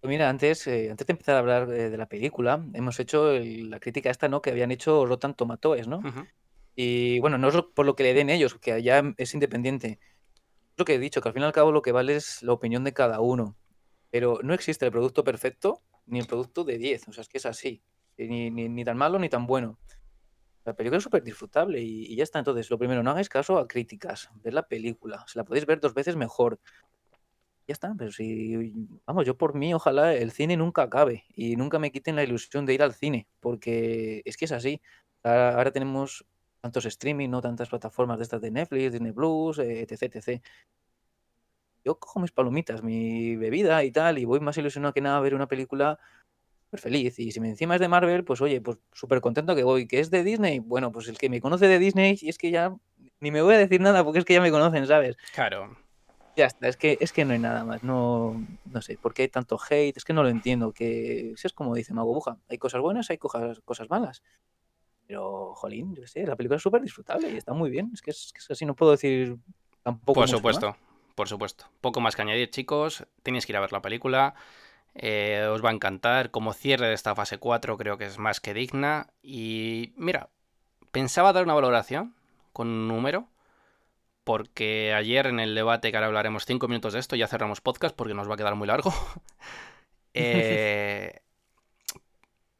Mira, 0.02 0.28
antes, 0.28 0.66
eh, 0.68 0.90
antes 0.90 1.06
de 1.06 1.12
empezar 1.12 1.34
a 1.36 1.38
hablar 1.40 1.70
eh, 1.72 1.90
de 1.90 1.96
la 1.96 2.06
película, 2.06 2.64
hemos 2.72 3.00
hecho 3.00 3.32
el- 3.32 3.68
la 3.70 3.80
crítica 3.80 4.10
esta, 4.10 4.28
¿no? 4.28 4.40
Que 4.42 4.50
habían 4.50 4.70
hecho 4.70 5.04
Rotten 5.06 5.34
Tomatoes, 5.34 5.88
¿no? 5.88 6.00
Y 6.76 7.18
bueno, 7.20 7.36
no 7.38 7.48
es 7.48 7.56
por 7.74 7.84
lo 7.86 7.96
que 7.96 8.04
le 8.04 8.14
den 8.14 8.30
ellos, 8.30 8.54
que 8.54 8.80
ya 8.82 9.02
es 9.16 9.34
independiente. 9.34 9.98
Es 10.72 10.78
lo 10.78 10.84
que 10.84 10.94
he 10.94 10.98
dicho, 11.00 11.20
que 11.20 11.28
al 11.28 11.32
fin 11.34 11.42
y 11.42 11.46
al 11.46 11.52
cabo 11.52 11.72
lo 11.72 11.82
que 11.82 11.90
vale 11.92 12.14
es 12.16 12.42
la 12.44 12.52
opinión 12.52 12.84
de 12.84 12.92
cada 12.92 13.20
uno. 13.20 13.56
Pero 14.10 14.38
no 14.44 14.54
existe 14.54 14.86
el 14.86 14.92
producto 14.92 15.24
perfecto 15.24 15.82
ni 16.06 16.20
el 16.20 16.26
producto 16.26 16.62
de 16.64 16.78
10. 16.78 17.08
O 17.08 17.12
sea, 17.12 17.22
es 17.22 17.28
que 17.28 17.38
es 17.38 17.46
así. 17.46 17.82
Ni, 18.18 18.50
ni, 18.50 18.84
tan 18.84 18.96
malo 18.96 19.18
ni 19.18 19.28
tan 19.28 19.46
bueno. 19.46 19.78
La 20.64 20.74
película 20.74 20.98
es 20.98 21.04
súper 21.04 21.22
disfrutable 21.22 21.80
y, 21.80 22.14
ya 22.16 22.24
está. 22.24 22.38
Entonces, 22.38 22.70
lo 22.70 22.78
primero, 22.78 23.02
no 23.02 23.10
hagáis 23.10 23.28
caso 23.28 23.58
a 23.58 23.68
críticas. 23.68 24.30
Ver 24.42 24.54
la 24.54 24.66
película. 24.66 25.24
Si 25.26 25.38
la 25.38 25.44
podéis 25.44 25.66
ver 25.66 25.80
dos 25.80 25.94
veces, 25.94 26.16
mejor. 26.16 26.60
Ya 27.66 27.72
está. 27.72 27.94
Pero 27.96 28.10
si, 28.12 28.88
vamos, 29.06 29.24
yo 29.26 29.36
por 29.36 29.54
mí, 29.54 29.72
ojalá 29.72 30.14
el 30.14 30.32
cine 30.32 30.56
nunca 30.56 30.82
acabe 30.82 31.24
y 31.34 31.56
nunca 31.56 31.78
me 31.78 31.92
quiten 31.92 32.16
la 32.16 32.24
ilusión 32.24 32.66
de 32.66 32.74
ir 32.74 32.82
al 32.82 32.94
cine. 32.94 33.28
Porque 33.40 34.22
es 34.24 34.36
que 34.36 34.46
es 34.46 34.52
así. 34.52 34.82
Ahora, 35.22 35.56
ahora 35.56 35.70
tenemos 35.70 36.26
tantos 36.60 36.84
streaming, 36.86 37.28
no 37.28 37.40
tantas 37.40 37.68
plataformas 37.68 38.18
de 38.18 38.24
estas 38.24 38.40
de 38.40 38.50
Netflix, 38.50 38.92
Disney 38.92 39.12
Plus, 39.12 39.58
eh, 39.58 39.82
etc, 39.82 40.16
etc. 40.16 40.42
Yo 41.84 41.98
cojo 41.98 42.20
mis 42.20 42.32
palomitas, 42.32 42.82
mi 42.82 43.36
bebida 43.36 43.84
y 43.84 43.92
tal, 43.92 44.18
y 44.18 44.24
voy 44.24 44.40
más 44.40 44.58
ilusionado 44.58 44.92
que 44.92 45.00
nada 45.00 45.18
a 45.18 45.20
ver 45.20 45.34
una 45.34 45.48
película 45.48 45.98
feliz. 46.76 47.18
Y 47.18 47.32
si 47.32 47.40
me 47.40 47.48
encima 47.48 47.74
es 47.74 47.80
de 47.80 47.88
Marvel, 47.88 48.24
pues 48.24 48.40
oye, 48.40 48.60
pues 48.60 48.78
súper 48.92 49.20
contento 49.20 49.54
que 49.54 49.62
voy. 49.62 49.86
¿Que 49.86 50.00
es 50.00 50.10
de 50.10 50.22
Disney? 50.22 50.58
Bueno, 50.58 50.92
pues 50.92 51.08
el 51.08 51.16
que 51.16 51.30
me 51.30 51.40
conoce 51.40 51.66
de 51.66 51.78
Disney, 51.78 52.18
y 52.20 52.28
es 52.28 52.38
que 52.38 52.50
ya 52.50 52.74
ni 53.20 53.30
me 53.30 53.42
voy 53.42 53.54
a 53.54 53.58
decir 53.58 53.80
nada 53.80 54.04
porque 54.04 54.20
es 54.20 54.24
que 54.24 54.34
ya 54.34 54.40
me 54.40 54.50
conocen, 54.50 54.86
¿sabes? 54.86 55.16
Claro. 55.34 55.76
Ya 56.36 56.46
está, 56.46 56.68
es 56.68 56.76
que, 56.76 56.98
es 57.00 57.12
que 57.12 57.24
no 57.24 57.32
hay 57.32 57.40
nada 57.40 57.64
más. 57.64 57.82
No, 57.82 58.44
no 58.66 58.82
sé, 58.82 58.96
¿por 58.96 59.12
qué 59.12 59.22
hay 59.22 59.28
tanto 59.28 59.58
hate? 59.58 59.96
Es 59.96 60.04
que 60.04 60.12
no 60.12 60.22
lo 60.22 60.28
entiendo. 60.28 60.72
Que 60.72 61.34
es 61.42 61.52
como 61.52 61.74
dice 61.74 61.94
Mago 61.94 62.14
Buja, 62.14 62.38
hay 62.48 62.58
cosas 62.58 62.80
buenas, 62.80 63.10
hay 63.10 63.18
cosas, 63.18 63.60
cosas 63.64 63.90
malas. 63.90 64.22
Pero, 65.06 65.54
jolín, 65.54 65.94
yo 65.94 66.06
sé, 66.06 66.26
la 66.26 66.36
película 66.36 66.56
es 66.56 66.62
súper 66.62 66.82
disfrutable 66.82 67.30
y 67.30 67.36
está 67.36 67.54
muy 67.54 67.70
bien. 67.70 67.90
Es 67.94 68.02
que 68.02 68.10
es, 68.10 68.30
que 68.32 68.38
es 68.38 68.50
así, 68.50 68.66
no 68.66 68.76
puedo 68.76 68.92
decir 68.92 69.36
tampoco. 69.82 70.14
Por 70.14 70.24
más. 70.24 70.30
supuesto, 70.30 70.76
por 71.14 71.28
supuesto. 71.28 71.64
Poco 71.80 72.00
más 72.00 72.14
que 72.14 72.22
añadir, 72.22 72.50
chicos. 72.50 73.04
Tenéis 73.22 73.46
que 73.46 73.52
ir 73.52 73.56
a 73.56 73.60
ver 73.60 73.72
la 73.72 73.82
película. 73.82 74.34
Eh, 74.94 75.46
os 75.50 75.64
va 75.64 75.70
a 75.70 75.72
encantar. 75.72 76.30
Como 76.30 76.52
cierre 76.52 76.88
de 76.88 76.94
esta 76.94 77.14
fase 77.14 77.38
4, 77.38 77.76
creo 77.76 77.98
que 77.98 78.06
es 78.06 78.18
más 78.18 78.40
que 78.40 78.54
digna. 78.54 79.08
Y 79.22 79.92
mira, 79.96 80.28
pensaba 80.90 81.32
dar 81.32 81.44
una 81.44 81.54
valoración 81.54 82.14
con 82.52 82.68
un 82.68 82.88
número. 82.88 83.28
Porque 84.24 84.92
ayer 84.94 85.26
en 85.26 85.40
el 85.40 85.54
debate, 85.54 85.90
que 85.90 85.96
ahora 85.96 86.08
hablaremos 86.08 86.44
5 86.44 86.68
minutos 86.68 86.92
de 86.92 87.00
esto, 87.00 87.16
ya 87.16 87.28
cerramos 87.28 87.62
podcast 87.62 87.96
porque 87.96 88.14
nos 88.14 88.28
va 88.28 88.34
a 88.34 88.36
quedar 88.36 88.54
muy 88.54 88.66
largo. 88.66 88.92
Eh, 90.14 91.20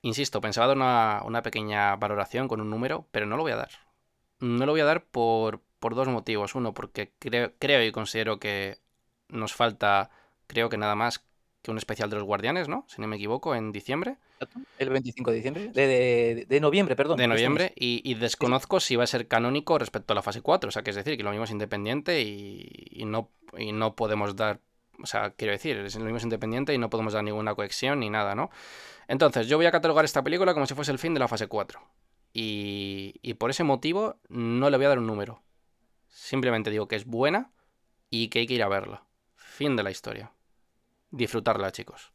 insisto, 0.02 0.40
pensaba 0.40 0.68
dar 0.68 0.76
una, 0.76 1.22
una 1.24 1.42
pequeña 1.42 1.96
valoración 1.96 2.46
con 2.46 2.60
un 2.60 2.70
número, 2.70 3.08
pero 3.10 3.26
no 3.26 3.36
lo 3.36 3.42
voy 3.42 3.50
a 3.50 3.56
dar. 3.56 3.70
No 4.38 4.64
lo 4.64 4.72
voy 4.72 4.80
a 4.82 4.84
dar 4.84 5.04
por, 5.04 5.60
por 5.80 5.96
dos 5.96 6.06
motivos. 6.06 6.54
Uno, 6.54 6.72
porque 6.72 7.12
creo, 7.18 7.52
creo 7.58 7.82
y 7.82 7.90
considero 7.90 8.38
que 8.38 8.78
nos 9.28 9.54
falta, 9.54 10.10
creo 10.46 10.68
que 10.68 10.76
nada 10.76 10.94
más 10.94 11.24
un 11.72 11.78
especial 11.78 12.10
de 12.10 12.16
los 12.16 12.24
guardianes, 12.24 12.68
¿no? 12.68 12.84
Si 12.88 13.00
no 13.00 13.06
me 13.08 13.16
equivoco, 13.16 13.54
en 13.54 13.72
diciembre. 13.72 14.16
El 14.78 14.90
25 14.90 15.30
de 15.30 15.36
diciembre. 15.36 15.68
De, 15.68 15.86
de- 15.86 16.46
de 16.48 16.60
noviembre, 16.60 16.96
perdón. 16.96 17.16
De 17.18 17.26
noviembre. 17.26 17.72
Y, 17.76 18.00
y 18.08 18.14
desconozco 18.14 18.80
si 18.80 18.96
va 18.96 19.04
a 19.04 19.06
ser 19.06 19.28
canónico 19.28 19.78
respecto 19.78 20.12
a 20.12 20.16
la 20.16 20.22
fase 20.22 20.40
4. 20.42 20.68
O 20.68 20.70
sea, 20.70 20.82
que 20.82 20.90
es 20.90 20.96
decir, 20.96 21.16
que 21.16 21.22
lo 21.22 21.30
mismo 21.30 21.44
es 21.44 21.50
independiente 21.50 22.22
y, 22.22 22.68
y 22.90 23.04
no, 23.04 23.30
y 23.56 23.72
no 23.72 23.94
podemos 23.94 24.36
dar... 24.36 24.60
O 25.02 25.06
sea, 25.06 25.30
quiero 25.30 25.52
decir, 25.52 25.76
es 25.78 25.94
lo 25.96 26.02
mismo 26.04 26.16
es 26.18 26.24
independiente 26.24 26.74
y 26.74 26.78
no 26.78 26.90
podemos 26.90 27.12
dar 27.12 27.22
ninguna 27.22 27.54
conexión 27.54 28.00
ni 28.00 28.10
nada, 28.10 28.34
¿no? 28.34 28.50
Entonces, 29.06 29.46
yo 29.46 29.56
voy 29.56 29.66
a 29.66 29.70
catalogar 29.70 30.04
esta 30.04 30.24
película 30.24 30.54
como 30.54 30.66
si 30.66 30.74
fuese 30.74 30.90
el 30.92 30.98
fin 30.98 31.14
de 31.14 31.20
la 31.20 31.28
fase 31.28 31.46
4. 31.46 31.80
Y, 32.32 33.14
y 33.22 33.34
por 33.34 33.50
ese 33.50 33.64
motivo 33.64 34.16
no 34.28 34.70
le 34.70 34.76
voy 34.76 34.86
a 34.86 34.90
dar 34.90 34.98
un 34.98 35.06
número. 35.06 35.42
Simplemente 36.08 36.70
digo 36.70 36.88
que 36.88 36.96
es 36.96 37.04
buena 37.06 37.52
y 38.10 38.28
que 38.28 38.40
hay 38.40 38.46
que 38.46 38.54
ir 38.54 38.62
a 38.62 38.68
verla. 38.68 39.04
Fin 39.36 39.76
de 39.76 39.82
la 39.82 39.90
historia. 39.90 40.32
Disfrutarla, 41.10 41.72
chicos. 41.72 42.12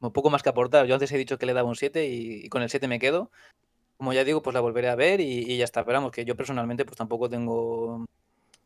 Un 0.00 0.12
poco 0.12 0.28
más 0.30 0.42
que 0.42 0.50
aportar. 0.50 0.86
Yo 0.86 0.94
antes 0.94 1.10
he 1.12 1.16
dicho 1.18 1.38
que 1.38 1.46
le 1.46 1.54
daba 1.54 1.68
un 1.68 1.76
7 1.76 2.06
y, 2.06 2.44
y 2.44 2.48
con 2.48 2.62
el 2.62 2.68
7 2.68 2.86
me 2.88 2.98
quedo. 2.98 3.30
Como 3.96 4.12
ya 4.12 4.24
digo, 4.24 4.42
pues 4.42 4.52
la 4.52 4.60
volveré 4.60 4.88
a 4.90 4.94
ver 4.94 5.20
y, 5.20 5.50
y 5.50 5.56
ya 5.56 5.64
está. 5.64 5.84
Pero 5.84 5.98
vamos, 5.98 6.12
que 6.12 6.24
yo 6.24 6.36
personalmente 6.36 6.84
pues 6.84 6.96
tampoco 6.98 7.28
tengo 7.30 8.04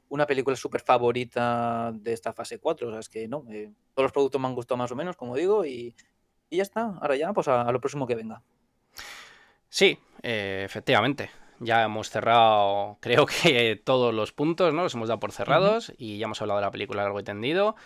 una 0.08 0.26
película 0.26 0.56
súper 0.56 0.80
favorita 0.80 1.92
de 1.94 2.12
esta 2.12 2.32
fase 2.32 2.58
4. 2.58 2.88
O 2.88 2.90
sea, 2.90 3.00
es 3.00 3.08
que 3.08 3.28
no. 3.28 3.44
eh, 3.50 3.70
todos 3.94 4.04
los 4.04 4.12
productos 4.12 4.40
me 4.40 4.48
han 4.48 4.54
gustado 4.54 4.78
más 4.78 4.90
o 4.90 4.96
menos, 4.96 5.16
como 5.16 5.36
digo, 5.36 5.64
y, 5.64 5.94
y 6.50 6.56
ya 6.56 6.62
está. 6.62 6.86
Ahora 7.00 7.14
ya, 7.14 7.32
pues 7.32 7.46
a, 7.46 7.62
a 7.62 7.70
lo 7.72 7.80
próximo 7.80 8.06
que 8.06 8.16
venga. 8.16 8.42
Sí, 9.68 9.96
eh, 10.22 10.62
efectivamente. 10.64 11.30
Ya 11.60 11.82
hemos 11.82 12.10
cerrado, 12.10 12.98
creo 13.00 13.26
que 13.26 13.80
todos 13.84 14.14
los 14.14 14.32
puntos, 14.32 14.72
¿no? 14.72 14.82
Los 14.82 14.94
hemos 14.94 15.08
dado 15.08 15.20
por 15.20 15.32
cerrados 15.32 15.92
y 15.98 16.18
ya 16.18 16.26
hemos 16.26 16.40
hablado 16.40 16.60
de 16.60 16.66
la 16.66 16.70
película 16.70 17.02
largo 17.02 17.20
y 17.20 17.24
tendido. 17.24 17.76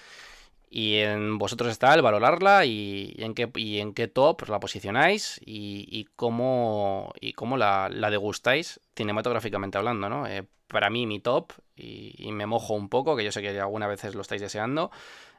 Y 0.74 0.96
en 1.00 1.36
vosotros 1.36 1.70
está 1.70 1.92
el 1.92 2.00
valorarla 2.00 2.64
y, 2.64 3.14
y 3.14 3.24
en 3.24 3.34
qué, 3.34 3.50
y 3.56 3.80
en 3.80 3.92
qué 3.92 4.08
top 4.08 4.48
la 4.48 4.58
posicionáis 4.58 5.38
y, 5.44 5.86
y 5.90 6.06
cómo, 6.16 7.12
y 7.20 7.34
cómo 7.34 7.58
la, 7.58 7.90
la 7.90 8.08
degustáis 8.08 8.80
cinematográficamente 8.96 9.76
hablando, 9.76 10.08
¿no? 10.08 10.26
Eh, 10.26 10.44
para 10.68 10.88
mí 10.88 11.06
mi 11.06 11.20
top, 11.20 11.52
y, 11.76 12.32
me 12.32 12.46
mojo 12.46 12.72
un 12.72 12.88
poco, 12.88 13.16
que 13.16 13.24
yo 13.24 13.32
sé 13.32 13.42
que 13.42 13.60
algunas 13.60 13.90
veces 13.90 14.14
lo 14.14 14.22
estáis 14.22 14.40
deseando, 14.40 14.90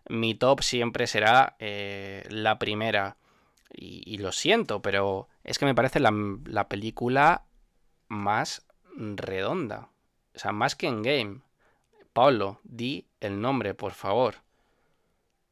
mi 0.08 0.36
top 0.36 0.62
siempre 0.62 1.08
será 1.08 1.56
eh, 1.60 2.24
la 2.30 2.60
primera. 2.60 3.18
Y, 3.76 4.04
y 4.06 4.20
lo 4.20 4.32
siento, 4.32 4.84
pero 4.84 5.28
es 5.44 5.58
que 5.58 5.66
me 5.66 5.74
parece 5.74 6.00
la, 6.00 6.14
la 6.46 6.70
película 6.70 7.46
más 8.08 8.66
redonda. 8.96 9.90
O 10.36 10.40
sea, 10.40 10.52
más 10.52 10.76
que 10.76 10.88
en 10.88 11.02
game. 11.02 11.42
Pablo, 12.14 12.60
di 12.64 13.08
el 13.20 13.42
nombre, 13.42 13.74
por 13.74 13.94
favor. 13.94 14.36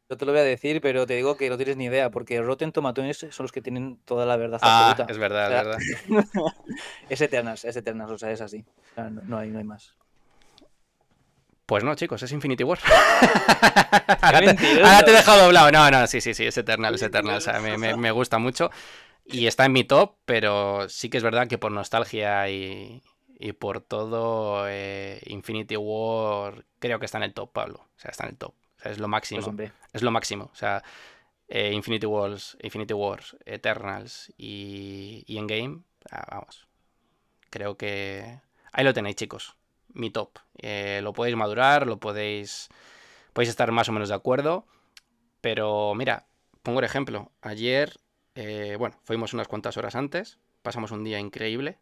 Yo 0.09 0.17
te 0.17 0.25
lo 0.25 0.33
voy 0.33 0.41
a 0.41 0.43
decir, 0.43 0.81
pero 0.81 1.07
te 1.07 1.15
digo 1.15 1.37
que 1.37 1.49
no 1.49 1.55
tienes 1.55 1.77
ni 1.77 1.85
idea, 1.85 2.11
porque 2.11 2.41
Rotten 2.41 2.71
Tomatoes 2.71 3.27
son 3.29 3.45
los 3.45 3.51
que 3.51 3.61
tienen 3.61 3.97
toda 4.03 4.25
la 4.25 4.35
verdad 4.35 4.59
Ah, 4.61 4.91
absoluta. 4.91 5.11
es 5.11 5.17
verdad, 5.17 5.45
O 5.45 5.49
sea, 5.49 5.77
es 5.77 6.09
verdad. 6.09 6.53
es 7.09 7.21
Eternas, 7.21 7.65
es 7.65 7.75
Eternas, 7.77 8.11
o 8.11 8.17
sea, 8.17 8.31
es 8.31 8.41
así. 8.41 8.65
O 8.91 8.95
sea, 8.95 9.09
no, 9.09 9.21
no 9.23 9.37
hay, 9.37 9.49
no 9.49 9.59
hay 9.59 9.63
más. 9.63 9.95
Pues 11.71 11.85
no, 11.85 11.95
chicos, 11.95 12.21
es 12.21 12.29
Infinity 12.33 12.65
War. 12.65 12.79
ahora, 14.21 14.39
te, 14.41 15.11
he 15.11 15.13
dejado 15.13 15.45
doblado. 15.45 15.71
No, 15.71 15.89
no, 15.89 16.05
sí, 16.05 16.19
sí, 16.19 16.33
sí, 16.33 16.45
es 16.45 16.57
Eternal, 16.57 16.93
es 16.95 17.01
Eternal. 17.01 17.37
O 17.37 17.39
sea, 17.39 17.61
me, 17.61 18.11
gusta 18.11 18.37
mucho. 18.39 18.69
Y 19.31 19.47
está 19.47 19.65
en 19.65 19.71
mi 19.71 19.83
top, 19.83 20.15
pero 20.25 20.89
sí 20.89 21.09
que 21.09 21.17
es 21.17 21.23
verdad 21.23 21.47
que 21.47 21.57
por 21.57 21.71
nostalgia 21.71 22.49
y, 22.49 23.01
por 23.59 23.81
todo, 23.81 24.65
eh, 24.67 25.21
Infinity 25.25 25.75
War 25.77 26.65
creo 26.79 26.99
que 26.99 27.05
está 27.05 27.17
en 27.17 27.23
el 27.23 27.33
top, 27.33 27.51
Pablo. 27.51 27.79
O 27.79 27.99
sea, 27.99 28.11
está 28.11 28.25
en 28.25 28.31
el 28.31 28.37
top. 28.37 28.53
O 28.77 28.81
sea, 28.81 28.91
es 28.91 28.99
lo 28.99 29.07
máximo. 29.07 29.55
Pues, 29.55 29.71
es 29.93 30.01
lo 30.01 30.11
máximo. 30.11 30.49
O 30.51 30.55
sea, 30.55 30.83
eh, 31.47 31.71
Infinity 31.73 32.05
Wars, 32.05 32.57
Infinity 32.61 32.93
Wars, 32.93 33.35
Eternals 33.45 34.33
y, 34.37 35.23
y 35.27 35.37
Endgame, 35.37 35.81
ah, 36.09 36.25
vamos. 36.31 36.67
Creo 37.49 37.77
que 37.77 38.39
ahí 38.71 38.83
lo 38.83 38.93
tenéis, 38.93 39.17
chicos. 39.17 39.55
Mi 39.93 40.09
top. 40.09 40.39
Eh, 40.57 41.01
lo 41.03 41.13
podéis 41.13 41.35
madurar, 41.35 41.85
lo 41.85 41.99
podéis, 41.99 42.69
podéis 43.33 43.49
estar 43.49 43.71
más 43.71 43.89
o 43.89 43.91
menos 43.91 44.09
de 44.09 44.15
acuerdo. 44.15 44.65
Pero 45.41 45.93
mira, 45.95 46.27
pongo 46.63 46.79
el 46.79 46.85
ejemplo. 46.85 47.31
Ayer, 47.41 47.99
eh, 48.35 48.75
bueno, 48.77 48.97
fuimos 49.03 49.33
unas 49.33 49.47
cuantas 49.47 49.77
horas 49.77 49.95
antes, 49.95 50.39
pasamos 50.61 50.91
un 50.91 51.03
día 51.03 51.19
increíble 51.19 51.79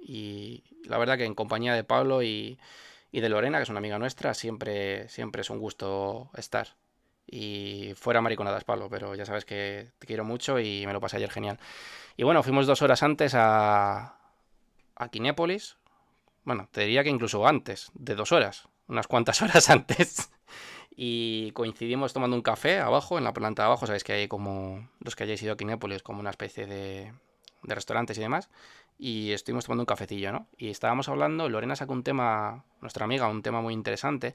y 0.00 0.64
la 0.84 0.98
verdad 0.98 1.18
que 1.18 1.24
en 1.24 1.34
compañía 1.34 1.74
de 1.74 1.84
Pablo 1.84 2.22
y, 2.22 2.58
y 3.12 3.20
de 3.20 3.28
Lorena, 3.28 3.58
que 3.58 3.64
es 3.64 3.68
una 3.68 3.78
amiga 3.78 3.98
nuestra, 3.98 4.34
siempre, 4.34 5.08
siempre 5.08 5.42
es 5.42 5.50
un 5.50 5.58
gusto 5.58 6.30
estar. 6.36 6.76
Y 7.26 7.92
fuera 7.96 8.20
mariconadas, 8.20 8.64
Pablo, 8.64 8.88
pero 8.90 9.14
ya 9.14 9.24
sabes 9.24 9.44
que 9.44 9.92
te 9.98 10.06
quiero 10.06 10.24
mucho 10.24 10.58
y 10.58 10.84
me 10.86 10.92
lo 10.92 11.00
pasé 11.00 11.16
ayer 11.16 11.30
genial. 11.30 11.58
Y 12.16 12.24
bueno, 12.24 12.42
fuimos 12.42 12.66
dos 12.66 12.82
horas 12.82 13.02
antes 13.02 13.34
a, 13.34 14.16
a. 14.96 15.10
Bueno, 16.44 16.68
te 16.72 16.80
diría 16.82 17.04
que 17.04 17.10
incluso 17.10 17.46
antes, 17.46 17.90
de 17.94 18.14
dos 18.14 18.32
horas, 18.32 18.68
unas 18.88 19.06
cuantas 19.06 19.42
horas 19.42 19.70
antes. 19.70 20.30
Y 20.90 21.52
coincidimos 21.52 22.12
tomando 22.12 22.36
un 22.36 22.42
café 22.42 22.78
abajo, 22.78 23.16
en 23.18 23.24
la 23.24 23.32
planta 23.32 23.62
de 23.62 23.66
abajo. 23.66 23.86
Sabéis 23.86 24.04
que 24.04 24.12
hay 24.12 24.28
como, 24.28 24.88
los 25.00 25.16
que 25.16 25.24
hayáis 25.24 25.42
ido 25.42 25.54
a 25.54 25.56
Kinépolis, 25.56 26.02
como 26.02 26.20
una 26.20 26.30
especie 26.30 26.66
de, 26.66 27.12
de 27.62 27.74
restaurantes 27.74 28.18
y 28.18 28.20
demás. 28.20 28.50
Y 28.98 29.32
estuvimos 29.32 29.64
tomando 29.64 29.82
un 29.82 29.86
cafecillo, 29.86 30.32
¿no? 30.32 30.46
Y 30.58 30.68
estábamos 30.68 31.08
hablando, 31.08 31.48
Lorena 31.48 31.74
sacó 31.76 31.92
un 31.92 32.02
tema, 32.02 32.64
nuestra 32.80 33.04
amiga, 33.04 33.28
un 33.28 33.42
tema 33.42 33.62
muy 33.62 33.72
interesante. 33.72 34.34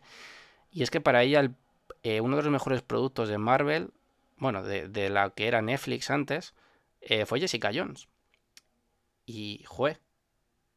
Y 0.72 0.82
es 0.82 0.90
que 0.90 1.02
para 1.02 1.22
ella 1.22 1.40
el 1.42 1.56
eh, 2.04 2.22
uno 2.22 2.38
de 2.38 2.44
los 2.44 2.52
mejores 2.52 2.82
productos 2.82 3.30
de 3.30 3.38
Marvel, 3.38 3.92
bueno, 4.38 4.64
de, 4.64 5.10
la 5.10 5.32
que 5.32 5.48
era 5.48 5.62
Netflix 5.62 6.10
antes, 6.12 6.54
eh, 7.02 7.26
fue 7.26 7.40
Jessica 7.40 7.72
Jones. 7.74 8.08
Y, 9.26 9.64
jue, 9.66 9.98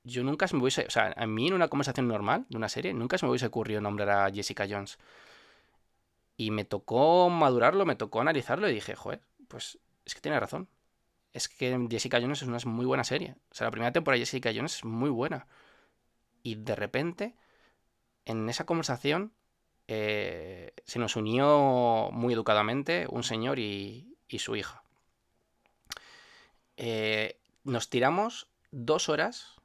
yo 0.05 0.25
nunca 0.25 0.49
se 0.49 0.57
me 0.57 0.63
hubiese, 0.63 0.87
o 0.87 0.91
sea, 0.91 1.13
a 1.17 1.27
mí 1.27 1.49
en 1.49 1.55
una 1.55 1.69
conversación 1.69 2.09
normal 2.09 2.47
de 2.49 2.57
una 2.57 2.69
serie, 2.69 2.95
nunca 2.95 3.19
se 3.19 3.27
me 3.27 3.31
hubiese 3.31 3.47
ocurrido 3.47 3.81
nombrar 3.81 4.09
a 4.09 4.33
Jessica 4.33 4.67
Jones. 4.69 4.99
Y 6.39 6.53
me 6.53 6.65
tocó 6.65 7.29
madurarlo, 7.29 7.85
me 7.85 7.97
tocó 7.97 8.21
analizarlo 8.21 8.71
y 8.71 8.73
dije, 8.73 8.95
joder, 8.95 9.21
pues 9.49 9.81
es 10.07 10.15
que 10.15 10.21
tiene 10.21 10.39
razón. 10.39 10.69
Es 11.33 11.49
que 11.49 11.87
Jessica 11.91 12.21
Jones 12.21 12.43
es 12.43 12.49
una 12.49 12.59
muy 12.65 12.87
buena 12.87 13.03
serie. 13.03 13.35
O 13.51 13.55
sea, 13.55 13.67
la 13.67 13.73
primera 13.73 13.93
temporada 13.93 14.19
de 14.19 14.25
Jessica 14.25 14.53
Jones 14.55 14.77
es 14.77 14.85
muy 14.85 15.11
buena. 15.11 15.49
Y 16.45 16.55
de 16.55 16.77
repente, 16.77 17.35
en 18.25 18.49
esa 18.49 18.67
conversación, 18.67 19.33
eh, 19.89 20.75
se 20.85 21.01
nos 21.01 21.17
unió 21.17 22.11
muy 22.13 22.35
educadamente 22.35 23.07
un 23.11 23.25
señor 23.25 23.59
y, 23.59 24.17
su 24.39 24.55
hija. 24.55 24.85
Eh, 26.77 27.41
nos 27.65 27.91
tiramos 27.91 28.47
dos 28.71 29.09
horas, 29.09 29.57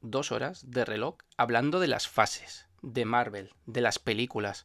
dos 0.00 0.30
horas 0.30 0.70
de 0.70 0.84
reloj 0.84 1.16
hablando 1.36 1.80
de 1.80 1.88
las 1.88 2.06
fases 2.06 2.68
de 2.82 3.04
Marvel, 3.04 3.52
de 3.66 3.80
las 3.80 3.98
películas. 3.98 4.64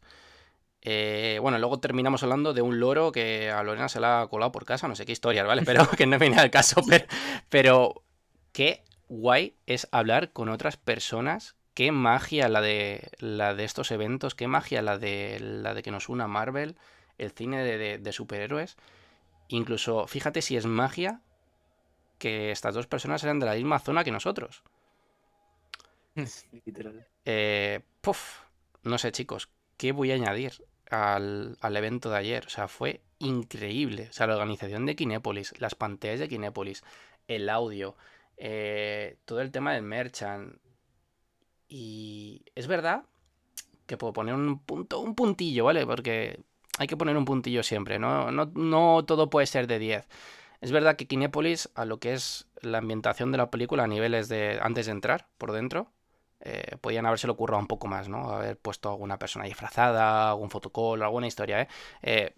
Eh, 0.81 1.39
bueno, 1.41 1.57
luego 1.57 1.79
terminamos 1.79 2.23
hablando 2.23 2.53
de 2.53 2.61
un 2.61 2.79
loro 2.79 3.11
que 3.11 3.49
a 3.51 3.63
Lorena 3.63 3.89
se 3.89 3.99
la 3.99 4.21
ha 4.21 4.27
colado 4.27 4.51
por 4.51 4.65
casa, 4.65 4.87
no 4.87 4.95
sé 4.95 5.05
qué 5.05 5.11
historias, 5.11 5.45
¿vale? 5.45 5.61
Pero 5.65 5.89
que 5.89 6.05
no 6.05 6.19
viene 6.19 6.39
al 6.39 6.51
caso. 6.51 6.81
Pero, 6.87 7.05
pero 7.49 8.03
qué 8.53 8.83
guay 9.09 9.55
es 9.65 9.87
hablar 9.91 10.31
con 10.31 10.49
otras 10.49 10.77
personas 10.77 11.57
qué 11.77 11.91
magia 11.91 12.49
la 12.49 12.59
de, 12.59 13.11
la 13.19 13.53
de 13.53 13.63
estos 13.63 13.91
eventos, 13.91 14.33
qué 14.33 14.47
magia 14.47 14.81
la 14.81 14.97
de, 14.97 15.37
la 15.39 15.75
de 15.75 15.83
que 15.83 15.91
nos 15.91 16.09
una 16.09 16.27
Marvel, 16.27 16.75
el 17.19 17.29
cine 17.29 17.63
de, 17.63 18.11
superhéroes. 18.11 18.77
Incluso, 19.47 20.07
fíjate 20.07 20.41
si 20.41 20.57
es 20.57 20.65
magia 20.65 21.21
que 22.17 22.49
estas 22.49 22.73
dos 22.73 22.87
personas 22.87 23.23
eran 23.23 23.39
de 23.39 23.45
la 23.45 23.53
misma 23.53 23.77
zona 23.77 24.03
que 24.03 24.09
nosotros. 24.09 24.63
Literal. 26.65 27.05
Eh, 27.25 27.81
no 28.81 28.97
sé, 28.97 29.11
chicos, 29.11 29.47
¿qué 29.77 29.91
voy 29.91 30.11
a 30.11 30.15
añadir 30.15 30.53
al, 30.89 31.57
al, 31.61 31.77
evento 31.77 32.09
de 32.09 32.17
ayer? 32.17 32.45
O 32.45 32.49
sea, 32.49 32.67
fue 32.67 33.01
increíble. 33.19 34.07
O 34.09 34.13
sea, 34.13 34.27
la 34.27 34.35
organización 34.35 34.85
de 34.85 34.95
Kinépolis, 34.95 35.59
las 35.59 35.75
pantallas 35.75 36.19
de 36.19 36.27
Kinépolis, 36.27 36.83
el 37.27 37.49
audio, 37.49 37.95
eh, 38.37 39.17
todo 39.25 39.41
el 39.41 39.51
tema 39.51 39.73
del 39.73 39.83
merchant, 39.83 40.57
y 41.67 42.43
es 42.55 42.67
verdad 42.67 43.03
que 43.85 43.97
puedo 43.97 44.13
poner 44.13 44.35
un 44.35 44.59
punto, 44.59 44.99
un 44.99 45.15
puntillo, 45.15 45.65
¿vale? 45.65 45.85
Porque 45.85 46.39
hay 46.77 46.87
que 46.87 46.97
poner 46.97 47.17
un 47.17 47.25
puntillo 47.25 47.63
siempre, 47.63 47.99
¿no? 47.99 48.31
No, 48.31 49.05
todo 49.05 49.29
puede 49.29 49.47
ser 49.47 49.67
de 49.67 49.79
10. 49.79 50.07
Es 50.61 50.71
verdad 50.71 50.95
que 50.95 51.07
Kinépolis, 51.07 51.69
a 51.75 51.85
lo 51.85 51.99
que 51.99 52.13
es 52.13 52.47
la 52.61 52.79
ambientación 52.79 53.31
de 53.31 53.37
la 53.37 53.51
película 53.51 53.83
a 53.83 53.87
niveles 53.87 54.29
de. 54.29 54.59
antes 54.61 54.85
de 54.87 54.91
entrar 54.93 55.27
por 55.37 55.51
dentro, 55.51 55.91
eh, 56.39 56.77
podían 56.81 57.05
habérselo 57.05 57.33
ocurrido 57.33 57.59
un 57.59 57.67
poco 57.67 57.87
más, 57.87 58.09
¿no? 58.09 58.29
Haber 58.29 58.57
puesto 58.57 58.89
alguna 58.89 59.17
persona 59.19 59.45
disfrazada, 59.45 60.29
algún 60.29 60.49
fotocall, 60.49 61.01
alguna 61.01 61.27
historia, 61.27 61.61
¿eh? 61.61 61.67
¿eh? 62.03 62.35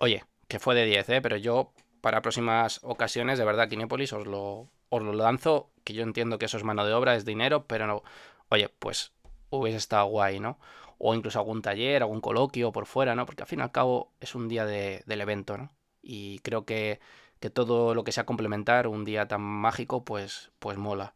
Oye, 0.00 0.24
que 0.48 0.58
fue 0.58 0.74
de 0.74 0.84
10, 0.84 1.08
¿eh? 1.08 1.22
Pero 1.22 1.36
yo, 1.36 1.72
para 2.00 2.22
próximas 2.22 2.80
ocasiones, 2.82 3.38
de 3.38 3.44
verdad, 3.44 3.68
Kinépolis 3.68 4.12
os 4.12 4.26
lo, 4.26 4.70
os 4.90 5.02
lo 5.02 5.12
lanzo, 5.12 5.70
que 5.84 5.94
yo 5.94 6.02
entiendo 6.02 6.38
que 6.38 6.46
eso 6.46 6.56
es 6.56 6.64
mano 6.64 6.84
de 6.84 6.92
obra, 6.92 7.14
es 7.16 7.24
dinero, 7.24 7.66
pero 7.66 7.86
no, 7.86 8.02
oye, 8.50 8.68
pues 8.68 9.12
hubiese 9.50 9.78
estado 9.78 10.06
guay, 10.06 10.40
¿no? 10.40 10.58
O 10.98 11.14
incluso 11.14 11.38
algún 11.38 11.62
taller, 11.62 12.02
algún 12.02 12.20
coloquio 12.20 12.72
por 12.72 12.86
fuera, 12.86 13.14
¿no? 13.14 13.26
Porque 13.26 13.42
al 13.42 13.48
fin 13.48 13.60
y 13.60 13.62
al 13.62 13.72
cabo 13.72 14.12
es 14.20 14.34
un 14.34 14.48
día 14.48 14.66
del 14.66 15.20
evento, 15.20 15.56
¿no? 15.58 15.72
Y 16.02 16.38
creo 16.40 16.64
que, 16.64 17.00
que, 17.40 17.50
todo 17.50 17.94
lo 17.94 18.04
que 18.04 18.12
sea 18.12 18.26
complementar 18.26 18.86
un 18.86 19.04
día 19.04 19.26
tan 19.28 19.40
mágico, 19.42 20.04
pues, 20.04 20.50
pues 20.58 20.76
mola. 20.78 21.14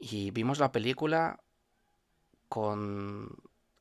Y 0.00 0.32
vimos 0.32 0.58
la 0.58 0.72
película 0.72 1.40
con 2.48 3.36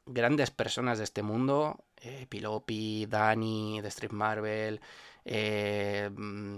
grandes 0.06 0.52
personas 0.52 0.98
de 1.00 1.06
este 1.06 1.24
mundo, 1.24 1.86
eh, 1.98 2.28
Pilopi, 2.30 3.08
Dani, 3.08 3.82
de 3.82 3.88
Street 3.88 4.12
Marvel, 4.12 4.82
eh, 5.26 6.10
mm, 6.12 6.58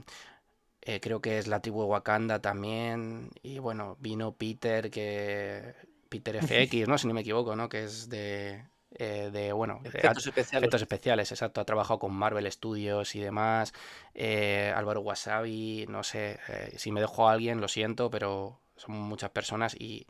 eh, 0.83 0.99
creo 0.99 1.21
que 1.21 1.37
es 1.37 1.47
la 1.47 1.61
tribu 1.61 1.81
de 1.81 1.87
Wakanda 1.87 2.39
también. 2.39 3.29
Y 3.43 3.59
bueno, 3.59 3.97
vino 3.99 4.33
Peter, 4.33 4.89
que. 4.89 5.75
Peter 6.09 6.37
FX, 6.37 6.87
¿no? 6.87 6.97
Si 6.97 7.07
no 7.07 7.13
me 7.13 7.21
equivoco, 7.21 7.55
¿no? 7.55 7.69
Que 7.69 7.83
es 7.83 8.09
de. 8.09 8.65
Eh, 8.93 9.29
de 9.31 9.53
bueno, 9.53 9.79
efectos 9.85 10.27
especiales. 10.27 10.63
Efectos 10.63 10.81
especiales, 10.81 11.31
exacto. 11.31 11.61
Ha 11.61 11.65
trabajado 11.65 11.99
con 11.99 12.13
Marvel 12.13 12.51
Studios 12.51 13.15
y 13.15 13.19
demás. 13.21 13.73
Eh, 14.13 14.73
Álvaro 14.75 15.01
Wasabi, 15.01 15.85
no 15.87 16.03
sé. 16.03 16.39
si 16.75 16.91
me 16.91 16.99
dejo 16.99 17.29
a 17.29 17.33
alguien, 17.33 17.61
lo 17.61 17.69
siento, 17.69 18.09
pero 18.09 18.59
son 18.81 18.95
muchas 18.95 19.31
personas 19.31 19.75
y. 19.79 20.07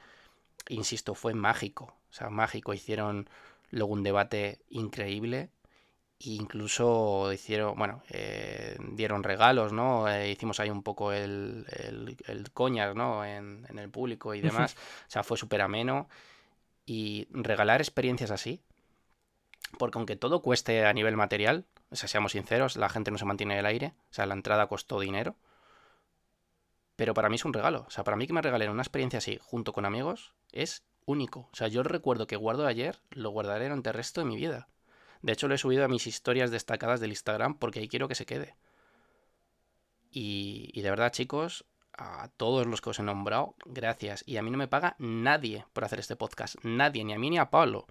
Insisto, 0.69 1.15
fue 1.15 1.33
mágico. 1.33 1.93
O 2.09 2.13
sea, 2.13 2.29
mágico. 2.29 2.73
Hicieron 2.73 3.29
luego 3.71 3.93
un 3.93 4.03
debate 4.03 4.59
increíble 4.69 5.49
incluso 6.23 7.31
hicieron, 7.33 7.75
bueno, 7.77 8.03
eh, 8.09 8.77
dieron 8.91 9.23
regalos, 9.23 9.73
¿no? 9.73 10.07
Eh, 10.09 10.31
hicimos 10.31 10.59
ahí 10.59 10.69
un 10.69 10.83
poco 10.83 11.11
el, 11.11 11.65
el, 12.27 12.51
coñas, 12.51 12.95
¿no? 12.95 13.25
En, 13.25 13.65
el 13.77 13.89
público 13.89 14.33
y 14.33 14.41
demás. 14.41 14.75
o 15.07 15.11
sea, 15.11 15.23
fue 15.23 15.37
súper 15.37 15.61
ameno. 15.61 16.07
Y 16.85 17.27
regalar 17.31 17.79
experiencias 17.81 18.31
así, 18.31 18.61
porque 19.77 19.97
aunque 19.97 20.15
todo 20.15 20.41
cueste 20.41 20.85
a 20.85 20.93
nivel 20.93 21.15
material, 21.15 21.65
o 21.89 21.95
sea, 21.95 22.09
seamos 22.09 22.33
sinceros, 22.33 22.75
la 22.75 22.89
gente 22.89 23.11
no 23.11 23.17
se 23.17 23.25
mantiene 23.25 23.53
en 23.53 23.59
el 23.59 23.65
aire, 23.65 23.93
o 24.09 24.13
sea, 24.13 24.25
la 24.25 24.33
entrada 24.33 24.67
costó 24.67 24.99
dinero. 24.99 25.35
Pero 27.01 27.15
para 27.15 27.29
mí 27.29 27.35
es 27.37 27.45
un 27.45 27.53
regalo. 27.53 27.85
O 27.87 27.89
sea, 27.89 28.03
para 28.03 28.15
mí 28.15 28.27
que 28.27 28.33
me 28.33 28.43
regalen 28.43 28.69
una 28.69 28.83
experiencia 28.83 29.17
así 29.17 29.39
junto 29.41 29.73
con 29.73 29.85
amigos 29.85 30.35
es 30.51 30.85
único. 31.07 31.49
O 31.51 31.55
sea, 31.55 31.67
yo 31.67 31.81
recuerdo 31.81 32.27
que 32.27 32.35
guardo 32.35 32.67
ayer, 32.67 32.99
lo 33.09 33.31
guardaré 33.31 33.63
durante 33.63 33.89
el 33.89 33.95
resto 33.95 34.21
de 34.21 34.27
mi 34.27 34.35
vida. 34.35 34.69
De 35.23 35.33
hecho, 35.33 35.47
lo 35.47 35.55
he 35.55 35.57
subido 35.57 35.83
a 35.83 35.87
mis 35.87 36.05
historias 36.05 36.51
destacadas 36.51 36.99
del 36.99 37.09
Instagram 37.09 37.57
porque 37.57 37.79
ahí 37.79 37.87
quiero 37.87 38.07
que 38.07 38.13
se 38.13 38.27
quede. 38.27 38.55
Y, 40.11 40.79
de 40.79 40.89
verdad, 40.91 41.11
chicos, 41.11 41.65
a 41.97 42.27
todos 42.37 42.67
los 42.67 42.81
que 42.81 42.91
os 42.91 42.99
he 42.99 43.01
nombrado, 43.01 43.55
gracias. 43.65 44.23
Y 44.27 44.37
a 44.37 44.43
mí 44.43 44.51
no 44.51 44.59
me 44.59 44.67
paga 44.67 44.95
nadie 44.99 45.65
por 45.73 45.83
hacer 45.83 45.99
este 45.99 46.15
podcast. 46.15 46.57
Nadie, 46.61 47.03
ni 47.03 47.13
a 47.13 47.17
mí 47.17 47.31
ni 47.31 47.39
a 47.39 47.49
Pablo. 47.49 47.87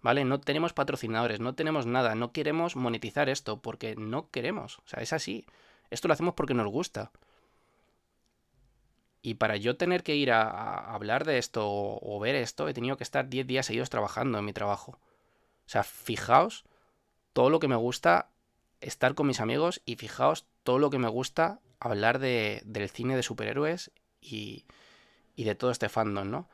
¿Vale? 0.00 0.24
No 0.24 0.40
tenemos 0.40 0.72
patrocinadores, 0.72 1.40
no 1.40 1.56
tenemos 1.56 1.86
nada, 1.86 2.14
no 2.14 2.30
queremos 2.30 2.76
monetizar 2.76 3.28
esto 3.28 3.60
porque 3.60 3.96
no 3.96 4.30
queremos. 4.30 4.78
O 4.78 4.86
sea, 4.86 5.02
es 5.02 5.12
así. 5.12 5.44
Esto 5.90 6.06
lo 6.06 6.14
hacemos 6.14 6.34
porque 6.34 6.54
nos 6.54 6.68
gusta. 6.68 7.10
Y 9.26 9.36
para 9.36 9.56
yo 9.56 9.78
tener 9.78 10.02
que 10.02 10.16
ir 10.16 10.30
a, 10.30 10.92
hablar 10.92 11.24
de 11.24 11.38
esto 11.38 11.62
o, 11.66 12.20
ver 12.20 12.34
esto, 12.34 12.68
he 12.68 12.74
tenido 12.74 12.98
que 12.98 13.04
estar 13.04 13.30
10 13.30 13.46
días 13.46 13.64
seguidos 13.64 13.88
trabajando 13.88 14.38
en 14.38 14.44
mi 14.44 14.52
trabajo. 14.52 14.98
O 15.66 15.68
sea, 15.68 15.82
fijaos 15.82 16.64
todo 17.32 17.48
lo 17.48 17.58
que 17.58 17.66
me 17.66 17.74
gusta 17.74 18.28
estar 18.82 19.14
con 19.14 19.26
mis 19.26 19.40
amigos 19.40 19.80
y 19.86 19.96
fijaos 19.96 20.44
todo 20.62 20.78
lo 20.78 20.90
que 20.90 20.98
me 20.98 21.08
gusta 21.08 21.60
hablar 21.80 22.18
de, 22.18 22.60
del 22.66 22.90
cine 22.90 23.16
de 23.16 23.22
superhéroes 23.22 23.92
y, 24.20 24.66
y 25.34 25.44
de 25.44 25.54
todo 25.54 25.70
este 25.70 25.88
fandom, 25.88 26.30
¿no? 26.30 26.50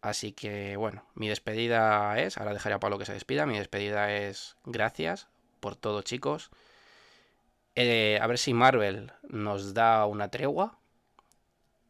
Así 0.00 0.30
que 0.30 0.76
bueno, 0.76 1.04
mi 1.14 1.28
despedida 1.28 2.20
es, 2.20 2.38
ahora 2.38 2.52
dejaré 2.52 2.76
a 2.76 2.80
Pablo 2.80 2.98
que 2.98 3.04
se 3.04 3.14
despida, 3.14 3.46
mi 3.46 3.58
despedida 3.58 4.14
es 4.14 4.56
gracias 4.64 5.26
por 5.58 5.74
todo 5.74 6.02
chicos. 6.02 6.52
Eh, 7.74 8.20
a 8.22 8.28
ver 8.28 8.38
si 8.38 8.54
Marvel 8.54 9.10
nos 9.24 9.74
da 9.74 10.06
una 10.06 10.28
tregua 10.28 10.78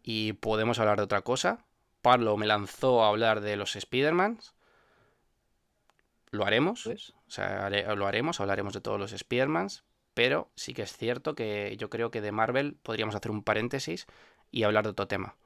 y 0.03 0.35
podemos 0.35 0.79
hablar 0.79 0.99
de 0.99 1.05
otra 1.05 1.23
cosa. 1.23 1.65
Pablo 2.01 2.37
me 2.37 2.47
lanzó 2.47 3.05
a 3.05 3.09
hablar 3.09 3.41
de 3.41 3.57
los 3.57 3.77
Spider-Mans. 3.77 4.55
Lo 6.31 6.45
haremos. 6.45 6.83
Pues. 6.85 7.11
O 7.27 7.31
sea, 7.31 7.71
lo 7.71 8.07
haremos, 8.07 8.41
hablaremos 8.41 8.75
de 8.75 8.81
todos 8.81 8.99
los 8.99 9.13
Spider-Mans. 9.13 9.85
Pero 10.15 10.51
sí 10.55 10.75
que 10.75 10.83
es 10.83 10.97
cierto 10.97 11.35
que 11.35 11.77
yo 11.79 11.89
creo 11.89 12.11
que 12.11 12.21
de 12.21 12.33
Marvel 12.33 12.77
podríamos 12.83 13.15
hacer 13.15 13.31
un 13.31 13.43
paréntesis 13.43 14.07
y 14.51 14.65
hablar 14.65 14.85
de 14.85 14.91
otro 14.91 15.07
tema. 15.07 15.37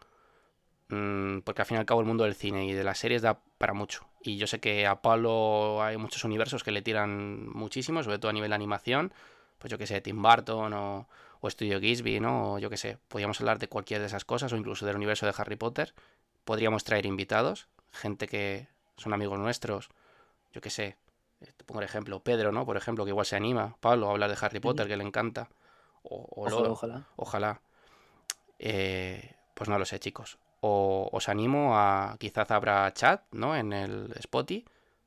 Mm, 0.89 1.41
porque 1.41 1.62
al 1.62 1.66
fin 1.66 1.77
y 1.77 1.81
al 1.81 1.87
cabo 1.87 2.01
el 2.01 2.07
mundo 2.07 2.24
del 2.24 2.35
cine 2.35 2.66
y 2.66 2.73
de 2.73 2.85
las 2.85 2.99
series 2.99 3.23
da 3.23 3.41
para 3.59 3.74
mucho. 3.74 4.09
Y 4.23 4.37
yo 4.37 4.47
sé 4.47 4.61
que 4.61 4.87
a 4.87 5.03
Pablo 5.03 5.83
hay 5.83 5.97
muchos 5.97 6.24
universos 6.24 6.65
que 6.65 6.73
le 6.73 6.83
tiran 6.83 7.49
muchísimo, 7.49 8.03
sobre 8.03 8.19
todo 8.19 8.31
a 8.31 8.33
nivel 8.33 8.51
de 8.51 8.57
animación. 8.57 9.12
Pues 9.59 9.70
yo 9.70 9.78
que 9.78 9.87
sé, 9.87 10.01
Tim 10.01 10.23
Burton 10.23 10.73
o, 10.73 11.09
o 11.47 11.51
Studio 11.51 11.81
Gisby, 11.81 12.20
¿no? 12.20 12.55
O 12.55 12.59
yo 12.59 12.70
que 12.70 12.77
sé, 12.77 12.98
podríamos 13.09 13.40
hablar 13.40 13.59
de 13.59 13.68
cualquiera 13.68 14.01
de 14.01 14.09
esas 14.09 14.24
cosas 14.24 14.52
o 14.52 14.56
incluso 14.56 14.86
del 14.86 14.97
universo 14.97 15.27
de 15.27 15.35
Harry 15.36 15.56
Potter. 15.56 15.94
Podríamos 16.44 16.85
traer 16.85 17.06
invitados, 17.06 17.68
gente 17.93 18.28
que 18.28 18.68
son 18.97 19.12
amigos 19.12 19.39
nuestros, 19.39 19.89
yo 20.52 20.60
que 20.60 20.70
sé, 20.70 20.97
eh, 21.40 21.52
te 21.56 21.64
pongo 21.64 21.81
el 21.81 21.86
ejemplo, 21.86 22.20
Pedro, 22.20 22.52
¿no? 22.52 22.64
Por 22.64 22.77
ejemplo, 22.77 23.05
que 23.05 23.10
igual 23.10 23.27
se 23.27 23.36
anima, 23.36 23.77
Pablo, 23.81 24.09
a 24.09 24.12
hablar 24.12 24.31
de 24.31 24.39
Harry 24.40 24.60
Potter, 24.60 24.89
que 24.89 24.97
le 24.97 25.05
encanta. 25.05 25.48
O, 26.02 26.27
ojalá, 26.36 26.70
ojalá. 26.70 27.06
Ojalá. 27.16 27.60
Eh, 28.59 29.35
pues 29.55 29.68
no 29.68 29.78
lo 29.78 29.85
sé, 29.85 29.98
chicos. 29.98 30.39
O 30.60 31.09
os 31.12 31.28
animo 31.28 31.77
a, 31.77 32.16
quizás 32.18 32.51
habrá 32.51 32.93
chat, 32.94 33.23
¿no? 33.32 33.56
En 33.56 33.73
el 33.73 34.12
Spotify, 34.16 34.64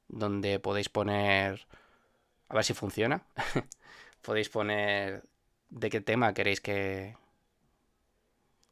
donde 0.07 0.59
podéis 0.59 0.89
poner, 0.89 1.65
a 2.49 2.55
ver 2.55 2.63
si 2.63 2.73
funciona. 2.73 3.23
podéis 4.21 4.49
poner 4.49 5.23
de 5.69 5.89
qué 5.89 6.01
tema 6.01 6.33
queréis 6.33 6.61
que 6.61 7.15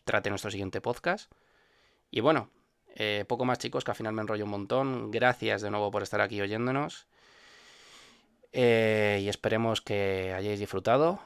trate 0.03 0.30
nuestro 0.30 0.52
siguiente 0.52 0.82
podcast. 0.82 1.32
Y 2.10 2.22
bueno, 2.22 2.49
eh, 2.95 3.26
poco 3.28 3.45
más 3.45 3.60
chicos, 3.60 3.84
que 3.84 3.91
al 3.91 3.98
final 3.98 4.14
me 4.14 4.22
enrollo 4.22 4.45
un 4.45 4.52
montón. 4.52 5.11
Gracias 5.11 5.61
de 5.61 5.69
nuevo 5.69 5.91
por 5.91 6.03
estar 6.03 6.22
aquí 6.22 6.41
oyéndonos. 6.41 7.07
Eh, 8.53 9.19
y 9.22 9.30
esperemos 9.30 9.82
que 9.82 10.34
hayáis 10.36 10.60
disfrutado 10.60 11.19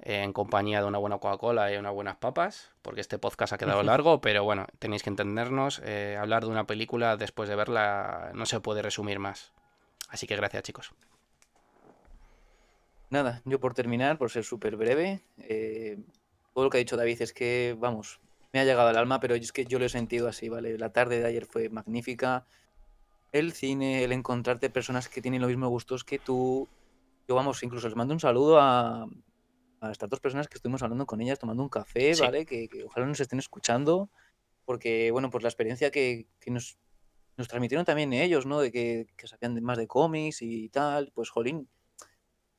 en 0.00 0.32
compañía 0.32 0.80
de 0.80 0.86
una 0.86 0.98
buena 0.98 1.18
Coca-Cola 1.18 1.72
y 1.72 1.76
unas 1.76 1.94
buenas 1.94 2.16
papas, 2.16 2.72
porque 2.82 3.00
este 3.00 3.18
podcast 3.18 3.54
ha 3.54 3.58
quedado 3.58 3.82
largo, 3.82 4.20
pero 4.20 4.44
bueno, 4.44 4.66
tenéis 4.78 5.02
que 5.02 5.08
entendernos. 5.08 5.80
Eh, 5.84 6.18
hablar 6.20 6.44
de 6.44 6.50
una 6.50 6.66
película 6.66 7.16
después 7.16 7.48
de 7.48 7.56
verla 7.56 8.32
no 8.34 8.44
se 8.44 8.60
puede 8.60 8.82
resumir 8.82 9.18
más. 9.18 9.52
Así 10.08 10.26
que 10.26 10.36
gracias 10.36 10.64
chicos. 10.64 10.92
Nada, 13.14 13.42
yo 13.44 13.60
por 13.60 13.74
terminar, 13.74 14.18
por 14.18 14.32
ser 14.32 14.42
súper 14.42 14.74
breve, 14.74 15.20
eh, 15.38 16.02
todo 16.52 16.64
lo 16.64 16.70
que 16.70 16.78
ha 16.78 16.80
dicho 16.80 16.96
David 16.96 17.22
es 17.22 17.32
que, 17.32 17.76
vamos, 17.78 18.20
me 18.52 18.58
ha 18.58 18.64
llegado 18.64 18.88
al 18.88 18.96
alma, 18.96 19.20
pero 19.20 19.36
es 19.36 19.52
que 19.52 19.66
yo 19.66 19.78
lo 19.78 19.84
he 19.84 19.88
sentido 19.88 20.26
así, 20.26 20.48
¿vale? 20.48 20.76
La 20.78 20.92
tarde 20.92 21.20
de 21.20 21.26
ayer 21.26 21.46
fue 21.46 21.68
magnífica. 21.68 22.44
El 23.30 23.52
cine, 23.52 24.02
el 24.02 24.10
encontrarte 24.10 24.68
personas 24.68 25.08
que 25.08 25.22
tienen 25.22 25.40
los 25.40 25.48
mismos 25.48 25.68
gustos 25.68 26.02
que 26.02 26.18
tú. 26.18 26.68
Yo, 27.28 27.36
vamos, 27.36 27.62
incluso 27.62 27.86
les 27.86 27.94
mando 27.94 28.14
un 28.14 28.18
saludo 28.18 28.58
a, 28.60 29.06
estas 29.92 30.10
dos 30.10 30.18
personas 30.18 30.48
que 30.48 30.56
estuvimos 30.56 30.82
hablando 30.82 31.06
con 31.06 31.20
ellas, 31.20 31.38
tomando 31.38 31.62
un 31.62 31.68
café, 31.68 32.14
¿vale? 32.20 32.44
Que, 32.44 32.68
ojalá 32.84 33.06
nos 33.06 33.20
estén 33.20 33.38
escuchando, 33.38 34.10
porque, 34.64 35.12
bueno, 35.12 35.30
pues 35.30 35.44
la 35.44 35.50
experiencia 35.50 35.92
que, 35.92 36.26
nos, 36.48 36.78
nos 37.36 37.46
transmitieron 37.46 37.84
también 37.86 38.12
ellos, 38.12 38.44
¿no? 38.44 38.58
De 38.58 38.72
que, 38.72 39.06
que 39.16 39.28
sabían 39.28 39.62
más 39.62 39.78
de 39.78 39.86
cómics 39.86 40.42
y 40.42 40.68
tal, 40.70 41.12
pues, 41.14 41.30
jolín, 41.30 41.68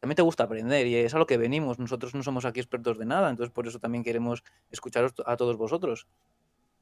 también 0.06 0.18
te 0.18 0.22
gusta 0.22 0.44
aprender 0.44 0.86
y 0.86 0.94
es 0.98 1.16
a 1.16 1.18
lo 1.18 1.26
que 1.26 1.36
venimos. 1.36 1.80
Nosotros 1.80 2.14
no 2.14 2.22
somos 2.22 2.46
aquí 2.46 2.60
expertos 2.60 3.00
de 3.00 3.08
nada, 3.08 3.28
entonces 3.28 3.52
por 3.52 3.66
eso 3.66 3.80
también 3.80 4.04
queremos 4.04 4.44
escucharos 4.70 5.16
a 5.26 5.36
todos 5.36 5.58
vosotros. 5.58 6.06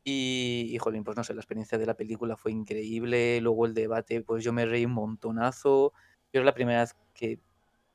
Y, 0.04 0.68
y, 0.72 0.78
jolín, 0.78 1.06
pues 1.06 1.16
no 1.16 1.24
sé, 1.24 1.34
la 1.34 1.40
experiencia 1.40 1.78
de 1.78 1.86
la 1.86 1.94
película 1.94 2.36
fue 2.36 2.52
increíble. 2.52 3.40
Luego 3.40 3.66
el 3.66 3.74
debate, 3.74 4.20
pues 4.20 4.44
yo 4.44 4.52
me 4.52 4.66
reí 4.66 4.84
un 4.84 4.92
montonazo. 4.92 5.94
Yo 6.34 6.42
era 6.42 6.44
la 6.44 6.54
primera 6.54 6.82
vez 6.82 6.98
que, 7.14 7.40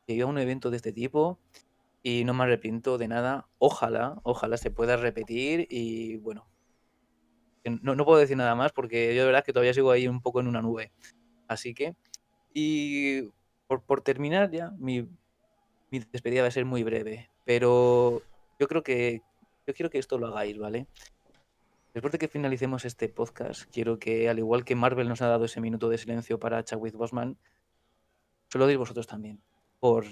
que 0.06 0.14
iba 0.14 0.24
a 0.24 0.30
un 0.30 0.38
evento 0.38 0.70
de 0.70 0.78
este 0.78 0.94
tipo 0.94 1.38
y 2.02 2.24
no 2.24 2.32
me 2.32 2.44
arrepiento 2.44 2.96
de 2.96 3.09
nada. 3.09 3.50
Ojalá, 3.59 4.18
ojalá 4.22 4.56
se 4.56 4.70
pueda 4.70 4.96
repetir 4.96 5.66
y 5.68 6.16
bueno, 6.16 6.48
no, 7.82 7.94
no 7.94 8.06
puedo 8.06 8.18
decir 8.18 8.38
nada 8.38 8.55
más 8.55 8.72
porque 8.72 9.14
yo 9.14 9.20
de 9.20 9.26
verdad 9.26 9.44
que 9.44 9.52
todavía 9.52 9.74
sigo 9.74 9.90
ahí 9.90 10.09
un 10.09 10.22
poco 10.22 10.40
en 10.40 10.46
una 10.46 10.62
nube. 10.62 10.90
Así 11.48 11.74
que, 11.74 11.94
y 12.55 13.28
por, 13.69 14.01
terminar 14.01 14.51
ya, 14.51 14.70
mi, 14.78 15.09
despedida 15.90 16.43
va 16.43 16.49
a 16.49 16.53
ser 16.53 16.65
muy 16.65 16.82
breve, 16.82 17.31
pero 17.45 18.23
yo 18.59 18.66
creo 18.66 18.82
que 18.82 19.23
yo 19.66 19.74
quiero 19.74 19.90
que 19.90 19.99
esto 19.99 20.19
lo 20.19 20.28
hagáis, 20.28 20.59
¿vale? 20.59 20.86
Después 21.93 22.12
de 22.12 22.19
que 22.19 22.28
finalicemos 22.28 22.85
este 22.85 23.09
podcast, 23.09 23.65
quiero 23.70 23.99
que, 23.99 24.28
al 24.28 24.39
igual 24.39 24.65
que 24.65 24.74
Marvel 24.74 25.09
nos 25.09 25.20
ha 25.20 25.28
dado 25.28 25.45
ese 25.45 25.61
minuto 25.61 25.89
de 25.89 25.99
silencio 25.99 26.39
para 26.39 26.65
Chadwick 26.65 26.95
Bosman, 26.95 27.36
se 28.49 28.59
lo 28.59 28.66
deis 28.66 28.78
vosotros 28.78 29.07
también. 29.07 29.43
Por, 29.81 30.05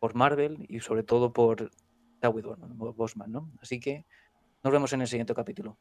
por 0.00 0.14
Marvel 0.14 0.66
y 0.68 0.80
sobre 0.80 1.04
todo 1.04 1.32
por 1.32 1.70
Chadwick 2.20 2.46
Bosman, 2.46 3.30
¿no? 3.30 3.52
Así 3.60 3.78
que 3.78 4.04
nos 4.64 4.72
vemos 4.72 4.92
en 4.92 5.02
el 5.02 5.06
siguiente 5.06 5.34
capítulo. 5.34 5.76